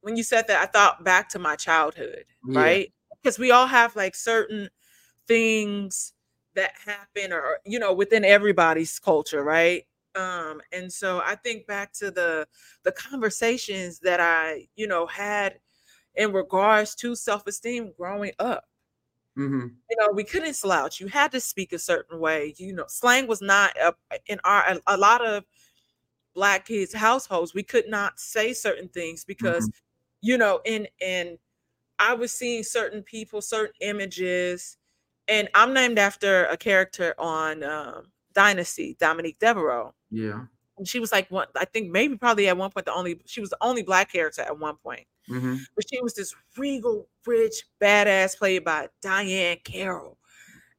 when 0.00 0.16
you 0.16 0.22
said 0.22 0.46
that 0.48 0.62
i 0.62 0.66
thought 0.66 1.04
back 1.04 1.28
to 1.28 1.38
my 1.38 1.56
childhood 1.56 2.24
yeah. 2.48 2.60
right 2.60 2.92
because 3.22 3.38
we 3.38 3.50
all 3.50 3.66
have 3.66 3.94
like 3.96 4.14
certain 4.14 4.68
things 5.26 6.14
that 6.54 6.72
happen 6.84 7.32
or 7.32 7.58
you 7.64 7.78
know 7.78 7.92
within 7.92 8.24
everybody's 8.24 8.98
culture 8.98 9.44
right 9.44 9.84
um 10.16 10.60
and 10.72 10.92
so 10.92 11.20
i 11.24 11.34
think 11.34 11.66
back 11.66 11.92
to 11.92 12.10
the 12.10 12.46
the 12.82 12.92
conversations 12.92 14.00
that 14.00 14.20
i 14.20 14.66
you 14.74 14.86
know 14.86 15.06
had 15.06 15.58
in 16.16 16.32
regards 16.32 16.94
to 16.94 17.14
self-esteem 17.14 17.92
growing 17.96 18.32
up 18.38 18.64
mm-hmm. 19.38 19.66
you 19.90 19.96
know 19.98 20.10
we 20.12 20.24
couldn't 20.24 20.54
slouch 20.54 21.00
you 21.00 21.06
had 21.06 21.30
to 21.32 21.40
speak 21.40 21.72
a 21.72 21.78
certain 21.78 22.18
way 22.18 22.54
you 22.58 22.72
know 22.72 22.84
slang 22.88 23.26
was 23.26 23.40
not 23.40 23.76
a, 23.78 23.92
in 24.26 24.38
our 24.44 24.62
a, 24.68 24.80
a 24.88 24.96
lot 24.96 25.24
of 25.24 25.44
black 26.34 26.66
kids 26.66 26.94
households 26.94 27.54
we 27.54 27.62
could 27.62 27.88
not 27.88 28.18
say 28.18 28.52
certain 28.52 28.88
things 28.88 29.24
because 29.24 29.68
mm-hmm. 29.68 29.78
you 30.20 30.38
know 30.38 30.60
in 30.64 30.86
in 31.00 31.38
i 31.98 32.14
was 32.14 32.32
seeing 32.32 32.62
certain 32.62 33.02
people 33.02 33.40
certain 33.40 33.74
images 33.80 34.78
and 35.30 35.48
I'm 35.54 35.72
named 35.72 35.98
after 35.98 36.46
a 36.46 36.56
character 36.56 37.14
on 37.16 37.62
um, 37.62 38.10
Dynasty, 38.34 38.96
Dominique 38.98 39.38
Deveraux. 39.38 39.92
Yeah. 40.10 40.42
And 40.80 40.88
she 40.88 40.98
was 40.98 41.12
like 41.12 41.30
one, 41.30 41.46
I 41.56 41.66
think 41.66 41.90
maybe 41.90 42.16
probably 42.16 42.48
at 42.48 42.56
one 42.56 42.70
point 42.70 42.86
the 42.86 42.94
only 42.94 43.20
she 43.26 43.42
was 43.42 43.50
the 43.50 43.58
only 43.60 43.82
black 43.82 44.10
character 44.10 44.40
at 44.40 44.58
one 44.58 44.76
point. 44.76 45.04
Mm-hmm. 45.28 45.56
But 45.76 45.84
she 45.92 46.00
was 46.00 46.14
this 46.14 46.34
regal, 46.56 47.06
rich, 47.26 47.64
badass 47.82 48.38
played 48.38 48.64
by 48.64 48.88
Diahann 49.04 49.62
Carroll. 49.62 50.16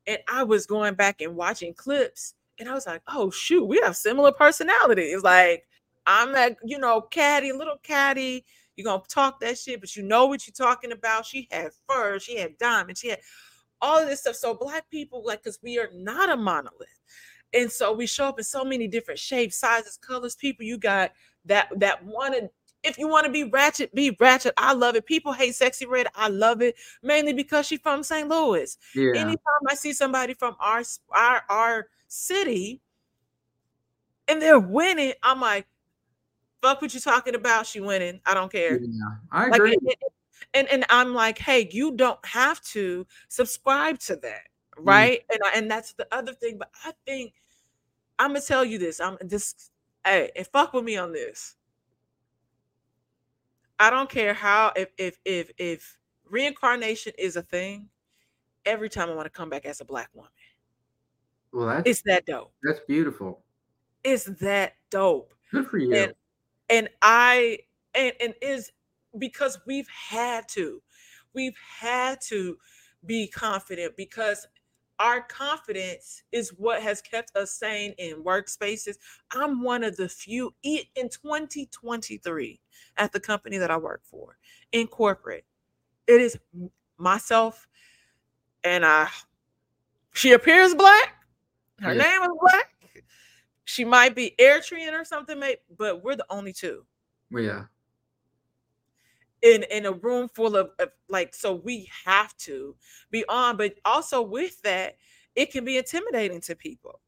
And 0.08 0.18
I 0.28 0.42
was 0.44 0.66
going 0.66 0.96
back 0.96 1.22
and 1.22 1.36
watching 1.36 1.76
clips, 1.76 2.34
and 2.58 2.68
I 2.68 2.74
was 2.74 2.88
like, 2.88 3.04
oh 3.08 3.30
shoot, 3.30 3.64
we 3.64 3.80
have 3.84 3.96
similar 3.96 4.32
personalities. 4.32 5.22
Like 5.22 5.68
I'm 6.08 6.34
that, 6.34 6.58
you 6.66 6.80
know, 6.80 7.02
caddy, 7.02 7.52
little 7.52 7.78
caddy. 7.84 8.44
You're 8.76 8.86
gonna 8.86 9.04
talk 9.08 9.40
that 9.42 9.60
shit, 9.60 9.82
but 9.82 9.96
you 9.96 10.02
know 10.02 10.26
what 10.26 10.48
you're 10.48 10.68
talking 10.68 10.94
about. 10.94 11.28
She 11.28 11.48
had 11.52 11.74
fur, 11.88 12.18
she 12.18 12.38
had 12.38 12.58
diamonds, 12.58 13.02
she 13.02 13.10
had 13.10 13.20
all 13.82 14.02
of 14.02 14.10
this 14.10 14.22
stuff. 14.22 14.36
So 14.36 14.56
black 14.56 14.90
people, 14.90 15.24
like, 15.24 15.44
because 15.44 15.60
we 15.62 15.78
are 15.78 15.90
not 15.94 16.32
a 16.32 16.38
monolith. 16.38 16.88
And 17.54 17.72
so 17.72 17.92
we 17.94 18.08
show 18.08 18.26
up 18.26 18.40
in 18.40 18.44
so 18.44 18.64
many 18.64 18.88
different 18.88 19.20
shapes, 19.20 19.58
sizes, 19.58 19.98
colors. 19.98 20.36
People, 20.36 20.66
you 20.66 20.78
got 20.78 21.12
that 21.46 21.70
that 21.78 22.04
wanted. 22.04 22.50
If 22.84 22.98
you 22.98 23.08
want 23.08 23.28
to 23.28 23.32
be 23.32 23.44
ratchet, 23.44 23.94
be 23.94 24.16
ratchet. 24.20 24.54
I 24.58 24.74
love 24.74 24.96
it. 24.96 25.06
People 25.06 25.34
hate 25.34 25.54
Sexyy 25.54 25.88
Red. 25.88 26.08
I 26.16 26.30
love 26.30 26.62
it 26.62 26.76
mainly 27.04 27.34
because 27.34 27.68
she's 27.68 27.80
from 27.80 28.02
St. 28.02 28.28
Louis. 28.28 28.76
Yeah. 28.96 29.12
Anytime 29.16 29.62
I 29.70 29.76
see 29.76 29.94
somebody 29.94 30.34
from 30.34 30.56
our 30.60 30.82
our 31.12 31.44
our 31.50 31.88
city 32.08 32.82
and 34.28 34.42
they're 34.42 34.60
winning, 34.60 35.14
I'm 35.22 35.40
like, 35.40 35.68
fuck 36.62 36.82
what 36.82 36.94
you 36.94 37.00
talking 37.00 37.36
about. 37.36 37.68
She 37.68 37.82
winning. 37.82 38.20
I 38.26 38.34
don't 38.34 38.52
care. 38.52 38.80
Yeah, 38.82 38.88
I 39.32 39.48
agree. 39.48 39.78
Like, 39.84 39.98
it, 40.00 40.00
and 40.54 40.68
and 40.70 40.86
i'm 40.90 41.14
like 41.14 41.38
hey 41.38 41.70
you 41.72 41.96
don't 41.96 42.24
have 42.26 42.62
to 42.62 43.06
subscribe 43.28 44.00
to 44.00 44.16
that. 44.18 44.44
Right? 44.78 45.20
Mm. 45.20 45.34
and 45.34 45.40
I, 45.46 45.58
and 45.58 45.72
that's 45.72 45.94
the 45.94 46.08
other 46.12 46.34
thing 46.34 46.58
but 46.58 46.70
i 46.86 46.92
think 47.06 47.34
i'm 48.20 48.30
gonna 48.30 48.42
tell 48.42 48.64
you 48.66 48.78
this 48.78 49.00
i'm 49.00 49.18
just 49.28 49.72
hey 50.06 50.32
and 50.36 50.48
fuck 50.48 50.74
with 50.74 50.84
me 50.84 50.98
on 50.98 51.12
this. 51.12 51.56
I 53.80 53.90
don't 53.90 54.10
care 54.10 54.34
how 54.34 54.72
if 54.76 54.90
if 54.98 55.18
if 55.26 55.52
if 55.58 55.98
reincarnation 56.30 57.14
is 57.18 57.36
a 57.36 57.42
thing 57.42 57.90
every 58.66 58.90
time 58.90 59.10
i 59.10 59.14
want 59.14 59.26
to 59.26 59.32
come 59.32 59.50
back 59.50 59.66
as 59.66 59.82
a 59.82 59.86
black 59.86 60.10
woman. 60.14 60.30
Well 61.52 61.68
that's 61.68 61.90
it's 61.90 62.02
that 62.04 62.26
dope. 62.26 62.54
that's 62.64 62.80
beautiful. 62.88 63.42
It's 64.04 64.26
that 64.26 64.76
dope. 64.90 65.34
Good 65.52 65.68
for 65.68 65.78
you. 65.78 65.96
and 65.96 66.14
and 66.70 66.90
i 67.02 67.60
and 67.96 68.14
and 68.22 68.34
is 68.42 68.72
because 69.18 69.60
we've 69.66 69.90
had 69.90 70.48
to. 70.50 70.82
We've 71.34 71.58
had 71.80 72.20
to 72.28 72.58
be 73.06 73.28
confident 73.28 73.98
because 73.98 74.48
our 75.02 75.22
confidence 75.22 76.22
is 76.32 76.50
what 76.58 76.82
has 76.84 77.02
kept 77.02 77.36
us 77.36 77.52
sane 77.52 77.94
in 77.98 78.24
workspaces. 78.24 78.98
I'm 79.32 79.64
one 79.64 79.84
of 79.84 79.98
the 79.98 80.08
few 80.08 80.54
in 80.62 80.84
2023 80.96 82.60
at 82.98 83.12
the 83.12 83.20
company 83.20 83.58
that 83.58 83.72
I 83.72 83.78
work 83.78 84.02
for 84.04 84.38
in 84.72 84.86
corporate. 84.86 85.44
It 86.06 86.22
is 86.22 86.38
myself 86.98 87.68
and 88.64 88.86
I 88.86 89.10
she 90.14 90.34
appears 90.34 90.76
black. 90.76 91.16
Her 91.80 91.94
yeah. 91.94 92.04
name 92.04 92.22
is 92.22 92.30
black. 92.40 92.70
She 93.66 93.84
might 93.84 94.14
be 94.14 94.36
Eritrean 94.40 94.94
or 94.94 95.04
something, 95.04 95.40
mate, 95.40 95.60
but 95.78 96.04
we're 96.04 96.16
the 96.16 96.26
only 96.30 96.54
two. 96.54 96.86
Yeah. 97.32 97.64
In 99.42 99.64
in 99.72 99.86
a 99.86 99.92
room 99.92 100.30
full 100.34 100.56
of, 100.56 100.70
of 100.80 100.90
like, 101.10 101.34
so 101.34 101.54
we 101.54 101.90
have 102.06 102.36
to 102.38 102.76
be 103.10 103.26
on, 103.28 103.58
but 103.58 103.74
also 103.86 104.22
with 104.22 104.62
that, 104.62 104.98
it 105.36 105.52
can 105.52 105.66
be 105.66 105.78
intimidating 105.78 106.42
to 106.42 106.56
people. 106.56 107.00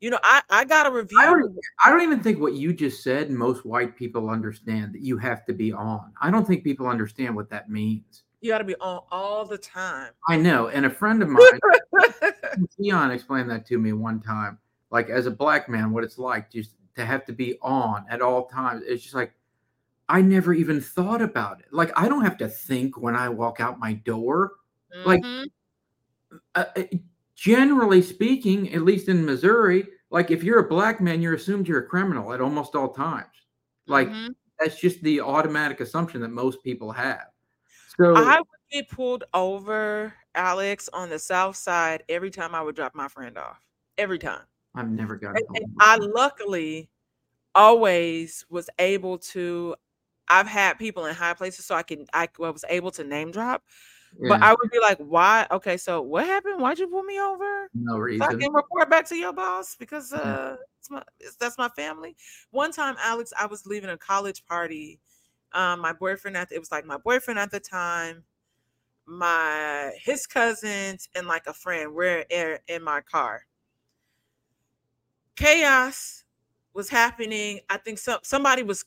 You 0.00 0.10
know, 0.10 0.18
I 0.22 0.42
I 0.50 0.64
got 0.64 0.86
a 0.86 0.90
review. 0.90 1.18
I 1.20 1.26
don't, 1.26 1.56
I 1.84 1.90
don't 1.90 2.00
even 2.00 2.22
think 2.22 2.40
what 2.40 2.54
you 2.54 2.72
just 2.72 3.02
said 3.02 3.30
most 3.30 3.66
white 3.66 3.96
people 3.96 4.30
understand 4.30 4.94
that 4.94 5.02
you 5.02 5.18
have 5.18 5.44
to 5.46 5.52
be 5.52 5.72
on. 5.72 6.12
I 6.20 6.30
don't 6.30 6.46
think 6.46 6.64
people 6.64 6.86
understand 6.86 7.36
what 7.36 7.50
that 7.50 7.68
means. 7.68 8.22
You 8.40 8.50
got 8.50 8.58
to 8.58 8.64
be 8.64 8.76
on 8.76 9.00
all 9.10 9.46
the 9.46 9.56
time. 9.56 10.10
I 10.28 10.36
know, 10.36 10.68
and 10.68 10.84
a 10.84 10.90
friend 10.90 11.22
of 11.22 11.28
mine, 11.28 11.60
Keon, 12.76 13.10
explained 13.10 13.50
that 13.50 13.66
to 13.66 13.78
me 13.78 13.92
one 13.92 14.20
time 14.20 14.58
like 14.94 15.10
as 15.10 15.26
a 15.26 15.30
black 15.30 15.68
man 15.68 15.90
what 15.92 16.04
it's 16.04 16.18
like 16.18 16.50
just 16.50 16.70
to 16.94 17.04
have 17.04 17.26
to 17.26 17.32
be 17.32 17.58
on 17.60 18.06
at 18.08 18.22
all 18.22 18.46
times 18.46 18.82
it's 18.86 19.02
just 19.02 19.14
like 19.14 19.32
i 20.14 20.20
never 20.20 20.52
even 20.52 20.80
thought 20.80 21.20
about 21.22 21.60
it 21.60 21.66
like 21.72 21.90
i 21.96 22.08
don't 22.08 22.24
have 22.24 22.36
to 22.36 22.48
think 22.48 23.00
when 23.00 23.16
i 23.16 23.28
walk 23.28 23.60
out 23.60 23.78
my 23.78 23.92
door 23.92 24.52
mm-hmm. 24.94 25.08
like 25.08 25.22
uh, 26.54 26.64
uh, 26.76 26.82
generally 27.34 28.00
speaking 28.00 28.72
at 28.72 28.82
least 28.82 29.08
in 29.08 29.24
missouri 29.24 29.86
like 30.10 30.30
if 30.30 30.42
you're 30.42 30.60
a 30.60 30.68
black 30.68 31.00
man 31.00 31.20
you're 31.20 31.34
assumed 31.34 31.66
you're 31.66 31.80
a 31.80 31.86
criminal 31.86 32.32
at 32.32 32.40
almost 32.40 32.74
all 32.74 32.92
times 32.92 33.26
like 33.86 34.08
mm-hmm. 34.08 34.32
that's 34.58 34.80
just 34.80 35.02
the 35.02 35.20
automatic 35.20 35.80
assumption 35.80 36.20
that 36.20 36.30
most 36.30 36.62
people 36.62 36.92
have 36.92 37.26
so 37.96 38.14
i 38.16 38.38
would 38.38 38.46
get 38.70 38.88
pulled 38.88 39.24
over 39.34 40.14
alex 40.34 40.88
on 40.92 41.10
the 41.10 41.18
south 41.18 41.56
side 41.56 42.02
every 42.08 42.30
time 42.30 42.54
i 42.54 42.62
would 42.62 42.76
drop 42.76 42.94
my 42.94 43.08
friend 43.08 43.36
off 43.36 43.60
every 43.98 44.18
time 44.18 44.42
I've 44.74 44.90
never 44.90 45.16
gotten. 45.16 45.42
I 45.80 45.96
luckily 45.96 46.90
always 47.54 48.44
was 48.50 48.68
able 48.78 49.18
to. 49.18 49.76
I've 50.28 50.46
had 50.46 50.78
people 50.78 51.06
in 51.06 51.14
high 51.14 51.34
places, 51.34 51.66
so 51.66 51.74
I 51.74 51.82
can 51.82 52.06
I 52.12 52.28
was 52.38 52.64
able 52.68 52.90
to 52.92 53.04
name 53.04 53.30
drop. 53.30 53.62
Yeah. 54.20 54.28
But 54.28 54.42
I 54.42 54.50
would 54.50 54.70
be 54.70 54.78
like, 54.80 54.98
"Why? 54.98 55.46
Okay, 55.50 55.76
so 55.76 56.00
what 56.00 56.26
happened? 56.26 56.60
Why'd 56.60 56.78
you 56.78 56.86
pull 56.86 57.02
me 57.02 57.20
over? 57.20 57.68
No 57.74 57.98
reason. 57.98 58.28
So 58.28 58.36
I 58.36 58.40
can 58.40 58.52
report 58.52 58.88
back 58.88 59.06
to 59.08 59.16
your 59.16 59.32
boss 59.32 59.74
because 59.76 60.12
uh, 60.12 60.20
yeah. 60.24 60.56
it's 60.78 60.90
my, 60.90 61.02
it's, 61.20 61.36
that's 61.36 61.58
my 61.58 61.68
family." 61.70 62.16
One 62.50 62.72
time, 62.72 62.96
Alex, 63.00 63.32
I 63.38 63.46
was 63.46 63.66
leaving 63.66 63.90
a 63.90 63.98
college 63.98 64.44
party. 64.46 65.00
Um, 65.52 65.80
my 65.80 65.92
boyfriend 65.92 66.36
at 66.36 66.48
the, 66.48 66.56
it 66.56 66.58
was 66.58 66.72
like 66.72 66.84
my 66.84 66.98
boyfriend 66.98 67.38
at 67.38 67.50
the 67.50 67.60
time, 67.60 68.24
my 69.06 69.92
his 70.00 70.26
cousins, 70.26 71.08
and 71.16 71.26
like 71.26 71.46
a 71.46 71.52
friend. 71.52 71.94
We're 71.94 72.24
in, 72.30 72.58
in 72.68 72.82
my 72.82 73.00
car 73.00 73.46
chaos 75.36 76.24
was 76.72 76.88
happening. 76.88 77.60
I 77.70 77.76
think 77.78 77.98
some 77.98 78.20
somebody 78.22 78.62
was 78.62 78.84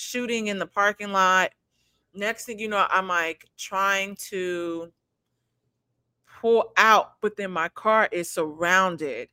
shooting 0.00 0.48
in 0.48 0.58
the 0.58 0.66
parking 0.66 1.12
lot. 1.12 1.50
Next 2.14 2.46
thing 2.46 2.58
you 2.58 2.68
know, 2.68 2.86
I'm 2.90 3.08
like 3.08 3.46
trying 3.56 4.16
to 4.30 4.92
pull 6.40 6.72
out, 6.76 7.20
but 7.20 7.36
then 7.36 7.50
my 7.50 7.68
car 7.68 8.08
is 8.10 8.30
surrounded 8.30 9.28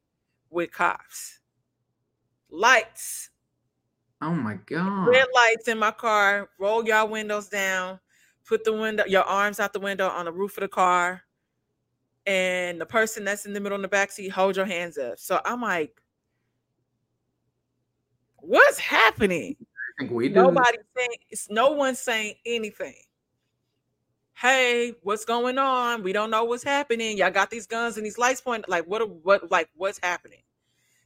with 0.49 0.72
cops. 0.72 1.39
Lights. 2.49 3.30
Oh 4.22 4.34
my 4.34 4.56
god. 4.65 5.07
Red 5.07 5.27
lights 5.34 5.68
in 5.68 5.80
my 5.80 5.91
car. 5.91 6.49
Roll 6.60 6.85
y'all 6.85 7.07
windows 7.07 7.48
down. 7.48 7.99
Put 8.45 8.64
the 8.64 8.73
window, 8.73 9.06
your 9.06 9.23
arms 9.23 9.60
out 9.60 9.73
the 9.73 9.80
window 9.80 10.07
on 10.07 10.26
the 10.26 10.31
roof 10.31 10.57
of 10.57 10.61
the 10.61 10.68
car. 10.68 11.23
And 12.26 12.80
the 12.80 12.85
person 12.85 13.23
that's 13.23 13.45
in 13.45 13.53
the 13.53 13.60
middle 13.60 13.77
in 13.77 13.81
the 13.81 13.88
back 13.88 14.11
seat, 14.11 14.30
hold 14.30 14.56
your 14.56 14.65
hands 14.65 14.98
up. 14.98 15.18
So 15.18 15.39
I'm 15.45 15.61
like, 15.61 16.02
What's 18.48 18.80
happening? 18.80 19.57
Think 19.97 20.11
we 20.11 20.29
do. 20.29 20.33
Nobody 20.35 20.77
saying 20.95 21.09
it's 21.29 21.49
no 21.49 21.71
one 21.71 21.95
saying 21.95 22.35
anything. 22.45 22.95
Hey, 24.35 24.93
what's 25.01 25.25
going 25.25 25.57
on? 25.57 26.03
We 26.03 26.13
don't 26.13 26.29
know 26.29 26.43
what's 26.43 26.63
happening. 26.63 27.17
Y'all 27.17 27.31
got 27.31 27.49
these 27.49 27.65
guns 27.65 27.97
and 27.97 28.05
these 28.05 28.17
lights 28.19 28.41
pointing. 28.41 28.69
Like, 28.69 28.85
what 28.85 29.09
what 29.23 29.49
like 29.51 29.69
what's 29.75 29.99
happening? 30.01 30.43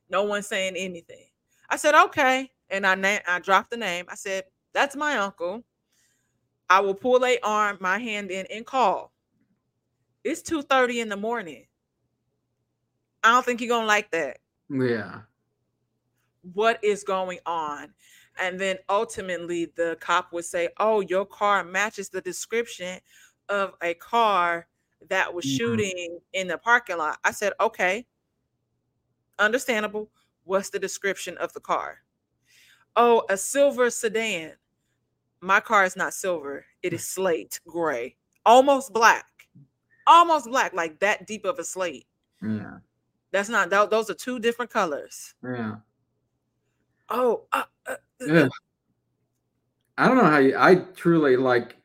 No 0.09 0.23
one 0.23 0.43
saying 0.43 0.75
anything. 0.75 1.25
I 1.69 1.77
said, 1.77 1.95
okay. 2.05 2.51
And 2.69 2.85
I 2.85 2.95
na- 2.95 3.19
I 3.27 3.39
dropped 3.39 3.71
the 3.71 3.77
name. 3.77 4.05
I 4.09 4.15
said, 4.15 4.43
that's 4.73 4.95
my 4.95 5.17
uncle. 5.17 5.63
I 6.69 6.81
will 6.81 6.95
pull 6.95 7.25
a 7.25 7.39
arm, 7.43 7.77
my 7.79 7.97
hand 7.99 8.31
in 8.31 8.45
and 8.47 8.65
call. 8.65 9.13
It's 10.23 10.41
2:30 10.41 11.01
in 11.01 11.09
the 11.09 11.17
morning. 11.17 11.65
I 13.23 13.31
don't 13.31 13.45
think 13.45 13.61
you're 13.61 13.69
gonna 13.69 13.87
like 13.87 14.11
that. 14.11 14.39
Yeah 14.69 15.21
what 16.53 16.83
is 16.83 17.03
going 17.03 17.39
on 17.45 17.93
and 18.39 18.59
then 18.59 18.77
ultimately 18.89 19.71
the 19.75 19.97
cop 19.99 20.31
would 20.31 20.45
say 20.45 20.69
oh 20.77 21.01
your 21.01 21.25
car 21.25 21.63
matches 21.63 22.09
the 22.09 22.21
description 22.21 22.99
of 23.49 23.73
a 23.81 23.93
car 23.95 24.67
that 25.09 25.33
was 25.33 25.45
mm-hmm. 25.45 25.57
shooting 25.57 26.19
in 26.33 26.47
the 26.47 26.57
parking 26.57 26.97
lot. 26.97 27.19
I 27.23 27.31
said 27.31 27.53
okay. 27.59 28.05
Understandable. 29.39 30.09
What's 30.43 30.69
the 30.69 30.79
description 30.79 31.37
of 31.37 31.51
the 31.53 31.59
car? 31.59 31.99
Oh 32.95 33.23
a 33.29 33.37
silver 33.37 33.89
sedan. 33.89 34.53
My 35.41 35.59
car 35.59 35.85
is 35.85 35.95
not 35.95 36.13
silver. 36.13 36.65
It 36.83 36.93
is 36.93 37.07
slate 37.07 37.59
gray. 37.67 38.15
Almost 38.45 38.93
black. 38.93 39.25
Almost 40.05 40.45
black 40.47 40.73
like 40.73 40.99
that 40.99 41.25
deep 41.25 41.45
of 41.45 41.57
a 41.57 41.63
slate. 41.63 42.05
Yeah. 42.41 42.77
That's 43.31 43.49
not 43.49 43.69
that, 43.69 43.89
those 43.89 44.09
are 44.09 44.15
two 44.15 44.39
different 44.39 44.71
colors. 44.71 45.33
Yeah 45.43 45.75
Oh, 47.11 47.43
uh, 47.51 47.63
uh, 47.87 47.95
yeah. 48.21 48.47
I 49.97 50.07
don't 50.07 50.17
know 50.17 50.25
how 50.25 50.37
you. 50.39 50.55
I 50.57 50.75
truly 50.75 51.35
like. 51.35 51.75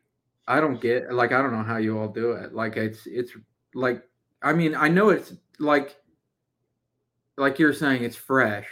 I 0.49 0.61
don't 0.61 0.81
get 0.81 1.13
like. 1.13 1.33
I 1.33 1.43
don't 1.43 1.53
know 1.53 1.65
how 1.65 1.77
you 1.77 1.99
all 1.99 2.09
do 2.09 2.33
it. 2.33 2.55
Like 2.55 2.77
it's 2.77 3.07
it's 3.07 3.33
like. 3.75 4.03
I 4.43 4.53
mean, 4.53 4.75
I 4.75 4.89
know 4.89 5.11
it's 5.11 5.35
like. 5.59 5.97
Like 7.39 7.59
you're 7.59 7.75
saying, 7.75 8.03
it's 8.03 8.17
fresh, 8.17 8.67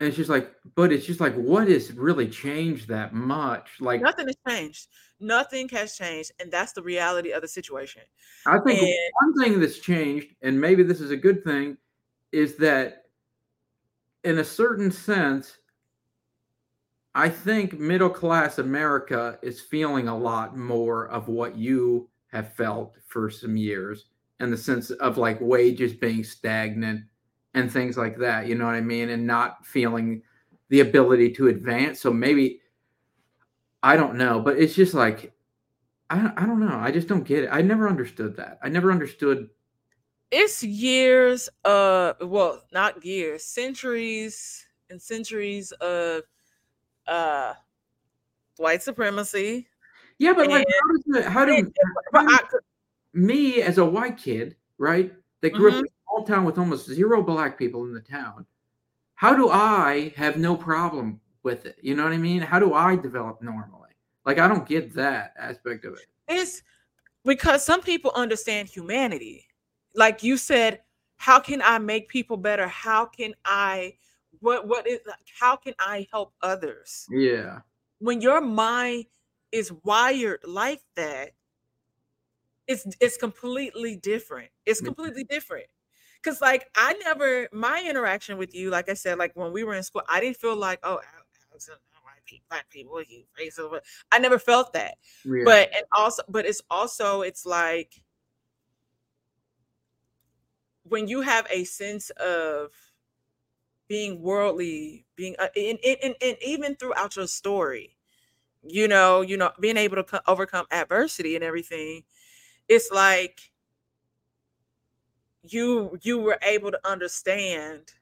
and 0.00 0.08
it's 0.08 0.16
just 0.16 0.28
like, 0.28 0.50
but 0.74 0.90
it's 0.90 1.06
just 1.06 1.20
like, 1.20 1.36
what 1.36 1.68
has 1.68 1.92
really 1.92 2.26
changed 2.26 2.88
that 2.88 3.14
much? 3.14 3.68
Like 3.78 4.00
nothing 4.00 4.26
has 4.26 4.36
changed. 4.48 4.88
Nothing 5.20 5.68
has 5.68 5.94
changed, 5.96 6.32
and 6.40 6.50
that's 6.50 6.72
the 6.72 6.82
reality 6.82 7.30
of 7.30 7.42
the 7.42 7.48
situation. 7.48 8.02
I 8.44 8.58
think 8.58 8.82
and, 8.82 8.94
one 9.20 9.34
thing 9.34 9.60
that's 9.60 9.78
changed, 9.78 10.34
and 10.42 10.60
maybe 10.60 10.82
this 10.82 11.00
is 11.00 11.12
a 11.12 11.16
good 11.16 11.44
thing, 11.44 11.76
is 12.32 12.56
that 12.56 13.04
in 14.24 14.38
a 14.38 14.44
certain 14.44 14.90
sense, 14.90 15.58
I 17.14 17.28
think 17.28 17.78
middle 17.78 18.10
class 18.10 18.58
America 18.58 19.38
is 19.42 19.60
feeling 19.60 20.08
a 20.08 20.16
lot 20.16 20.56
more 20.56 21.08
of 21.08 21.28
what 21.28 21.56
you 21.56 22.08
have 22.28 22.52
felt 22.52 22.96
for 23.06 23.30
some 23.30 23.56
years 23.56 24.06
in 24.40 24.50
the 24.50 24.56
sense 24.56 24.90
of 24.90 25.18
like 25.18 25.38
wages 25.40 25.92
being 25.94 26.22
stagnant 26.22 27.02
and 27.54 27.72
things 27.72 27.96
like 27.96 28.18
that. 28.18 28.46
You 28.46 28.54
know 28.54 28.66
what 28.66 28.74
I 28.74 28.80
mean? 28.80 29.08
And 29.10 29.26
not 29.26 29.66
feeling 29.66 30.22
the 30.68 30.80
ability 30.80 31.32
to 31.34 31.48
advance. 31.48 32.00
So 32.00 32.12
maybe 32.12 32.60
I 33.82 33.96
don't 33.96 34.16
know, 34.16 34.40
but 34.40 34.58
it's 34.58 34.74
just 34.74 34.94
like 34.94 35.32
I, 36.10 36.32
I 36.36 36.46
don't 36.46 36.60
know. 36.60 36.78
I 36.78 36.90
just 36.90 37.08
don't 37.08 37.24
get 37.24 37.44
it. 37.44 37.50
I 37.52 37.62
never 37.62 37.88
understood 37.88 38.36
that. 38.36 38.58
I 38.62 38.68
never 38.68 38.90
understood. 38.90 39.48
It's 40.30 40.62
years 40.62 41.48
of 41.64 42.16
well, 42.20 42.62
not 42.72 43.04
years, 43.04 43.44
centuries 43.44 44.66
and 44.90 45.00
centuries 45.00 45.72
of 45.72 46.22
uh 47.08 47.54
white 48.56 48.82
supremacy. 48.82 49.66
Yeah, 50.18 50.32
but 50.32 50.48
like 50.48 50.66
how, 51.12 51.22
how 51.30 51.44
do, 51.44 51.62
how 51.62 52.38
do 52.38 52.58
me 53.12 53.62
as 53.62 53.78
a 53.78 53.84
white 53.84 54.16
kid, 54.16 54.56
right, 54.78 55.12
that 55.40 55.50
grew 55.50 55.70
mm-hmm. 55.70 55.78
up 55.78 55.84
in 55.84 55.86
a 55.86 56.04
small 56.04 56.26
town 56.26 56.44
with 56.44 56.58
almost 56.58 56.86
zero 56.86 57.22
black 57.22 57.58
people 57.58 57.84
in 57.84 57.94
the 57.94 58.00
town, 58.00 58.44
how 59.14 59.34
do 59.34 59.48
I 59.50 60.12
have 60.16 60.36
no 60.36 60.56
problem 60.56 61.20
with 61.42 61.66
it? 61.66 61.78
You 61.82 61.94
know 61.94 62.04
what 62.04 62.12
I 62.12 62.18
mean? 62.18 62.40
How 62.40 62.58
do 62.58 62.74
I 62.74 62.96
develop 62.96 63.42
normally? 63.42 63.90
Like 64.24 64.38
I 64.38 64.48
don't 64.48 64.68
get 64.68 64.94
that 64.94 65.34
aspect 65.38 65.84
of 65.84 65.94
it. 65.94 66.06
It's 66.28 66.62
because 67.24 67.64
some 67.64 67.80
people 67.80 68.12
understand 68.14 68.68
humanity. 68.68 69.46
Like 69.94 70.22
you 70.22 70.36
said, 70.36 70.80
how 71.16 71.40
can 71.40 71.62
I 71.62 71.78
make 71.78 72.08
people 72.08 72.36
better? 72.36 72.68
How 72.68 73.06
can 73.06 73.34
I 73.44 73.94
what 74.40 74.66
what 74.66 74.86
is 74.86 75.00
how 75.40 75.56
can 75.56 75.74
i 75.78 76.06
help 76.10 76.32
others 76.42 77.06
yeah 77.10 77.60
when 77.98 78.20
your 78.20 78.40
mind 78.40 79.04
is 79.52 79.72
wired 79.84 80.40
like 80.44 80.80
that 80.96 81.32
it's 82.66 82.86
it's 83.00 83.16
completely 83.16 83.96
different 83.96 84.50
it's 84.66 84.80
mm-hmm. 84.80 84.86
completely 84.86 85.24
different 85.24 85.66
Cause 86.24 86.40
like 86.40 86.68
I 86.74 86.94
never 87.04 87.48
my 87.52 87.84
interaction 87.88 88.38
with 88.38 88.54
you, 88.54 88.70
like 88.70 88.88
I 88.88 88.94
said, 88.94 89.18
like 89.18 89.32
when 89.34 89.52
we 89.52 89.62
were 89.62 89.74
in 89.74 89.84
school, 89.84 90.02
I 90.08 90.20
didn't 90.20 90.36
feel 90.36 90.56
like, 90.56 90.80
oh, 90.82 91.00
Alex, 91.14 91.68
white 92.02 92.24
people, 92.24 92.44
black 92.50 92.68
people, 92.70 93.00
you 93.02 93.22
racist. 93.40 93.80
I 94.10 94.18
never 94.18 94.38
felt 94.38 94.72
that. 94.72 94.96
Yeah. 95.24 95.42
But 95.44 95.70
and 95.74 95.84
also, 95.92 96.22
but 96.28 96.44
it's 96.44 96.60
also 96.70 97.22
it's 97.22 97.46
like 97.46 98.02
when 100.82 101.06
you 101.06 101.20
have 101.20 101.46
a 101.50 101.64
sense 101.64 102.10
of 102.10 102.72
being 103.88 104.20
worldly, 104.22 105.06
being 105.16 105.34
uh, 105.38 105.48
and, 105.56 105.78
and, 105.84 106.14
and 106.20 106.36
even 106.44 106.76
throughout 106.76 107.16
your 107.16 107.26
story, 107.26 107.96
you 108.62 108.88
know, 108.88 109.22
you 109.22 109.36
know, 109.36 109.50
being 109.60 109.76
able 109.76 109.96
to 109.96 110.04
co- 110.04 110.20
overcome 110.26 110.66
adversity 110.70 111.34
and 111.34 111.44
everything, 111.44 112.04
it's 112.68 112.90
like 112.92 113.52
you 115.42 115.98
you 116.02 116.18
were 116.18 116.38
able 116.42 116.70
to 116.70 116.80
understand 116.84 117.92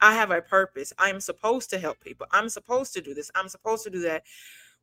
I 0.00 0.14
have 0.14 0.30
a 0.30 0.40
purpose. 0.40 0.92
I'm 0.98 1.20
supposed 1.20 1.70
to 1.70 1.78
help 1.78 2.00
people. 2.00 2.26
I'm 2.30 2.48
supposed 2.48 2.92
to 2.94 3.00
do 3.00 3.14
this. 3.14 3.30
I'm 3.34 3.48
supposed 3.48 3.84
to 3.84 3.90
do 3.90 4.00
that. 4.02 4.22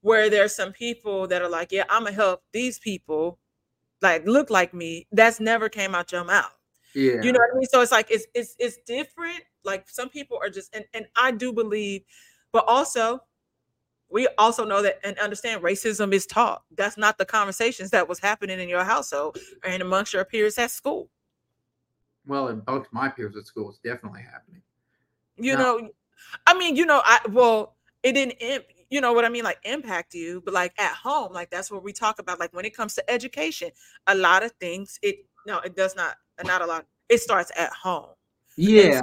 Where 0.01 0.29
there's 0.29 0.55
some 0.55 0.71
people 0.73 1.27
that 1.27 1.41
are 1.41 1.49
like, 1.49 1.71
yeah, 1.71 1.85
I'm 1.89 2.03
gonna 2.03 2.15
help 2.15 2.43
these 2.51 2.79
people 2.79 3.39
like 4.01 4.25
look 4.27 4.49
like 4.49 4.73
me. 4.73 5.07
That's 5.11 5.39
never 5.39 5.69
came 5.69 5.95
out 5.95 6.11
your 6.11 6.23
mouth. 6.25 6.53
Yeah. 6.93 7.23
You 7.23 7.31
know 7.31 7.39
what 7.39 7.55
I 7.55 7.57
mean? 7.57 7.67
So 7.67 7.81
it's 7.81 7.91
like 7.91 8.11
it's 8.11 8.27
it's 8.33 8.55
it's 8.59 8.77
different. 8.85 9.43
Like 9.65 9.89
some 9.89 10.09
people 10.09 10.37
are 10.41 10.49
just 10.49 10.75
and, 10.75 10.85
and 10.93 11.05
I 11.15 11.31
do 11.31 11.51
believe, 11.53 12.03
but 12.51 12.65
also 12.67 13.21
we 14.09 14.27
also 14.37 14.63
know 14.63 14.81
that 14.81 14.99
and 15.03 15.17
understand 15.19 15.61
racism 15.61 16.13
is 16.13 16.25
taught. 16.25 16.63
That's 16.75 16.97
not 16.97 17.17
the 17.17 17.25
conversations 17.25 17.89
that 17.91 18.07
was 18.07 18.19
happening 18.19 18.59
in 18.59 18.69
your 18.69 18.83
household 18.83 19.37
and 19.63 19.81
amongst 19.81 20.13
your 20.13 20.25
peers 20.25 20.57
at 20.57 20.71
school. 20.71 21.09
Well, 22.25 22.47
amongst 22.47 22.93
my 22.93 23.09
peers 23.09 23.35
at 23.35 23.45
school, 23.45 23.69
it's 23.69 23.79
definitely 23.79 24.21
happening. 24.21 24.61
You 25.37 25.55
no. 25.57 25.77
know, 25.77 25.89
I 26.47 26.57
mean, 26.57 26.75
you 26.75 26.85
know, 26.85 27.01
I 27.03 27.19
well, 27.29 27.75
it 28.03 28.13
didn't 28.13 28.65
you 28.89 29.01
know 29.01 29.13
what 29.13 29.25
I 29.25 29.29
mean, 29.29 29.43
like 29.43 29.59
impact 29.63 30.13
you, 30.13 30.41
but 30.45 30.53
like 30.53 30.73
at 30.79 30.93
home, 30.93 31.33
like 31.33 31.49
that's 31.49 31.71
what 31.71 31.83
we 31.83 31.91
talk 31.91 32.19
about. 32.19 32.39
Like 32.39 32.53
when 32.53 32.65
it 32.65 32.75
comes 32.75 32.93
to 32.95 33.09
education, 33.09 33.71
a 34.07 34.15
lot 34.15 34.43
of 34.43 34.51
things, 34.53 34.99
it 35.01 35.25
no, 35.45 35.59
it 35.59 35.75
does 35.75 35.95
not 35.95 36.15
not 36.45 36.61
a 36.61 36.65
lot. 36.65 36.85
It 37.09 37.19
starts 37.19 37.51
at 37.57 37.71
home. 37.71 38.11
Yeah. 38.57 39.01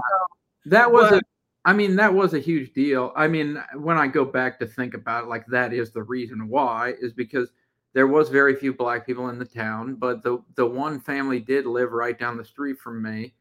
That 0.66 0.90
was 0.90 1.10
but, 1.10 1.18
a 1.18 1.22
I 1.64 1.72
mean, 1.72 1.94
that 1.96 2.12
was 2.12 2.34
a 2.34 2.40
huge 2.40 2.72
deal. 2.72 3.12
I 3.14 3.28
mean, 3.28 3.62
when 3.76 3.96
I 3.96 4.08
go 4.08 4.24
back 4.24 4.58
to 4.58 4.66
think 4.66 4.94
about 4.94 5.24
it, 5.24 5.28
like 5.28 5.46
that 5.46 5.72
is 5.72 5.92
the 5.92 6.02
reason 6.02 6.48
why, 6.48 6.94
is 7.00 7.12
because 7.12 7.52
there 7.92 8.08
was 8.08 8.28
very 8.30 8.56
few 8.56 8.72
black 8.72 9.06
people 9.06 9.28
in 9.28 9.38
the 9.38 9.44
town, 9.44 9.94
but 9.94 10.22
the 10.22 10.42
the 10.56 10.66
one 10.66 10.98
family 10.98 11.38
did 11.38 11.66
live 11.66 11.92
right 11.92 12.18
down 12.18 12.36
the 12.36 12.44
street 12.44 12.78
from 12.80 13.02
me, 13.02 13.34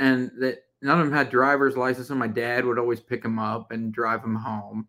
and 0.00 0.32
that 0.40 0.64
none 0.82 0.98
of 0.98 1.06
them 1.06 1.14
had 1.14 1.30
driver's 1.30 1.76
license, 1.76 2.10
and 2.10 2.18
my 2.18 2.26
dad 2.26 2.64
would 2.64 2.78
always 2.78 3.00
pick 3.00 3.22
them 3.22 3.38
up 3.38 3.70
and 3.70 3.92
drive 3.92 4.22
them 4.22 4.34
home, 4.34 4.88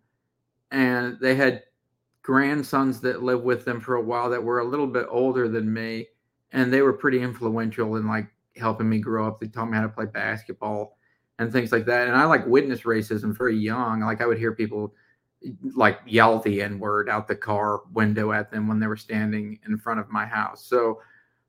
and 0.72 1.18
they 1.22 1.36
had 1.36 1.64
grandsons 2.24 3.00
that 3.02 3.22
lived 3.22 3.44
with 3.44 3.66
them 3.66 3.80
for 3.80 3.96
a 3.96 4.02
while 4.02 4.30
that 4.32 4.44
were 4.44 4.60
a 4.60 4.66
little 4.66 4.88
bit 4.88 5.06
older 5.10 5.48
than 5.48 5.72
me, 5.72 6.08
and 6.52 6.74
they 6.74 6.82
were 6.82 6.94
pretty 6.94 7.22
influential 7.22 7.98
in 7.98 8.08
like 8.08 8.28
helping 8.58 8.90
me 8.90 8.98
grow 9.00 9.28
up. 9.28 9.40
They 9.40 9.48
taught 9.48 9.70
me 9.70 9.78
how 9.78 9.84
to 9.84 9.90
play 9.90 10.06
basketball 10.06 10.95
and 11.40 11.52
things 11.52 11.72
like 11.72 11.86
that. 11.86 12.08
And 12.08 12.16
I 12.16 12.26
like 12.26 12.46
witnessed 12.46 12.84
racism 12.84 13.38
very 13.38 13.58
young. 13.58 14.02
Like 14.02 14.22
I 14.22 14.26
would 14.26 14.38
hear 14.38 14.54
people 14.54 14.94
like 15.76 16.00
yell 16.06 16.40
the 16.40 16.62
N 16.62 16.80
word 16.80 17.10
out 17.10 17.28
the 17.28 17.36
car 17.36 17.82
window 17.94 18.32
at 18.32 18.52
them 18.52 18.68
when 18.68 18.80
they 18.80 18.88
were 18.88 18.98
standing 18.98 19.60
in 19.66 19.78
front 19.78 20.00
of 20.00 20.10
my 20.10 20.26
house. 20.26 20.66
So, 20.66 21.02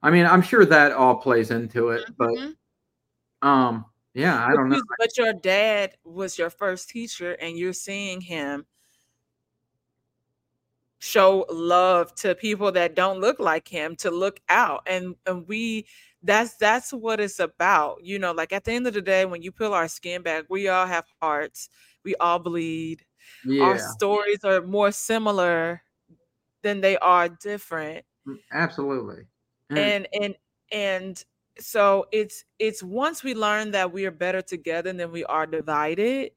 I 0.02 0.10
mean, 0.10 0.26
I'm 0.26 0.42
sure 0.42 0.64
that 0.64 0.92
all 0.92 1.16
plays 1.16 1.50
into 1.50 1.90
it, 1.90 2.04
but 2.18 2.28
mm-hmm. 2.28 3.48
um, 3.48 3.86
yeah, 4.14 4.44
I 4.44 4.54
don't 4.54 4.68
know. 4.68 4.82
But 4.98 5.16
your 5.16 5.32
dad 5.32 5.96
was 6.04 6.38
your 6.38 6.50
first 6.50 6.88
teacher, 6.90 7.32
and 7.32 7.58
you're 7.58 7.72
seeing 7.72 8.20
him 8.20 8.66
show 10.98 11.46
love 11.50 12.14
to 12.16 12.34
people 12.34 12.72
that 12.72 12.94
don't 12.94 13.20
look 13.20 13.38
like 13.38 13.68
him 13.68 13.94
to 13.94 14.10
look 14.10 14.40
out 14.48 14.82
and 14.86 15.14
and 15.26 15.46
we 15.46 15.86
that's 16.26 16.56
that's 16.56 16.92
what 16.92 17.20
it's 17.20 17.38
about 17.38 17.98
you 18.02 18.18
know 18.18 18.32
like 18.32 18.52
at 18.52 18.64
the 18.64 18.72
end 18.72 18.86
of 18.86 18.94
the 18.94 19.02
day 19.02 19.24
when 19.24 19.42
you 19.42 19.52
peel 19.52 19.72
our 19.72 19.88
skin 19.88 20.22
back 20.22 20.44
we 20.50 20.68
all 20.68 20.86
have 20.86 21.06
hearts 21.20 21.68
we 22.04 22.14
all 22.16 22.38
bleed. 22.38 23.04
Yeah. 23.44 23.64
our 23.64 23.78
stories 23.78 24.44
are 24.44 24.62
more 24.62 24.92
similar 24.92 25.82
than 26.62 26.80
they 26.80 26.96
are 26.98 27.28
different. 27.28 28.04
Mm, 28.26 28.38
absolutely. 28.52 29.26
And 29.70 30.06
and 30.18 30.36
and 30.72 31.24
so 31.58 32.06
it's 32.12 32.44
it's 32.58 32.82
once 32.82 33.24
we 33.24 33.34
learn 33.34 33.72
that 33.72 33.92
we 33.92 34.06
are 34.06 34.12
better 34.12 34.40
together 34.40 34.92
than 34.92 35.10
we 35.10 35.24
are 35.24 35.46
divided 35.46 36.30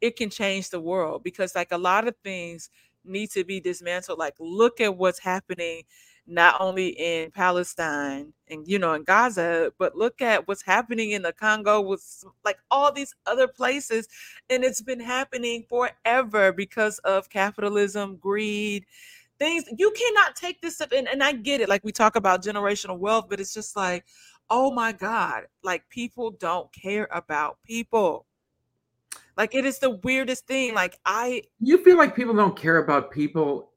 it 0.00 0.16
can 0.16 0.30
change 0.30 0.70
the 0.70 0.80
world 0.80 1.22
because 1.22 1.54
like 1.54 1.72
a 1.72 1.78
lot 1.78 2.08
of 2.08 2.16
things 2.24 2.70
need 3.04 3.30
to 3.30 3.44
be 3.44 3.60
dismantled. 3.60 4.18
Like 4.18 4.34
look 4.40 4.80
at 4.80 4.96
what's 4.96 5.18
happening 5.18 5.82
not 6.30 6.60
only 6.60 6.88
in 6.90 7.30
Palestine 7.32 8.32
and 8.48 8.66
you 8.66 8.78
know 8.78 8.94
in 8.94 9.02
Gaza, 9.02 9.72
but 9.78 9.96
look 9.96 10.22
at 10.22 10.46
what's 10.46 10.62
happening 10.62 11.10
in 11.10 11.22
the 11.22 11.32
Congo 11.32 11.80
with 11.80 12.24
like 12.44 12.58
all 12.70 12.92
these 12.92 13.14
other 13.26 13.48
places, 13.48 14.08
and 14.48 14.64
it's 14.64 14.80
been 14.80 15.00
happening 15.00 15.64
forever 15.68 16.52
because 16.52 16.98
of 17.00 17.28
capitalism, 17.28 18.16
greed, 18.16 18.86
things. 19.38 19.64
You 19.76 19.92
cannot 19.96 20.36
take 20.36 20.60
this 20.60 20.76
stuff, 20.76 20.92
and, 20.92 21.08
and 21.08 21.22
I 21.22 21.32
get 21.32 21.60
it. 21.60 21.68
Like 21.68 21.84
we 21.84 21.92
talk 21.92 22.16
about 22.16 22.42
generational 22.42 22.98
wealth, 22.98 23.26
but 23.28 23.40
it's 23.40 23.52
just 23.52 23.76
like, 23.76 24.04
oh 24.48 24.70
my 24.72 24.92
God, 24.92 25.44
like 25.64 25.88
people 25.88 26.30
don't 26.30 26.72
care 26.72 27.08
about 27.12 27.58
people. 27.64 28.26
Like 29.36 29.54
it 29.54 29.64
is 29.64 29.78
the 29.78 29.90
weirdest 29.90 30.46
thing. 30.46 30.74
Like 30.74 30.98
I, 31.04 31.42
you 31.60 31.82
feel 31.82 31.96
like 31.96 32.14
people 32.14 32.34
don't 32.34 32.56
care 32.56 32.78
about 32.78 33.10
people 33.10 33.69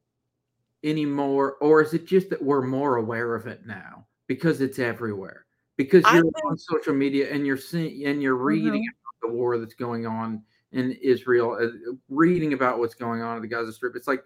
anymore, 0.83 1.57
or 1.61 1.81
is 1.81 1.93
it 1.93 2.05
just 2.05 2.29
that 2.29 2.41
we're 2.41 2.61
more 2.61 2.97
aware 2.97 3.35
of 3.35 3.47
it 3.47 3.65
now 3.65 4.05
because 4.27 4.61
it's 4.61 4.79
everywhere? 4.79 5.45
Because 5.77 6.03
you're 6.13 6.23
think, 6.23 6.45
on 6.45 6.57
social 6.57 6.93
media 6.93 7.33
and 7.33 7.47
you're 7.47 7.57
seeing 7.57 8.05
and 8.05 8.21
you're 8.21 8.35
reading 8.35 8.73
mm-hmm. 8.73 8.79
about 8.79 9.29
the 9.29 9.35
war 9.35 9.57
that's 9.57 9.73
going 9.73 10.05
on 10.05 10.43
in 10.71 10.91
Israel, 11.01 11.57
uh, 11.59 11.93
reading 12.09 12.53
about 12.53 12.79
what's 12.79 12.95
going 12.95 13.21
on 13.21 13.35
in 13.35 13.41
the 13.41 13.47
Gaza 13.47 13.73
Strip. 13.73 13.95
It's 13.95 14.07
like 14.07 14.23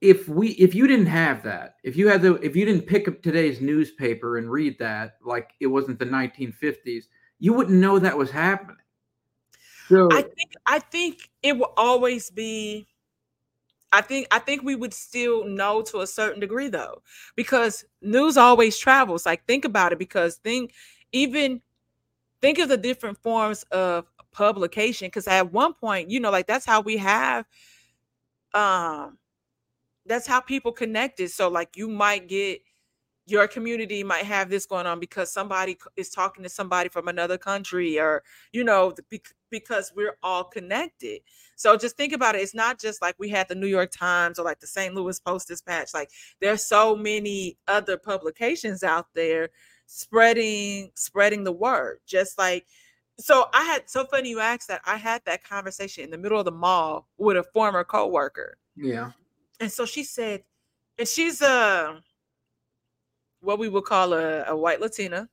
if 0.00 0.28
we 0.28 0.50
if 0.50 0.74
you 0.74 0.86
didn't 0.86 1.06
have 1.06 1.42
that, 1.42 1.76
if 1.82 1.96
you 1.96 2.08
had 2.08 2.22
the 2.22 2.34
if 2.36 2.56
you 2.56 2.64
didn't 2.64 2.86
pick 2.86 3.08
up 3.08 3.22
today's 3.22 3.60
newspaper 3.60 4.38
and 4.38 4.50
read 4.50 4.78
that 4.78 5.16
like 5.22 5.50
it 5.60 5.66
wasn't 5.66 5.98
the 5.98 6.06
1950s, 6.06 7.04
you 7.38 7.52
wouldn't 7.52 7.76
know 7.76 7.98
that 7.98 8.16
was 8.16 8.30
happening. 8.30 8.76
So, 9.88 10.08
I 10.12 10.22
think 10.22 10.52
I 10.66 10.78
think 10.78 11.30
it 11.42 11.56
will 11.56 11.72
always 11.76 12.30
be 12.30 12.86
I 13.92 14.02
think 14.02 14.28
I 14.30 14.38
think 14.38 14.62
we 14.62 14.76
would 14.76 14.94
still 14.94 15.44
know 15.44 15.82
to 15.82 16.00
a 16.00 16.06
certain 16.06 16.40
degree 16.40 16.68
though, 16.68 17.02
because 17.36 17.84
news 18.02 18.36
always 18.36 18.78
travels. 18.78 19.26
Like 19.26 19.46
think 19.46 19.64
about 19.64 19.92
it, 19.92 19.98
because 19.98 20.36
think 20.36 20.72
even 21.12 21.60
think 22.42 22.58
of 22.58 22.68
the 22.68 22.76
different 22.78 23.18
forms 23.22 23.64
of 23.72 24.06
publication. 24.32 25.08
Because 25.08 25.28
at 25.28 25.52
one 25.52 25.74
point, 25.74 26.10
you 26.10 26.20
know, 26.20 26.30
like 26.30 26.46
that's 26.46 26.66
how 26.66 26.80
we 26.82 26.98
have 26.98 27.46
um 28.54 29.18
that's 30.06 30.26
how 30.26 30.40
people 30.40 30.72
connected. 30.72 31.30
So 31.30 31.48
like 31.48 31.76
you 31.76 31.88
might 31.88 32.28
get 32.28 32.62
your 33.26 33.48
community 33.48 34.04
might 34.04 34.24
have 34.24 34.50
this 34.50 34.66
going 34.66 34.86
on 34.86 35.00
because 35.00 35.32
somebody 35.32 35.78
is 35.96 36.10
talking 36.10 36.42
to 36.44 36.48
somebody 36.50 36.88
from 36.90 37.08
another 37.08 37.38
country 37.38 38.00
or 38.00 38.22
you 38.52 38.64
know 38.64 38.92
because 39.50 39.92
we're 39.94 40.16
all 40.22 40.44
connected. 40.44 41.20
So 41.56 41.76
just 41.76 41.96
think 41.96 42.14
about 42.14 42.36
it 42.36 42.40
it's 42.40 42.54
not 42.54 42.80
just 42.80 43.02
like 43.02 43.14
we 43.18 43.28
had 43.28 43.46
the 43.48 43.54
new 43.54 43.66
york 43.66 43.90
times 43.90 44.38
or 44.38 44.44
like 44.44 44.60
the 44.60 44.66
st 44.66 44.94
louis 44.94 45.20
post 45.20 45.48
dispatch 45.48 45.92
like 45.92 46.10
there's 46.40 46.66
so 46.66 46.96
many 46.96 47.58
other 47.68 47.98
publications 47.98 48.82
out 48.82 49.08
there 49.14 49.50
spreading 49.84 50.90
spreading 50.94 51.44
the 51.44 51.52
word 51.52 51.98
just 52.06 52.38
like 52.38 52.66
so 53.18 53.46
i 53.52 53.62
had 53.64 53.88
so 53.90 54.06
funny 54.06 54.30
you 54.30 54.40
asked 54.40 54.68
that 54.68 54.80
i 54.86 54.96
had 54.96 55.20
that 55.26 55.44
conversation 55.44 56.02
in 56.02 56.10
the 56.10 56.16
middle 56.16 56.38
of 56.38 56.46
the 56.46 56.50
mall 56.50 57.06
with 57.18 57.36
a 57.36 57.42
former 57.52 57.84
co-worker. 57.84 58.56
Yeah. 58.76 59.10
And 59.60 59.70
so 59.70 59.84
she 59.84 60.04
said 60.04 60.42
and 60.98 61.06
she's 61.06 61.42
a 61.42 61.46
uh, 61.46 61.94
what 63.40 63.58
we 63.58 63.68
would 63.68 63.84
call 63.84 64.12
a, 64.12 64.44
a 64.44 64.56
white 64.56 64.80
Latina. 64.80 65.28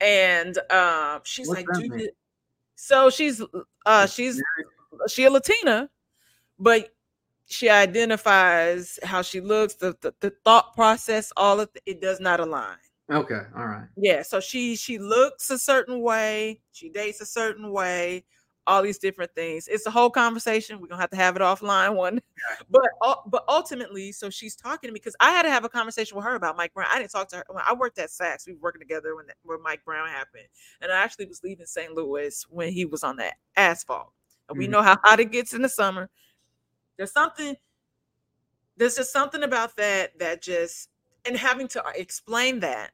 And 0.00 0.58
um, 0.70 1.20
she's 1.24 1.48
What's 1.48 1.66
like, 1.66 1.78
you, 1.78 2.10
so 2.74 3.10
she's 3.10 3.42
uh 3.86 4.06
she's 4.06 4.42
she 5.08 5.24
a 5.24 5.30
Latina, 5.30 5.90
but 6.58 6.90
she 7.46 7.68
identifies 7.68 8.98
how 9.02 9.22
she 9.22 9.40
looks, 9.40 9.74
the, 9.74 9.96
the, 10.00 10.14
the 10.20 10.32
thought 10.44 10.74
process, 10.74 11.32
all 11.36 11.60
of 11.60 11.68
the, 11.74 11.80
it 11.86 12.00
does 12.00 12.20
not 12.20 12.40
align. 12.40 12.76
Okay, 13.10 13.42
all 13.56 13.66
right. 13.66 13.86
Yeah, 13.96 14.22
so 14.22 14.40
she 14.40 14.76
she 14.76 14.98
looks 14.98 15.50
a 15.50 15.58
certain 15.58 16.00
way, 16.00 16.60
she 16.72 16.88
dates 16.88 17.20
a 17.20 17.26
certain 17.26 17.70
way, 17.70 18.24
all 18.66 18.82
these 18.82 18.98
different 18.98 19.34
things. 19.34 19.68
It's 19.68 19.86
a 19.86 19.90
whole 19.90 20.10
conversation. 20.10 20.80
We're 20.80 20.88
gonna 20.88 21.00
have 21.00 21.10
to 21.10 21.16
have 21.16 21.36
it 21.36 21.42
offline 21.42 21.94
one. 21.94 22.20
But 22.70 22.82
but 23.26 23.44
ultimately, 23.48 24.12
so 24.12 24.30
she's 24.30 24.54
talking 24.54 24.88
to 24.88 24.92
me 24.92 25.00
because 25.00 25.16
I 25.20 25.30
had 25.30 25.42
to 25.42 25.50
have 25.50 25.64
a 25.64 25.68
conversation 25.68 26.16
with 26.16 26.24
her 26.24 26.34
about 26.34 26.56
Mike 26.56 26.74
Brown. 26.74 26.88
I 26.90 26.98
didn't 26.98 27.10
talk 27.10 27.28
to 27.28 27.36
her 27.36 27.44
when 27.48 27.62
I 27.66 27.72
worked 27.74 27.98
at 27.98 28.10
Saks. 28.10 28.46
We 28.46 28.52
were 28.54 28.60
working 28.60 28.80
together 28.80 29.16
when 29.16 29.26
when 29.44 29.62
Mike 29.62 29.84
Brown 29.84 30.08
happened, 30.08 30.44
and 30.80 30.92
I 30.92 30.96
actually 31.02 31.26
was 31.26 31.42
leaving 31.42 31.66
St. 31.66 31.94
Louis 31.94 32.44
when 32.50 32.72
he 32.72 32.84
was 32.84 33.02
on 33.02 33.16
that 33.16 33.34
asphalt. 33.56 34.12
And 34.48 34.58
we 34.58 34.66
Mhm. 34.66 34.70
know 34.70 34.82
how 34.82 34.98
hot 35.02 35.20
it 35.20 35.30
gets 35.32 35.52
in 35.54 35.62
the 35.62 35.68
summer. 35.68 36.10
There's 36.96 37.12
something. 37.12 37.56
There's 38.76 38.96
just 38.96 39.12
something 39.12 39.42
about 39.42 39.76
that 39.76 40.18
that 40.18 40.42
just 40.42 40.90
and 41.24 41.36
having 41.36 41.68
to 41.68 41.84
uh, 41.84 41.92
explain 41.94 42.60
that 42.60 42.92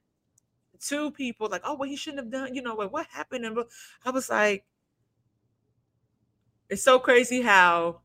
to 0.88 1.10
people 1.10 1.48
like, 1.48 1.62
oh, 1.64 1.74
well, 1.74 1.88
he 1.88 1.97
shouldn't 1.97 2.22
have 2.22 2.30
done. 2.30 2.55
You 2.55 2.62
know 2.62 2.74
what? 2.74 2.92
What 2.92 3.06
happened? 3.09 3.44
And 3.44 3.59
I 4.05 4.10
was 4.10 4.30
like 4.30 4.64
it's 6.70 6.82
so 6.82 6.98
crazy 6.98 7.42
how 7.42 8.01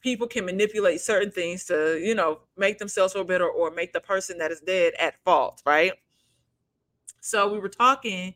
people 0.00 0.26
can 0.26 0.46
manipulate 0.46 1.00
certain 1.00 1.30
things 1.30 1.64
to, 1.66 1.98
you 2.00 2.14
know, 2.14 2.40
make 2.56 2.78
themselves 2.78 3.12
feel 3.12 3.24
better 3.24 3.48
or 3.48 3.70
make 3.70 3.92
the 3.92 4.00
person 4.00 4.38
that 4.38 4.50
is 4.50 4.60
dead 4.60 4.94
at 4.98 5.22
fault, 5.24 5.60
right? 5.66 5.92
So 7.20 7.52
we 7.52 7.58
were 7.58 7.68
talking, 7.68 8.34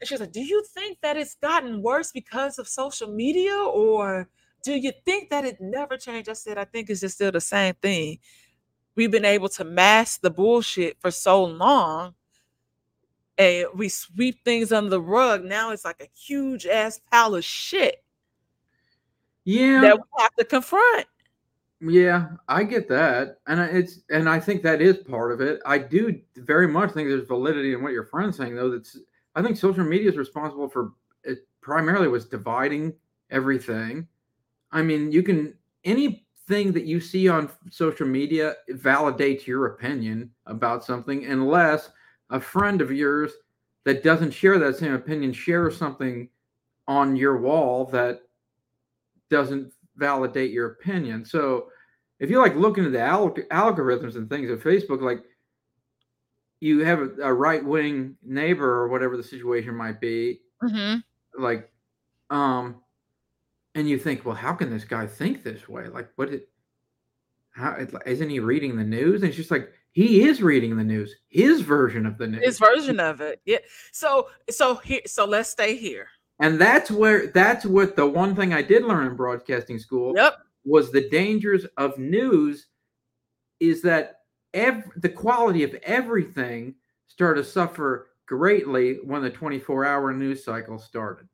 and 0.00 0.08
she 0.08 0.14
was 0.14 0.20
like, 0.20 0.32
Do 0.32 0.42
you 0.42 0.62
think 0.74 0.98
that 1.02 1.16
it's 1.16 1.36
gotten 1.36 1.82
worse 1.82 2.12
because 2.12 2.58
of 2.58 2.68
social 2.68 3.08
media, 3.08 3.56
or 3.56 4.28
do 4.64 4.74
you 4.74 4.92
think 5.04 5.30
that 5.30 5.44
it 5.44 5.60
never 5.60 5.96
changed? 5.96 6.28
I 6.28 6.34
said, 6.34 6.58
I 6.58 6.64
think 6.64 6.90
it's 6.90 7.00
just 7.00 7.14
still 7.14 7.32
the 7.32 7.40
same 7.40 7.74
thing. 7.80 8.18
We've 8.94 9.10
been 9.10 9.24
able 9.24 9.48
to 9.50 9.64
mask 9.64 10.20
the 10.20 10.30
bullshit 10.30 11.00
for 11.00 11.10
so 11.10 11.44
long 11.44 12.14
and 13.38 13.66
we 13.74 13.88
sweep 13.88 14.44
things 14.44 14.70
under 14.72 14.90
the 14.90 15.00
rug. 15.00 15.44
Now 15.44 15.70
it's 15.70 15.84
like 15.84 16.00
a 16.02 16.08
huge 16.14 16.66
ass 16.66 17.00
pile 17.10 17.34
of 17.34 17.44
shit 17.44 18.01
Yeah, 19.44 19.80
that 19.80 19.98
we 19.98 20.04
have 20.18 20.34
to 20.36 20.44
confront. 20.44 21.06
yeah, 21.80 22.28
I 22.48 22.64
get 22.64 22.88
that, 22.88 23.38
and 23.46 23.60
it's 23.60 24.00
and 24.10 24.28
I 24.28 24.38
think 24.38 24.62
that 24.62 24.80
is 24.80 24.98
part 24.98 25.32
of 25.32 25.40
it. 25.40 25.60
I 25.66 25.78
do 25.78 26.20
very 26.36 26.68
much 26.68 26.92
think 26.92 27.08
there's 27.08 27.26
validity 27.26 27.72
in 27.72 27.82
what 27.82 27.92
your 27.92 28.04
friend's 28.04 28.36
saying, 28.36 28.54
though. 28.54 28.70
That's 28.70 28.98
I 29.34 29.42
think 29.42 29.56
social 29.56 29.84
media 29.84 30.10
is 30.10 30.16
responsible 30.16 30.68
for 30.68 30.92
it 31.24 31.46
primarily 31.60 32.08
was 32.08 32.26
dividing 32.26 32.94
everything. 33.30 34.06
I 34.70 34.82
mean, 34.82 35.10
you 35.10 35.22
can 35.22 35.54
anything 35.84 36.72
that 36.72 36.84
you 36.84 37.00
see 37.00 37.28
on 37.28 37.50
social 37.70 38.06
media 38.06 38.54
validates 38.70 39.46
your 39.46 39.66
opinion 39.66 40.30
about 40.46 40.84
something, 40.84 41.26
unless 41.26 41.90
a 42.30 42.40
friend 42.40 42.80
of 42.80 42.92
yours 42.92 43.32
that 43.84 44.02
doesn't 44.02 44.30
share 44.30 44.58
that 44.58 44.76
same 44.76 44.94
opinion 44.94 45.32
shares 45.32 45.76
something 45.76 46.28
on 46.86 47.16
your 47.16 47.38
wall 47.38 47.84
that 47.86 48.22
doesn't 49.32 49.72
validate 49.96 50.52
your 50.52 50.66
opinion. 50.72 51.24
So 51.24 51.66
if 52.20 52.30
you 52.30 52.38
like 52.38 52.54
looking 52.54 52.84
at 52.84 52.92
the 52.92 53.00
al- 53.00 53.34
algorithms 53.50 54.14
and 54.16 54.28
things 54.30 54.50
of 54.50 54.62
Facebook, 54.62 55.02
like 55.02 55.24
you 56.60 56.84
have 56.84 57.00
a, 57.00 57.10
a 57.22 57.32
right 57.32 57.64
wing 57.64 58.16
neighbor 58.22 58.70
or 58.80 58.88
whatever 58.88 59.16
the 59.16 59.22
situation 59.24 59.74
might 59.74 60.00
be, 60.00 60.38
Mm-hmm. 60.62 61.42
like, 61.42 61.68
um, 62.30 62.76
and 63.74 63.88
you 63.88 63.98
think, 63.98 64.24
well, 64.24 64.36
how 64.36 64.52
can 64.52 64.70
this 64.70 64.84
guy 64.84 65.08
think 65.08 65.42
this 65.42 65.68
way? 65.68 65.88
Like, 65.88 66.08
what 66.14 66.28
it, 66.28 66.48
how 67.50 67.76
isn't 68.06 68.30
he 68.30 68.38
reading 68.38 68.76
the 68.76 68.84
news? 68.84 69.22
And 69.22 69.28
it's 69.30 69.36
just 69.36 69.50
like 69.50 69.72
he 69.90 70.22
is 70.22 70.40
reading 70.40 70.76
the 70.76 70.84
news, 70.84 71.14
his 71.28 71.62
version 71.62 72.06
of 72.06 72.16
the 72.16 72.28
news. 72.28 72.44
His 72.44 72.58
version 72.60 73.00
of 73.00 73.20
it. 73.20 73.40
Yeah. 73.44 73.58
So 73.90 74.28
so 74.48 74.76
here 74.76 75.00
so 75.06 75.24
let's 75.26 75.50
stay 75.50 75.76
here. 75.76 76.06
And 76.42 76.60
that's 76.60 76.90
where 76.90 77.28
that's 77.28 77.64
what 77.64 77.94
the 77.94 78.06
one 78.06 78.34
thing 78.34 78.52
I 78.52 78.62
did 78.62 78.82
learn 78.84 79.06
in 79.06 79.16
broadcasting 79.16 79.78
school 79.78 80.12
Yep. 80.16 80.34
was 80.64 80.90
the 80.90 81.08
dangers 81.08 81.64
of 81.76 81.96
news 81.98 82.66
is 83.60 83.80
that 83.82 84.22
ev- 84.52 84.90
the 84.96 85.08
quality 85.08 85.62
of 85.62 85.72
everything 85.84 86.74
started 87.06 87.44
to 87.44 87.48
suffer 87.48 88.08
greatly 88.26 88.94
when 89.04 89.22
the 89.22 89.30
24 89.30 89.84
hour 89.84 90.12
news 90.12 90.44
cycle 90.44 90.78
started. 90.78 91.28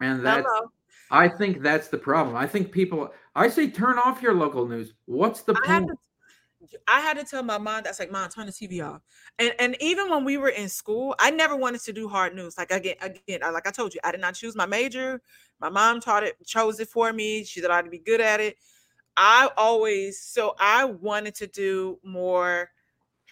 And 0.00 0.24
that's, 0.24 0.46
Hello. 0.46 0.70
I 1.10 1.26
think 1.28 1.62
that's 1.62 1.88
the 1.88 1.98
problem. 1.98 2.36
I 2.36 2.46
think 2.46 2.70
people, 2.70 3.12
I 3.34 3.48
say 3.48 3.70
turn 3.70 3.98
off 3.98 4.20
your 4.20 4.34
local 4.34 4.68
news. 4.68 4.92
What's 5.06 5.40
the 5.40 5.54
I 5.64 5.66
point? 5.66 5.90
I 6.86 7.00
had 7.00 7.18
to 7.18 7.24
tell 7.24 7.42
my 7.42 7.58
mom 7.58 7.82
that's 7.84 7.98
like, 7.98 8.10
mom, 8.10 8.28
turn 8.30 8.46
the 8.46 8.52
TV 8.52 8.80
off. 8.80 9.02
And 9.38 9.54
and 9.58 9.76
even 9.80 10.10
when 10.10 10.24
we 10.24 10.36
were 10.36 10.48
in 10.50 10.68
school, 10.68 11.14
I 11.18 11.30
never 11.30 11.56
wanted 11.56 11.80
to 11.82 11.92
do 11.92 12.08
hard 12.08 12.34
news. 12.34 12.58
Like 12.58 12.70
again, 12.70 12.96
again, 13.00 13.42
I- 13.42 13.50
like 13.50 13.66
I 13.66 13.70
told 13.70 13.94
you, 13.94 14.00
I 14.04 14.12
did 14.12 14.20
not 14.20 14.34
choose 14.34 14.56
my 14.56 14.66
major. 14.66 15.22
My 15.60 15.68
mom 15.70 16.00
taught 16.00 16.24
it, 16.24 16.36
chose 16.46 16.80
it 16.80 16.88
for 16.88 17.12
me. 17.12 17.44
She 17.44 17.60
said 17.60 17.70
I'd 17.70 17.90
be 17.90 17.98
good 17.98 18.20
at 18.20 18.40
it. 18.40 18.56
I 19.16 19.50
always 19.56 20.20
so 20.22 20.54
I 20.60 20.84
wanted 20.86 21.34
to 21.36 21.46
do 21.48 22.00
more 22.04 22.70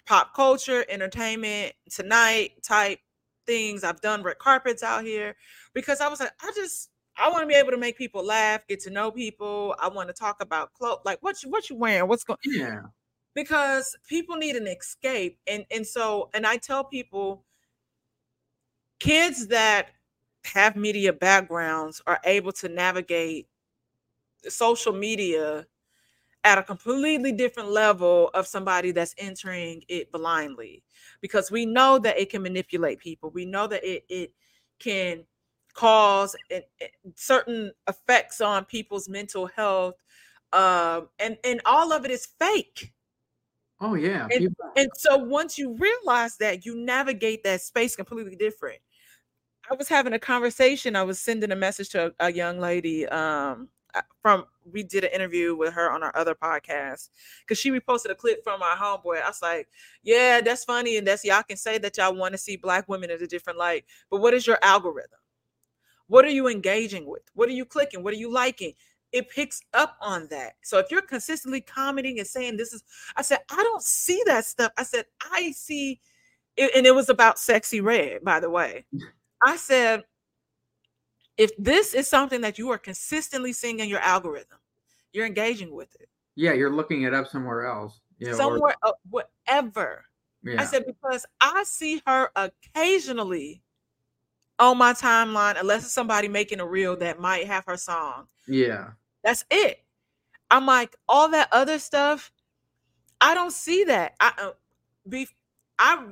pop 0.05 0.33
culture, 0.35 0.85
entertainment, 0.89 1.73
tonight 1.89 2.63
type 2.63 2.99
things. 3.45 3.83
I've 3.83 4.01
done 4.01 4.23
red 4.23 4.39
carpets 4.39 4.83
out 4.83 5.03
here 5.03 5.35
because 5.73 6.01
I 6.01 6.07
was 6.09 6.19
like, 6.19 6.31
I 6.41 6.51
just 6.55 6.89
I 7.17 7.29
want 7.31 7.43
to 7.43 7.47
be 7.47 7.55
able 7.55 7.71
to 7.71 7.77
make 7.77 7.97
people 7.97 8.23
laugh, 8.23 8.67
get 8.67 8.79
to 8.81 8.89
know 8.91 9.11
people. 9.11 9.75
I 9.79 9.89
want 9.89 10.09
to 10.09 10.13
talk 10.13 10.41
about 10.41 10.73
clothes, 10.73 10.99
like 11.05 11.19
what 11.23 11.43
you 11.43 11.49
what 11.49 11.69
you 11.69 11.75
wearing, 11.77 12.07
what's 12.09 12.23
going 12.23 12.37
Yeah. 12.43 12.87
Because 13.37 13.95
people 14.09 14.35
need 14.35 14.55
an 14.55 14.67
escape 14.67 15.37
and 15.47 15.63
and 15.71 15.85
so 15.85 16.29
and 16.33 16.45
i 16.47 16.57
tell 16.57 16.83
people 16.83 17.45
kids 18.99 19.47
that 19.47 19.89
have 20.45 20.75
media 20.75 21.13
backgrounds 21.13 22.01
are 22.07 22.19
able 22.25 22.51
to 22.51 22.67
navigate 22.67 23.47
social 24.49 24.93
media 24.93 25.65
at 26.43 26.57
a 26.57 26.63
completely 26.63 27.31
different 27.31 27.69
level 27.69 28.29
of 28.33 28.47
somebody 28.47 28.91
that's 28.91 29.13
entering 29.17 29.83
it 29.89 30.11
blindly 30.11 30.83
because 31.21 31.51
we 31.51 31.65
know 31.65 31.99
that 31.99 32.17
it 32.19 32.29
can 32.29 32.41
manipulate 32.41 32.99
people. 32.99 33.29
We 33.31 33.45
know 33.45 33.67
that 33.67 33.83
it, 33.83 34.05
it 34.09 34.33
can 34.79 35.25
cause 35.73 36.35
a- 36.51 36.65
a- 36.81 36.91
certain 37.15 37.71
effects 37.87 38.41
on 38.41 38.65
people's 38.65 39.09
mental 39.09 39.47
health 39.47 39.95
um, 40.53 41.09
and 41.19 41.37
and 41.43 41.61
all 41.65 41.91
of 41.93 42.05
it 42.05 42.11
is 42.11 42.27
fake 42.39 42.93
Oh, 43.79 43.93
yeah. 43.95 44.27
And- 44.31 44.55
and 44.75 44.89
so 44.95 45.17
once 45.17 45.57
you 45.57 45.75
realize 45.75 46.37
that, 46.37 46.65
you 46.65 46.75
navigate 46.75 47.43
that 47.43 47.61
space 47.61 47.95
completely 47.95 48.35
different. 48.35 48.79
I 49.69 49.75
was 49.75 49.89
having 49.89 50.13
a 50.13 50.19
conversation. 50.19 50.95
I 50.95 51.03
was 51.03 51.19
sending 51.19 51.51
a 51.51 51.55
message 51.55 51.89
to 51.89 52.07
a, 52.19 52.27
a 52.27 52.33
young 52.33 52.59
lady 52.59 53.07
um, 53.07 53.69
from. 54.21 54.45
We 54.71 54.83
did 54.83 55.03
an 55.05 55.11
interview 55.13 55.55
with 55.55 55.73
her 55.73 55.91
on 55.91 56.03
our 56.03 56.15
other 56.15 56.35
podcast 56.35 57.09
because 57.41 57.57
she 57.59 57.71
reposted 57.71 58.11
a 58.11 58.15
clip 58.15 58.43
from 58.43 58.61
our 58.61 58.75
homeboy. 58.77 59.21
I 59.21 59.27
was 59.27 59.41
like, 59.41 59.67
"Yeah, 60.03 60.41
that's 60.41 60.63
funny, 60.65 60.97
and 60.97 61.07
that's 61.07 61.23
y'all 61.25 61.43
can 61.43 61.57
say 61.57 61.77
that 61.79 61.97
y'all 61.97 62.15
want 62.15 62.33
to 62.33 62.37
see 62.37 62.57
black 62.57 62.87
women 62.89 63.09
in 63.11 63.21
a 63.21 63.27
different 63.27 63.59
light, 63.59 63.85
but 64.09 64.21
what 64.21 64.33
is 64.33 64.45
your 64.47 64.59
algorithm? 64.61 65.19
What 66.07 66.25
are 66.25 66.29
you 66.29 66.47
engaging 66.47 67.05
with? 67.05 67.23
What 67.33 67.49
are 67.49 67.53
you 67.53 67.65
clicking? 67.65 68.03
What 68.03 68.13
are 68.13 68.17
you 68.17 68.31
liking? 68.31 68.73
It 69.11 69.29
picks 69.29 69.61
up 69.73 69.97
on 70.01 70.27
that. 70.31 70.55
So 70.63 70.79
if 70.79 70.87
you're 70.91 71.01
consistently 71.01 71.61
commenting 71.61 72.19
and 72.19 72.27
saying 72.27 72.57
this 72.57 72.73
is 72.73 72.83
I 73.15 73.21
said, 73.21 73.39
I 73.49 73.55
don't 73.55 73.83
see 73.83 74.21
that 74.25 74.45
stuff. 74.45 74.71
I 74.77 74.83
said, 74.83 75.05
I 75.31 75.51
see 75.51 76.01
it, 76.57 76.71
and 76.75 76.85
it 76.85 76.93
was 76.93 77.09
about 77.09 77.37
Sexyy 77.37 77.83
Red, 77.83 78.23
by 78.23 78.39
the 78.39 78.49
way. 78.49 78.85
I 79.41 79.55
said, 79.55 80.03
if 81.37 81.51
this 81.57 81.93
is 81.93 82.07
something 82.07 82.41
that 82.41 82.57
you 82.57 82.69
are 82.71 82.77
consistently 82.77 83.53
seeing 83.53 83.79
in 83.79 83.89
your 83.89 83.99
algorithm, 83.99 84.57
you're 85.13 85.25
engaging 85.25 85.73
with 85.73 85.95
it 85.99 86.09
yeah. 86.37 86.53
You're 86.53 86.71
looking 86.71 87.01
it 87.01 87.13
up 87.13 87.27
somewhere 87.27 87.65
else. 87.65 87.99
Yeah. 88.19 88.29
or- 88.29 88.35
somewhere, 88.35 88.75
uh, 88.83 88.93
whatever. 89.09 90.05
yeah. 90.43 90.61
I 90.61 90.65
said, 90.65 90.85
because 90.85 91.25
I 91.41 91.63
see 91.65 92.01
her 92.07 92.29
occasionally 92.35 93.61
on 94.59 94.77
my 94.77 94.93
timeline, 94.93 95.59
unless 95.59 95.83
it's 95.85 95.93
somebody 95.93 96.27
making 96.27 96.59
a 96.59 96.65
reel 96.67 96.97
that 96.97 97.19
might 97.19 97.47
have 97.47 97.65
her 97.67 97.77
song. 97.77 98.27
yeah. 98.47 98.93
That's 99.23 99.45
it. 99.49 99.83
I'm 100.51 100.65
like 100.65 100.95
all 101.09 101.29
that 101.29 101.49
other 101.51 101.79
stuff. 101.79 102.31
I 103.21 103.33
don't 103.35 103.51
see 103.51 103.85
that. 103.85 104.15
I 104.19 104.33
uh, 104.37 104.51
be 105.07 105.27
I 105.79 106.05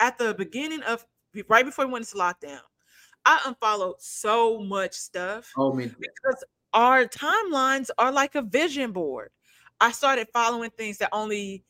at 0.00 0.18
the 0.18 0.34
beginning 0.34 0.82
of 0.82 1.06
right 1.48 1.64
before 1.64 1.86
we 1.86 1.92
went 1.92 2.04
into 2.06 2.16
lockdown, 2.16 2.60
I 3.24 3.40
unfollowed 3.46 4.00
so 4.00 4.60
much 4.60 4.94
stuff 4.94 5.56
Oh, 5.56 5.72
me. 5.72 5.94
because 6.00 6.44
our 6.72 7.06
timelines 7.06 7.90
are 7.98 8.12
like 8.12 8.34
a 8.34 8.42
vision 8.42 8.92
board. 8.92 9.30
I 9.80 9.92
started 9.92 10.28
following 10.32 10.70
things 10.70 10.98
that 10.98 11.10
only 11.12 11.64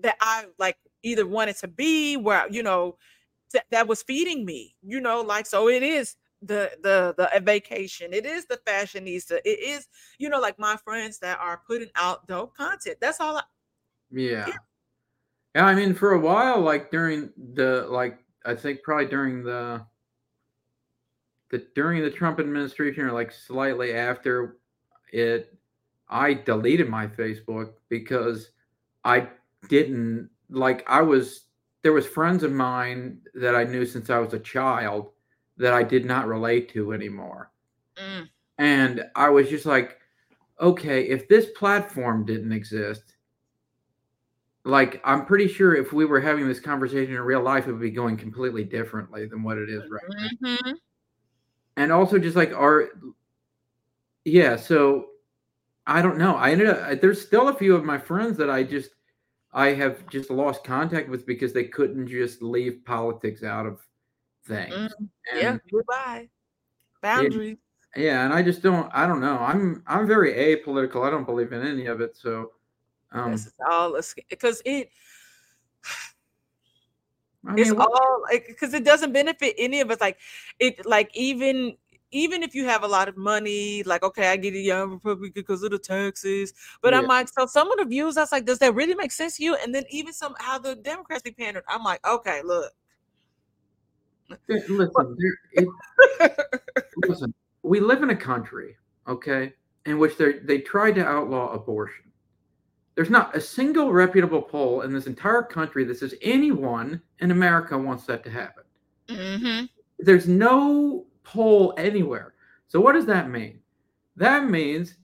that 0.00 0.16
I 0.20 0.46
like 0.58 0.76
either 1.02 1.26
wanted 1.26 1.56
to 1.58 1.68
be 1.68 2.16
where 2.16 2.46
you 2.50 2.62
know 2.62 2.98
that, 3.52 3.64
that 3.70 3.88
was 3.88 4.02
feeding 4.02 4.44
me, 4.44 4.76
you 4.82 5.00
know, 5.00 5.20
like 5.20 5.46
so 5.46 5.68
it 5.68 5.82
is 5.82 6.16
the 6.42 6.70
the 6.82 7.14
the 7.16 7.40
vacation, 7.40 8.12
it 8.12 8.24
is 8.24 8.46
the 8.46 8.58
fashionista, 8.66 9.38
it 9.44 9.60
is, 9.60 9.88
you 10.18 10.28
know, 10.28 10.40
like 10.40 10.58
my 10.58 10.76
friends 10.76 11.18
that 11.18 11.38
are 11.40 11.62
putting 11.66 11.90
out 11.96 12.26
dope 12.26 12.56
content. 12.56 12.98
That's 13.00 13.20
all 13.20 13.38
I 13.38 13.42
Yeah. 14.10 14.52
Yeah, 15.54 15.64
I 15.64 15.74
mean, 15.74 15.94
for 15.94 16.12
a 16.12 16.20
while, 16.20 16.60
like 16.60 16.90
during 16.90 17.30
the 17.54 17.86
like, 17.88 18.18
I 18.44 18.54
think 18.54 18.82
probably 18.82 19.06
during 19.06 19.42
the 19.42 19.84
that 21.50 21.74
during 21.74 22.02
the 22.02 22.10
Trump 22.10 22.38
administration 22.38 23.04
or 23.04 23.12
like 23.12 23.32
slightly 23.32 23.94
after 23.94 24.58
it, 25.12 25.56
I 26.08 26.34
deleted 26.34 26.88
my 26.88 27.06
Facebook 27.06 27.72
because 27.88 28.50
I 29.04 29.28
didn't 29.68 30.30
like 30.50 30.84
I 30.88 31.02
was 31.02 31.44
there 31.82 31.92
was 31.92 32.06
friends 32.06 32.42
of 32.42 32.52
mine 32.52 33.20
that 33.34 33.54
I 33.54 33.64
knew 33.64 33.86
since 33.86 34.10
I 34.10 34.18
was 34.18 34.34
a 34.34 34.38
child 34.38 35.10
that 35.56 35.72
I 35.72 35.82
did 35.82 36.04
not 36.04 36.26
relate 36.26 36.68
to 36.70 36.92
anymore. 36.92 37.50
Mm. 37.96 38.28
And 38.58 39.04
I 39.14 39.28
was 39.28 39.48
just 39.48 39.66
like, 39.66 39.98
okay, 40.60 41.02
if 41.02 41.28
this 41.28 41.46
platform 41.56 42.24
didn't 42.24 42.52
exist, 42.52 43.14
like 44.64 45.00
I'm 45.04 45.24
pretty 45.24 45.48
sure 45.48 45.74
if 45.74 45.92
we 45.92 46.04
were 46.04 46.20
having 46.20 46.46
this 46.46 46.60
conversation 46.60 47.14
in 47.14 47.20
real 47.20 47.42
life, 47.42 47.66
it 47.66 47.72
would 47.72 47.80
be 47.80 47.90
going 47.90 48.16
completely 48.16 48.64
differently 48.64 49.26
than 49.26 49.42
what 49.42 49.58
it 49.58 49.70
is 49.70 49.88
right 49.88 50.02
now. 50.40 50.56
Mhm. 50.56 50.74
And 51.76 51.92
also 51.92 52.18
just 52.18 52.36
like 52.36 52.52
our 52.52 52.90
yeah, 54.24 54.56
so 54.56 55.10
I 55.86 56.02
don't 56.02 56.18
know. 56.18 56.34
I 56.34 56.50
ended 56.50 56.68
up 56.68 57.00
there's 57.00 57.24
still 57.24 57.48
a 57.48 57.54
few 57.54 57.74
of 57.74 57.84
my 57.84 57.98
friends 57.98 58.36
that 58.38 58.50
I 58.50 58.62
just 58.62 58.90
I 59.52 59.68
have 59.68 60.08
just 60.08 60.30
lost 60.30 60.64
contact 60.64 61.08
with 61.08 61.26
because 61.26 61.52
they 61.52 61.64
couldn't 61.64 62.08
just 62.08 62.42
leave 62.42 62.84
politics 62.84 63.42
out 63.42 63.66
of 63.66 63.80
things. 64.44 64.92
Mm, 64.92 65.08
yeah, 65.34 65.58
goodbye. 65.70 66.28
Boundaries. 67.00 67.56
yeah, 67.96 68.24
and 68.24 68.34
I 68.34 68.42
just 68.42 68.62
don't 68.62 68.90
I 68.92 69.06
don't 69.06 69.20
know. 69.20 69.38
I'm 69.38 69.82
I'm 69.86 70.06
very 70.06 70.32
apolitical. 70.34 71.06
I 71.06 71.10
don't 71.10 71.24
believe 71.26 71.52
in 71.52 71.66
any 71.66 71.86
of 71.86 72.00
it. 72.00 72.16
So 72.16 72.52
um 73.12 73.32
This 73.32 73.46
is 73.46 73.54
all 73.70 73.98
because 74.28 74.60
it 74.64 74.90
I 77.46 77.54
it's 77.56 77.72
what, 77.72 77.88
all 77.90 78.22
like 78.30 78.46
because 78.48 78.74
it 78.74 78.84
doesn't 78.84 79.12
benefit 79.12 79.54
any 79.58 79.80
of 79.80 79.90
us. 79.90 80.00
Like 80.00 80.18
it, 80.58 80.84
like 80.84 81.10
even 81.16 81.76
even 82.10 82.42
if 82.42 82.54
you 82.54 82.64
have 82.64 82.82
a 82.82 82.88
lot 82.88 83.08
of 83.08 83.16
money, 83.16 83.82
like 83.84 84.02
okay, 84.02 84.28
I 84.28 84.36
get 84.36 84.54
a 84.54 84.58
young 84.58 84.92
Republican 84.92 85.32
because 85.34 85.62
of 85.62 85.70
the 85.70 85.78
taxes, 85.78 86.52
but 86.82 86.94
I'm 86.94 87.06
like, 87.06 87.28
so 87.28 87.46
some 87.46 87.70
of 87.70 87.78
the 87.78 87.84
views, 87.84 88.16
I 88.16 88.22
was 88.22 88.32
like, 88.32 88.44
does 88.44 88.58
that 88.60 88.74
really 88.74 88.94
make 88.94 89.12
sense 89.12 89.36
to 89.36 89.44
you? 89.44 89.56
And 89.56 89.74
then 89.74 89.84
even 89.90 90.12
some 90.12 90.34
how 90.38 90.58
the 90.58 90.74
Democrats 90.76 91.22
be 91.22 91.32
pandering, 91.32 91.64
I'm 91.68 91.84
like, 91.84 92.06
okay, 92.06 92.42
look, 92.42 92.72
Listen, 94.48 95.16
there, 95.18 95.68
it, 96.20 96.32
listen, 97.08 97.32
we 97.62 97.80
live 97.80 98.02
in 98.02 98.10
a 98.10 98.16
country, 98.16 98.76
okay, 99.06 99.54
in 99.86 99.98
which 99.98 100.16
they 100.16 100.34
they 100.40 100.58
tried 100.58 100.94
to 100.96 101.06
outlaw 101.06 101.52
abortion. 101.52 102.04
There's 102.94 103.10
not 103.10 103.34
a 103.36 103.40
single 103.40 103.92
reputable 103.92 104.42
poll 104.42 104.82
in 104.82 104.92
this 104.92 105.06
entire 105.06 105.42
country 105.42 105.84
that 105.84 105.98
says 105.98 106.14
anyone 106.20 107.00
in 107.20 107.30
America 107.30 107.78
wants 107.78 108.04
that 108.06 108.24
to 108.24 108.30
happen. 108.30 108.64
mm-hmm. 109.08 109.64
There's 109.98 110.28
no 110.28 111.06
poll 111.28 111.74
anywhere. 111.76 112.34
So 112.68 112.80
what 112.80 112.94
does 112.94 113.06
that 113.06 113.30
mean? 113.30 113.60
That 114.16 114.48
means 114.48 114.96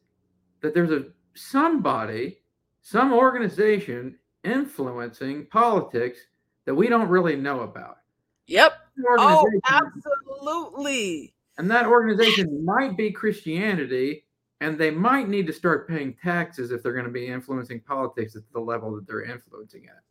that 0.61 0.75
there's 0.75 0.91
a 0.91 1.07
somebody, 1.35 2.39
some 2.83 3.13
organization 3.13 4.17
influencing 4.43 5.47
politics 5.47 6.19
that 6.65 6.75
we 6.75 6.89
don't 6.89 7.09
really 7.09 7.37
know 7.37 7.61
about. 7.61 7.99
yep, 8.47 8.75
oh, 9.19 9.47
absolutely, 9.69 11.35
And 11.59 11.71
that 11.71 11.87
organization 11.87 12.65
might 12.65 12.97
be 12.97 13.11
Christianity, 13.11 14.25
and 14.61 14.79
they 14.79 14.91
might 14.91 15.29
need 15.29 15.47
to 15.47 15.53
start 15.53 15.89
paying 15.89 16.17
taxes 16.23 16.71
if 16.71 16.83
they're 16.83 16.93
going 16.93 17.05
to 17.05 17.11
be 17.11 17.27
influencing 17.27 17.81
politics 17.81 18.35
at 18.37 18.43
the 18.53 18.61
level 18.61 18.95
that 18.95 19.07
they're 19.07 19.25
influencing 19.25 19.87
at. 19.87 20.03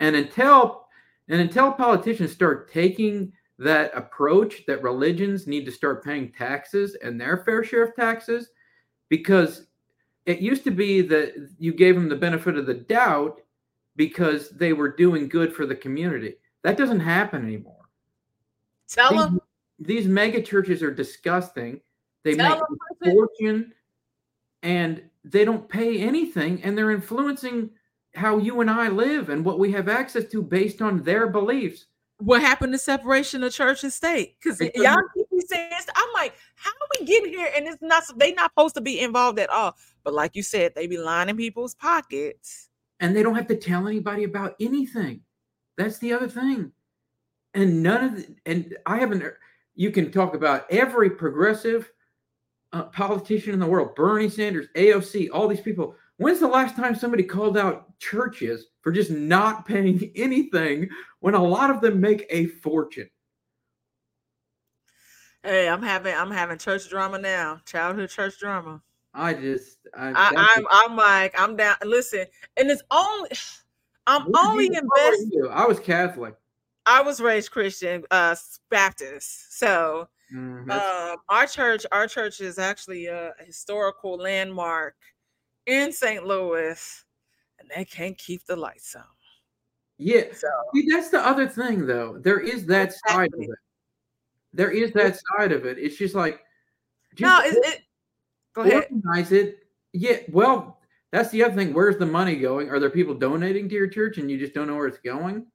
And 0.00 0.16
until 0.16 0.86
and 1.28 1.40
until 1.40 1.72
politicians 1.72 2.32
start 2.32 2.72
taking 2.72 3.32
that 3.58 3.90
approach 3.94 4.64
that 4.66 4.82
religions 4.82 5.46
need 5.46 5.64
to 5.64 5.72
start 5.72 6.04
paying 6.04 6.32
taxes 6.32 6.96
and 7.02 7.20
their 7.20 7.38
fair 7.38 7.64
share 7.64 7.84
of 7.84 7.96
taxes, 7.96 8.50
because 9.08 9.66
it 10.26 10.40
used 10.40 10.64
to 10.64 10.70
be 10.70 11.00
that 11.02 11.34
you 11.58 11.72
gave 11.72 11.94
them 11.94 12.08
the 12.08 12.16
benefit 12.16 12.56
of 12.56 12.66
the 12.66 12.74
doubt 12.74 13.40
because 13.96 14.50
they 14.50 14.72
were 14.72 14.88
doing 14.88 15.28
good 15.28 15.52
for 15.52 15.66
the 15.66 15.74
community. 15.74 16.34
That 16.62 16.76
doesn't 16.76 17.00
happen 17.00 17.44
anymore 17.44 17.78
tell 18.88 19.10
these, 19.10 19.20
them, 19.20 19.40
these 19.78 20.06
mega 20.06 20.42
churches 20.42 20.82
are 20.82 20.92
disgusting. 20.92 21.80
They 22.24 22.34
Tell 22.34 22.50
make 22.50 22.62
a 23.02 23.10
fortune 23.12 23.72
and 24.62 25.02
they 25.24 25.44
don't 25.44 25.68
pay 25.68 26.00
anything 26.00 26.62
and 26.62 26.76
they're 26.76 26.90
influencing 26.90 27.70
how 28.14 28.38
you 28.38 28.60
and 28.60 28.70
I 28.70 28.88
live 28.88 29.28
and 29.28 29.44
what 29.44 29.58
we 29.58 29.70
have 29.72 29.88
access 29.88 30.24
to 30.30 30.42
based 30.42 30.82
on 30.82 31.02
their 31.02 31.28
beliefs. 31.28 31.86
What 32.18 32.40
happened 32.40 32.72
to 32.72 32.78
separation 32.78 33.42
of 33.42 33.52
church 33.52 33.84
and 33.84 33.92
state? 33.92 34.36
Because 34.42 34.60
y'all 34.74 34.96
keep 35.14 35.26
saying, 35.46 35.70
I'm 35.94 36.12
like, 36.14 36.34
how 36.56 36.70
are 36.70 36.88
we 36.98 37.06
getting 37.06 37.32
here? 37.32 37.50
And 37.56 37.66
it's 37.66 37.80
not 37.80 38.04
they 38.16 38.32
not 38.32 38.50
supposed 38.52 38.74
to 38.74 38.80
be 38.80 39.00
involved 39.00 39.38
at 39.38 39.50
all. 39.50 39.76
But 40.04 40.14
like 40.14 40.34
you 40.34 40.42
said, 40.42 40.72
they 40.74 40.86
be 40.86 40.98
lining 40.98 41.36
people's 41.36 41.74
pockets. 41.74 42.68
And 43.00 43.14
they 43.14 43.22
don't 43.22 43.36
have 43.36 43.46
to 43.48 43.56
tell 43.56 43.86
anybody 43.86 44.24
about 44.24 44.56
anything. 44.60 45.20
That's 45.76 45.98
the 45.98 46.12
other 46.12 46.28
thing. 46.28 46.72
And 47.54 47.82
none 47.82 48.04
of 48.04 48.16
the, 48.16 48.34
and 48.46 48.76
I 48.84 48.98
haven't 48.98 49.22
you 49.74 49.92
can 49.92 50.10
talk 50.10 50.34
about 50.34 50.66
every 50.70 51.08
progressive 51.08 51.90
uh, 52.72 52.84
politician 52.84 53.54
in 53.54 53.60
the 53.60 53.66
world, 53.66 53.94
Bernie 53.94 54.28
Sanders, 54.28 54.66
AOC, 54.76 55.28
all 55.32 55.46
these 55.46 55.60
people. 55.60 55.94
When's 56.16 56.40
the 56.40 56.48
last 56.48 56.74
time 56.74 56.96
somebody 56.96 57.22
called 57.22 57.56
out 57.56 57.87
churches 57.98 58.66
for 58.80 58.92
just 58.92 59.10
not 59.10 59.66
paying 59.66 60.10
anything 60.16 60.88
when 61.20 61.34
a 61.34 61.42
lot 61.42 61.70
of 61.70 61.80
them 61.80 62.00
make 62.00 62.26
a 62.30 62.46
fortune? 62.46 63.08
Hey, 65.42 65.68
I'm 65.68 65.82
having 65.82 66.14
I'm 66.14 66.30
having 66.30 66.58
church 66.58 66.88
drama 66.88 67.18
now, 67.18 67.60
childhood 67.64 68.10
church 68.10 68.38
drama. 68.38 68.82
I 69.14 69.34
just, 69.34 69.78
I, 69.96 70.08
I, 70.10 70.12
that's- 70.12 70.48
I'm 70.56 70.66
I'm 70.70 70.96
like 70.96 71.38
I'm 71.38 71.56
down. 71.56 71.76
Listen, 71.84 72.26
and 72.56 72.70
it's 72.70 72.82
only 72.90 73.30
I'm 74.06 74.26
only 74.36 74.64
you- 74.64 74.82
what 74.84 75.04
were 75.04 75.14
invested. 75.14 75.50
I 75.50 75.66
was 75.66 75.78
Catholic. 75.80 76.34
I 76.86 77.02
was 77.02 77.20
raised 77.20 77.50
Christian, 77.50 78.04
uh, 78.10 78.34
Baptist. 78.70 79.58
So 79.58 80.08
Mm, 80.30 80.70
um, 80.70 81.16
our 81.30 81.46
church, 81.46 81.86
our 81.90 82.06
church 82.06 82.42
is 82.42 82.58
actually 82.58 83.06
a 83.06 83.32
historical 83.46 84.18
landmark 84.18 84.94
in 85.64 85.90
St. 85.90 86.22
Louis, 86.26 87.04
and 87.58 87.68
they 87.74 87.84
can't 87.84 88.16
keep 88.18 88.44
the 88.46 88.56
lights 88.56 88.94
on. 88.96 89.04
yeah, 89.98 90.24
So 90.32 90.48
See, 90.74 90.86
that's 90.90 91.08
the 91.10 91.20
other 91.26 91.48
thing, 91.48 91.86
though. 91.86 92.18
There 92.18 92.40
is 92.40 92.66
that 92.66 92.92
side 93.06 93.30
of 93.34 93.40
it. 93.40 93.50
There 94.52 94.70
is 94.70 94.92
that 94.92 95.18
side 95.36 95.52
of 95.52 95.66
it. 95.66 95.78
It's 95.78 95.96
just 95.96 96.14
like, 96.14 96.40
no, 97.20 97.40
is 97.40 97.56
it? 97.56 97.82
Go 98.54 98.62
ahead. 98.62 98.84
organize 98.90 99.32
it. 99.32 99.66
Yeah, 99.92 100.18
well, 100.30 100.78
that's 101.10 101.30
the 101.30 101.42
other 101.44 101.54
thing. 101.54 101.72
Where's 101.74 101.96
the 101.98 102.06
money 102.06 102.36
going? 102.36 102.68
Are 102.70 102.78
there 102.78 102.90
people 102.90 103.14
donating 103.14 103.68
to 103.68 103.74
your 103.74 103.88
church 103.88 104.18
and 104.18 104.30
you 104.30 104.38
just 104.38 104.54
don't 104.54 104.66
know 104.68 104.76
where 104.76 104.86
it's 104.86 104.98
going? 104.98 105.46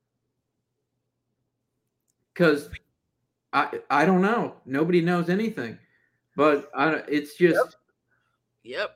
Because 2.34 2.70
I 3.54 3.80
I 3.90 4.06
don't 4.06 4.22
know. 4.22 4.56
Nobody 4.66 5.02
knows 5.02 5.30
anything. 5.30 5.78
But 6.36 6.70
I, 6.76 6.92
don't- 6.92 7.06
it's 7.08 7.36
just 7.36 7.78
Yep. 8.64 8.96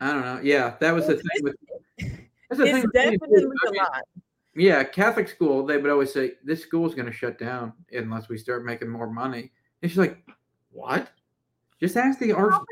I 0.00 0.12
don't 0.12 0.22
know. 0.22 0.40
Yeah, 0.42 0.74
that 0.80 0.94
was 0.94 1.06
the 1.06 1.16
thing 1.16 1.42
with. 1.42 1.56
That's 1.98 2.58
the 2.58 2.64
thing 2.64 2.76
It's 2.76 2.82
too. 2.84 2.90
definitely 2.92 3.56
a 3.68 3.70
lot. 3.76 4.02
Yeah, 4.56 4.82
Catholic 4.82 5.28
school, 5.28 5.64
they 5.64 5.76
would 5.76 5.90
always 5.90 6.12
say, 6.12 6.32
This 6.42 6.62
school 6.62 6.86
is 6.86 6.94
going 6.94 7.06
to 7.06 7.12
shut 7.12 7.38
down 7.38 7.72
unless 7.92 8.28
we 8.28 8.36
start 8.38 8.64
making 8.64 8.88
more 8.88 9.08
money. 9.08 9.52
And 9.82 9.90
she's 9.90 9.98
like, 9.98 10.18
What? 10.72 11.08
Just 11.80 11.96
ask 11.96 12.18
the 12.18 12.32
archbishop. 12.32 12.66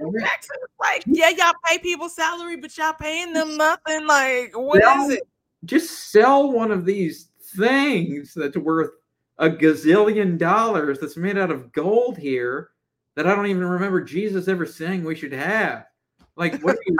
Like, 0.80 1.02
yeah, 1.06 1.30
y'all 1.30 1.54
pay 1.64 1.78
people 1.78 2.08
salary, 2.08 2.56
but 2.56 2.76
y'all 2.76 2.92
paying 2.92 3.32
them 3.32 3.56
nothing. 3.56 4.06
Like, 4.06 4.56
what 4.56 4.78
is 4.78 4.84
Well, 4.84 5.10
it? 5.10 5.22
Just 5.64 6.10
sell 6.10 6.52
one 6.52 6.70
of 6.70 6.84
these 6.84 7.30
things 7.56 8.34
that's 8.34 8.56
worth 8.56 8.90
a 9.38 9.48
gazillion 9.48 10.36
dollars 10.38 10.98
that's 10.98 11.16
made 11.16 11.38
out 11.38 11.50
of 11.50 11.72
gold 11.72 12.18
here 12.18 12.70
that 13.14 13.26
I 13.26 13.34
don't 13.34 13.46
even 13.46 13.64
remember 13.64 14.00
Jesus 14.02 14.46
ever 14.46 14.66
saying 14.66 15.04
we 15.04 15.14
should 15.14 15.32
have. 15.32 15.86
Like, 16.38 16.62
what 16.62 16.76
do 16.86 16.92
you, 16.92 16.96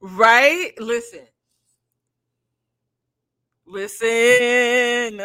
right? 0.00 0.72
Listen. 0.80 1.20
Listen. 3.64 4.08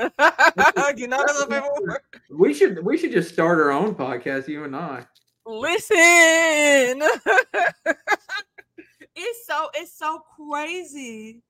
you 0.95 1.07
know 1.07 1.17
that's 1.17 1.41
a 1.41 1.47
favorite 1.49 1.71
word. 1.81 1.99
we 2.29 2.53
should 2.53 2.85
we 2.85 2.95
should 2.95 3.11
just 3.11 3.33
start 3.33 3.57
our 3.59 3.71
own 3.71 3.95
podcast, 3.95 4.47
you 4.47 4.65
and 4.65 4.75
I. 4.75 5.03
Listen. 5.47 5.97
it's 9.15 9.47
so 9.47 9.69
it's 9.73 9.97
so 9.97 10.21
crazy. 10.35 11.41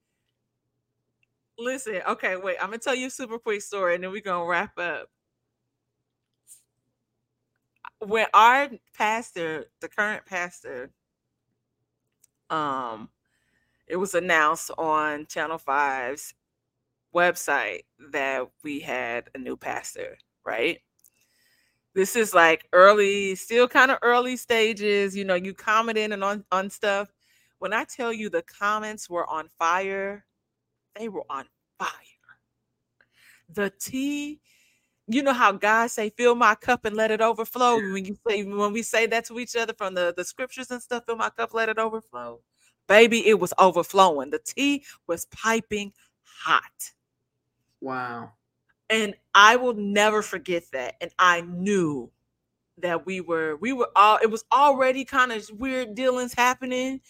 Listen, 1.60 2.02
okay, 2.08 2.38
wait. 2.38 2.56
I'm 2.62 2.68
gonna 2.68 2.78
tell 2.78 2.96
you 2.96 3.08
a 3.08 3.12
super 3.12 3.40
quick 3.40 3.62
story 3.62 3.96
and 3.96 4.04
then 4.06 4.12
we're 4.12 4.22
gonna 4.22 4.46
wrap 4.46 4.80
up. 4.80 5.10
When 8.00 8.28
our 8.34 8.70
pastor, 8.94 9.66
the 9.82 9.90
current 9.90 10.26
pastor, 10.26 10.92
um, 12.50 13.10
it 13.88 13.98
was 13.98 14.16
announced 14.16 14.72
on 14.78 15.26
Channel 15.28 15.60
5's 15.60 16.34
website 17.14 17.84
that 18.12 18.48
we 18.64 18.80
had 18.80 19.30
a 19.36 19.38
new 19.38 19.58
pastor, 19.58 20.18
right? 20.46 20.80
this 21.96 22.18
is 22.18 22.34
like 22.34 22.68
early, 22.74 23.36
still 23.36 23.68
kind 23.68 23.90
of 23.90 23.98
early 24.02 24.36
stages. 24.36 25.16
You 25.16 25.24
know, 25.24 25.36
you 25.36 25.54
commenting 25.54 26.12
and 26.12 26.24
on 26.24 26.44
on 26.52 26.70
stuff. 26.70 27.10
When 27.60 27.74
I 27.74 27.86
tell 27.86 28.14
you 28.14 28.30
the 28.30 28.44
comments 28.44 29.10
were 29.10 29.28
on 29.30 29.50
fire, 29.58 30.26
they 30.96 31.08
were 31.10 31.24
on 31.30 31.46
fire. 31.80 31.90
The 33.50 33.72
tea, 33.80 34.42
you 35.08 35.22
know 35.22 35.34
how 35.34 35.52
God 35.52 35.92
say, 35.92 36.10
fill 36.10 36.36
my 36.36 36.56
cup 36.56 36.86
and 36.86 36.96
let 36.96 37.12
it 37.12 37.22
overflow. 37.22 37.76
When 37.76 38.06
you 38.06 38.18
say 38.28 38.44
when 38.44 38.74
we 38.74 38.82
say 38.82 39.06
that 39.08 39.26
to 39.26 39.40
each 39.40 39.56
other 39.56 39.74
from 39.74 39.94
the, 39.94 40.14
the 40.16 40.24
scriptures 40.24 40.72
and 40.72 40.82
stuff, 40.82 41.04
fill 41.06 41.16
my 41.16 41.30
cup, 41.30 41.54
let 41.54 41.70
it 41.70 41.78
overflow. 41.78 42.40
Baby, 42.88 43.28
it 43.28 43.40
was 43.40 43.54
overflowing. 43.60 44.32
The 44.32 44.40
tea 44.40 44.84
was 45.08 45.26
piping 45.26 45.94
hot. 46.24 46.92
Wow. 47.82 48.32
And 48.90 49.16
I 49.34 49.56
will 49.56 49.74
never 49.74 50.22
forget 50.22 50.64
that. 50.74 50.96
And 51.02 51.12
I 51.18 51.42
knew 51.42 52.12
that 52.78 53.06
we 53.06 53.22
were, 53.22 53.56
we 53.58 53.74
were 53.74 53.90
all, 53.96 54.20
it 54.22 54.30
was 54.30 54.44
already 54.52 55.06
kind 55.06 55.32
of 55.32 55.48
weird 55.58 55.96
dealings 55.96 56.34
happening, 56.34 57.02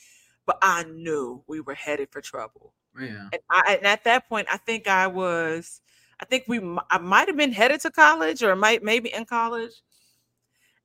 but 0.46 0.58
I 0.62 0.84
knew 0.84 1.44
we 1.48 1.60
were 1.62 1.74
headed 1.74 2.10
for 2.12 2.22
trouble. 2.22 2.74
Yeah. 3.00 3.30
And, 3.32 3.42
I, 3.50 3.76
and 3.78 3.86
at 3.86 4.04
that 4.06 4.30
point, 4.30 4.48
I 4.50 4.58
think 4.58 4.88
I 4.88 5.08
was, 5.08 5.82
I 6.20 6.26
think 6.26 6.46
we, 6.48 6.60
I 6.90 6.98
might 6.98 7.28
have 7.28 7.38
been 7.38 7.52
headed 7.52 7.82
to 7.82 7.92
college 7.92 8.42
or 8.42 8.56
might 8.56 8.84
maybe 8.84 9.14
in 9.14 9.26
college. 9.26 9.74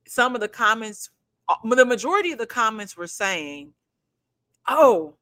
Some 0.07 0.35
of 0.35 0.41
the 0.41 0.47
comments, 0.47 1.09
uh, 1.47 1.55
the 1.63 1.85
majority 1.85 2.31
of 2.31 2.37
the 2.37 2.45
comments 2.45 2.97
were 2.97 3.07
saying, 3.07 3.73
"Oh, 4.67 5.15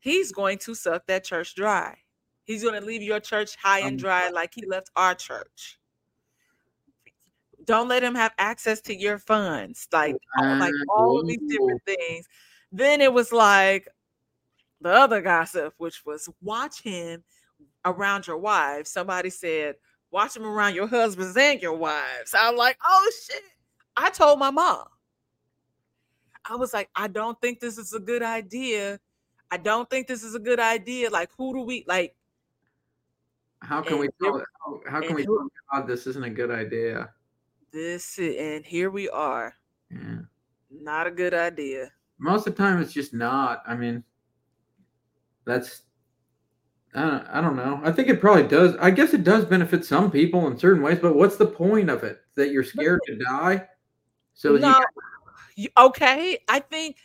he's 0.00 0.32
going 0.32 0.58
to 0.58 0.74
suck 0.74 1.06
that 1.06 1.24
church 1.24 1.54
dry. 1.54 1.98
He's 2.44 2.62
going 2.62 2.80
to 2.80 2.86
leave 2.86 3.02
your 3.02 3.20
church 3.20 3.56
high 3.56 3.80
and 3.80 3.98
dry 3.98 4.30
like 4.30 4.52
he 4.54 4.64
left 4.66 4.90
our 4.96 5.14
church." 5.14 5.78
Don't 7.64 7.88
let 7.88 8.02
him 8.02 8.14
have 8.14 8.32
access 8.38 8.80
to 8.82 8.96
your 8.96 9.18
funds, 9.18 9.86
like 9.92 10.16
all, 10.38 10.56
like 10.56 10.72
all 10.88 11.20
of 11.20 11.28
these 11.28 11.38
different 11.48 11.82
things. 11.84 12.26
Then 12.72 13.00
it 13.00 13.12
was 13.12 13.32
like 13.32 13.86
the 14.80 14.90
other 14.90 15.20
gossip, 15.20 15.74
which 15.76 16.04
was 16.04 16.28
watch 16.42 16.82
him 16.82 17.22
around 17.84 18.26
your 18.26 18.38
wives. 18.38 18.90
Somebody 18.90 19.30
said, 19.30 19.76
watch 20.10 20.34
them 20.34 20.44
around 20.46 20.74
your 20.74 20.86
husbands 20.86 21.36
and 21.36 21.60
your 21.60 21.76
wives. 21.76 22.34
I'm 22.34 22.56
like, 22.56 22.78
oh 22.84 23.12
shit. 23.26 23.42
I 23.96 24.10
told 24.10 24.38
my 24.38 24.50
mom. 24.50 24.84
I 26.44 26.56
was 26.56 26.72
like, 26.72 26.90
I 26.96 27.08
don't 27.08 27.40
think 27.40 27.60
this 27.60 27.78
is 27.78 27.92
a 27.92 28.00
good 28.00 28.22
idea. 28.22 28.98
I 29.50 29.58
don't 29.58 29.88
think 29.88 30.06
this 30.06 30.22
is 30.22 30.34
a 30.34 30.40
good 30.40 30.58
idea. 30.58 31.10
Like, 31.10 31.30
who 31.36 31.54
do 31.54 31.60
we 31.60 31.84
like? 31.86 32.16
How 33.60 33.80
can 33.82 33.98
we 33.98 34.08
tell 34.20 34.38
it? 34.38 34.44
How, 34.64 34.80
how 34.88 35.00
can 35.00 35.14
we 35.14 35.24
tell 35.24 35.46
God 35.72 35.86
this 35.86 36.06
isn't 36.06 36.24
a 36.24 36.30
good 36.30 36.50
idea? 36.50 37.10
This 37.72 38.18
and 38.18 38.64
here 38.64 38.90
we 38.90 39.08
are. 39.10 39.54
Yeah. 39.90 40.22
Not 40.70 41.06
a 41.06 41.10
good 41.10 41.34
idea. 41.34 41.92
Most 42.18 42.46
of 42.46 42.56
the 42.56 42.62
time, 42.62 42.80
it's 42.80 42.92
just 42.92 43.14
not. 43.14 43.62
I 43.66 43.74
mean, 43.74 44.02
that's 45.44 45.82
I 46.94 47.00
don't, 47.00 47.26
I 47.28 47.40
don't 47.40 47.56
know. 47.56 47.80
I 47.82 47.90
think 47.92 48.08
it 48.08 48.20
probably 48.20 48.42
does. 48.42 48.76
I 48.76 48.90
guess 48.90 49.14
it 49.14 49.24
does 49.24 49.44
benefit 49.46 49.84
some 49.84 50.10
people 50.10 50.46
in 50.46 50.58
certain 50.58 50.82
ways, 50.82 50.98
but 51.00 51.14
what's 51.14 51.36
the 51.36 51.46
point 51.46 51.88
of 51.88 52.04
it? 52.04 52.20
That 52.34 52.50
you're 52.50 52.64
scared 52.64 53.00
to 53.06 53.16
die? 53.16 53.66
So 54.34 54.56
no, 54.56 54.78
you, 55.56 55.68
okay. 55.78 56.38
I 56.48 56.60
think 56.60 56.96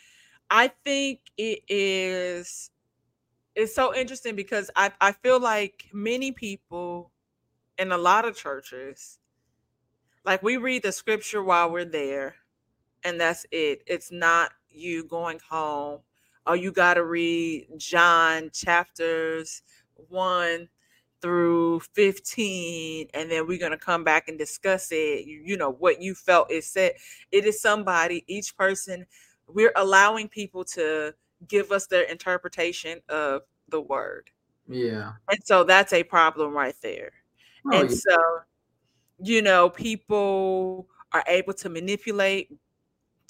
I 0.50 0.68
think 0.84 1.20
it 1.36 1.60
is 1.68 2.70
it's 3.54 3.74
so 3.74 3.94
interesting 3.94 4.36
because 4.36 4.70
I, 4.76 4.92
I 5.00 5.12
feel 5.12 5.40
like 5.40 5.86
many 5.92 6.32
people 6.32 7.10
in 7.76 7.92
a 7.92 7.98
lot 7.98 8.24
of 8.24 8.36
churches, 8.36 9.18
like 10.24 10.42
we 10.42 10.58
read 10.58 10.82
the 10.82 10.92
scripture 10.92 11.42
while 11.42 11.70
we're 11.70 11.84
there, 11.84 12.36
and 13.04 13.20
that's 13.20 13.46
it. 13.50 13.82
It's 13.86 14.12
not 14.12 14.52
you 14.70 15.04
going 15.04 15.40
home. 15.48 16.00
Oh, 16.46 16.54
you 16.54 16.72
got 16.72 16.94
to 16.94 17.04
read 17.04 17.66
John 17.78 18.50
chapters 18.52 19.62
1 20.08 20.68
through 21.20 21.80
15 21.80 23.08
and 23.12 23.30
then 23.30 23.46
we're 23.46 23.58
going 23.58 23.72
to 23.72 23.78
come 23.78 24.04
back 24.04 24.28
and 24.28 24.38
discuss 24.38 24.88
it. 24.92 25.26
You, 25.26 25.42
you 25.44 25.56
know 25.56 25.72
what 25.72 26.00
you 26.00 26.14
felt 26.14 26.50
it 26.50 26.64
said. 26.64 26.92
It 27.32 27.44
is 27.44 27.60
somebody 27.60 28.24
each 28.28 28.56
person 28.56 29.04
we're 29.48 29.72
allowing 29.76 30.28
people 30.28 30.64
to 30.64 31.14
give 31.48 31.72
us 31.72 31.86
their 31.86 32.02
interpretation 32.02 33.00
of 33.08 33.42
the 33.68 33.80
word. 33.80 34.30
Yeah. 34.68 35.12
And 35.30 35.40
so 35.44 35.64
that's 35.64 35.92
a 35.92 36.02
problem 36.02 36.52
right 36.52 36.76
there. 36.82 37.12
Oh, 37.66 37.80
and 37.80 37.90
yeah. 37.90 37.96
so 37.96 38.18
you 39.20 39.42
know 39.42 39.70
people 39.70 40.86
are 41.12 41.24
able 41.26 41.54
to 41.54 41.68
manipulate 41.68 42.52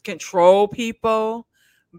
control 0.05 0.69
people 0.69 1.47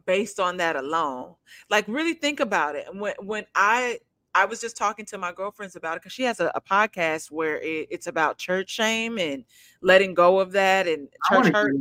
based 0.05 0.39
on 0.39 0.57
that 0.57 0.75
alone. 0.75 1.35
Like 1.69 1.87
really 1.87 2.13
think 2.13 2.39
about 2.39 2.75
it. 2.75 2.87
When 2.93 3.13
when 3.21 3.45
i 3.55 3.99
I 4.35 4.45
was 4.45 4.61
just 4.61 4.77
talking 4.77 5.05
to 5.07 5.17
my 5.17 5.31
girlfriends 5.31 5.75
about 5.75 5.97
it 5.97 6.01
because 6.01 6.13
she 6.13 6.23
has 6.23 6.39
a, 6.39 6.51
a 6.55 6.61
podcast 6.61 7.31
where 7.31 7.59
it, 7.59 7.87
it's 7.89 8.07
about 8.07 8.37
church 8.37 8.69
shame 8.69 9.17
and 9.17 9.43
letting 9.81 10.13
go 10.13 10.39
of 10.39 10.51
that 10.53 10.87
and 10.87 11.07
church 11.29 11.47
hurt. 11.53 11.75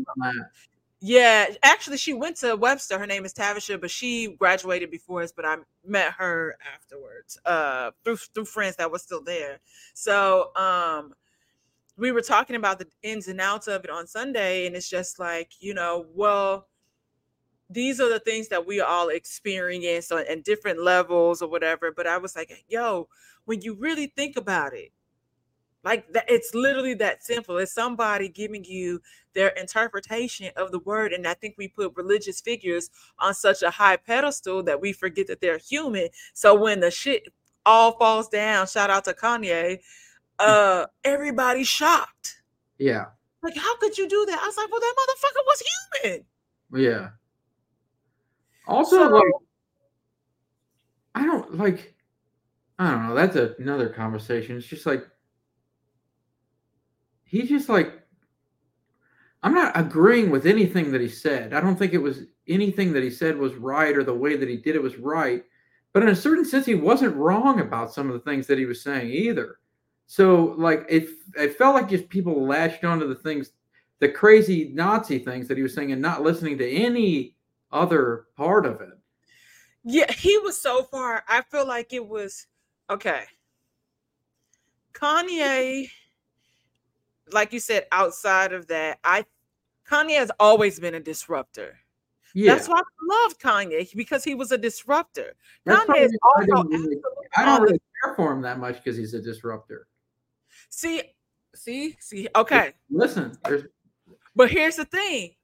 Yeah, 1.01 1.47
actually, 1.63 1.99
she 1.99 2.13
went 2.13 2.37
to 2.39 2.57
Webster. 2.57 2.99
Her 2.99 3.07
name 3.07 3.25
is 3.25 3.33
Tavisha, 3.33 3.81
but 3.81 3.91
she 3.91 4.35
graduated 4.37 4.91
before 4.91 5.23
us. 5.23 5.31
But 5.31 5.45
I 5.45 5.57
met 5.87 6.13
her 6.15 6.57
afterwards 6.75 7.39
uh, 7.45 7.93
through 8.05 8.17
through 8.17 8.47
friends 8.47 8.77
that 8.77 8.91
were 8.91 8.99
still 8.99 9.23
there. 9.23 9.61
So 9.95 10.51
um, 10.57 11.15
we 11.97 12.11
were 12.11 12.23
talking 12.23 12.57
about 12.57 12.79
the 12.79 12.89
ins 13.03 13.29
and 13.29 13.41
outs 13.41 13.69
of 13.69 13.85
it 13.85 13.91
on 13.91 14.07
Sunday, 14.07 14.67
and 14.67 14.75
it's 14.75 14.89
just 14.89 15.19
like 15.19 15.53
you 15.61 15.75
know, 15.75 16.07
well 16.15 16.68
these 17.71 18.01
are 18.01 18.09
the 18.09 18.21
things 18.21 18.49
that 18.49 18.67
we 18.67 18.81
all 18.81 19.09
experience 19.09 20.11
on 20.11 20.25
and 20.29 20.43
different 20.43 20.83
levels 20.83 21.43
or 21.43 21.49
whatever. 21.49 21.93
But 21.93 22.07
I 22.07 22.19
was 22.19 22.35
like, 22.35 22.65
yo, 22.69 23.09
when 23.45 23.61
you 23.61 23.75
really 23.75 24.07
think 24.07 24.37
about 24.37 24.75
it, 24.75 24.93
like 25.85 26.11
that, 26.13 26.25
it's 26.29 26.55
literally 26.55 26.95
that 26.95 27.25
simple. 27.25 27.59
It's 27.59 27.73
somebody 27.73 28.29
giving 28.29 28.65
you 28.65 29.01
their 29.35 29.49
interpretation 29.51 30.51
of 30.57 30.73
the 30.73 30.81
word. 30.81 31.13
And 31.13 31.27
I 31.27 31.35
think 31.35 31.55
we 31.57 31.69
put 31.69 31.93
religious 31.97 32.41
figures 32.41 32.91
on 33.19 33.35
such 33.35 33.63
a 33.63 33.71
high 33.71 33.97
pedestal 33.97 34.63
that 34.65 34.81
we 34.81 34.93
forget 34.93 35.29
that 35.29 35.41
they're 35.41 35.59
human. 35.59 36.09
So 36.35 36.55
when 36.55 36.81
the 36.81 36.91
shit 36.91 37.29
all 37.65 37.93
falls 37.93 38.29
down, 38.29 38.67
shout 38.67 38.91
out 38.91 39.05
to 39.05 39.13
Kanye, 39.13 39.79
mm. 39.79 39.81
uh, 40.41 40.87
everybody's 41.05 41.69
shocked. 41.69 42.43
Yeah. 42.79 43.07
Like, 43.43 43.57
how 43.57 43.77
could 43.77 43.97
you 43.97 44.09
do 44.09 44.27
that? 44.27 44.41
I 44.43 44.47
was 44.47 44.57
like, 44.57 44.71
well, 44.71 44.81
that 44.81 44.95
motherfucker 44.99 45.45
was 45.47 45.63
human. 46.03 46.25
Yeah. 46.75 47.09
Also, 48.69 49.09
so, 49.09 49.15
like, 49.15 49.33
I 51.15 51.25
don't 51.25 51.57
like. 51.57 51.95
I 52.79 52.91
don't 52.91 53.09
know. 53.09 53.15
That's 53.15 53.35
a, 53.35 53.55
another 53.59 53.89
conversation. 53.89 54.57
It's 54.57 54.67
just 54.67 54.87
like 54.87 55.05
he's 57.25 57.49
just 57.49 57.69
like 57.69 57.99
I'm 59.43 59.55
not 59.55 59.79
agreeing 59.79 60.31
with 60.31 60.47
anything 60.47 60.91
that 60.93 61.01
he 61.01 61.09
said. 61.09 61.53
I 61.53 61.61
don't 61.61 61.77
think 61.77 61.93
it 61.93 61.99
was 61.99 62.23
anything 62.49 62.93
that 62.93 63.03
he 63.03 63.11
said 63.11 63.37
was 63.37 63.55
right 63.55 63.97
or 63.97 64.03
the 64.03 64.15
way 64.15 64.37
that 64.37 64.49
he 64.49 64.57
did 64.57 64.75
it 64.75 64.83
was 64.83 64.97
right. 64.97 65.45
But 65.93 66.03
in 66.03 66.09
a 66.09 66.17
certain 66.17 66.45
sense, 66.45 66.67
he 66.67 66.75
wasn't 66.75 67.17
wrong 67.17 67.61
about 67.61 67.93
some 67.93 68.09
of 68.09 68.15
the 68.15 68.31
things 68.31 68.47
that 68.47 68.59
he 68.59 68.67
was 68.67 68.83
saying 68.83 69.11
either. 69.11 69.59
So, 70.07 70.55
like, 70.59 70.87
it, 70.89 71.09
it 71.37 71.57
felt 71.57 71.75
like 71.75 71.89
just 71.89 72.09
people 72.09 72.47
latched 72.47 72.85
onto 72.85 73.07
the 73.07 73.15
things, 73.15 73.51
the 74.01 74.09
crazy 74.09 74.71
Nazi 74.75 75.19
things 75.19 75.47
that 75.49 75.57
he 75.57 75.63
was 75.63 75.75
saying, 75.75 75.93
and 75.93 76.03
not 76.03 76.23
listening 76.23 76.59
to 76.59 76.71
any 76.71 77.37
other 77.73 78.27
part 78.37 78.67
of 78.67 78.81
it. 78.81 78.99
Yeah, 79.85 80.11
he 80.13 80.39
was 80.39 80.61
so 80.61 80.83
far. 80.83 81.25
I 81.29 81.43
feel 81.43 81.67
like 81.67 81.93
it 81.93 82.07
was 82.07 82.47
okay. 82.91 83.25
Kanye, 84.93 85.89
like 87.33 87.53
you 87.53 87.61
said, 87.61 87.87
outside 87.93 88.53
of 88.53 88.67
that, 88.69 88.99
I 89.05 89.25
Kanye 89.89 90.19
has 90.19 90.31
always 90.39 90.79
been 90.79 90.95
a 90.95 91.01
disruptor. 91.01 91.79
Yeah. 92.35 92.55
That's 92.55 92.69
why 92.69 92.79
I 92.79 93.25
love 93.25 93.39
Kanye 93.39 93.95
because 93.95 94.25
he 94.25 94.35
was 94.35 94.53
a 94.53 94.59
disruptor. 94.59 95.35
That's 95.65 95.89
Kanye 95.89 96.05
is 96.05 96.19
also 96.23 96.43
I 96.43 96.47
don't 96.47 96.69
really, 96.69 96.97
I 97.37 97.45
don't 97.45 97.63
really 97.63 97.81
care 98.03 98.15
for 98.15 98.33
him 98.33 98.43
that 98.43 98.59
much 98.59 98.77
because 98.77 98.97
he's 98.97 99.15
a 99.15 99.23
disruptor. 99.23 99.87
See, 100.69 101.03
see, 101.55 101.97
see. 102.01 102.29
Okay, 102.37 102.75
listen. 102.91 103.39
But 104.37 104.51
here's 104.51 104.77
the 104.77 104.85
thing: 104.85 105.35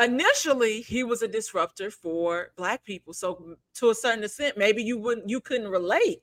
initially 0.00 0.80
he 0.80 1.04
was 1.04 1.22
a 1.22 1.28
disruptor 1.28 1.90
for 1.90 2.52
black 2.56 2.84
people 2.84 3.12
so 3.12 3.56
to 3.74 3.90
a 3.90 3.94
certain 3.94 4.24
extent 4.24 4.56
maybe 4.56 4.82
you 4.82 4.98
wouldn't 4.98 5.28
you 5.28 5.40
couldn't 5.40 5.68
relate 5.68 6.22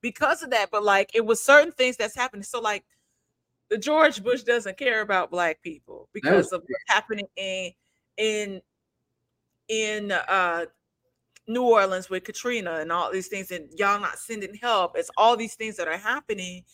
because 0.00 0.42
of 0.42 0.50
that 0.50 0.70
but 0.70 0.82
like 0.82 1.10
it 1.14 1.24
was 1.24 1.42
certain 1.42 1.72
things 1.72 1.96
that's 1.96 2.16
happening. 2.16 2.42
So 2.42 2.60
like 2.60 2.84
the 3.70 3.78
george 3.78 4.22
bush 4.22 4.42
doesn't 4.42 4.76
care 4.76 5.00
about 5.00 5.30
black 5.30 5.62
people 5.62 6.08
because 6.12 6.52
of 6.52 6.60
what's 6.60 6.84
happening 6.88 7.26
in 7.36 7.72
in 8.18 8.60
in 9.68 10.12
uh 10.12 10.66
new 11.48 11.62
orleans 11.62 12.10
with 12.10 12.24
katrina 12.24 12.76
and 12.80 12.92
all 12.92 13.10
these 13.10 13.28
things 13.28 13.50
and 13.50 13.68
y'all 13.76 14.00
not 14.00 14.18
sending 14.18 14.54
help. 14.54 14.92
It's 14.96 15.10
all 15.16 15.36
these 15.36 15.54
things 15.54 15.76
that 15.76 15.88
are 15.88 15.96
happening 15.96 16.64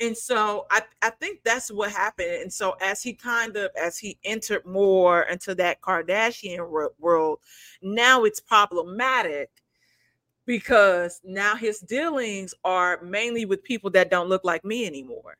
And 0.00 0.16
so 0.16 0.66
I, 0.70 0.82
I 1.02 1.10
think 1.10 1.40
that's 1.44 1.70
what 1.70 1.92
happened. 1.92 2.42
And 2.42 2.52
so 2.52 2.76
as 2.80 3.02
he 3.02 3.12
kind 3.12 3.56
of 3.56 3.70
as 3.80 3.96
he 3.96 4.18
entered 4.24 4.66
more 4.66 5.22
into 5.22 5.54
that 5.56 5.80
Kardashian 5.80 6.90
world, 6.98 7.38
now 7.80 8.24
it's 8.24 8.40
problematic 8.40 9.50
because 10.46 11.20
now 11.24 11.54
his 11.54 11.80
dealings 11.80 12.54
are 12.64 13.00
mainly 13.02 13.44
with 13.44 13.62
people 13.62 13.90
that 13.90 14.10
don't 14.10 14.28
look 14.28 14.44
like 14.44 14.64
me 14.64 14.86
anymore. 14.86 15.36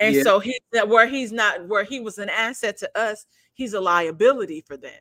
And 0.00 0.16
yeah. 0.16 0.22
so 0.22 0.40
he 0.40 0.58
where 0.86 1.06
he's 1.06 1.30
not 1.30 1.66
where 1.68 1.84
he 1.84 2.00
was 2.00 2.18
an 2.18 2.28
asset 2.28 2.76
to 2.78 2.98
us, 2.98 3.26
he's 3.52 3.74
a 3.74 3.80
liability 3.80 4.62
for 4.62 4.76
them. 4.76 4.98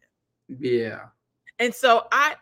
Yeah. 0.47 1.05
And 1.57 1.73
so 1.73 2.05
I 2.11 2.35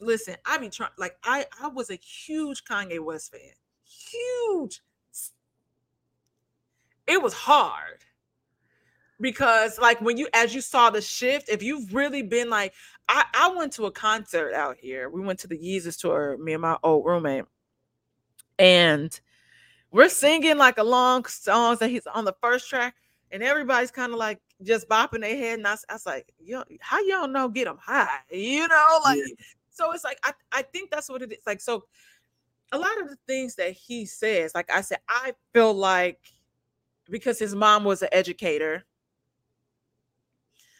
listen, 0.00 0.36
I 0.46 0.58
be 0.58 0.68
trying 0.68 0.90
like 0.98 1.16
I 1.24 1.46
I 1.60 1.68
was 1.68 1.90
a 1.90 1.96
huge 1.96 2.64
Kanye 2.64 3.00
West 3.00 3.32
fan. 3.32 3.52
Huge. 3.84 4.80
It 7.06 7.22
was 7.22 7.34
hard 7.34 8.04
because 9.20 9.78
like 9.78 10.00
when 10.00 10.16
you 10.16 10.28
as 10.32 10.54
you 10.54 10.60
saw 10.60 10.90
the 10.90 11.00
shift, 11.00 11.48
if 11.48 11.62
you've 11.62 11.94
really 11.94 12.22
been 12.22 12.50
like 12.50 12.74
I, 13.08 13.24
I 13.34 13.54
went 13.54 13.72
to 13.74 13.86
a 13.86 13.90
concert 13.90 14.54
out 14.54 14.76
here. 14.78 15.10
We 15.10 15.20
went 15.20 15.38
to 15.40 15.46
the 15.46 15.58
Yeezus 15.58 15.98
tour, 15.98 16.36
me 16.38 16.54
and 16.54 16.62
my 16.62 16.76
old 16.82 17.04
roommate. 17.04 17.44
And 18.58 19.18
we're 19.90 20.08
singing 20.08 20.58
like 20.58 20.78
along 20.78 21.26
songs 21.26 21.78
that 21.80 21.90
he's 21.90 22.06
on 22.06 22.24
the 22.24 22.34
first 22.40 22.68
track, 22.68 22.94
and 23.30 23.42
everybody's 23.42 23.90
kind 23.90 24.12
of 24.12 24.18
like 24.18 24.40
just 24.62 24.88
bopping 24.88 25.20
their 25.20 25.36
head. 25.36 25.58
And 25.58 25.68
I, 25.68 25.76
I 25.88 25.92
was 25.92 26.06
like, 26.06 26.32
yo, 26.38 26.62
how 26.80 27.00
y'all 27.00 27.28
know 27.28 27.48
get 27.48 27.66
them 27.66 27.78
high? 27.80 28.20
You 28.30 28.66
know, 28.66 28.86
like 29.04 29.20
so 29.70 29.92
it's 29.92 30.04
like 30.04 30.18
I, 30.24 30.32
I 30.52 30.62
think 30.62 30.90
that's 30.90 31.08
what 31.08 31.22
it 31.22 31.32
is. 31.32 31.38
Like, 31.46 31.60
so 31.60 31.84
a 32.72 32.78
lot 32.78 33.00
of 33.00 33.08
the 33.08 33.18
things 33.26 33.54
that 33.56 33.72
he 33.72 34.06
says, 34.06 34.54
like 34.54 34.70
I 34.70 34.80
said, 34.80 34.98
I 35.08 35.32
feel 35.52 35.74
like 35.74 36.20
because 37.10 37.38
his 37.38 37.54
mom 37.54 37.84
was 37.84 38.02
an 38.02 38.08
educator, 38.12 38.84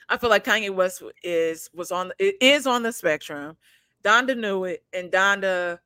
I 0.08 0.18
feel 0.18 0.30
like 0.30 0.44
Kanye 0.44 0.74
West 0.74 1.02
is 1.22 1.70
was 1.74 1.90
on 1.90 2.12
it 2.18 2.36
is 2.40 2.66
on 2.66 2.82
the 2.82 2.92
spectrum. 2.92 3.56
Donda 4.02 4.36
knew 4.36 4.64
it, 4.64 4.84
and 4.92 5.10
Donda 5.10 5.78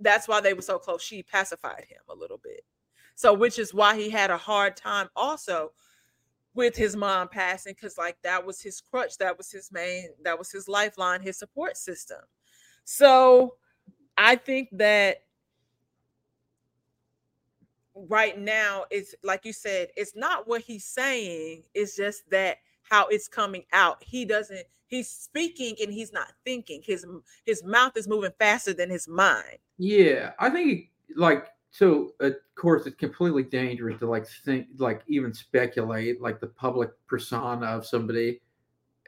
that's 0.00 0.28
why 0.28 0.40
they 0.40 0.54
were 0.54 0.62
so 0.62 0.78
close. 0.78 1.02
She 1.02 1.22
pacified 1.22 1.84
him 1.88 2.00
a 2.08 2.14
little 2.14 2.38
bit. 2.38 2.62
So, 3.14 3.32
which 3.32 3.58
is 3.58 3.72
why 3.72 3.96
he 3.96 4.10
had 4.10 4.30
a 4.30 4.36
hard 4.36 4.76
time 4.76 5.08
also 5.16 5.72
with 6.54 6.76
his 6.76 6.96
mom 6.96 7.28
passing, 7.28 7.74
because 7.74 7.96
like 7.96 8.16
that 8.22 8.44
was 8.44 8.60
his 8.60 8.80
crutch, 8.80 9.16
that 9.18 9.36
was 9.36 9.50
his 9.50 9.72
main, 9.72 10.10
that 10.22 10.38
was 10.38 10.50
his 10.50 10.68
lifeline, 10.68 11.22
his 11.22 11.38
support 11.38 11.76
system. 11.76 12.20
So, 12.84 13.54
I 14.18 14.36
think 14.36 14.68
that 14.72 15.22
right 18.08 18.38
now 18.38 18.84
it's 18.90 19.14
like 19.22 19.44
you 19.44 19.52
said, 19.52 19.88
it's 19.96 20.14
not 20.14 20.46
what 20.46 20.60
he's 20.60 20.84
saying, 20.84 21.62
it's 21.74 21.96
just 21.96 22.28
that 22.30 22.58
how 22.82 23.06
it's 23.08 23.28
coming 23.28 23.64
out. 23.72 24.02
He 24.02 24.24
doesn't 24.24 24.66
he's 24.86 25.08
speaking 25.08 25.74
and 25.82 25.92
he's 25.92 26.12
not 26.12 26.28
thinking. 26.44 26.82
His 26.84 27.04
his 27.44 27.64
mouth 27.64 27.96
is 27.96 28.08
moving 28.08 28.32
faster 28.38 28.72
than 28.72 28.90
his 28.90 29.08
mind. 29.08 29.58
Yeah, 29.78 30.32
I 30.38 30.50
think 30.50 30.90
like 31.16 31.46
so 31.70 32.12
of 32.20 32.34
course 32.54 32.86
it's 32.86 32.96
completely 32.96 33.42
dangerous 33.42 33.98
to 33.98 34.06
like 34.06 34.26
think 34.26 34.66
like 34.78 35.02
even 35.08 35.34
speculate 35.34 36.20
like 36.22 36.40
the 36.40 36.46
public 36.46 36.90
persona 37.06 37.66
of 37.66 37.86
somebody 37.86 38.40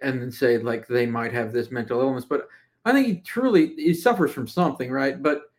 and 0.02 0.20
then 0.20 0.30
say 0.30 0.58
like 0.58 0.86
they 0.86 1.06
might 1.06 1.32
have 1.32 1.52
this 1.52 1.70
mental 1.70 2.00
illness 2.00 2.24
but 2.24 2.46
i 2.84 2.92
think 2.92 3.06
he 3.06 3.16
truly 3.16 3.74
he 3.76 3.94
suffers 3.94 4.30
from 4.30 4.46
something 4.46 4.90
right 4.90 5.22
but 5.22 5.50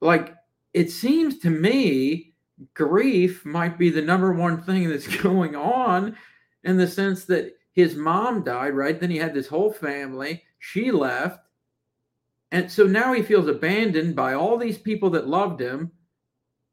like 0.00 0.36
it 0.74 0.90
seems 0.90 1.38
to 1.38 1.50
me 1.50 2.32
grief 2.74 3.44
might 3.44 3.78
be 3.78 3.90
the 3.90 4.02
number 4.02 4.32
one 4.32 4.62
thing 4.62 4.88
that's 4.88 5.06
going 5.22 5.56
on 5.56 6.16
in 6.64 6.76
the 6.76 6.88
sense 6.88 7.24
that 7.26 7.56
his 7.72 7.94
mom 7.94 8.42
died, 8.42 8.74
right? 8.74 8.98
Then 8.98 9.10
he 9.10 9.18
had 9.18 9.34
this 9.34 9.46
whole 9.46 9.72
family. 9.72 10.42
She 10.58 10.90
left. 10.90 11.40
And 12.50 12.70
so 12.70 12.86
now 12.86 13.12
he 13.12 13.22
feels 13.22 13.46
abandoned 13.46 14.16
by 14.16 14.34
all 14.34 14.56
these 14.56 14.78
people 14.78 15.10
that 15.10 15.28
loved 15.28 15.60
him. 15.60 15.92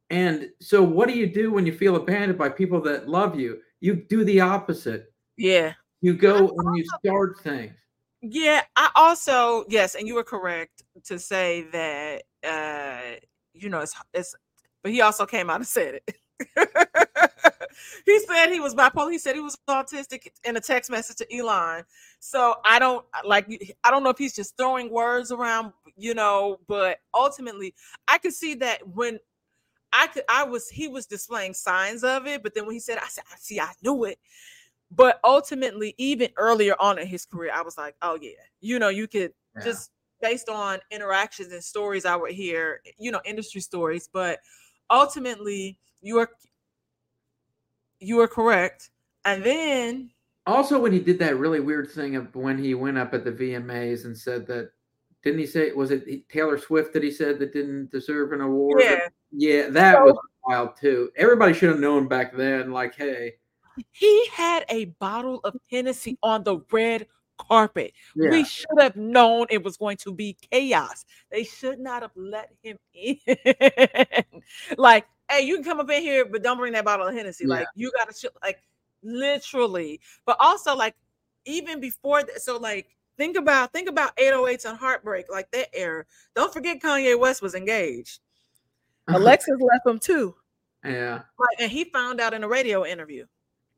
And 0.09 0.49
so, 0.59 0.81
what 0.83 1.07
do 1.07 1.15
you 1.15 1.27
do 1.27 1.51
when 1.51 1.65
you 1.65 1.73
feel 1.73 1.95
abandoned 1.95 2.37
by 2.37 2.49
people 2.49 2.79
that 2.81 3.09
love 3.09 3.37
you? 3.39 3.59
You 3.81 3.95
do 3.95 4.23
the 4.23 4.39
opposite. 4.39 5.11
Yeah. 5.37 5.73
You 6.01 6.13
go 6.13 6.49
and 6.55 6.77
you 6.77 6.85
start 6.99 7.39
things. 7.41 7.73
Yeah. 8.21 8.61
I 8.75 8.89
also, 8.95 9.65
yes, 9.67 9.95
and 9.95 10.07
you 10.07 10.15
were 10.15 10.23
correct 10.23 10.83
to 11.05 11.19
say 11.19 11.63
that, 11.71 12.23
uh, 12.47 13.19
you 13.53 13.69
know, 13.69 13.79
it's, 13.79 13.95
it's, 14.13 14.35
but 14.85 14.91
he 14.91 15.01
also 15.01 15.25
came 15.25 15.49
out 15.49 15.55
and 15.55 15.65
said 15.65 15.95
it. 15.95 16.15
he 18.05 18.19
said 18.19 18.51
he 18.51 18.59
was 18.59 18.75
bipolar. 18.75 19.11
He 19.11 19.17
said 19.17 19.33
he 19.33 19.41
was 19.41 19.57
autistic 19.67 20.27
in 20.43 20.55
a 20.57 20.61
text 20.61 20.91
message 20.91 21.17
to 21.17 21.35
Elon. 21.35 21.83
So 22.19 22.57
I 22.63 22.77
don't 22.77 23.03
like 23.25 23.47
I 23.83 23.89
don't 23.89 24.03
know 24.03 24.11
if 24.11 24.19
he's 24.19 24.35
just 24.35 24.55
throwing 24.57 24.91
words 24.91 25.31
around, 25.31 25.73
you 25.97 26.13
know, 26.13 26.59
but 26.67 26.99
ultimately 27.15 27.73
I 28.07 28.19
could 28.19 28.33
see 28.33 28.53
that 28.55 28.87
when 28.87 29.17
I 29.91 30.05
could 30.05 30.21
I 30.29 30.43
was 30.43 30.69
he 30.69 30.87
was 30.87 31.07
displaying 31.07 31.55
signs 31.55 32.03
of 32.03 32.27
it, 32.27 32.43
but 32.43 32.53
then 32.53 32.67
when 32.67 32.75
he 32.75 32.79
said 32.79 32.99
I 32.99 33.07
said 33.07 33.23
I 33.33 33.37
see 33.39 33.59
I 33.59 33.71
knew 33.81 34.03
it. 34.03 34.19
But 34.91 35.19
ultimately, 35.23 35.95
even 35.97 36.29
earlier 36.37 36.75
on 36.79 36.99
in 36.99 37.07
his 37.07 37.25
career, 37.25 37.51
I 37.51 37.63
was 37.63 37.75
like, 37.75 37.95
oh 38.03 38.19
yeah, 38.21 38.33
you 38.61 38.77
know, 38.77 38.89
you 38.89 39.07
could 39.07 39.33
yeah. 39.55 39.63
just 39.63 39.89
based 40.21 40.47
on 40.47 40.79
interactions 40.91 41.51
and 41.51 41.63
stories 41.63 42.05
I 42.05 42.15
would 42.15 42.33
hear, 42.33 42.81
you 42.99 43.11
know, 43.11 43.21
industry 43.25 43.61
stories, 43.61 44.09
but 44.11 44.39
ultimately 44.89 45.77
you 46.01 46.19
are 46.19 46.29
you 47.99 48.19
are 48.19 48.27
correct. 48.27 48.91
And 49.23 49.43
then 49.43 50.11
also 50.45 50.79
when 50.79 50.91
he 50.91 50.99
did 50.99 51.19
that 51.19 51.37
really 51.37 51.59
weird 51.59 51.89
thing 51.91 52.15
of 52.15 52.33
when 52.35 52.57
he 52.57 52.73
went 52.73 52.97
up 52.97 53.13
at 53.13 53.23
the 53.23 53.31
VMAs 53.31 54.05
and 54.05 54.17
said 54.17 54.45
that 54.47 54.71
didn't 55.23 55.39
he 55.39 55.47
say 55.47 55.71
was 55.71 55.91
it 55.91 56.29
Taylor 56.29 56.57
Swift 56.57 56.93
that 56.93 57.03
he 57.03 57.11
said 57.11 57.39
that 57.39 57.53
didn't 57.53 57.91
deserve 57.91 58.31
an 58.31 58.41
award? 58.41 58.81
Yeah, 58.83 59.07
yeah, 59.31 59.69
that 59.69 59.95
so, 59.95 60.05
was 60.05 60.17
wild 60.45 60.77
too. 60.77 61.09
Everybody 61.17 61.53
should 61.53 61.69
have 61.69 61.79
known 61.79 62.07
back 62.07 62.35
then. 62.35 62.71
Like, 62.71 62.95
hey, 62.95 63.33
he 63.91 64.27
had 64.31 64.65
a 64.69 64.85
bottle 64.99 65.39
of 65.43 65.55
Hennessy 65.71 66.17
on 66.21 66.43
the 66.43 66.59
red 66.71 67.07
carpet. 67.37 67.93
Yeah. 68.15 68.29
We 68.29 68.45
should 68.45 68.79
have 68.79 68.95
known 68.95 69.47
it 69.49 69.63
was 69.63 69.77
going 69.77 69.97
to 69.97 70.13
be 70.13 70.37
chaos. 70.51 71.05
They 71.31 71.43
should 71.43 71.79
not 71.79 72.01
have 72.01 72.11
let 72.15 72.51
him 72.61 72.77
in. 72.93 73.25
like 74.77 75.05
hey, 75.29 75.41
you 75.41 75.55
can 75.55 75.63
come 75.63 75.79
up 75.79 75.89
in 75.89 76.01
here, 76.01 76.25
but 76.25 76.43
don't 76.43 76.57
bring 76.57 76.73
that 76.73 76.85
bottle 76.85 77.07
of 77.07 77.13
Hennessy. 77.13 77.45
Yeah. 77.47 77.55
Like 77.55 77.67
you 77.75 77.91
gotta 77.95 78.13
chill, 78.13 78.31
like 78.43 78.61
literally. 79.03 79.99
But 80.25 80.37
also 80.39 80.75
like 80.75 80.95
even 81.45 81.79
before 81.79 82.23
that, 82.23 82.41
so 82.41 82.57
like 82.57 82.87
think 83.17 83.37
about 83.37 83.73
think 83.73 83.89
about 83.89 84.15
808s 84.17 84.65
and 84.65 84.77
heartbreak, 84.77 85.25
like 85.31 85.49
that 85.51 85.67
era. 85.73 86.05
Don't 86.35 86.53
forget 86.53 86.81
Kanye 86.81 87.19
West 87.19 87.41
was 87.41 87.55
engaged. 87.55 88.19
Alexis 89.07 89.55
left 89.59 89.85
him 89.85 89.99
too. 89.99 90.35
Yeah. 90.83 91.21
Like, 91.39 91.59
and 91.59 91.71
he 91.71 91.85
found 91.85 92.19
out 92.19 92.33
in 92.33 92.43
a 92.43 92.47
radio 92.47 92.85
interview. 92.85 93.25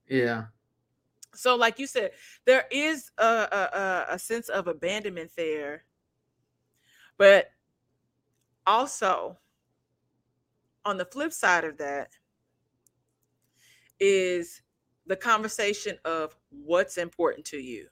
Yeah. 0.09 0.45
So, 1.37 1.55
like 1.55 1.79
you 1.79 1.87
said, 1.87 2.11
there 2.45 2.65
is 2.71 3.11
a, 3.17 3.23
a, 3.23 4.05
a 4.13 4.19
sense 4.19 4.49
of 4.49 4.67
abandonment 4.67 5.31
there, 5.35 5.83
but 7.17 7.51
also 8.65 9.37
on 10.83 10.97
the 10.97 11.05
flip 11.05 11.31
side 11.31 11.63
of 11.63 11.77
that 11.77 12.09
is 13.99 14.61
the 15.05 15.15
conversation 15.15 15.97
of 16.05 16.35
what's 16.49 16.97
important 16.97 17.45
to 17.45 17.57
you. 17.57 17.87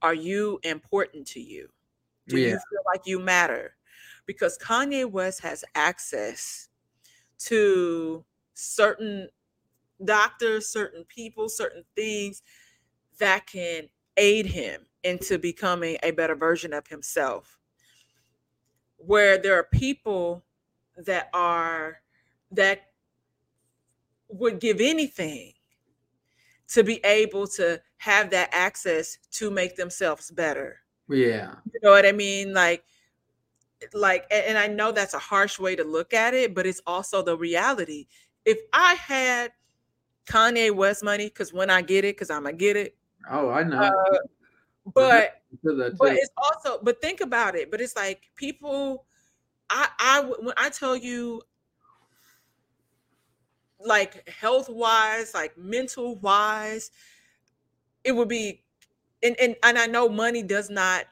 Are 0.00 0.14
you 0.14 0.60
important 0.62 1.26
to 1.28 1.40
you? 1.40 1.68
Do 2.28 2.38
yeah. 2.38 2.50
you 2.50 2.52
feel 2.54 2.80
like 2.86 3.02
you 3.06 3.18
matter? 3.18 3.76
Because 4.26 4.56
Kanye 4.58 5.10
West 5.10 5.40
has 5.42 5.64
access 5.74 6.68
to 7.38 8.24
certain 8.54 9.28
doctors, 10.02 10.68
certain 10.68 11.04
people, 11.04 11.48
certain 11.48 11.84
things 11.94 12.42
that 13.18 13.46
can 13.46 13.88
aid 14.16 14.46
him 14.46 14.86
into 15.02 15.38
becoming 15.38 15.96
a 16.02 16.10
better 16.10 16.34
version 16.34 16.72
of 16.72 16.86
himself. 16.86 17.58
Where 18.96 19.38
there 19.38 19.58
are 19.58 19.64
people 19.64 20.44
that 20.96 21.28
are 21.34 22.00
that 22.52 22.90
would 24.28 24.60
give 24.60 24.80
anything 24.80 25.52
to 26.68 26.82
be 26.82 27.00
able 27.04 27.46
to 27.46 27.80
have 27.98 28.30
that 28.30 28.48
access 28.52 29.18
to 29.30 29.50
make 29.50 29.76
themselves 29.76 30.30
better. 30.30 30.78
Yeah. 31.08 31.54
You 31.72 31.80
know 31.82 31.90
what 31.90 32.06
I 32.06 32.12
mean? 32.12 32.54
Like 32.54 32.84
like 33.92 34.26
and 34.30 34.56
I 34.56 34.66
know 34.66 34.92
that's 34.92 35.14
a 35.14 35.18
harsh 35.18 35.58
way 35.58 35.76
to 35.76 35.84
look 35.84 36.14
at 36.14 36.32
it, 36.32 36.54
but 36.54 36.66
it's 36.66 36.80
also 36.86 37.22
the 37.22 37.36
reality. 37.36 38.06
If 38.44 38.58
I 38.72 38.94
had 38.94 39.52
Kanye 40.26 40.74
West 40.74 41.04
money, 41.04 41.26
because 41.26 41.52
when 41.52 41.70
I 41.70 41.82
get 41.82 42.04
it, 42.04 42.16
because 42.16 42.30
I'm 42.30 42.44
gonna 42.44 42.56
get 42.56 42.76
it. 42.76 42.96
Oh, 43.30 43.50
I 43.50 43.62
know. 43.62 43.78
Uh, 43.82 44.18
but 44.94 45.42
but 45.98 46.12
it's 46.12 46.30
also 46.36 46.78
but 46.82 47.00
think 47.00 47.20
about 47.20 47.54
it. 47.54 47.70
But 47.70 47.80
it's 47.80 47.96
like 47.96 48.22
people 48.36 49.06
I 49.70 49.88
I 49.98 50.20
when 50.38 50.54
I 50.56 50.70
tell 50.70 50.96
you 50.96 51.42
like 53.84 54.28
health 54.28 54.68
wise, 54.68 55.34
like 55.34 55.56
mental 55.58 56.16
wise, 56.16 56.90
it 58.02 58.12
would 58.12 58.28
be 58.28 58.62
and, 59.22 59.36
and 59.40 59.56
and 59.62 59.78
I 59.78 59.86
know 59.86 60.08
money 60.08 60.42
does 60.42 60.70
not 60.70 61.06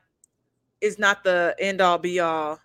is 0.80 0.98
not 0.98 1.24
the 1.24 1.54
end 1.58 1.80
all 1.80 1.98
be 1.98 2.20
all, 2.20 2.60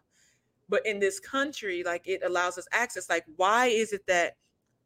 but 0.67 0.85
in 0.85 0.99
this 0.99 1.19
country, 1.19 1.83
like 1.83 2.07
it 2.07 2.21
allows 2.23 2.57
us 2.57 2.67
access. 2.71 3.09
Like, 3.09 3.25
why 3.35 3.67
is 3.67 3.93
it 3.93 4.05
that 4.07 4.37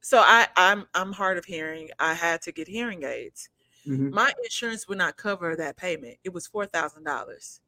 so 0.01 0.19
I 0.19 0.47
I'm 0.57 0.85
I'm 0.93 1.11
hard 1.13 1.37
of 1.37 1.45
hearing. 1.45 1.89
I 1.99 2.13
had 2.13 2.41
to 2.43 2.51
get 2.51 2.67
hearing 2.67 3.03
aids. 3.03 3.49
Mm-hmm. 3.87 4.13
My 4.13 4.31
insurance 4.43 4.87
would 4.87 4.97
not 4.97 5.17
cover 5.17 5.55
that 5.55 5.77
payment. 5.77 6.17
It 6.23 6.33
was 6.33 6.47
four 6.47 6.65
thousand 6.65 7.03
dollars. 7.03 7.61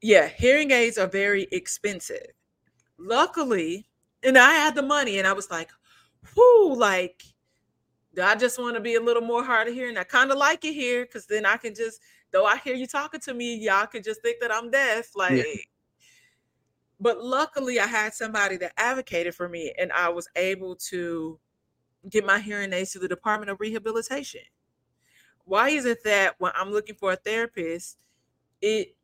Yeah, 0.00 0.28
hearing 0.28 0.70
aids 0.70 0.98
are 0.98 1.06
very 1.06 1.46
expensive. 1.52 2.32
Luckily, 2.98 3.86
and 4.22 4.38
I 4.38 4.52
had 4.52 4.74
the 4.74 4.82
money, 4.82 5.18
and 5.18 5.26
I 5.26 5.32
was 5.32 5.50
like, 5.50 5.70
whoo, 6.34 6.74
like 6.74 7.22
I 8.22 8.34
just 8.34 8.58
want 8.58 8.76
to 8.76 8.80
be 8.80 8.94
a 8.94 9.00
little 9.00 9.22
more 9.22 9.44
hard 9.44 9.68
of 9.68 9.74
hearing. 9.74 9.98
I 9.98 10.04
kind 10.04 10.30
of 10.30 10.38
like 10.38 10.64
it 10.64 10.72
here 10.72 11.04
because 11.04 11.26
then 11.26 11.44
I 11.44 11.56
can 11.56 11.74
just, 11.74 12.00
though 12.32 12.46
I 12.46 12.56
hear 12.58 12.74
you 12.74 12.86
talking 12.86 13.20
to 13.20 13.34
me, 13.34 13.56
y'all 13.56 13.86
can 13.86 14.02
just 14.02 14.22
think 14.22 14.38
that 14.40 14.52
I'm 14.52 14.70
deaf. 14.70 15.10
Like, 15.14 15.36
yeah. 15.36 15.60
But 17.00 17.22
luckily 17.22 17.78
I 17.78 17.86
had 17.86 18.14
somebody 18.14 18.56
that 18.58 18.72
advocated 18.76 19.34
for 19.34 19.48
me 19.48 19.72
and 19.78 19.92
I 19.92 20.08
was 20.08 20.28
able 20.36 20.76
to 20.90 21.38
get 22.08 22.24
my 22.24 22.38
hearing 22.38 22.72
aids 22.72 22.92
to 22.92 22.98
the 22.98 23.08
Department 23.08 23.50
of 23.50 23.60
Rehabilitation. 23.60 24.42
Why 25.44 25.70
is 25.70 25.84
it 25.84 26.04
that 26.04 26.34
when 26.38 26.52
I'm 26.54 26.72
looking 26.72 26.96
for 26.96 27.12
a 27.12 27.16
therapist, 27.16 27.98
it 28.60 28.96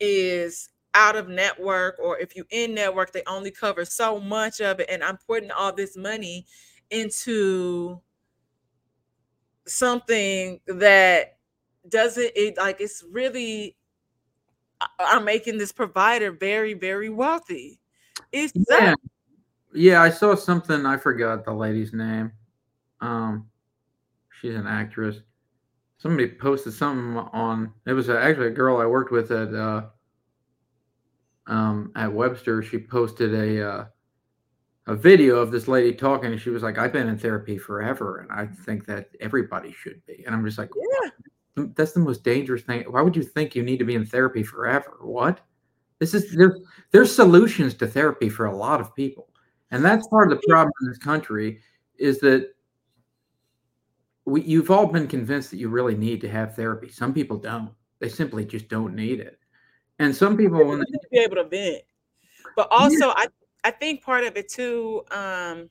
is 0.00 0.70
out 0.94 1.16
of 1.16 1.28
network 1.28 1.98
or 2.02 2.18
if 2.18 2.34
you 2.34 2.44
in 2.50 2.74
network 2.74 3.12
they 3.12 3.22
only 3.26 3.50
cover 3.50 3.84
so 3.84 4.18
much 4.18 4.60
of 4.60 4.80
it 4.80 4.88
and 4.90 5.04
i'm 5.04 5.18
putting 5.26 5.50
all 5.50 5.72
this 5.72 5.96
money 5.96 6.46
into 6.90 8.00
something 9.66 10.60
that 10.66 11.36
doesn't 11.88 12.32
it 12.34 12.56
like 12.56 12.80
it's 12.80 13.04
really 13.10 13.76
i'm 14.98 15.24
making 15.24 15.58
this 15.58 15.72
provider 15.72 16.30
very 16.32 16.74
very 16.74 17.08
wealthy 17.08 17.78
it's 18.32 18.52
yeah. 18.54 18.62
That. 18.90 18.98
yeah 19.74 20.02
i 20.02 20.10
saw 20.10 20.34
something 20.34 20.86
i 20.86 20.96
forgot 20.96 21.44
the 21.44 21.52
lady's 21.52 21.92
name 21.92 22.32
um 23.00 23.48
she's 24.40 24.54
an 24.54 24.66
actress 24.66 25.16
somebody 25.98 26.28
posted 26.28 26.72
something 26.72 27.16
on 27.32 27.72
it 27.86 27.92
was 27.92 28.08
actually 28.08 28.48
a 28.48 28.50
girl 28.50 28.78
i 28.78 28.86
worked 28.86 29.12
with 29.12 29.30
at 29.30 29.52
uh 29.54 29.82
um, 31.48 31.92
at 31.96 32.12
Webster, 32.12 32.62
she 32.62 32.78
posted 32.78 33.34
a 33.34 33.68
uh, 33.68 33.84
a 34.86 34.94
video 34.94 35.36
of 35.36 35.50
this 35.50 35.66
lady 35.66 35.94
talking, 35.94 36.30
and 36.32 36.40
she 36.40 36.50
was 36.50 36.62
like, 36.62 36.78
"I've 36.78 36.92
been 36.92 37.08
in 37.08 37.18
therapy 37.18 37.58
forever, 37.58 38.18
and 38.18 38.30
I 38.30 38.46
think 38.46 38.86
that 38.86 39.08
everybody 39.20 39.72
should 39.72 40.04
be." 40.06 40.24
And 40.26 40.34
I'm 40.34 40.44
just 40.44 40.58
like, 40.58 40.70
"Yeah, 40.76 41.10
that's 41.76 41.92
the 41.92 42.00
most 42.00 42.24
dangerous 42.24 42.62
thing. 42.62 42.82
Why 42.90 43.02
would 43.02 43.16
you 43.16 43.22
think 43.22 43.54
you 43.54 43.62
need 43.62 43.78
to 43.78 43.84
be 43.84 43.94
in 43.94 44.06
therapy 44.06 44.42
forever? 44.42 44.98
What? 45.00 45.40
This 45.98 46.14
is 46.14 46.34
there. 46.34 46.58
There's 46.90 47.14
solutions 47.14 47.74
to 47.74 47.86
therapy 47.86 48.28
for 48.28 48.46
a 48.46 48.56
lot 48.56 48.80
of 48.80 48.94
people, 48.94 49.28
and 49.70 49.84
that's 49.84 50.06
part 50.08 50.30
of 50.30 50.38
the 50.38 50.46
problem 50.48 50.72
in 50.82 50.88
this 50.88 50.98
country 50.98 51.60
is 51.98 52.20
that." 52.20 52.54
We, 54.24 54.42
you've 54.42 54.70
all 54.70 54.86
been 54.86 55.06
convinced 55.08 55.50
that 55.52 55.56
you 55.56 55.70
really 55.70 55.94
need 55.94 56.20
to 56.20 56.28
have 56.28 56.54
therapy. 56.54 56.90
Some 56.90 57.14
people 57.14 57.38
don't. 57.38 57.70
They 57.98 58.10
simply 58.10 58.44
just 58.44 58.68
don't 58.68 58.94
need 58.94 59.20
it. 59.20 59.38
And 59.98 60.14
some 60.14 60.36
people 60.36 60.62
want 60.66 60.82
to 60.82 60.98
be 61.10 61.18
able 61.20 61.36
to 61.36 61.44
vent. 61.44 61.82
But 62.54 62.68
also 62.70 63.06
yeah. 63.06 63.14
I 63.16 63.26
I 63.64 63.70
think 63.70 64.02
part 64.02 64.24
of 64.24 64.36
it 64.36 64.50
too 64.50 65.02
um 65.10 65.70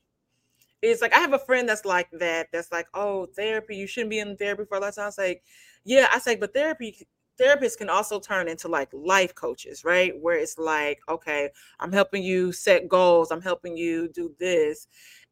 is 0.82 1.02
like 1.02 1.14
I 1.14 1.20
have 1.20 1.34
a 1.34 1.40
friend 1.40 1.70
that's 1.70 1.86
like 1.86 2.10
that 2.14 2.48
that's 2.52 2.72
like, 2.72 2.88
"Oh, 2.96 3.28
therapy, 3.28 3.76
you 3.76 3.86
shouldn't 3.86 4.10
be 4.10 4.18
in 4.18 4.36
therapy 4.38 4.66
for 4.68 4.78
a 4.78 4.82
lot 4.82 4.90
of 4.90 4.96
time." 4.96 5.04
I 5.04 5.08
was 5.08 5.18
like, 5.20 5.44
"Yeah, 5.88 6.10
I 6.14 6.20
say 6.20 6.36
but 6.36 6.54
therapy 6.54 7.08
therapists 7.40 7.78
can 7.78 7.90
also 7.90 8.20
turn 8.20 8.48
into 8.48 8.68
like 8.68 8.90
life 8.94 9.34
coaches, 9.36 9.86
right? 9.86 10.14
Where 10.20 10.38
it's 10.38 10.58
like, 10.58 11.00
okay, 11.08 11.50
I'm 11.80 11.94
helping 11.94 12.24
you 12.24 12.52
set 12.52 12.90
goals, 12.90 13.32
I'm 13.32 13.42
helping 13.42 13.78
you 13.78 14.10
do 14.10 14.36
this 14.40 14.88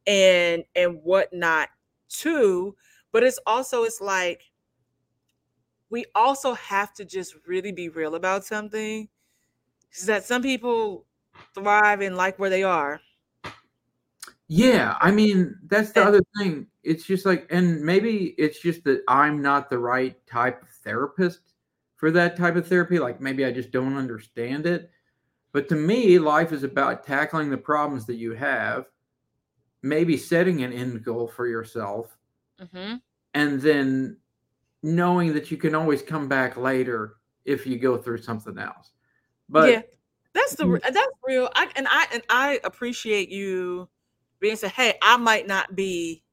and 0.07 0.64
and 0.76 1.02
whatnot 1.03 1.69
too. 2.10 2.76
But 3.11 3.23
it's 3.23 3.40
also 3.45 3.84
it's 3.84 4.02
like 4.02 4.44
we 5.90 6.06
also 6.15 6.53
have 6.53 6.94
to 6.94 7.06
just 7.06 7.36
really 7.48 7.72
be 7.72 7.90
real 7.90 8.15
about 8.15 8.45
something 8.45 9.10
is 9.94 10.06
that 10.07 10.23
some 10.23 10.41
people 10.41 11.06
thrive 11.53 12.02
and 12.02 12.18
like 12.18 12.40
where 12.40 12.49
they 12.49 12.64
are 12.64 13.02
yeah 14.48 14.98
i 15.02 15.11
mean 15.11 15.56
that's 15.68 15.91
the 15.91 16.02
and, 16.02 16.10
other 16.10 16.22
thing 16.38 16.68
it's 16.86 17.03
just 17.03 17.26
like 17.26 17.48
and 17.49 17.82
maybe 17.82 18.36
it's 18.38 18.60
just 18.60 18.84
that 18.84 19.03
i'm 19.07 19.41
not 19.41 19.70
the 19.70 19.78
right 19.78 20.26
type 20.28 20.62
of 20.62 20.70
therapist 20.70 21.53
for 21.95 22.12
that 22.12 22.38
type 22.38 22.56
of 22.56 22.68
therapy 22.68 22.99
like 22.99 23.20
maybe 23.20 23.45
i 23.45 23.52
just 23.52 23.72
don't 23.72 23.98
understand 23.98 24.66
it 24.66 24.90
but 25.52 25.68
to 25.70 25.76
me 25.76 26.20
life 26.20 26.52
is 26.52 26.64
about 26.64 27.06
tackling 27.06 27.49
the 27.49 27.57
problems 27.57 28.06
that 28.06 28.16
you 28.16 28.34
have 28.34 28.86
maybe 29.82 30.18
setting 30.18 30.64
an 30.64 30.74
end 30.74 31.03
goal 31.03 31.28
for 31.28 31.48
yourself 31.48 32.18
mm-hmm. 32.62 32.95
and 33.34 33.62
then 33.62 34.18
knowing 34.86 35.34
that 35.34 35.49
you 35.49 35.57
can 35.57 35.76
always 35.76 36.02
come 36.02 36.28
back 36.28 36.56
later 36.56 37.16
if 37.44 37.66
you 37.66 37.78
go 37.78 37.98
through 37.98 38.20
something 38.20 38.57
else. 38.57 38.91
But 39.49 39.72
yeah, 39.72 39.82
that's 40.34 40.56
the 40.56 40.80
that's 40.82 41.07
real. 41.26 41.49
I 41.56 41.70
and 41.76 41.88
I 41.90 42.07
and 42.14 42.24
I 42.30 42.60
appreciate 42.64 43.30
you 43.30 43.90
being 44.40 44.56
said, 44.56 44.72
hey, 44.72 44.95
I 45.02 45.18
might 45.18 45.48
not 45.48 45.76
be 45.76 46.24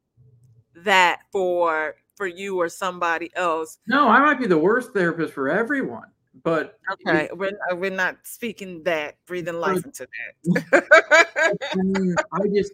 that 0.76 1.22
for 1.30 1.96
for 2.16 2.26
you 2.26 2.60
or 2.60 2.68
somebody 2.68 3.30
else. 3.34 3.78
No, 3.86 4.08
I 4.08 4.20
might 4.20 4.38
be 4.38 4.46
the 4.46 4.58
worst 4.58 4.92
therapist 4.92 5.32
for 5.32 5.48
everyone. 5.48 6.08
But 6.44 6.78
okay, 6.92 7.24
it, 7.24 7.36
we're 7.36 7.58
uh, 7.70 7.76
we're 7.76 7.90
not 7.90 8.16
speaking 8.22 8.82
that, 8.84 9.16
breathing 9.26 9.60
life 9.60 9.84
into 9.84 10.08
that. 10.72 11.56
I, 11.72 11.76
mean, 11.76 12.14
I 12.32 12.48
just 12.54 12.72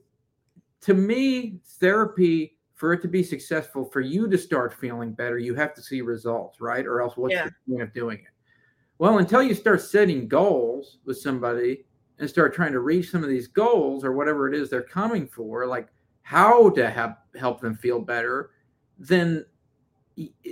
to 0.82 0.94
me, 0.94 1.58
therapy 1.80 2.58
for 2.78 2.92
it 2.92 3.02
to 3.02 3.08
be 3.08 3.24
successful, 3.24 3.84
for 3.84 4.00
you 4.00 4.28
to 4.28 4.38
start 4.38 4.72
feeling 4.72 5.12
better, 5.12 5.36
you 5.36 5.52
have 5.52 5.74
to 5.74 5.82
see 5.82 6.00
results, 6.00 6.60
right? 6.60 6.86
Or 6.86 7.02
else 7.02 7.16
what's 7.16 7.34
yeah. 7.34 7.46
the 7.46 7.52
point 7.68 7.82
of 7.82 7.92
doing 7.92 8.18
it? 8.18 8.32
Well, 8.98 9.18
until 9.18 9.42
you 9.42 9.52
start 9.54 9.80
setting 9.80 10.28
goals 10.28 10.98
with 11.04 11.18
somebody 11.18 11.84
and 12.20 12.30
start 12.30 12.54
trying 12.54 12.72
to 12.72 12.80
reach 12.80 13.10
some 13.10 13.24
of 13.24 13.28
these 13.28 13.48
goals 13.48 14.04
or 14.04 14.12
whatever 14.12 14.48
it 14.48 14.54
is 14.54 14.70
they're 14.70 14.82
coming 14.82 15.26
for, 15.26 15.66
like 15.66 15.88
how 16.28 16.70
to 16.70 16.90
have, 16.90 17.16
help 17.38 17.60
them 17.60 17.74
feel 17.74 18.00
better, 18.00 18.50
then 18.98 19.44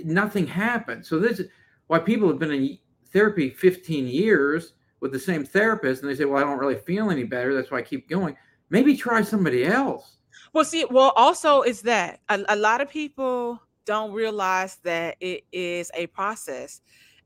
nothing 0.03 0.47
happens. 0.47 1.07
So 1.07 1.19
this 1.19 1.39
is 1.39 1.49
why 1.87 1.99
people 1.99 2.27
have 2.27 2.39
been 2.39 2.51
in 2.51 2.77
therapy 3.11 3.49
15 3.49 4.07
years 4.07 4.73
with 4.99 5.11
the 5.11 5.19
same 5.19 5.45
therapist 5.45 6.01
and 6.01 6.09
they 6.09 6.15
say, 6.15 6.25
well, 6.25 6.41
I 6.41 6.45
don't 6.45 6.57
really 6.57 6.79
feel 6.79 7.11
any 7.11 7.23
better. 7.23 7.53
That's 7.53 7.69
why 7.69 7.79
I 7.79 7.83
keep 7.83 8.09
going. 8.09 8.35
Maybe 8.69 8.97
try 8.97 9.21
somebody 9.21 9.65
else 9.65 10.17
well, 10.53 10.65
see, 10.65 10.85
well, 10.89 11.13
also 11.15 11.61
is 11.61 11.81
that 11.83 12.19
a, 12.29 12.43
a 12.49 12.55
lot 12.55 12.81
of 12.81 12.89
people 12.89 13.61
don't 13.85 14.11
realize 14.11 14.77
that 14.83 15.15
it 15.19 15.43
is 15.51 15.91
a 15.93 16.07
process 16.07 16.81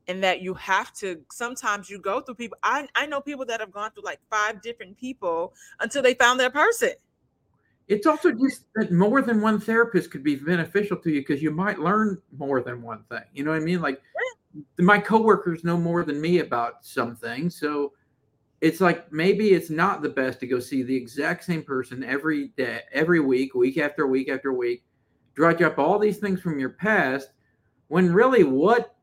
and 0.06 0.22
that 0.22 0.42
you 0.42 0.54
have 0.54 0.92
to 0.92 1.20
sometimes 1.30 1.88
you 1.88 1.98
go 1.98 2.20
through 2.20 2.34
people 2.34 2.58
I, 2.62 2.88
I 2.94 3.06
know 3.06 3.20
people 3.20 3.44
that 3.46 3.60
have 3.60 3.72
gone 3.72 3.90
through 3.92 4.02
like 4.04 4.20
five 4.30 4.60
different 4.60 4.98
people 4.98 5.54
until 5.80 6.02
they 6.02 6.14
found 6.14 6.38
their 6.38 6.50
person 6.50 6.90
it's 7.92 8.06
also 8.06 8.32
just 8.32 8.64
that 8.74 8.90
more 8.90 9.22
than 9.22 9.40
one 9.40 9.60
therapist 9.60 10.10
could 10.10 10.22
be 10.22 10.36
beneficial 10.36 10.96
to 10.96 11.10
you 11.10 11.20
because 11.20 11.42
you 11.42 11.50
might 11.50 11.78
learn 11.78 12.20
more 12.36 12.62
than 12.62 12.82
one 12.82 13.04
thing 13.10 13.24
you 13.34 13.44
know 13.44 13.50
what 13.50 13.60
i 13.60 13.64
mean 13.64 13.80
like 13.80 14.00
my 14.78 14.98
coworkers 14.98 15.64
know 15.64 15.76
more 15.76 16.04
than 16.04 16.20
me 16.20 16.40
about 16.40 16.84
some 16.84 17.16
things 17.16 17.58
so 17.58 17.92
it's 18.62 18.80
like 18.80 19.12
maybe 19.12 19.50
it's 19.50 19.70
not 19.70 20.02
the 20.02 20.08
best 20.08 20.38
to 20.38 20.46
go 20.46 20.60
see 20.60 20.84
the 20.84 20.94
exact 20.94 21.42
same 21.42 21.64
person 21.64 22.04
every 22.04 22.48
day, 22.56 22.82
every 22.92 23.18
week, 23.18 23.54
week 23.56 23.76
after 23.76 24.06
week 24.06 24.28
after 24.28 24.52
week, 24.52 24.84
dredge 25.34 25.60
up 25.62 25.78
all 25.78 25.98
these 25.98 26.18
things 26.18 26.40
from 26.40 26.60
your 26.60 26.70
past, 26.70 27.30
when 27.88 28.14
really 28.14 28.44
what 28.44 28.94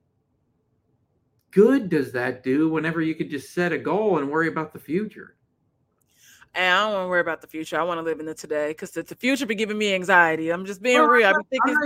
good 1.52 1.90
does 1.90 2.14
that 2.14 2.41
do 2.41 2.70
whenever 2.70 3.02
you 3.02 3.14
could 3.14 3.30
just 3.30 3.53
set 3.53 3.74
a 3.74 3.78
goal 3.78 4.18
and 4.18 4.32
worry 4.32 4.48
about 4.48 4.72
the 4.72 4.80
future? 4.80 5.36
And 6.56 6.74
I 6.74 6.84
don't 6.84 6.94
want 6.94 7.06
to 7.06 7.10
worry 7.10 7.22
about 7.22 7.42
the 7.42 7.48
future. 7.48 7.80
I 7.80 7.84
want 7.84 8.00
to 8.00 8.02
live 8.02 8.20
in 8.20 8.26
the 8.26 8.34
today 8.34 8.70
because 8.70 8.92
the, 8.92 9.04
the 9.04 9.16
future 9.16 9.46
be 9.46 9.56
giving 9.56 9.78
me 9.78 9.94
anxiety. 9.94 10.50
I'm 10.50 10.66
just 10.66 10.82
being 10.82 11.00
real. 11.02 11.28
I'm 11.36 11.44
thinking, 11.44 11.78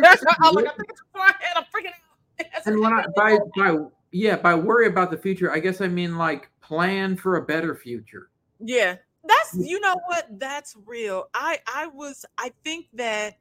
oh, 0.43 0.51
look, 0.53 0.67
I'm 0.67 0.75
thinking 0.75 0.95
forehead. 1.11 1.35
I'm 1.55 1.63
freaking 1.63 1.87
out. 1.87 2.47
and 2.65 2.79
when 2.79 2.93
I 2.93 3.05
by 3.15 3.37
by 3.55 3.77
yeah 4.11 4.35
by 4.37 4.55
worry 4.55 4.87
about 4.87 5.11
the 5.11 5.17
future, 5.17 5.51
I 5.51 5.59
guess 5.59 5.81
I 5.81 5.87
mean 5.87 6.17
like 6.17 6.49
plan 6.61 7.15
for 7.15 7.35
a 7.35 7.41
better 7.41 7.75
future. 7.75 8.29
Yeah. 8.59 8.95
That's 9.25 9.55
mm. 9.55 9.67
you 9.67 9.79
know 9.79 9.95
what? 10.07 10.27
That's 10.39 10.75
real. 10.85 11.25
I 11.33 11.59
I 11.67 11.87
was 11.87 12.25
I 12.37 12.51
think 12.63 12.87
that 12.93 13.37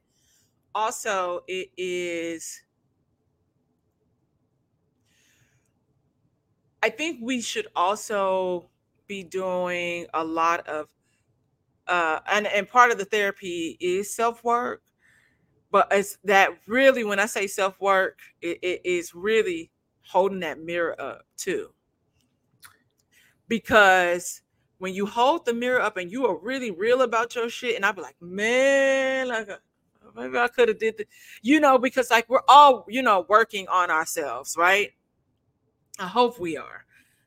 also 0.75 1.43
it 1.47 1.69
is 1.77 2.61
I 6.81 6.89
think 6.89 7.19
we 7.21 7.39
should 7.41 7.67
also 7.75 8.69
be 9.07 9.23
doing 9.23 10.05
a 10.13 10.23
lot 10.23 10.67
of 10.67 10.89
uh 11.87 12.19
and 12.27 12.47
and 12.47 12.67
part 12.67 12.91
of 12.91 12.97
the 12.97 13.05
therapy 13.05 13.77
is 13.79 14.13
self-work 14.13 14.81
but 15.71 15.87
it's 15.91 16.17
that 16.23 16.51
really 16.67 17.03
when 17.03 17.19
i 17.19 17.25
say 17.25 17.47
self-work 17.47 18.19
it, 18.41 18.59
it 18.61 18.81
is 18.85 19.13
really 19.13 19.71
holding 20.03 20.39
that 20.41 20.59
mirror 20.59 20.99
up 21.01 21.25
too. 21.37 21.69
Because 23.47 24.41
when 24.77 24.93
you 24.93 25.05
hold 25.05 25.45
the 25.45 25.53
mirror 25.53 25.81
up 25.81 25.97
and 25.97 26.11
you 26.11 26.25
are 26.25 26.37
really 26.37 26.71
real 26.71 27.01
about 27.01 27.35
your 27.35 27.49
shit 27.49 27.75
and 27.75 27.85
i'd 27.85 27.95
be 27.95 28.01
like 28.01 28.15
man 28.21 29.27
like 29.29 29.49
uh, 29.49 29.57
maybe 30.15 30.37
i 30.37 30.47
could 30.47 30.67
have 30.67 30.79
did 30.79 30.97
the 30.97 31.05
you 31.41 31.59
know 31.59 31.77
because 31.77 32.11
like 32.11 32.27
we're 32.29 32.41
all 32.49 32.85
you 32.89 33.01
know 33.01 33.25
working 33.29 33.67
on 33.67 33.89
ourselves 33.89 34.55
right? 34.57 34.91
I 35.99 36.07
hope 36.07 36.39
we 36.39 36.57
are 36.57 36.85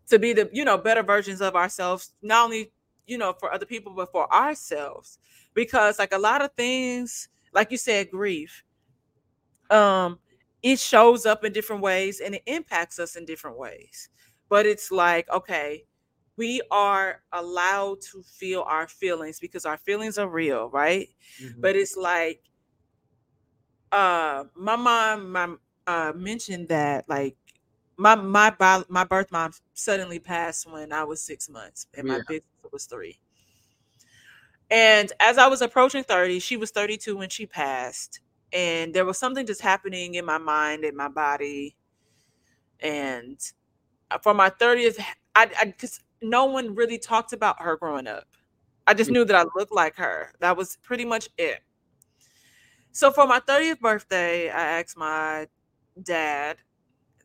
to 0.09 0.19
be 0.19 0.33
the 0.33 0.51
you 0.53 0.65
know 0.65 0.77
better 0.77 1.03
versions 1.03 1.41
of 1.41 1.57
ourselves 1.57 2.13
not 2.23 2.45
only 2.45 2.73
you 3.07 3.19
know 3.19 3.33
for 3.33 3.53
other 3.53 3.67
people 3.67 3.93
but 3.93 4.11
for 4.11 4.33
ourselves 4.33 5.19
because 5.55 5.99
like 5.99 6.13
a 6.13 6.19
lot 6.19 6.43
of 6.43 6.53
things 6.53 7.29
like 7.53 7.71
you 7.71 7.79
said 7.79 8.11
grief 8.11 8.65
um 9.71 10.19
it 10.63 10.79
shows 10.79 11.27
up 11.27 11.45
in 11.45 11.53
different 11.53 11.83
ways 11.83 12.21
and 12.21 12.35
it 12.35 12.43
impacts 12.47 12.99
us 12.99 13.17
in 13.17 13.25
different 13.25 13.59
ways 13.59 14.09
but 14.49 14.67
it's 14.67 14.91
like 14.91 15.29
okay 15.31 15.85
we 16.37 16.61
are 16.71 17.23
allowed 17.33 18.01
to 18.01 18.23
feel 18.23 18.63
our 18.63 18.87
feelings 18.87 19.41
because 19.41 19.65
our 19.65 19.79
feelings 19.79 20.19
are 20.19 20.29
real 20.29 20.69
right 20.71 21.09
mm-hmm. 21.43 21.61
but 21.61 21.77
it's 21.77 21.97
like 21.97 22.43
uh 23.93 24.45
my 24.55 24.77
mom 24.77 25.33
my 25.33 25.55
uh 25.87 26.13
mentioned 26.15 26.69
that 26.69 27.09
like 27.09 27.37
my 27.97 28.15
my 28.15 28.55
my 28.89 29.05
birth 29.05 29.33
mom 29.33 29.53
suddenly 29.75 30.19
passed 30.19 30.71
when 30.71 30.93
I 30.93 31.05
was 31.05 31.21
six 31.23 31.49
months, 31.49 31.87
and 31.95 32.07
my 32.07 32.19
big 32.19 32.43
was 32.73 32.87
three. 32.87 33.19
And 34.71 35.13
as 35.21 35.39
I 35.39 35.47
was 35.47 35.63
approaching 35.63 36.03
30, 36.05 36.41
she 36.41 36.57
was 36.57 36.71
32 36.71 37.17
when 37.17 37.29
she 37.29 37.47
passed. 37.47 38.21
And 38.53 38.95
there 38.95 39.05
was 39.05 39.19
something 39.19 39.47
just 39.47 39.61
happening 39.61 40.15
in 40.15 40.25
my 40.25 40.39
mind 40.39 40.85
and 40.85 40.97
my 40.97 41.09
body. 41.09 41.77
And 42.81 43.39
uh, 44.11 44.19
for 44.19 44.35
my 44.35 44.51
30th, 44.51 45.01
I 45.35 45.47
because 45.65 46.01
no 46.23 46.47
one 46.47 46.75
really 46.75 46.99
talked 46.99 47.33
about 47.33 47.63
her 47.63 47.77
growing 47.77 48.07
up. 48.07 48.27
I 48.87 48.95
just 48.95 49.11
knew 49.11 49.25
that 49.25 49.37
I 49.37 49.45
looked 49.57 49.73
like 49.73 49.97
her. 49.97 50.33
That 50.41 50.57
was 50.57 50.77
pretty 50.83 51.05
much 51.05 51.29
it. 51.39 51.61
So 52.93 53.11
for 53.11 53.27
my 53.27 53.41
30th 53.41 53.81
birthday, 53.81 54.49
I 54.51 54.81
asked 54.81 54.97
my 54.97 55.49
dad 56.03 56.59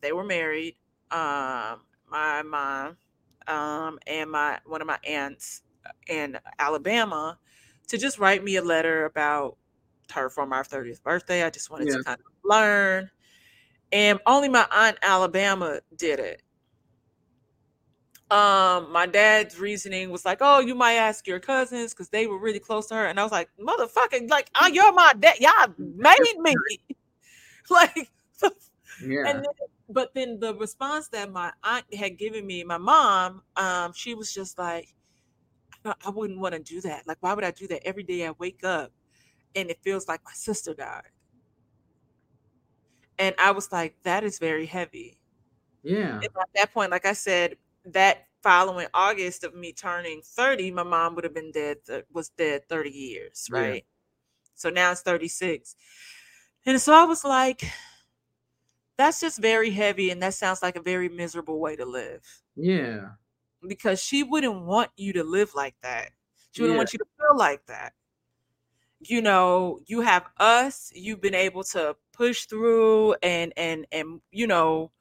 they 0.01 0.11
were 0.11 0.23
married. 0.23 0.75
Um, 1.11 1.81
my 2.09 2.41
mom 2.43 2.97
um, 3.47 3.99
and 4.07 4.29
my 4.31 4.59
one 4.65 4.81
of 4.81 4.87
my 4.87 4.99
aunts 5.03 5.61
in 6.07 6.37
Alabama 6.59 7.37
to 7.87 7.97
just 7.97 8.19
write 8.19 8.43
me 8.43 8.55
a 8.57 8.61
letter 8.61 9.05
about 9.05 9.57
her 10.13 10.29
for 10.29 10.45
my 10.45 10.61
30th 10.61 11.01
birthday. 11.03 11.43
I 11.43 11.49
just 11.49 11.69
wanted 11.69 11.89
yeah. 11.89 11.97
to 11.97 12.03
kind 12.03 12.19
of 12.19 12.25
learn. 12.43 13.09
And 13.91 14.19
only 14.25 14.49
my 14.49 14.65
aunt 14.71 14.97
Alabama 15.01 15.81
did 15.97 16.19
it. 16.19 16.41
Um, 18.31 18.89
my 18.93 19.05
dad's 19.05 19.59
reasoning 19.59 20.09
was 20.09 20.23
like, 20.23 20.37
"Oh, 20.39 20.61
you 20.61 20.73
might 20.73 20.93
ask 20.93 21.27
your 21.27 21.41
cousins 21.41 21.93
because 21.93 22.07
they 22.07 22.27
were 22.27 22.39
really 22.39 22.59
close 22.59 22.87
to 22.87 22.95
her." 22.95 23.07
And 23.07 23.19
I 23.19 23.23
was 23.23 23.31
like, 23.33 23.49
"Motherfucking, 23.59 24.29
like, 24.29 24.49
oh, 24.61 24.67
you're 24.67 24.93
my 24.93 25.13
dad. 25.19 25.35
Y'all 25.41 25.73
made 25.77 26.39
me." 26.39 26.55
like, 27.69 28.09
yeah. 29.05 29.27
And 29.27 29.39
then 29.39 29.53
but 29.93 30.13
then 30.13 30.39
the 30.39 30.55
response 30.55 31.07
that 31.09 31.31
my 31.31 31.51
aunt 31.63 31.93
had 31.93 32.17
given 32.17 32.45
me, 32.45 32.63
my 32.63 32.77
mom, 32.77 33.43
um, 33.55 33.93
she 33.93 34.13
was 34.13 34.33
just 34.33 34.57
like, 34.57 34.93
I 35.85 36.09
wouldn't 36.09 36.39
want 36.39 36.53
to 36.53 36.59
do 36.59 36.81
that. 36.81 37.07
Like, 37.07 37.17
why 37.21 37.33
would 37.33 37.43
I 37.43 37.51
do 37.51 37.67
that 37.67 37.85
every 37.87 38.03
day 38.03 38.27
I 38.27 38.31
wake 38.31 38.63
up 38.63 38.91
and 39.55 39.69
it 39.69 39.79
feels 39.81 40.07
like 40.07 40.21
my 40.23 40.31
sister 40.33 40.73
died? 40.73 41.09
And 43.17 43.35
I 43.39 43.51
was 43.51 43.71
like, 43.71 43.95
that 44.03 44.23
is 44.23 44.39
very 44.39 44.65
heavy. 44.65 45.19
Yeah. 45.83 46.15
And 46.15 46.25
at 46.25 46.49
that 46.55 46.73
point, 46.73 46.91
like 46.91 47.05
I 47.05 47.13
said, 47.13 47.55
that 47.85 48.27
following 48.43 48.87
August 48.93 49.43
of 49.43 49.55
me 49.55 49.73
turning 49.73 50.21
30, 50.23 50.71
my 50.71 50.83
mom 50.83 51.15
would 51.15 51.23
have 51.23 51.33
been 51.33 51.51
dead, 51.51 51.77
was 52.11 52.29
dead 52.29 52.67
30 52.69 52.89
years, 52.89 53.47
right? 53.51 53.83
Yeah. 53.85 54.51
So 54.55 54.69
now 54.69 54.91
it's 54.91 55.01
36. 55.01 55.75
And 56.65 56.79
so 56.79 56.93
I 56.93 57.05
was 57.05 57.23
like, 57.23 57.63
that's 59.01 59.19
just 59.19 59.39
very 59.39 59.71
heavy 59.71 60.11
and 60.11 60.21
that 60.21 60.35
sounds 60.35 60.61
like 60.61 60.75
a 60.75 60.81
very 60.81 61.09
miserable 61.09 61.59
way 61.59 61.75
to 61.75 61.85
live. 61.85 62.21
Yeah. 62.55 63.09
Because 63.67 64.01
she 64.01 64.23
wouldn't 64.23 64.61
want 64.61 64.91
you 64.95 65.11
to 65.13 65.23
live 65.23 65.53
like 65.55 65.75
that. 65.81 66.11
She 66.51 66.61
wouldn't 66.61 66.75
yeah. 66.75 66.79
want 66.79 66.93
you 66.93 66.99
to 66.99 67.05
feel 67.17 67.37
like 67.37 67.65
that. 67.65 67.93
You 68.99 69.23
know 69.23 69.79
you 69.87 70.01
have 70.01 70.27
us 70.37 70.91
you've 70.93 71.21
been 71.21 71.33
able 71.33 71.63
to 71.63 71.95
push 72.13 72.45
through 72.45 73.15
and 73.23 73.51
and 73.57 73.87
and 73.91 74.21
you 74.29 74.45
know 74.45 74.91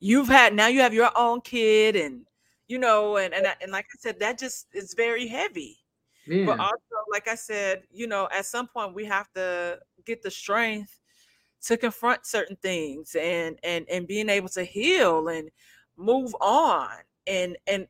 you've 0.00 0.26
had 0.26 0.54
now 0.54 0.66
you 0.66 0.80
have 0.80 0.92
your 0.92 1.10
own 1.14 1.40
kid 1.40 1.94
and 1.94 2.26
you 2.66 2.78
know 2.78 3.18
and 3.18 3.32
and, 3.32 3.46
and 3.60 3.70
like 3.70 3.84
i 3.84 3.96
said 4.00 4.18
that 4.18 4.38
just 4.38 4.66
is 4.72 4.94
very 4.96 5.28
heavy. 5.28 5.78
Yeah. 6.26 6.46
but 6.46 6.58
also 6.58 6.96
like 7.12 7.28
i 7.28 7.36
said 7.36 7.84
you 7.92 8.08
know 8.08 8.28
at 8.32 8.46
some 8.46 8.66
point 8.66 8.92
we 8.92 9.04
have 9.04 9.32
to 9.34 9.78
get 10.04 10.20
the 10.22 10.30
strength 10.30 11.01
to 11.62 11.76
confront 11.76 12.26
certain 12.26 12.56
things 12.56 13.14
and 13.14 13.58
and 13.62 13.86
and 13.88 14.06
being 14.06 14.28
able 14.28 14.48
to 14.48 14.64
heal 14.64 15.28
and 15.28 15.50
move 15.96 16.34
on 16.40 16.88
and 17.26 17.56
and 17.66 17.86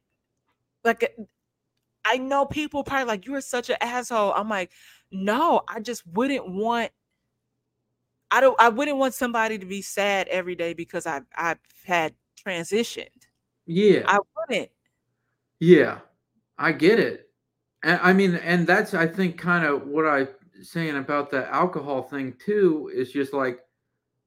like 0.84 1.04
uh, 1.04 1.22
I 2.04 2.18
know 2.18 2.44
people 2.44 2.84
probably 2.84 3.04
like 3.06 3.26
you're 3.26 3.40
such 3.40 3.70
an 3.70 3.76
asshole. 3.80 4.32
I'm 4.34 4.48
like, 4.48 4.72
no, 5.12 5.62
I 5.68 5.80
just 5.80 6.06
wouldn't 6.06 6.48
want 6.48 6.90
I 8.30 8.40
don't 8.40 8.60
I 8.60 8.70
wouldn't 8.70 8.98
want 8.98 9.14
somebody 9.14 9.58
to 9.58 9.66
be 9.66 9.82
sad 9.82 10.28
every 10.28 10.54
day 10.54 10.74
because 10.74 11.06
I 11.06 11.20
I've 11.36 11.58
had 11.84 12.14
transitioned. 12.44 13.08
Yeah. 13.66 14.02
I 14.06 14.18
wouldn't. 14.36 14.70
Yeah. 15.60 15.98
I 16.58 16.72
get 16.72 16.98
it. 16.98 17.28
And 17.82 18.00
I 18.02 18.12
mean, 18.12 18.34
and 18.36 18.66
that's 18.66 18.94
I 18.94 19.06
think 19.06 19.38
kind 19.38 19.64
of 19.64 19.86
what 19.86 20.06
I 20.06 20.28
saying 20.62 20.96
about 20.96 21.30
the 21.30 21.48
alcohol 21.48 22.02
thing 22.02 22.34
too 22.44 22.90
is 22.94 23.12
just 23.12 23.32
like 23.32 23.60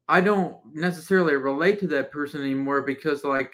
I 0.08 0.22
don't 0.22 0.58
necessarily 0.74 1.36
relate 1.36 1.80
to 1.80 1.88
that 1.88 2.12
person 2.12 2.42
anymore 2.42 2.82
because 2.82 3.24
like 3.24 3.54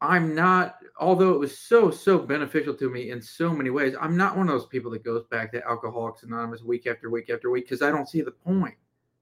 I'm 0.00 0.34
not 0.34 0.76
although 0.98 1.34
it 1.34 1.40
was 1.40 1.58
so 1.58 1.90
so 1.90 2.18
beneficial 2.18 2.74
to 2.74 2.88
me 2.88 3.10
in 3.10 3.20
so 3.20 3.52
many 3.52 3.70
ways 3.70 3.94
I'm 4.00 4.16
not 4.16 4.36
one 4.36 4.48
of 4.48 4.54
those 4.54 4.68
people 4.68 4.90
that 4.92 5.04
goes 5.04 5.24
back 5.30 5.52
to 5.52 5.66
alcoholics 5.66 6.22
anonymous 6.22 6.62
week 6.62 6.86
after 6.86 7.10
week 7.10 7.30
after 7.30 7.50
week 7.50 7.66
because 7.66 7.82
I 7.82 7.90
don't 7.90 8.08
see 8.08 8.22
the 8.22 8.30
point. 8.30 8.74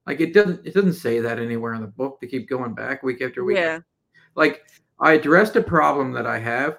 Like 0.06 0.20
it 0.20 0.34
doesn't 0.34 0.66
it 0.66 0.74
doesn't 0.74 0.94
say 0.94 1.20
that 1.20 1.38
anywhere 1.38 1.74
in 1.74 1.80
the 1.80 1.88
book 1.88 2.20
to 2.20 2.26
keep 2.26 2.48
going 2.48 2.74
back 2.74 3.02
week 3.02 3.22
after 3.22 3.44
week 3.44 3.56
yeah. 3.56 3.80
like 4.34 4.62
I 5.00 5.14
addressed 5.14 5.56
a 5.56 5.62
problem 5.62 6.12
that 6.12 6.26
I 6.26 6.38
have. 6.38 6.78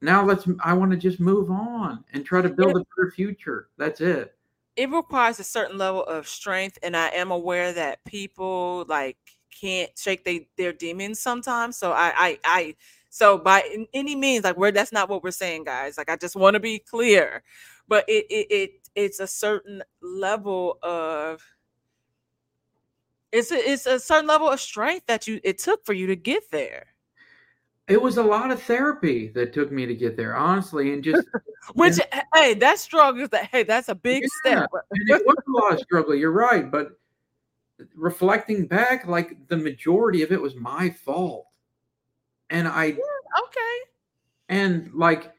Now 0.00 0.24
let's 0.24 0.46
I 0.60 0.74
want 0.74 0.90
to 0.90 0.96
just 0.96 1.18
move 1.18 1.50
on 1.50 2.04
and 2.12 2.24
try 2.24 2.42
to 2.42 2.48
build 2.48 2.76
a 2.76 2.84
better 2.96 3.10
future. 3.10 3.68
That's 3.78 4.00
it 4.00 4.37
it 4.78 4.90
requires 4.90 5.40
a 5.40 5.44
certain 5.44 5.76
level 5.76 6.04
of 6.04 6.26
strength 6.26 6.78
and 6.82 6.96
i 6.96 7.08
am 7.08 7.30
aware 7.32 7.72
that 7.72 8.02
people 8.04 8.86
like 8.88 9.18
can't 9.60 9.90
shake 9.98 10.24
they, 10.24 10.46
their 10.56 10.72
demons 10.72 11.18
sometimes 11.18 11.76
so 11.76 11.92
i 11.92 12.12
i 12.16 12.38
i 12.44 12.74
so 13.10 13.36
by 13.36 13.62
any 13.92 14.14
means 14.14 14.44
like 14.44 14.56
where 14.56 14.70
that's 14.70 14.92
not 14.92 15.08
what 15.08 15.22
we're 15.22 15.30
saying 15.32 15.64
guys 15.64 15.98
like 15.98 16.08
i 16.08 16.16
just 16.16 16.36
want 16.36 16.54
to 16.54 16.60
be 16.60 16.78
clear 16.78 17.42
but 17.88 18.04
it, 18.08 18.24
it 18.30 18.46
it 18.50 18.70
it's 18.94 19.18
a 19.18 19.26
certain 19.26 19.82
level 20.00 20.78
of 20.82 21.42
it's 23.32 23.50
a, 23.50 23.56
it's 23.56 23.86
a 23.86 23.98
certain 23.98 24.28
level 24.28 24.48
of 24.48 24.60
strength 24.60 25.06
that 25.06 25.26
you 25.26 25.40
it 25.42 25.58
took 25.58 25.84
for 25.84 25.92
you 25.92 26.06
to 26.06 26.16
get 26.16 26.44
there 26.52 26.86
it 27.88 28.00
was 28.00 28.18
a 28.18 28.22
lot 28.22 28.50
of 28.50 28.62
therapy 28.62 29.28
that 29.28 29.54
took 29.54 29.72
me 29.72 29.86
to 29.86 29.94
get 29.94 30.16
there, 30.16 30.36
honestly, 30.36 30.92
and 30.92 31.02
just 31.02 31.26
which 31.74 31.98
and, 32.12 32.22
hey, 32.34 32.54
that 32.54 32.78
struggle 32.78 33.22
is 33.22 33.30
that 33.30 33.48
hey, 33.50 33.62
that's 33.62 33.88
a 33.88 33.94
big 33.94 34.22
yeah, 34.22 34.28
step. 34.40 34.70
it 34.90 35.26
was 35.26 35.36
a 35.46 35.50
lot 35.50 35.72
of 35.72 35.80
struggle. 35.80 36.14
You're 36.14 36.30
right, 36.30 36.70
but 36.70 36.90
reflecting 37.94 38.66
back, 38.66 39.06
like 39.06 39.48
the 39.48 39.56
majority 39.56 40.22
of 40.22 40.32
it 40.32 40.40
was 40.40 40.54
my 40.54 40.90
fault, 40.90 41.46
and 42.50 42.68
I 42.68 42.84
yeah, 42.84 43.42
okay, 43.46 43.78
and 44.50 44.92
like 44.94 45.32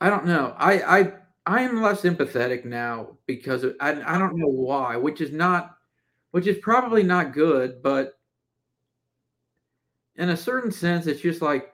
I 0.00 0.10
don't 0.10 0.26
know, 0.26 0.54
I 0.58 1.00
I 1.00 1.12
I 1.46 1.62
am 1.62 1.82
less 1.82 2.02
empathetic 2.02 2.64
now 2.64 3.16
because 3.26 3.62
of, 3.62 3.76
I 3.80 3.90
I 3.90 4.18
don't 4.18 4.36
know 4.36 4.48
why, 4.48 4.96
which 4.96 5.20
is 5.20 5.30
not, 5.30 5.76
which 6.32 6.48
is 6.48 6.58
probably 6.58 7.04
not 7.04 7.32
good, 7.32 7.80
but 7.80 8.19
in 10.20 10.28
a 10.28 10.36
certain 10.36 10.70
sense, 10.70 11.06
it's 11.06 11.22
just 11.22 11.40
like, 11.40 11.72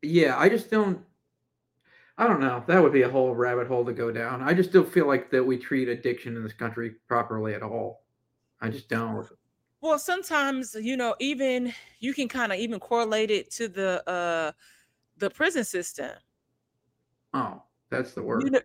yeah, 0.00 0.36
I 0.38 0.48
just 0.48 0.70
don't. 0.70 1.04
I 2.16 2.26
don't 2.26 2.40
know. 2.40 2.64
That 2.66 2.82
would 2.82 2.92
be 2.92 3.02
a 3.02 3.08
whole 3.08 3.34
rabbit 3.34 3.66
hole 3.66 3.84
to 3.84 3.92
go 3.92 4.10
down. 4.10 4.42
I 4.42 4.54
just 4.54 4.72
don't 4.72 4.90
feel 4.90 5.06
like 5.06 5.30
that 5.30 5.44
we 5.44 5.58
treat 5.58 5.88
addiction 5.88 6.36
in 6.36 6.42
this 6.42 6.52
country 6.54 6.96
properly 7.06 7.54
at 7.54 7.62
all. 7.62 8.02
I 8.60 8.70
just 8.70 8.88
don't. 8.88 9.26
Well, 9.82 9.98
sometimes 9.98 10.74
you 10.74 10.96
know, 10.96 11.14
even 11.20 11.72
you 11.98 12.14
can 12.14 12.28
kind 12.28 12.50
of 12.50 12.58
even 12.58 12.80
correlate 12.80 13.30
it 13.30 13.50
to 13.52 13.68
the 13.68 14.02
uh 14.08 14.52
the 15.18 15.28
prison 15.28 15.64
system. 15.64 16.12
Oh, 17.34 17.62
That's 17.90 18.14
the 18.14 18.22
word. 18.22 18.44
You 18.44 18.50
know, 18.52 18.60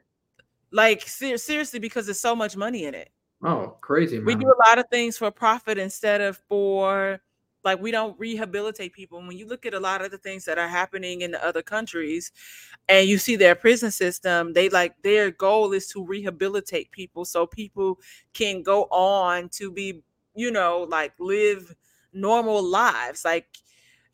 like 0.71 1.01
ser- 1.01 1.37
seriously, 1.37 1.79
because 1.79 2.05
there's 2.05 2.19
so 2.19 2.35
much 2.35 2.55
money 2.55 2.85
in 2.85 2.95
it. 2.95 3.11
Oh, 3.45 3.77
crazy. 3.81 4.19
We 4.19 4.35
do 4.35 4.47
a 4.47 4.59
lot 4.67 4.79
of 4.79 4.85
things 4.89 5.17
for 5.17 5.31
profit 5.31 5.77
instead 5.77 6.21
of 6.21 6.37
for 6.49 7.19
like 7.63 7.81
we 7.81 7.91
don't 7.91 8.17
rehabilitate 8.19 8.93
people. 8.93 9.19
When 9.19 9.35
you 9.37 9.47
look 9.47 9.65
at 9.65 9.73
a 9.73 9.79
lot 9.79 10.03
of 10.03 10.11
the 10.11 10.17
things 10.17 10.45
that 10.45 10.57
are 10.57 10.67
happening 10.67 11.21
in 11.21 11.31
the 11.31 11.43
other 11.45 11.61
countries 11.63 12.31
and 12.89 13.07
you 13.07 13.17
see 13.17 13.35
their 13.35 13.55
prison 13.55 13.91
system, 13.91 14.53
they 14.53 14.69
like 14.69 14.95
their 15.03 15.31
goal 15.31 15.73
is 15.73 15.87
to 15.89 16.05
rehabilitate 16.05 16.91
people 16.91 17.25
so 17.25 17.45
people 17.47 17.99
can 18.33 18.61
go 18.63 18.83
on 18.85 19.49
to 19.49 19.71
be, 19.71 20.01
you 20.35 20.51
know, 20.51 20.85
like 20.89 21.13
live 21.19 21.75
normal 22.13 22.63
lives. 22.63 23.25
Like 23.25 23.47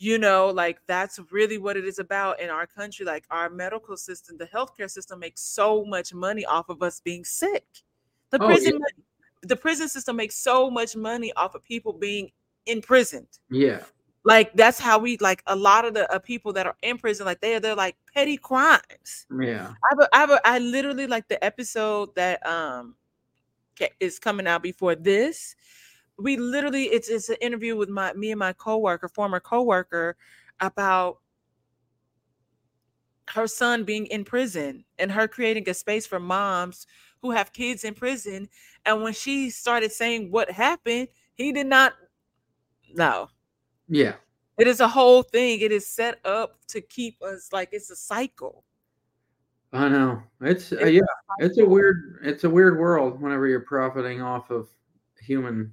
you 0.03 0.17
know 0.17 0.47
like 0.49 0.79
that's 0.87 1.19
really 1.31 1.59
what 1.59 1.77
it 1.77 1.85
is 1.85 1.99
about 1.99 2.39
in 2.39 2.49
our 2.49 2.65
country 2.65 3.05
like 3.05 3.23
our 3.29 3.51
medical 3.51 3.95
system 3.95 4.35
the 4.35 4.47
healthcare 4.47 4.89
system 4.89 5.19
makes 5.19 5.41
so 5.41 5.85
much 5.85 6.11
money 6.11 6.43
off 6.45 6.69
of 6.69 6.81
us 6.81 6.99
being 6.99 7.23
sick 7.23 7.63
the 8.31 8.39
Oh, 8.39 8.47
prison 8.47 8.79
the 9.43 9.55
prison 9.55 9.89
system 9.89 10.15
makes 10.15 10.35
so 10.35 10.69
much 10.69 10.95
money 10.95 11.31
off 11.35 11.55
of 11.55 11.63
people 11.63 11.93
being 11.93 12.29
imprisoned 12.67 13.27
yeah. 13.49 13.83
like 14.23 14.53
that's 14.53 14.79
how 14.79 14.99
we 14.99 15.17
like 15.17 15.41
a 15.47 15.55
lot 15.55 15.83
of 15.83 15.93
the 15.93 16.11
uh, 16.13 16.19
people 16.19 16.53
that 16.53 16.67
are 16.67 16.75
in 16.83 16.97
prison 16.97 17.25
like 17.25 17.41
they're 17.41 17.59
they're 17.59 17.75
like 17.75 17.95
petty 18.13 18.37
crimes 18.37 19.25
Yeah. 19.31 19.73
I 19.83 19.87
have 19.89 19.99
a, 19.99 20.15
I 20.15 20.19
have 20.19 20.29
a, 20.29 20.47
I 20.47 20.59
literally 20.59 21.07
like 21.07 21.27
the 21.27 21.43
episode 21.43 22.13
that 22.15 22.45
um 22.45 22.95
is 23.99 24.19
coming 24.19 24.47
out 24.47 24.63
before 24.63 24.95
this. 24.95 25.55
We 26.17 26.37
literally 26.37 26.85
it's 26.85 27.09
it's 27.09 27.29
an 27.29 27.37
interview 27.41 27.75
with 27.75 27.89
my 27.89 28.13
me 28.13 28.31
and 28.31 28.39
my 28.39 28.53
coworker, 28.53 29.07
former 29.07 29.39
coworker, 29.39 30.15
about 30.59 31.19
her 33.29 33.47
son 33.47 33.83
being 33.83 34.05
in 34.07 34.23
prison 34.23 34.83
and 34.99 35.11
her 35.11 35.27
creating 35.27 35.69
a 35.69 35.73
space 35.73 36.05
for 36.05 36.19
moms 36.19 36.85
who 37.21 37.31
have 37.31 37.53
kids 37.53 37.83
in 37.83 37.93
prison. 37.93 38.49
And 38.85 39.01
when 39.03 39.13
she 39.13 39.49
started 39.49 39.91
saying 39.91 40.31
what 40.31 40.49
happened, 40.49 41.07
he 41.35 41.51
did 41.51 41.67
not 41.67 41.93
no. 42.93 43.29
Yeah. 43.87 44.13
It 44.57 44.67
is 44.67 44.79
a 44.79 44.87
whole 44.87 45.23
thing. 45.23 45.61
It 45.61 45.71
is 45.71 45.87
set 45.87 46.19
up 46.25 46.57
to 46.67 46.81
keep 46.81 47.21
us 47.21 47.49
like 47.51 47.69
it's 47.71 47.89
a 47.89 47.95
cycle. 47.95 48.63
I 49.73 49.87
know. 49.87 50.21
It's 50.41 50.71
uh, 50.73 50.77
It's 50.77 50.83
a 50.83 50.91
yeah. 50.91 51.01
It's 51.39 51.57
a 51.57 51.65
weird. 51.65 52.19
It's 52.23 52.43
a 52.43 52.49
weird 52.49 52.77
world 52.77 53.21
whenever 53.21 53.47
you're 53.47 53.61
profiting 53.61 54.21
off 54.21 54.49
of 54.49 54.67
human 55.19 55.71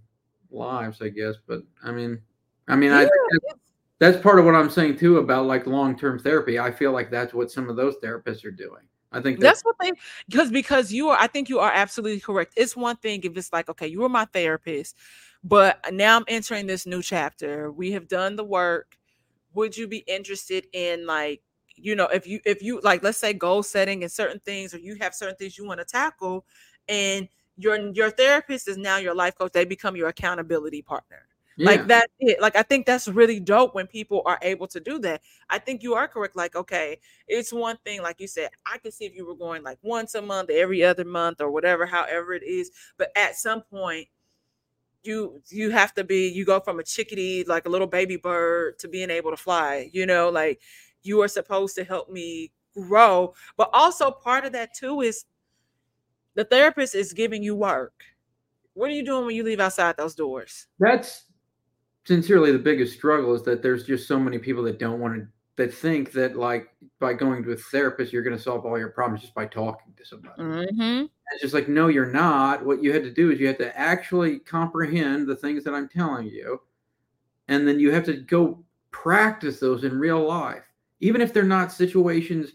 lives, 0.51 1.03
I 1.03 1.09
guess. 1.09 1.35
But 1.47 1.63
I 1.83 1.91
mean, 1.91 2.21
I 2.69 2.77
mean, 2.77 2.93
I 2.93 3.03
Yeah, 3.03 3.09
it's- 3.33 3.61
that's 3.99 4.23
part 4.23 4.39
of 4.39 4.45
what 4.45 4.55
I'm 4.55 4.71
saying 4.71 4.97
too 4.99 5.19
about 5.19 5.47
like 5.47 5.67
long-term 5.67 6.21
therapy. 6.21 6.61
I 6.61 6.71
feel 6.71 6.93
like 6.93 7.11
that's 7.11 7.35
what 7.35 7.51
some 7.51 7.69
of 7.69 7.75
those 7.75 7.97
therapists 7.97 8.45
are 8.45 8.53
doing. 8.53 8.83
I 9.13 9.21
think 9.21 9.41
That's 9.41 9.63
what 9.63 9.77
they 9.81 9.93
because 10.29 10.51
because 10.51 10.93
you 10.93 11.09
are 11.11 11.19
I 11.19 11.27
think 11.29 11.49
you 11.49 11.61
are 11.61 11.73
absolutely 11.73 12.21
correct. 12.21 12.55
It's 12.57 12.77
one 12.77 12.97
thing 12.97 13.23
if 13.25 13.37
it's 13.37 13.53
like, 13.53 13.69
okay, 13.71 13.87
you 13.87 14.01
were 14.01 14.09
my 14.09 14.27
therapist, 14.27 14.97
but 15.45 15.81
now 15.93 16.17
I'm 16.17 16.25
entering 16.29 16.67
this 16.67 16.87
new 16.87 17.03
chapter. 17.03 17.71
We 17.73 17.93
have 17.93 18.09
done 18.09 18.37
the 18.37 18.45
work. 18.45 18.99
Would 19.55 19.77
you 19.77 19.89
be 19.89 19.99
interested 20.01 20.67
in 20.73 21.07
like, 21.07 21.43
you 21.77 21.97
know, 21.97 22.07
if 22.09 22.27
you 22.27 22.41
if 22.47 22.63
you 22.63 22.81
like 22.83 23.03
let's 23.05 23.19
say 23.19 23.33
goal 23.35 23.63
setting 23.63 24.03
and 24.03 24.13
certain 24.13 24.41
things, 24.41 24.75
or 24.75 24.79
you 24.81 24.97
have 25.01 25.15
certain 25.15 25.37
things 25.37 25.59
you 25.59 25.67
want 25.67 25.81
to 25.81 25.87
tackle, 25.87 26.45
and 26.89 27.29
your 27.57 27.79
your 27.95 28.11
therapist 28.11 28.69
is 28.69 28.79
now 28.79 28.99
your 28.99 29.15
life 29.15 29.37
coach, 29.39 29.53
they 29.53 29.65
become 29.67 29.97
your 29.97 30.09
accountability 30.09 30.83
partner 30.83 31.28
yeah. 31.59 31.67
like 31.67 31.87
that's 31.87 32.13
it 32.21 32.41
like 32.41 32.57
i 32.57 32.63
think 32.63 32.87
that's 32.87 33.09
really 33.09 33.39
dope 33.39 33.75
when 33.75 33.87
people 33.87 34.23
are 34.25 34.39
able 34.43 34.67
to 34.67 34.81
do 34.81 34.99
that. 34.99 35.21
I 35.51 35.59
think 35.59 35.83
you 35.83 35.95
are 35.95 36.09
correct 36.09 36.37
like 36.37 36.57
okay 36.57 36.99
it's 37.27 37.53
one 37.53 37.77
thing 37.85 38.03
like 38.03 38.21
you 38.21 38.27
said 38.27 38.51
i 38.67 38.79
could 38.79 38.95
see 38.95 39.05
if 39.05 39.15
you 39.15 39.27
were 39.27 39.35
going 39.35 39.63
like 39.63 39.79
once 39.83 40.15
a 40.15 40.23
month 40.23 40.51
every 40.51 40.83
other 40.83 41.05
month 41.05 41.41
or 41.41 41.51
whatever 41.51 41.85
however 41.85 42.33
it 42.33 42.43
is 42.43 42.71
but 42.97 43.11
at 43.17 43.37
some 43.37 43.63
point 43.63 44.09
you 45.03 45.41
you 45.49 45.71
have 45.71 45.95
to 45.95 46.05
be 46.05 46.29
you 46.29 46.45
go 46.45 46.61
from 46.61 46.81
a 46.81 46.83
chickadee 46.83 47.45
like 47.47 47.67
a 47.67 47.69
little 47.69 47.87
baby 47.87 48.17
bird 48.17 48.79
to 48.79 48.89
being 48.89 49.11
able 49.11 49.31
to 49.31 49.37
fly 49.37 49.91
you 49.93 50.07
know 50.07 50.29
like 50.29 50.61
you 51.03 51.21
are 51.23 51.29
supposed 51.29 51.75
to 51.77 51.85
help 51.85 52.11
me 52.11 52.51
grow 52.75 53.33
but 53.57 53.71
also 53.73 54.11
part 54.11 54.45
of 54.45 54.53
that 54.53 54.75
too 54.75 55.01
is 55.01 55.25
the 56.39 56.45
therapist 56.45 56.95
is 56.95 57.13
giving 57.13 57.43
you 57.43 57.57
work. 57.57 58.05
What 58.75 58.91
are 58.91 58.93
you 58.93 59.05
doing 59.05 59.27
when 59.27 59.35
you 59.35 59.43
leave 59.43 59.59
outside 59.59 59.97
those 59.97 60.15
doors? 60.15 60.69
That's 60.79 61.25
sincerely 62.09 62.51
the 62.51 62.59
biggest 62.59 62.95
struggle 62.95 63.35
is 63.35 63.43
that 63.43 63.63
there's 63.63 63.85
just 63.85 64.09
so 64.09 64.19
many 64.19 64.39
people 64.39 64.63
that 64.63 64.79
don't 64.79 64.99
want 64.99 65.15
to 65.15 65.29
that 65.57 65.75
think 65.75 66.11
that 66.13 66.37
like 66.37 66.69
by 67.01 67.13
going 67.13 67.43
to 67.43 67.53
a 67.53 67.57
therapist 67.57 68.15
you're 68.15 68.23
going 68.23 68.37
to 68.37 68.43
solve 68.43 68.65
all 68.65 68.79
your 68.79 68.89
problems 68.89 69.21
just 69.21 69.35
by 69.35 69.45
talking 69.45 69.93
to 69.95 70.07
somebody. 70.07 70.41
mm-hmm. 70.41 71.05
It's 71.33 71.43
just 71.43 71.53
like 71.53 71.69
no, 71.69 71.89
you're 71.89 72.11
not. 72.11 72.65
What 72.65 72.83
you 72.83 72.95
had 72.95 73.03
to 73.03 73.13
do 73.13 73.31
is 73.31 73.39
you 73.39 73.47
had 73.47 73.59
to 73.59 73.79
actually 73.79 74.39
comprehend 74.39 75.27
the 75.27 75.37
things 75.37 75.65
that 75.65 75.75
I'm 75.75 75.87
telling 75.87 76.29
you, 76.29 76.63
and 77.49 77.69
then 77.69 77.79
you 77.79 77.93
have 77.93 78.05
to 78.05 78.15
go 78.15 78.65
practice 78.91 79.61
those 79.61 79.85
in 79.85 79.99
real 79.99 80.27
life, 80.27 80.65
even 81.01 81.21
if 81.21 81.35
they're 81.35 81.43
not 81.43 81.71
situations 81.71 82.53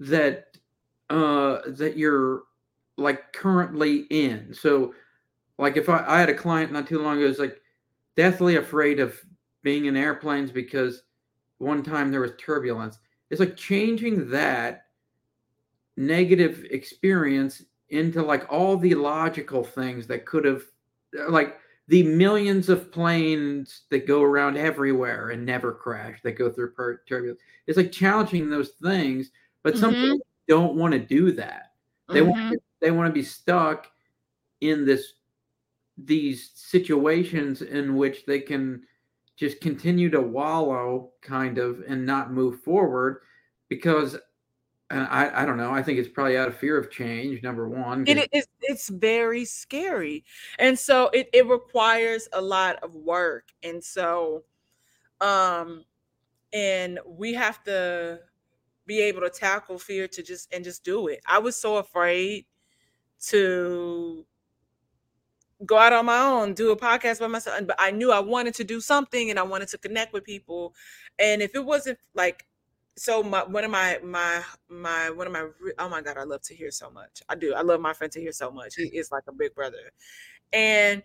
that 0.00 0.56
uh 1.10 1.58
that 1.66 1.98
you're 1.98 2.44
like 2.96 3.34
currently 3.34 4.06
in. 4.08 4.54
So, 4.54 4.94
like 5.58 5.76
if 5.76 5.90
I, 5.90 6.02
I 6.06 6.20
had 6.20 6.30
a 6.30 6.34
client 6.34 6.72
not 6.72 6.86
too 6.86 7.02
long 7.02 7.18
ago 7.18 7.26
who's 7.26 7.38
like 7.38 7.60
deathly 8.18 8.56
afraid 8.56 8.98
of 8.98 9.16
being 9.62 9.84
in 9.86 9.96
airplanes 9.96 10.50
because 10.50 11.04
one 11.58 11.84
time 11.84 12.10
there 12.10 12.20
was 12.20 12.32
turbulence. 12.36 12.98
It's 13.30 13.38
like 13.38 13.56
changing 13.56 14.28
that 14.30 14.86
negative 15.96 16.64
experience 16.70 17.62
into 17.90 18.20
like 18.20 18.44
all 18.52 18.76
the 18.76 18.94
logical 18.96 19.62
things 19.62 20.08
that 20.08 20.26
could 20.26 20.44
have 20.44 20.64
like 21.28 21.58
the 21.86 22.02
millions 22.02 22.68
of 22.68 22.90
planes 22.90 23.82
that 23.90 24.06
go 24.06 24.22
around 24.22 24.56
everywhere 24.56 25.30
and 25.30 25.46
never 25.46 25.72
crash 25.72 26.20
that 26.22 26.32
go 26.32 26.50
through 26.50 26.72
per- 26.72 27.00
turbulence 27.08 27.40
it's 27.66 27.78
like 27.78 27.90
challenging 27.90 28.50
those 28.50 28.70
things 28.82 29.30
but 29.62 29.76
some 29.78 29.94
Mhm. 29.94 30.00
people 30.02 30.26
don't 30.48 30.76
want 30.76 30.92
to 30.92 30.98
do 30.98 31.32
that 31.32 31.72
they 32.12 32.20
Mhm. 32.20 32.26
want 32.26 32.62
they 32.80 32.90
want 32.90 33.08
to 33.08 33.12
be 33.12 33.24
stuck 33.24 33.90
in 34.60 34.84
this 34.84 35.14
these 36.04 36.52
situations 36.54 37.62
in 37.62 37.96
which 37.96 38.24
they 38.26 38.40
can 38.40 38.82
just 39.36 39.60
continue 39.60 40.10
to 40.10 40.20
wallow 40.20 41.10
kind 41.22 41.58
of 41.58 41.82
and 41.88 42.04
not 42.04 42.32
move 42.32 42.60
forward 42.60 43.22
because 43.68 44.16
and 44.90 45.06
I, 45.10 45.42
I 45.42 45.44
don't 45.44 45.56
know 45.56 45.72
i 45.72 45.82
think 45.82 45.98
it's 45.98 46.08
probably 46.08 46.36
out 46.36 46.48
of 46.48 46.56
fear 46.56 46.78
of 46.78 46.90
change 46.90 47.42
number 47.42 47.68
one, 47.68 48.04
it 48.06 48.28
is. 48.32 48.46
it's 48.62 48.88
very 48.88 49.44
scary. 49.44 50.24
And 50.58 50.78
so 50.78 51.08
it, 51.12 51.28
it 51.32 51.46
requires 51.46 52.28
a 52.32 52.40
lot 52.40 52.76
of 52.82 52.94
work. 52.94 53.44
And 53.62 53.82
so 53.82 54.44
um 55.20 55.84
and 56.52 56.98
we 57.06 57.34
have 57.34 57.62
to 57.64 58.20
be 58.86 59.00
able 59.02 59.20
to 59.20 59.30
tackle 59.30 59.78
fear 59.78 60.08
to 60.08 60.22
just 60.22 60.52
and 60.52 60.64
just 60.64 60.84
do 60.84 61.08
it. 61.08 61.20
I 61.26 61.38
was 61.38 61.56
so 61.56 61.76
afraid 61.76 62.46
to 63.26 64.24
go 65.66 65.76
out 65.76 65.92
on 65.92 66.06
my 66.06 66.20
own, 66.20 66.54
do 66.54 66.70
a 66.70 66.76
podcast 66.76 67.20
by 67.20 67.26
myself, 67.26 67.60
but 67.66 67.76
I 67.78 67.90
knew 67.90 68.12
I 68.12 68.20
wanted 68.20 68.54
to 68.54 68.64
do 68.64 68.80
something 68.80 69.30
and 69.30 69.38
I 69.38 69.42
wanted 69.42 69.68
to 69.68 69.78
connect 69.78 70.12
with 70.12 70.24
people. 70.24 70.74
And 71.18 71.42
if 71.42 71.54
it 71.54 71.64
wasn't 71.64 71.98
like 72.14 72.46
so 72.96 73.22
my 73.22 73.44
one 73.44 73.64
of 73.64 73.70
my 73.70 73.98
my 74.02 74.42
my 74.68 75.10
one 75.10 75.26
of 75.26 75.32
my 75.32 75.46
oh 75.78 75.88
my 75.88 76.02
god 76.02 76.16
i 76.18 76.24
love 76.24 76.42
to 76.42 76.54
hear 76.54 76.70
so 76.70 76.90
much. 76.90 77.22
I 77.28 77.34
do 77.36 77.54
i 77.54 77.62
love 77.62 77.80
my 77.80 77.92
friend 77.92 78.12
to 78.12 78.20
hear 78.20 78.32
so 78.32 78.50
much. 78.50 78.74
He 78.74 78.84
is 78.84 79.12
like 79.12 79.24
a 79.28 79.32
big 79.32 79.54
brother. 79.54 79.92
And 80.52 81.02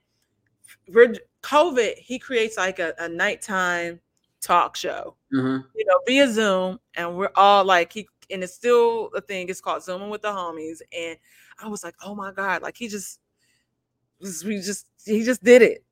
we're 0.88 1.14
covid 1.42 1.96
he 1.98 2.18
creates 2.18 2.58
like 2.58 2.80
a, 2.80 2.94
a 2.98 3.08
nighttime 3.10 4.00
talk 4.42 4.76
show 4.76 5.16
uh-huh. 5.36 5.60
you 5.76 5.86
know 5.86 6.00
via 6.08 6.32
zoom. 6.32 6.80
And 6.96 7.16
we're 7.16 7.32
all 7.36 7.64
like 7.64 7.94
he 7.94 8.08
and 8.32 8.44
it's 8.44 8.54
still 8.54 9.12
a 9.16 9.22
thing. 9.22 9.50
It's 9.50 9.62
called 9.62 9.84
zooming 9.84 10.10
with 10.10 10.22
the 10.22 10.30
homies. 10.30 10.82
And 10.96 11.18
i 11.60 11.68
was 11.68 11.84
like 11.84 11.96
oh 12.04 12.16
my 12.16 12.32
god 12.32 12.64
like 12.64 12.76
he 12.76 12.88
just 12.88 13.20
we 14.46 14.58
just 14.62 14.88
he 15.06 15.24
just 15.24 15.44
did 15.44 15.62
it 15.62 15.84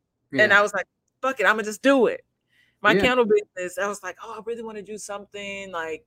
and 0.44 0.54
I 0.54 0.62
was 0.62 0.74
like, 0.74 0.86
fuck 1.22 1.40
it, 1.40 1.46
I'm 1.46 1.54
gonna 1.54 1.64
just 1.64 1.82
do 1.82 2.08
it. 2.08 2.24
My 2.82 2.94
Yeah. 2.94 3.02
candle 3.02 3.26
business, 3.26 3.78
I 3.78 3.88
was 3.88 4.02
like, 4.04 4.18
oh, 4.24 4.36
I 4.38 4.42
really 4.46 4.64
want 4.64 4.78
to 4.78 4.84
do 4.84 4.98
something. 4.98 5.72
Like, 5.72 6.06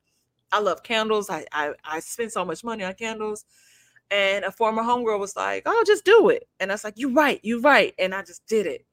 I 0.53 0.61
love 0.61 0.82
candles. 0.82 1.31
I, 1.31 1.45
I 1.53 1.73
I 1.85 2.01
spend 2.01 2.32
so 2.32 2.45
much 2.45 2.65
money 2.65 2.85
on 2.85 2.95
candles. 2.95 3.45
And 4.11 4.45
a 4.45 4.51
former 4.53 4.82
homegirl 4.82 5.19
was 5.19 5.36
like, 5.36 5.62
oh, 5.66 5.85
just 5.86 6.05
do 6.05 6.28
it. 6.31 6.47
And 6.61 6.70
I 6.70 6.74
was 6.74 6.85
like, 6.85 6.95
you're 6.97 7.12
right, 7.12 7.41
you're 7.43 7.61
right. 7.61 7.95
And 7.99 8.15
I 8.15 8.23
just 8.23 8.47
did 8.47 8.66
it. 8.66 8.85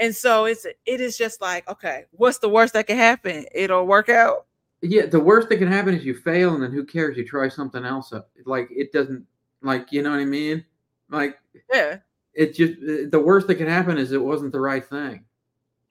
And 0.00 0.14
so 0.14 0.44
it's 0.46 0.64
it 0.64 1.00
is 1.00 1.18
just 1.18 1.40
like, 1.40 1.68
okay, 1.68 2.04
what's 2.12 2.38
the 2.38 2.48
worst 2.48 2.74
that 2.74 2.86
can 2.86 2.96
happen? 2.96 3.46
It'll 3.54 3.86
work 3.86 4.08
out. 4.08 4.46
yeah 4.82 5.06
the 5.06 5.18
worst 5.20 5.48
that 5.48 5.58
can 5.58 5.68
happen 5.68 5.94
is 5.94 6.04
you 6.04 6.14
fail 6.14 6.54
and 6.54 6.62
then 6.62 6.70
who 6.72 6.84
cares 6.84 7.16
you 7.16 7.24
try 7.26 7.48
something 7.48 7.84
else 7.84 8.12
up 8.12 8.30
like 8.46 8.68
it 8.70 8.92
doesn't 8.92 9.26
like 9.60 9.90
you 9.90 10.02
know 10.02 10.10
what 10.12 10.20
i 10.20 10.24
mean 10.24 10.64
like 11.10 11.36
Yeah. 11.72 11.98
It 12.38 12.54
just 12.54 12.74
uh, 12.74 13.10
the 13.10 13.20
worst 13.20 13.48
that 13.48 13.56
can 13.56 13.66
happen 13.66 13.98
is 13.98 14.12
it 14.12 14.22
wasn't 14.22 14.52
the 14.52 14.60
right 14.60 14.86
thing 14.86 15.24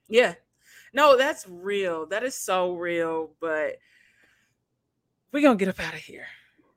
Yeah. 0.08 0.34
No, 0.94 1.18
that's 1.18 1.46
real. 1.48 2.06
That 2.06 2.24
is 2.24 2.34
so 2.34 2.74
real. 2.74 3.30
But 3.40 3.76
we're 5.30 5.42
gonna 5.42 5.56
get 5.56 5.68
up 5.68 5.78
out 5.80 5.92
of 5.94 6.00
here. 6.00 6.26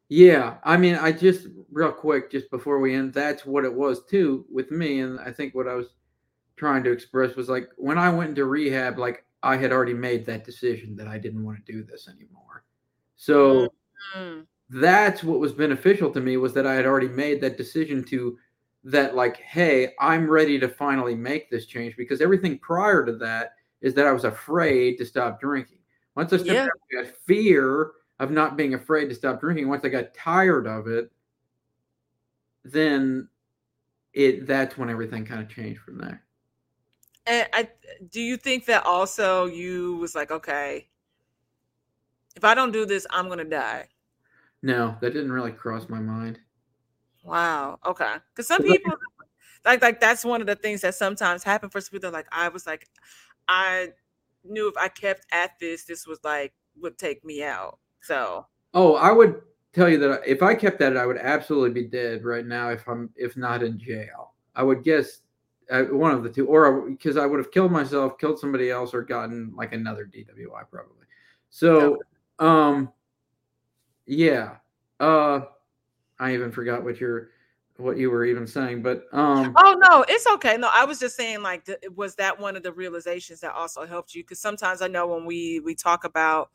Yeah, 0.10 0.58
I 0.66 0.76
mean, 0.76 0.96
I 0.96 1.14
just 1.14 1.48
real 1.72 1.94
quick, 1.94 2.30
just 2.30 2.52
before 2.52 2.80
we 2.80 2.94
end, 2.94 3.14
that's 3.14 3.46
what 3.46 3.64
it 3.64 3.74
was 3.74 4.04
too 4.06 4.46
with 4.52 4.70
me, 4.70 5.00
and 5.00 5.18
I 5.22 5.32
think 5.32 5.56
what 5.56 5.70
I 5.70 5.76
was 5.76 5.88
trying 6.58 6.84
to 6.84 6.92
express 6.92 7.38
was 7.38 7.48
like 7.48 7.70
when 7.78 7.98
I 7.98 8.10
went 8.10 8.32
into 8.32 8.44
rehab, 8.44 9.00
like 9.00 9.24
I 9.42 9.56
had 9.56 9.72
already 9.72 9.94
made 9.94 10.26
that 10.26 10.44
decision 10.44 10.98
that 10.98 11.08
I 11.08 11.18
didn't 11.18 11.46
want 11.46 11.66
to 11.66 11.72
do 11.72 11.84
this 11.84 12.10
anymore. 12.10 12.66
So 13.16 13.70
mm-hmm. 14.16 14.42
that's 14.70 15.24
what 15.24 15.40
was 15.40 15.54
beneficial 15.54 16.12
to 16.12 16.20
me 16.20 16.36
was 16.36 16.54
that 16.56 16.68
I 16.68 16.74
had 16.74 16.86
already 16.86 17.08
made 17.08 17.40
that 17.42 17.56
decision 17.56 18.04
to 18.06 18.38
that 18.84 19.16
like, 19.16 19.38
hey, 19.38 19.94
I'm 20.00 20.30
ready 20.30 20.60
to 20.60 20.68
finally 20.68 21.16
make 21.16 21.50
this 21.50 21.66
change 21.66 21.96
because 21.98 22.22
everything 22.22 22.58
prior 22.60 23.06
to 23.06 23.14
that 23.18 23.54
is 23.82 23.94
that 23.96 24.08
I 24.08 24.12
was 24.12 24.24
afraid 24.24 24.98
to 24.98 25.06
stop 25.06 25.40
drinking. 25.40 25.78
Once 26.16 26.34
I 26.34 26.38
stepped 26.38 26.52
yeah. 26.92 27.00
out, 27.00 27.08
fear 27.26 27.92
of 28.22 28.30
not 28.30 28.56
being 28.56 28.76
afraid 28.76 29.10
to 29.10 29.16
stop 29.16 29.42
drinking 29.42 29.68
once 29.68 29.84
i 29.84 29.90
got 29.90 30.14
tired 30.14 30.68
of 30.68 30.88
it 30.88 31.12
then 32.64 33.28
it 34.14 34.46
that's 34.46 34.78
when 34.78 34.90
everything 34.90 35.26
kind 35.26 35.42
of 35.42 35.50
changed 35.50 35.82
from 35.82 35.98
there 35.98 36.24
and 37.26 37.48
i 37.52 37.68
do 38.12 38.22
you 38.22 38.38
think 38.38 38.66
that 38.66 38.86
also 38.86 39.48
you 39.48 39.98
was 39.98 40.14
like 40.14 40.30
okay 40.30 40.88
if 42.36 42.44
i 42.44 42.54
don't 42.54 42.72
do 42.72 42.86
this 42.86 43.08
i'm 43.10 43.28
gonna 43.28 43.44
die 43.44 43.88
no 44.62 44.96
that 45.02 45.14
didn't 45.14 45.32
really 45.32 45.52
cross 45.52 45.90
my 45.90 46.00
mind 46.00 46.40
wow 47.24 47.80
okay 47.86 48.16
because 48.30 48.48
some 48.48 48.62
people 48.64 48.94
like 49.66 49.82
like 49.82 50.00
that's 50.00 50.26
one 50.26 50.42
of 50.42 50.48
the 50.48 50.56
things 50.56 50.82
that 50.82 50.96
sometimes 50.96 51.44
happen 51.44 51.70
for 51.70 51.82
some 51.82 51.92
people 51.92 52.12
like 52.12 52.28
i 52.32 52.50
was 52.50 52.66
like 52.66 52.88
i 53.48 53.90
knew 54.44 54.68
if 54.68 54.78
i 54.78 54.88
kept 54.88 55.26
at 55.32 55.52
this 55.60 55.86
this 55.86 56.08
was 56.08 56.20
like 56.24 56.54
would 56.80 56.98
take 56.98 57.24
me 57.24 57.44
out 57.44 57.78
so. 58.02 58.48
Oh, 58.74 58.96
I 58.96 59.12
would 59.12 59.42
tell 59.74 59.88
you 59.88 59.98
that 60.00 60.22
if 60.26 60.42
I 60.42 60.56
kept 60.56 60.82
at 60.82 60.94
it, 60.94 60.98
I 60.98 61.06
would 61.06 61.18
absolutely 61.18 61.70
be 61.70 61.88
dead 61.88 62.24
right 62.24 62.46
now. 62.46 62.70
If 62.70 62.88
I'm, 62.88 63.10
if 63.16 63.38
not 63.38 63.64
in 63.64 63.80
jail, 63.80 64.34
I 64.56 64.64
would 64.64 64.84
guess 64.84 65.22
uh, 65.70 65.84
one 65.84 66.12
of 66.12 66.24
the 66.24 66.30
two, 66.30 66.48
or 66.48 66.90
because 66.90 67.18
I 67.18 67.26
would 67.26 67.40
have 67.40 67.52
killed 67.52 67.72
myself, 67.72 68.18
killed 68.18 68.40
somebody 68.40 68.70
else, 68.70 68.94
or 68.94 69.04
gotten 69.04 69.54
like 69.56 69.74
another 69.74 70.06
DWI 70.06 70.64
probably. 70.70 71.06
So, 71.50 72.00
um, 72.40 72.92
yeah. 74.06 74.56
Uh, 75.00 75.42
I 76.22 76.34
even 76.34 76.52
forgot 76.52 76.84
what 76.84 77.00
you're 77.00 77.30
what 77.78 77.98
you 77.98 78.12
were 78.12 78.26
even 78.26 78.46
saying 78.46 78.84
but 78.84 79.06
um 79.12 79.56
oh 79.58 79.76
no 79.90 80.06
it's 80.08 80.28
okay 80.28 80.56
no 80.56 80.70
i 80.72 80.86
was 80.86 81.00
just 81.00 81.16
saying 81.16 81.42
like 81.42 81.68
was 81.96 82.14
that 82.14 82.40
one 82.40 82.56
of 82.56 82.62
the 82.62 82.72
realizations 82.72 83.40
that 83.40 83.52
also 83.56 83.88
helped 83.88 84.14
you 84.14 84.22
because 84.22 84.38
sometimes 84.38 84.84
i 84.84 84.88
know 84.88 85.08
when 85.08 85.26
we 85.26 85.60
we 85.62 85.74
talk 85.74 86.04
about 86.04 86.52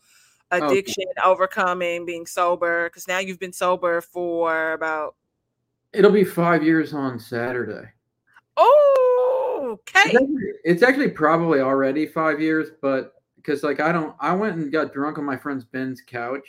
addiction, 0.50 1.04
okay. 1.18 1.28
overcoming, 1.28 2.06
being 2.06 2.26
sober? 2.26 2.88
Because 2.88 3.08
now 3.08 3.18
you've 3.18 3.38
been 3.38 3.52
sober 3.52 4.00
for 4.00 4.72
about. 4.72 5.14
It'll 5.92 6.10
be 6.10 6.24
five 6.24 6.62
years 6.62 6.92
on 6.92 7.18
Saturday. 7.18 7.88
Oh, 8.56 9.78
okay. 9.80 10.10
It's 10.10 10.14
actually, 10.14 10.52
it's 10.64 10.82
actually 10.82 11.10
probably 11.10 11.60
already 11.60 12.06
five 12.06 12.40
years, 12.40 12.68
but 12.82 13.14
because 13.36 13.62
like 13.62 13.80
I 13.80 13.92
don't, 13.92 14.14
I 14.20 14.34
went 14.34 14.56
and 14.56 14.72
got 14.72 14.92
drunk 14.92 15.18
on 15.18 15.24
my 15.24 15.36
friend's 15.36 15.64
Ben's 15.64 16.02
couch 16.06 16.46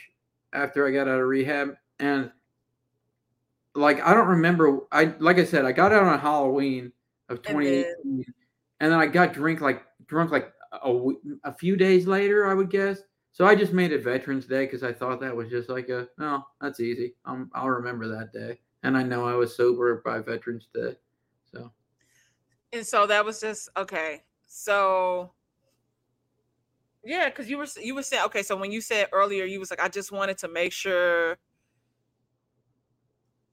after 0.52 0.86
I 0.86 0.90
got 0.90 1.08
out 1.08 1.20
of 1.20 1.26
rehab, 1.26 1.74
and 1.98 2.30
like 3.78 4.00
I 4.00 4.14
don't 4.14 4.28
remember. 4.28 4.80
I 4.92 5.14
like 5.18 5.38
I 5.38 5.44
said, 5.44 5.64
I 5.64 5.72
got 5.72 5.92
out 5.92 6.04
on 6.04 6.18
Halloween 6.18 6.92
of 7.28 7.42
2018, 7.42 7.84
and 7.84 7.94
then, 8.04 8.34
and 8.80 8.92
then 8.92 8.98
I 8.98 9.06
got 9.06 9.32
drink 9.32 9.60
like 9.60 9.82
drunk 10.06 10.30
like 10.30 10.52
a, 10.72 11.10
a 11.44 11.52
few 11.52 11.76
days 11.76 12.06
later, 12.06 12.46
I 12.46 12.54
would 12.54 12.70
guess. 12.70 13.00
So 13.32 13.46
I 13.46 13.54
just 13.54 13.72
made 13.72 13.92
it 13.92 14.02
Veterans 14.02 14.46
Day 14.46 14.64
because 14.64 14.82
I 14.82 14.92
thought 14.92 15.20
that 15.20 15.36
was 15.36 15.48
just 15.48 15.68
like 15.68 15.88
a, 15.88 16.08
oh, 16.18 16.44
that's 16.60 16.80
easy. 16.80 17.14
Um, 17.24 17.50
I'll 17.54 17.68
remember 17.68 18.08
that 18.08 18.32
day. 18.32 18.58
And 18.82 18.96
I 18.96 19.02
know 19.02 19.26
I 19.26 19.34
was 19.34 19.56
sober 19.56 20.02
by 20.04 20.18
Veterans 20.18 20.68
Day. 20.74 20.96
So. 21.52 21.70
And 22.72 22.86
so 22.86 23.06
that 23.06 23.24
was 23.24 23.40
just, 23.40 23.68
okay. 23.76 24.22
So, 24.46 25.32
yeah, 27.04 27.28
because 27.28 27.48
you 27.48 27.58
were, 27.58 27.66
you 27.80 27.94
were 27.94 28.02
saying, 28.02 28.24
okay, 28.26 28.42
so 28.42 28.56
when 28.56 28.72
you 28.72 28.80
said 28.80 29.08
earlier, 29.12 29.44
you 29.44 29.60
was 29.60 29.70
like, 29.70 29.80
I 29.80 29.88
just 29.88 30.10
wanted 30.10 30.38
to 30.38 30.48
make 30.48 30.72
sure, 30.72 31.38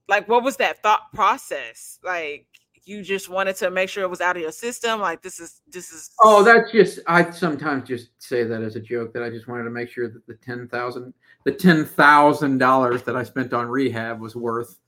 like, 0.08 0.28
what 0.28 0.42
was 0.42 0.56
that 0.56 0.82
thought 0.82 1.12
process? 1.12 1.98
Like, 2.02 2.46
you 2.86 3.02
just 3.02 3.28
wanted 3.28 3.56
to 3.56 3.70
make 3.70 3.88
sure 3.88 4.04
it 4.04 4.10
was 4.10 4.20
out 4.20 4.36
of 4.36 4.42
your 4.42 4.52
system? 4.52 5.00
Like 5.00 5.20
this 5.20 5.40
is 5.40 5.60
this 5.68 5.92
is 5.92 6.10
oh 6.22 6.42
that's 6.42 6.70
just 6.70 7.00
i 7.08 7.28
sometimes 7.30 7.86
just 7.86 8.10
say 8.18 8.44
that 8.44 8.62
as 8.62 8.76
a 8.76 8.80
joke 8.80 9.12
that 9.12 9.24
i 9.24 9.28
just 9.28 9.48
wanted 9.48 9.64
to 9.64 9.70
make 9.70 9.90
sure 9.90 10.08
that 10.08 10.24
the 10.26 10.34
10000 10.34 11.12
the 11.44 11.52
$10000 11.52 13.04
that 13.04 13.16
i 13.16 13.22
spent 13.24 13.52
on 13.52 13.66
rehab 13.66 14.20
was 14.20 14.36
worth 14.36 14.78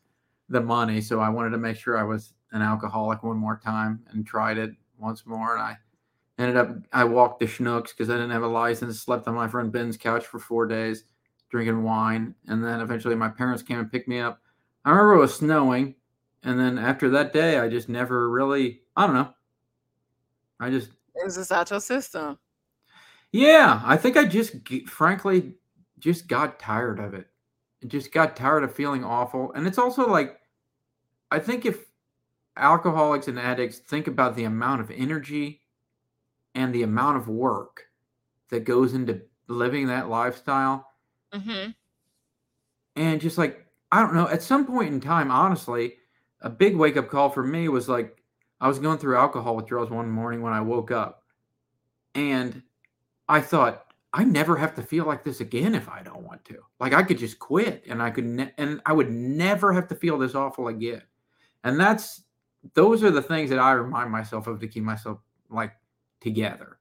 the 0.48 0.60
money. 0.60 1.00
So 1.00 1.20
i 1.20 1.28
wanted 1.28 1.50
to 1.50 1.58
make 1.58 1.76
sure 1.76 1.98
i 1.98 2.04
was 2.04 2.32
an 2.52 2.62
alcoholic 2.62 3.22
one 3.22 3.36
more 3.36 3.60
time 3.62 4.00
and 4.10 4.26
tried 4.26 4.58
it 4.58 4.70
once 4.96 5.26
more. 5.26 5.56
And 5.56 5.62
i 5.62 5.76
ended 6.38 6.56
up 6.56 6.70
i 6.92 7.02
walked 7.02 7.40
the 7.40 7.46
Schnucks 7.46 7.88
because 7.88 8.10
i 8.10 8.14
didn't 8.14 8.30
have 8.30 8.44
a 8.44 8.48
license 8.48 9.00
slept 9.00 9.26
on 9.26 9.34
my 9.34 9.48
friend 9.48 9.72
ben's 9.72 9.96
couch 9.96 10.24
for 10.24 10.38
four 10.38 10.66
days 10.66 11.04
drinking 11.50 11.82
wine. 11.82 12.34
And 12.46 12.62
then 12.62 12.80
eventually 12.80 13.14
my 13.14 13.28
parents 13.28 13.62
came 13.62 13.78
and 13.78 13.90
picked 13.90 14.06
me 14.06 14.20
up 14.20 14.40
i 14.84 14.90
remember 14.90 15.14
it 15.14 15.18
was 15.18 15.34
snowing 15.34 15.94
and 16.42 16.58
then 16.58 16.78
after 16.78 17.10
that 17.10 17.32
day, 17.32 17.58
I 17.58 17.68
just 17.68 17.88
never 17.88 18.30
really, 18.30 18.82
I 18.96 19.06
don't 19.06 19.16
know. 19.16 19.34
I 20.60 20.70
just. 20.70 20.90
Is 21.26 21.36
this 21.36 21.50
out 21.50 21.70
your 21.70 21.80
system? 21.80 22.38
Yeah, 23.32 23.82
I 23.84 23.96
think 23.96 24.16
I 24.16 24.24
just, 24.24 24.54
frankly, 24.86 25.54
just 25.98 26.28
got 26.28 26.58
tired 26.58 27.00
of 27.00 27.14
it. 27.14 27.26
just 27.86 28.12
got 28.12 28.36
tired 28.36 28.64
of 28.64 28.74
feeling 28.74 29.04
awful. 29.04 29.52
And 29.52 29.66
it's 29.66 29.78
also 29.78 30.08
like, 30.08 30.40
I 31.30 31.38
think 31.38 31.66
if 31.66 31.84
alcoholics 32.56 33.28
and 33.28 33.38
addicts 33.38 33.78
think 33.78 34.06
about 34.06 34.34
the 34.34 34.44
amount 34.44 34.80
of 34.80 34.90
energy 34.90 35.60
and 36.54 36.74
the 36.74 36.82
amount 36.82 37.18
of 37.18 37.28
work 37.28 37.84
that 38.48 38.64
goes 38.64 38.94
into 38.94 39.20
living 39.48 39.88
that 39.88 40.08
lifestyle, 40.08 40.86
mm-hmm. 41.34 41.70
and 42.96 43.20
just 43.20 43.36
like, 43.36 43.67
I 43.90 44.00
don't 44.02 44.14
know, 44.14 44.28
at 44.28 44.42
some 44.42 44.66
point 44.66 44.92
in 44.92 45.00
time, 45.00 45.30
honestly, 45.30 45.94
a 46.42 46.50
big 46.50 46.76
wake 46.76 46.96
up 46.96 47.08
call 47.08 47.30
for 47.30 47.42
me 47.42 47.68
was 47.68 47.88
like 47.88 48.22
I 48.60 48.68
was 48.68 48.78
going 48.78 48.98
through 48.98 49.16
alcohol 49.16 49.56
withdrawals 49.56 49.90
one 49.90 50.10
morning 50.10 50.42
when 50.42 50.52
I 50.52 50.60
woke 50.60 50.90
up, 50.90 51.22
and 52.14 52.62
I 53.28 53.40
thought 53.40 53.86
I 54.12 54.24
never 54.24 54.56
have 54.56 54.74
to 54.76 54.82
feel 54.82 55.04
like 55.04 55.24
this 55.24 55.40
again 55.40 55.74
if 55.74 55.88
I 55.88 56.02
don't 56.02 56.22
want 56.22 56.44
to. 56.46 56.58
Like 56.80 56.92
I 56.92 57.02
could 57.02 57.18
just 57.18 57.38
quit, 57.38 57.84
and 57.88 58.02
I 58.02 58.10
could, 58.10 58.24
ne- 58.24 58.52
and 58.58 58.80
I 58.86 58.92
would 58.92 59.10
never 59.10 59.72
have 59.72 59.88
to 59.88 59.94
feel 59.94 60.18
this 60.18 60.34
awful 60.34 60.68
again. 60.68 61.02
And 61.64 61.78
that's 61.78 62.22
those 62.74 63.02
are 63.02 63.10
the 63.10 63.22
things 63.22 63.50
that 63.50 63.58
I 63.58 63.72
remind 63.72 64.10
myself 64.10 64.46
of 64.46 64.60
to 64.60 64.68
keep 64.68 64.82
myself 64.82 65.18
like 65.50 65.72
together. 66.20 66.78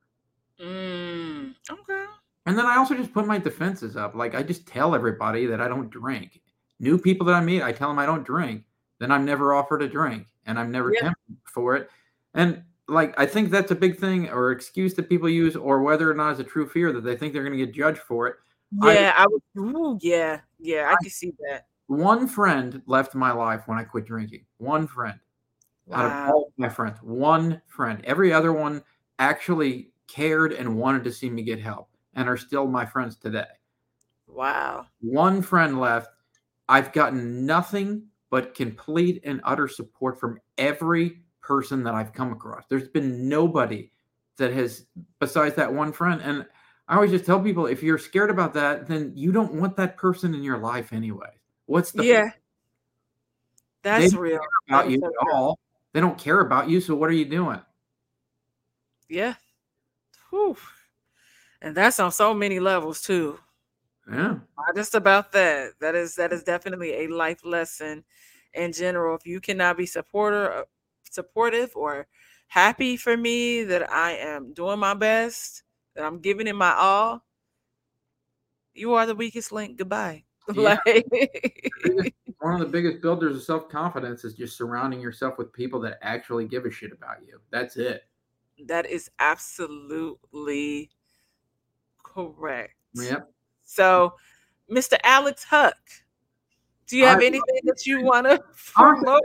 Mm, 0.61 1.53
okay. 1.69 2.05
And 2.45 2.57
then 2.57 2.65
I 2.65 2.77
also 2.77 2.95
just 2.95 3.13
put 3.13 3.27
my 3.27 3.37
defenses 3.37 3.97
up. 3.97 4.15
Like 4.15 4.35
I 4.35 4.43
just 4.43 4.65
tell 4.67 4.95
everybody 4.95 5.45
that 5.45 5.61
I 5.61 5.67
don't 5.67 5.89
drink. 5.89 6.41
New 6.79 6.97
people 6.97 7.25
that 7.27 7.35
I 7.35 7.41
meet, 7.41 7.63
I 7.63 7.71
tell 7.71 7.89
them 7.89 7.99
I 7.99 8.05
don't 8.05 8.25
drink 8.25 8.63
then 8.99 9.11
I'm 9.11 9.25
never 9.25 9.53
offered 9.53 9.81
a 9.81 9.87
drink 9.87 10.27
and 10.45 10.59
I'm 10.59 10.71
never 10.71 10.93
yeah. 10.93 11.01
tempted 11.01 11.37
for 11.45 11.75
it. 11.75 11.89
And 12.33 12.63
like 12.87 13.13
I 13.19 13.25
think 13.25 13.51
that's 13.51 13.71
a 13.71 13.75
big 13.75 13.99
thing 13.99 14.29
or 14.29 14.51
excuse 14.51 14.93
that 14.95 15.09
people 15.09 15.29
use, 15.29 15.55
or 15.55 15.81
whether 15.81 16.09
or 16.09 16.13
not 16.13 16.31
it's 16.31 16.39
a 16.39 16.43
true 16.43 16.67
fear 16.67 16.91
that 16.93 17.01
they 17.01 17.15
think 17.15 17.33
they're 17.33 17.43
going 17.43 17.57
to 17.57 17.65
get 17.65 17.75
judged 17.75 17.99
for 17.99 18.27
it. 18.27 18.35
Yeah, 18.83 19.13
I, 19.15 19.23
I 19.23 19.27
would. 19.27 19.41
Ooh, 19.57 19.97
yeah, 20.01 20.39
yeah, 20.59 20.89
I, 20.89 20.93
I 20.93 20.95
can 21.01 21.09
see 21.09 21.33
that. 21.49 21.67
One 21.87 22.27
friend 22.27 22.81
left 22.85 23.15
my 23.15 23.31
life 23.31 23.67
when 23.67 23.77
I 23.77 23.83
quit 23.83 24.05
drinking. 24.05 24.45
One 24.57 24.87
friend 24.87 25.19
wow. 25.85 25.97
out 25.97 26.05
of 26.05 26.33
all 26.33 26.53
my 26.57 26.69
friends, 26.69 26.97
one 27.01 27.61
friend. 27.67 28.03
Every 28.05 28.33
other 28.33 28.53
one 28.53 28.83
actually 29.19 29.91
cared 30.07 30.53
and 30.53 30.77
wanted 30.77 31.03
to 31.05 31.11
see 31.11 31.29
me 31.29 31.43
get 31.43 31.59
help, 31.59 31.89
and 32.13 32.27
are 32.29 32.37
still 32.37 32.67
my 32.67 32.85
friends 32.85 33.15
today. 33.15 33.45
Wow. 34.27 34.87
One 35.01 35.41
friend 35.41 35.79
left. 35.79 36.09
I've 36.69 36.91
gotten 36.91 37.45
nothing 37.45 38.03
but 38.29 38.53
complete 38.53 39.21
and 39.23 39.41
utter 39.43 39.67
support 39.67 40.19
from 40.19 40.39
every 40.57 41.21
person 41.41 41.83
that 41.83 41.95
I've 41.95 42.13
come 42.13 42.31
across. 42.31 42.65
There's 42.69 42.89
been 42.89 43.29
nobody 43.29 43.91
that 44.37 44.53
has, 44.53 44.85
besides 45.19 45.55
that 45.55 45.73
one 45.73 45.93
friend. 45.93 46.21
And 46.21 46.45
I 46.87 46.95
always 46.95 47.11
just 47.11 47.25
tell 47.25 47.39
people 47.39 47.65
if 47.67 47.81
you're 47.81 47.97
scared 47.97 48.29
about 48.29 48.53
that, 48.55 48.87
then 48.87 49.13
you 49.15 49.31
don't 49.31 49.53
want 49.53 49.77
that 49.77 49.97
person 49.97 50.35
in 50.35 50.43
your 50.43 50.57
life 50.57 50.91
anyway. 50.93 51.29
What's 51.65 51.91
the 51.91 52.05
yeah? 52.05 52.29
That's 53.81 54.13
real. 54.13 54.39
About 54.67 54.89
you 54.89 55.01
at 55.03 55.27
all. 55.33 55.59
They 55.93 56.01
don't 56.01 56.17
care 56.17 56.41
about 56.41 56.69
you. 56.69 56.81
So 56.81 56.95
what 56.95 57.09
are 57.09 57.13
you 57.13 57.25
doing? 57.25 57.61
Yeah. 59.09 59.35
Whew. 60.29 60.57
And 61.61 61.75
that's 61.75 61.99
on 61.99 62.11
so 62.11 62.33
many 62.33 62.59
levels 62.59 63.01
too. 63.01 63.39
Yeah. 64.09 64.35
Not 64.57 64.75
just 64.75 64.95
about 64.95 65.31
that. 65.33 65.73
That 65.79 65.95
is 65.95 66.15
that 66.15 66.33
is 66.33 66.43
definitely 66.43 67.05
a 67.05 67.07
life 67.07 67.45
lesson 67.45 68.03
in 68.53 68.73
general. 68.73 69.15
If 69.15 69.25
you 69.25 69.39
cannot 69.39 69.77
be 69.77 69.85
supporter 69.85 70.51
uh, 70.51 70.63
supportive 71.09 71.71
or 71.75 72.07
happy 72.47 72.97
for 72.97 73.15
me 73.17 73.63
that 73.63 73.91
I 73.91 74.13
am 74.13 74.53
doing 74.53 74.79
my 74.79 74.93
best, 74.93 75.63
that 75.95 76.05
I'm 76.05 76.19
giving 76.19 76.47
it 76.47 76.55
my 76.55 76.73
all, 76.73 77.23
you 78.73 78.93
are 78.93 79.05
the 79.05 79.15
weakest 79.15 79.51
link. 79.51 79.77
Goodbye. 79.77 80.23
Yeah. 80.53 80.77
Like, 80.85 82.15
One 82.39 82.53
of 82.53 82.59
the 82.59 82.65
biggest 82.65 83.01
builders 83.01 83.35
of 83.35 83.43
self 83.43 83.69
confidence 83.69 84.23
is 84.23 84.33
just 84.33 84.57
surrounding 84.57 85.01
yourself 85.01 85.37
with 85.37 85.51
people 85.51 85.79
that 85.81 85.99
actually 86.01 86.45
give 86.47 86.65
a 86.65 86.71
shit 86.71 86.91
about 86.91 87.17
you. 87.27 87.39
That's 87.51 87.75
it. 87.75 88.03
that 88.65 88.85
is 88.85 89.09
absolutely 89.19 90.89
correct. 92.03 92.75
Yep. 92.93 93.31
So, 93.67 94.13
Mr. 94.71 94.97
Alex 95.03 95.43
Huck, 95.43 95.77
do 96.87 96.97
you 96.97 97.05
have 97.05 97.19
I- 97.19 97.25
anything 97.25 97.59
that 97.65 97.85
you 97.85 98.01
want 98.01 98.25
to 98.29 98.41
promote? 98.73 99.21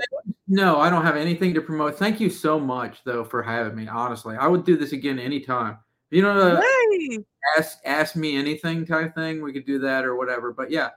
No, 0.49 0.79
I 0.79 0.91
don't 0.91 1.05
have 1.05 1.17
anything 1.17 1.55
to 1.55 1.61
promote. 1.63 1.97
Thank 1.99 2.21
you 2.21 2.29
so 2.29 2.59
much, 2.61 3.05
though, 3.05 3.25
for 3.25 3.43
having 3.43 3.77
me. 3.77 3.89
Honestly, 3.89 4.37
I 4.37 4.49
would 4.49 4.65
do 4.67 4.77
this 4.77 4.93
again 4.93 5.19
anytime. 5.19 5.79
You 6.11 6.23
know, 6.23 6.39
uh, 6.39 6.61
Hey, 6.61 7.19
ask 7.57 7.79
ask 7.87 8.17
me 8.17 8.37
anything 8.37 8.85
type 8.85 9.15
thing. 9.15 9.41
We 9.43 9.53
could 9.53 9.65
do 9.65 9.79
that 9.79 10.05
or 10.05 10.17
whatever. 10.17 10.53
But 10.53 10.71
yeah, 10.71 10.91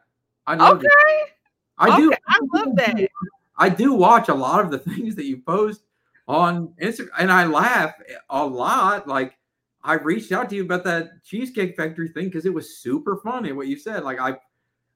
I 0.46 0.56
love 0.56 0.80
okay, 0.80 0.88
it. 0.88 1.30
I 1.78 1.98
do. 1.98 2.12
I 2.28 2.40
love 2.54 2.76
that. 2.76 3.10
I 3.58 3.70
do 3.70 3.94
watch 3.94 4.28
a 4.28 4.34
lot 4.34 4.66
of 4.66 4.72
the 4.72 4.80
things 4.92 5.16
that 5.16 5.26
you 5.26 5.38
post 5.38 5.84
on 6.28 6.74
Instagram, 6.82 7.10
and 7.20 7.32
I 7.32 7.46
laugh 7.46 7.94
a 8.30 8.46
lot. 8.46 9.08
Like 9.08 9.38
I 9.86 9.94
reached 9.94 10.32
out 10.32 10.50
to 10.50 10.56
you 10.56 10.64
about 10.64 10.84
that 10.86 11.24
Cheesecake 11.24 11.78
Factory 11.78 12.10
thing 12.10 12.26
because 12.26 12.46
it 12.46 12.54
was 12.54 12.78
super 12.80 13.18
funny 13.24 13.52
what 13.52 13.68
you 13.68 13.78
said. 13.78 14.04
Like 14.04 14.20
I 14.20 14.36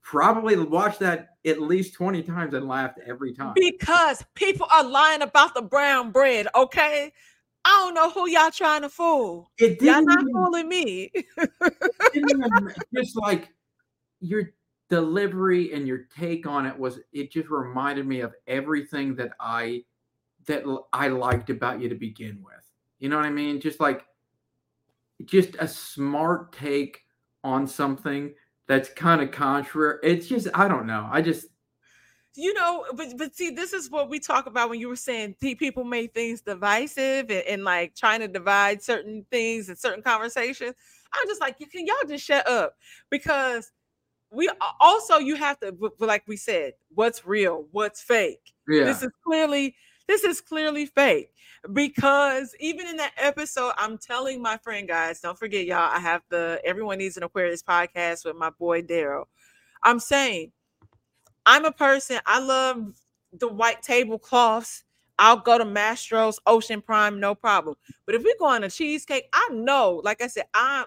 probably 0.01 0.57
watched 0.57 0.99
that 1.01 1.29
at 1.45 1.61
least 1.61 1.93
twenty 1.93 2.23
times 2.23 2.53
and 2.55 2.67
laughed 2.67 2.99
every 3.05 3.33
time. 3.33 3.53
Because 3.55 4.25
people 4.33 4.67
are 4.73 4.83
lying 4.83 5.21
about 5.21 5.53
the 5.53 5.61
brown 5.61 6.11
bread, 6.11 6.47
okay? 6.55 7.13
I 7.65 7.69
don't 7.69 7.93
know 7.93 8.09
who 8.09 8.27
y'all 8.29 8.49
trying 8.51 8.81
to 8.81 8.89
fool. 8.89 9.51
It 9.59 9.81
Y'all 9.81 9.99
didn't 9.99 10.11
even- 10.21 10.33
fooling 10.33 10.67
me. 10.69 11.11
even- 12.15 12.73
just 12.95 13.15
like 13.15 13.49
your 14.21 14.51
delivery 14.89 15.71
and 15.73 15.87
your 15.87 16.07
take 16.17 16.47
on 16.47 16.65
it 16.65 16.77
was 16.77 16.99
it 17.13 17.31
just 17.31 17.49
reminded 17.49 18.07
me 18.07 18.21
of 18.21 18.33
everything 18.47 19.15
that 19.17 19.33
I 19.39 19.83
that 20.45 20.63
I 20.93 21.09
liked 21.09 21.51
about 21.51 21.79
you 21.79 21.89
to 21.89 21.95
begin 21.95 22.41
with. 22.43 22.55
You 22.97 23.09
know 23.09 23.17
what 23.17 23.25
I 23.25 23.29
mean? 23.29 23.61
Just 23.61 23.79
like 23.79 24.05
just 25.25 25.55
a 25.59 25.67
smart 25.67 26.53
take 26.53 27.01
on 27.43 27.67
something 27.67 28.33
that's 28.67 28.89
kind 28.89 29.21
of 29.21 29.31
contrary. 29.31 29.97
It's 30.03 30.27
just 30.27 30.47
I 30.53 30.67
don't 30.67 30.85
know. 30.85 31.07
I 31.11 31.21
just 31.21 31.47
you 32.35 32.53
know, 32.53 32.85
but 32.95 33.07
but 33.17 33.35
see, 33.35 33.49
this 33.49 33.73
is 33.73 33.89
what 33.89 34.09
we 34.09 34.19
talk 34.19 34.45
about 34.45 34.69
when 34.69 34.79
you 34.79 34.87
were 34.87 34.95
saying 34.95 35.35
people 35.41 35.83
make 35.83 36.13
things 36.13 36.41
divisive 36.41 37.29
and, 37.29 37.43
and 37.47 37.63
like 37.63 37.95
trying 37.95 38.21
to 38.21 38.27
divide 38.27 38.81
certain 38.81 39.25
things 39.31 39.67
and 39.67 39.77
certain 39.77 40.03
conversations. 40.03 40.75
I'm 41.11 41.27
just 41.27 41.41
like, 41.41 41.57
can 41.57 41.87
y'all 41.87 41.95
just 42.07 42.23
shut 42.23 42.47
up? 42.47 42.75
Because 43.09 43.71
we 44.31 44.49
also 44.79 45.17
you 45.17 45.35
have 45.35 45.59
to, 45.59 45.75
like 45.99 46.23
we 46.27 46.37
said, 46.37 46.73
what's 46.93 47.25
real, 47.25 47.65
what's 47.71 48.01
fake. 48.01 48.53
yeah. 48.67 48.85
This 48.85 49.01
is 49.01 49.11
clearly 49.25 49.75
this 50.07 50.23
is 50.23 50.39
clearly 50.41 50.85
fake 50.85 51.31
because 51.73 52.55
even 52.59 52.87
in 52.87 52.97
that 52.97 53.13
episode, 53.17 53.73
I'm 53.77 53.97
telling 53.97 54.41
my 54.41 54.57
friend 54.57 54.87
guys, 54.87 55.19
don't 55.21 55.37
forget 55.37 55.65
y'all. 55.65 55.89
I 55.91 55.99
have 55.99 56.21
the 56.29 56.61
Everyone 56.63 56.97
Needs 56.97 57.17
an 57.17 57.23
Aquarius 57.23 57.63
podcast 57.63 58.25
with 58.25 58.35
my 58.35 58.49
boy 58.51 58.81
Daryl. 58.81 59.25
I'm 59.83 59.99
saying 59.99 60.51
I'm 61.45 61.65
a 61.65 61.71
person. 61.71 62.19
I 62.25 62.39
love 62.39 62.93
the 63.33 63.47
white 63.47 63.81
tablecloths. 63.81 64.83
I'll 65.17 65.37
go 65.37 65.57
to 65.57 65.65
Mastro's, 65.65 66.39
Ocean 66.47 66.81
Prime, 66.81 67.19
no 67.19 67.35
problem. 67.35 67.75
But 68.05 68.15
if 68.15 68.23
we 68.23 68.33
go 68.39 68.45
on 68.45 68.63
a 68.63 68.69
cheesecake, 68.69 69.27
I 69.33 69.49
know, 69.51 70.01
like 70.03 70.21
I 70.21 70.27
said, 70.27 70.45
I 70.53 70.85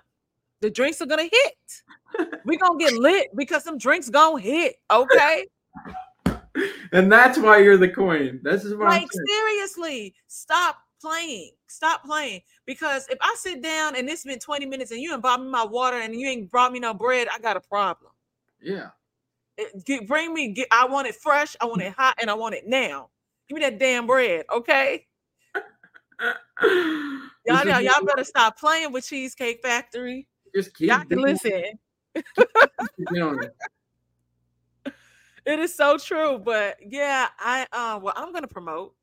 the 0.60 0.70
drinks 0.70 1.02
are 1.02 1.06
gonna 1.06 1.24
hit. 1.24 2.30
We're 2.44 2.58
gonna 2.58 2.78
get 2.78 2.94
lit 2.94 3.34
because 3.36 3.64
some 3.64 3.78
drinks 3.78 4.08
gonna 4.08 4.40
hit. 4.40 4.76
Okay. 4.90 5.46
and 6.92 7.10
that's 7.10 7.38
why 7.38 7.58
you're 7.58 7.76
the 7.76 7.88
queen. 7.88 8.40
This 8.42 8.64
is 8.64 8.74
what 8.74 8.88
I'm 8.88 9.00
Like 9.02 9.10
seriously, 9.26 10.14
stop 10.28 10.76
playing. 11.00 11.52
Stop 11.66 12.04
playing. 12.04 12.40
Because 12.66 13.06
if 13.08 13.18
I 13.20 13.34
sit 13.38 13.62
down 13.62 13.96
and 13.96 14.08
it's 14.08 14.24
been 14.24 14.38
20 14.38 14.66
minutes 14.66 14.90
and 14.90 15.00
you 15.00 15.12
ain't 15.12 15.22
brought 15.22 15.40
me 15.40 15.48
my 15.48 15.64
water 15.64 15.98
and 15.98 16.14
you 16.14 16.28
ain't 16.28 16.50
brought 16.50 16.72
me 16.72 16.80
no 16.80 16.94
bread, 16.94 17.28
I 17.34 17.38
got 17.38 17.56
a 17.56 17.60
problem. 17.60 18.12
Yeah. 18.60 18.90
It- 19.56 19.84
get- 19.84 20.06
bring 20.06 20.32
me, 20.32 20.52
get, 20.52 20.68
I 20.70 20.86
want 20.86 21.08
it 21.08 21.14
fresh, 21.16 21.56
I 21.60 21.66
want 21.66 21.82
it 21.82 21.92
hot, 21.92 22.16
and 22.20 22.30
I 22.30 22.34
want 22.34 22.54
it 22.54 22.66
now. 22.66 23.10
Give 23.48 23.56
me 23.56 23.62
that 23.62 23.78
damn 23.78 24.06
bread, 24.06 24.44
okay? 24.52 25.06
Y'all, 27.44 27.66
y'all, 27.66 27.80
y'all 27.80 28.04
better 28.04 28.22
stop 28.22 28.56
playing 28.56 28.92
with 28.92 29.04
Cheesecake 29.04 29.60
Factory. 29.62 30.28
just 30.54 30.72
keep 30.74 30.88
Y'all 30.88 31.04
can 31.04 31.18
listen. 31.18 31.64
keep 32.14 33.08
it. 35.46 35.58
Is 35.58 35.74
so 35.74 35.98
true. 35.98 36.38
But 36.38 36.76
yeah, 36.86 37.28
I 37.38 37.66
uh 37.72 37.98
well, 38.02 38.14
I'm 38.16 38.32
gonna 38.32 38.46
promote. 38.48 38.94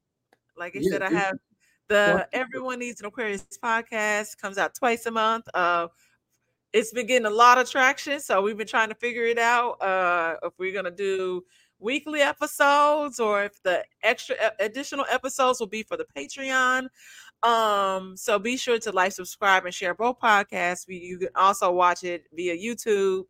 Like 0.57 0.75
I 0.75 0.79
Yeah, 0.79 0.89
said, 0.91 1.01
I 1.01 1.09
have 1.09 1.37
the 1.87 2.27
Everyone 2.33 2.79
Needs 2.79 2.99
an 3.01 3.07
Aquarius 3.07 3.45
podcast 3.63 4.37
comes 4.37 4.57
out 4.57 4.75
twice 4.75 5.05
a 5.05 5.11
month. 5.11 5.47
Uh 5.53 5.87
it's 6.71 6.93
been 6.93 7.07
getting 7.07 7.25
a 7.25 7.29
lot 7.31 7.57
of 7.57 7.69
traction, 7.69 8.19
so 8.19 8.41
we've 8.41 8.57
been 8.57 8.67
trying 8.67 8.89
to 8.89 8.95
figure 8.95 9.23
it 9.25 9.39
out. 9.39 9.81
Uh 9.81 10.37
if 10.43 10.53
we're 10.59 10.73
gonna 10.73 10.91
do 10.91 11.43
weekly 11.79 12.21
episodes 12.21 13.19
or 13.19 13.43
if 13.45 13.61
the 13.63 13.83
extra 14.03 14.35
additional 14.59 15.05
episodes 15.09 15.59
will 15.59 15.67
be 15.67 15.83
for 15.83 15.97
the 15.97 16.05
Patreon. 16.15 16.87
Um, 17.41 18.17
so 18.17 18.37
be 18.37 18.57
sure 18.57 18.79
to 18.79 18.91
like, 18.91 19.13
subscribe, 19.13 19.65
and 19.65 19.73
share 19.73 19.93
both 19.93 20.19
podcasts. 20.19 20.87
We, 20.87 20.97
you 20.97 21.17
can 21.17 21.29
also 21.35 21.71
watch 21.71 22.03
it 22.03 22.25
via 22.33 22.57
YouTube, 22.57 23.23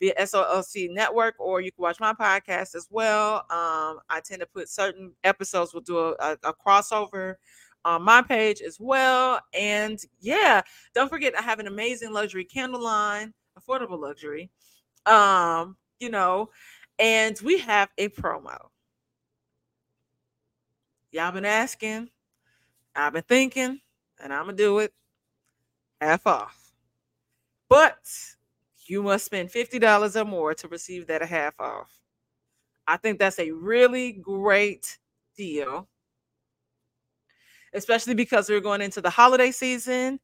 via 0.00 0.14
SOLC 0.20 0.90
Network, 0.90 1.34
or 1.38 1.60
you 1.60 1.72
can 1.72 1.82
watch 1.82 2.00
my 2.00 2.12
podcast 2.12 2.74
as 2.74 2.86
well. 2.90 3.36
Um, 3.50 4.00
I 4.10 4.20
tend 4.24 4.40
to 4.40 4.46
put 4.46 4.68
certain 4.68 5.12
episodes, 5.24 5.72
we'll 5.72 5.82
do 5.82 5.98
a, 5.98 6.10
a, 6.20 6.32
a 6.44 6.54
crossover 6.54 7.34
on 7.84 8.02
my 8.02 8.20
page 8.20 8.60
as 8.60 8.78
well. 8.80 9.40
And 9.54 9.98
yeah, 10.20 10.62
don't 10.94 11.08
forget, 11.08 11.38
I 11.38 11.42
have 11.42 11.60
an 11.60 11.66
amazing 11.66 12.12
luxury 12.12 12.44
candle 12.44 12.82
line, 12.82 13.32
affordable 13.58 13.98
luxury. 13.98 14.50
Um, 15.06 15.76
you 16.00 16.10
know, 16.10 16.50
and 16.98 17.38
we 17.42 17.58
have 17.58 17.88
a 17.96 18.08
promo. 18.08 18.58
Y'all 21.12 21.32
been 21.32 21.44
asking, 21.44 22.10
I've 22.94 23.12
been 23.12 23.22
thinking, 23.22 23.80
and 24.22 24.32
I'm 24.32 24.46
gonna 24.46 24.56
do 24.56 24.80
it 24.80 24.92
half 26.00 26.26
off. 26.26 26.72
But 27.68 27.98
you 28.88 29.02
must 29.02 29.24
spend 29.24 29.50
$50 29.50 30.16
or 30.16 30.24
more 30.24 30.54
to 30.54 30.68
receive 30.68 31.06
that 31.06 31.22
half 31.22 31.58
off. 31.60 31.90
I 32.86 32.96
think 32.96 33.18
that's 33.18 33.38
a 33.38 33.50
really 33.50 34.12
great 34.12 34.98
deal, 35.36 35.88
especially 37.74 38.14
because 38.14 38.48
we're 38.48 38.60
going 38.60 38.80
into 38.80 39.00
the 39.00 39.10
holiday 39.10 39.50
season. 39.50 40.20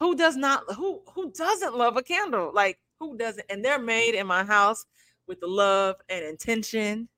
Who 0.00 0.16
does 0.16 0.36
not 0.36 0.64
who 0.74 1.02
who 1.14 1.30
doesn't 1.30 1.76
love 1.76 1.96
a 1.96 2.02
candle? 2.02 2.50
Like 2.52 2.80
who 2.98 3.16
doesn't? 3.16 3.46
And 3.48 3.64
they're 3.64 3.78
made 3.78 4.16
in 4.16 4.26
my 4.26 4.42
house 4.42 4.84
with 5.28 5.38
the 5.38 5.46
love 5.46 5.96
and 6.08 6.24
intention. 6.24 7.08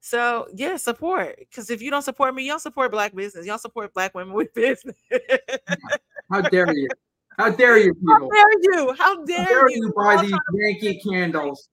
So 0.00 0.46
yeah, 0.54 0.76
support. 0.76 1.36
Because 1.38 1.68
if 1.68 1.82
you 1.82 1.90
don't 1.90 2.02
support 2.02 2.34
me, 2.34 2.48
don't 2.48 2.60
support 2.60 2.90
black 2.90 3.14
business. 3.14 3.44
Don't 3.44 3.60
support 3.60 3.92
black 3.92 4.14
women 4.14 4.32
with 4.32 4.54
business. 4.54 4.96
How 6.30 6.40
dare 6.40 6.72
you? 6.72 6.88
How 7.36 7.50
dare 7.50 7.78
you, 7.78 7.94
people? 7.94 8.08
How 8.08 8.28
dare 8.30 8.62
you? 8.62 8.94
How 8.98 9.16
How 9.16 9.24
dare, 9.24 9.44
dare 9.46 9.70
you? 9.70 9.76
you 9.76 9.92
buy 9.96 10.16
these 10.22 10.38
Yankee 10.52 11.00
candles? 11.00 11.68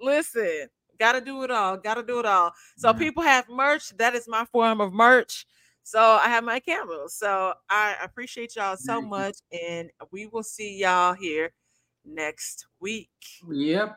listen 0.00 0.68
gotta 0.98 1.20
do 1.20 1.42
it 1.44 1.50
all 1.50 1.76
gotta 1.76 2.02
do 2.02 2.18
it 2.18 2.26
all 2.26 2.52
so 2.76 2.92
people 2.92 3.22
have 3.22 3.48
merch 3.48 3.96
that 3.96 4.14
is 4.14 4.26
my 4.26 4.44
form 4.46 4.80
of 4.80 4.92
merch 4.92 5.46
so 5.84 6.18
i 6.22 6.28
have 6.28 6.42
my 6.42 6.58
candles 6.58 7.14
so 7.14 7.52
i 7.70 7.94
appreciate 8.02 8.56
y'all 8.56 8.76
so 8.76 9.00
much 9.00 9.36
and 9.52 9.90
we 10.10 10.26
will 10.26 10.42
see 10.42 10.78
y'all 10.78 11.14
here 11.14 11.52
next 12.04 12.66
week 12.80 13.10
Yep. 13.48 13.96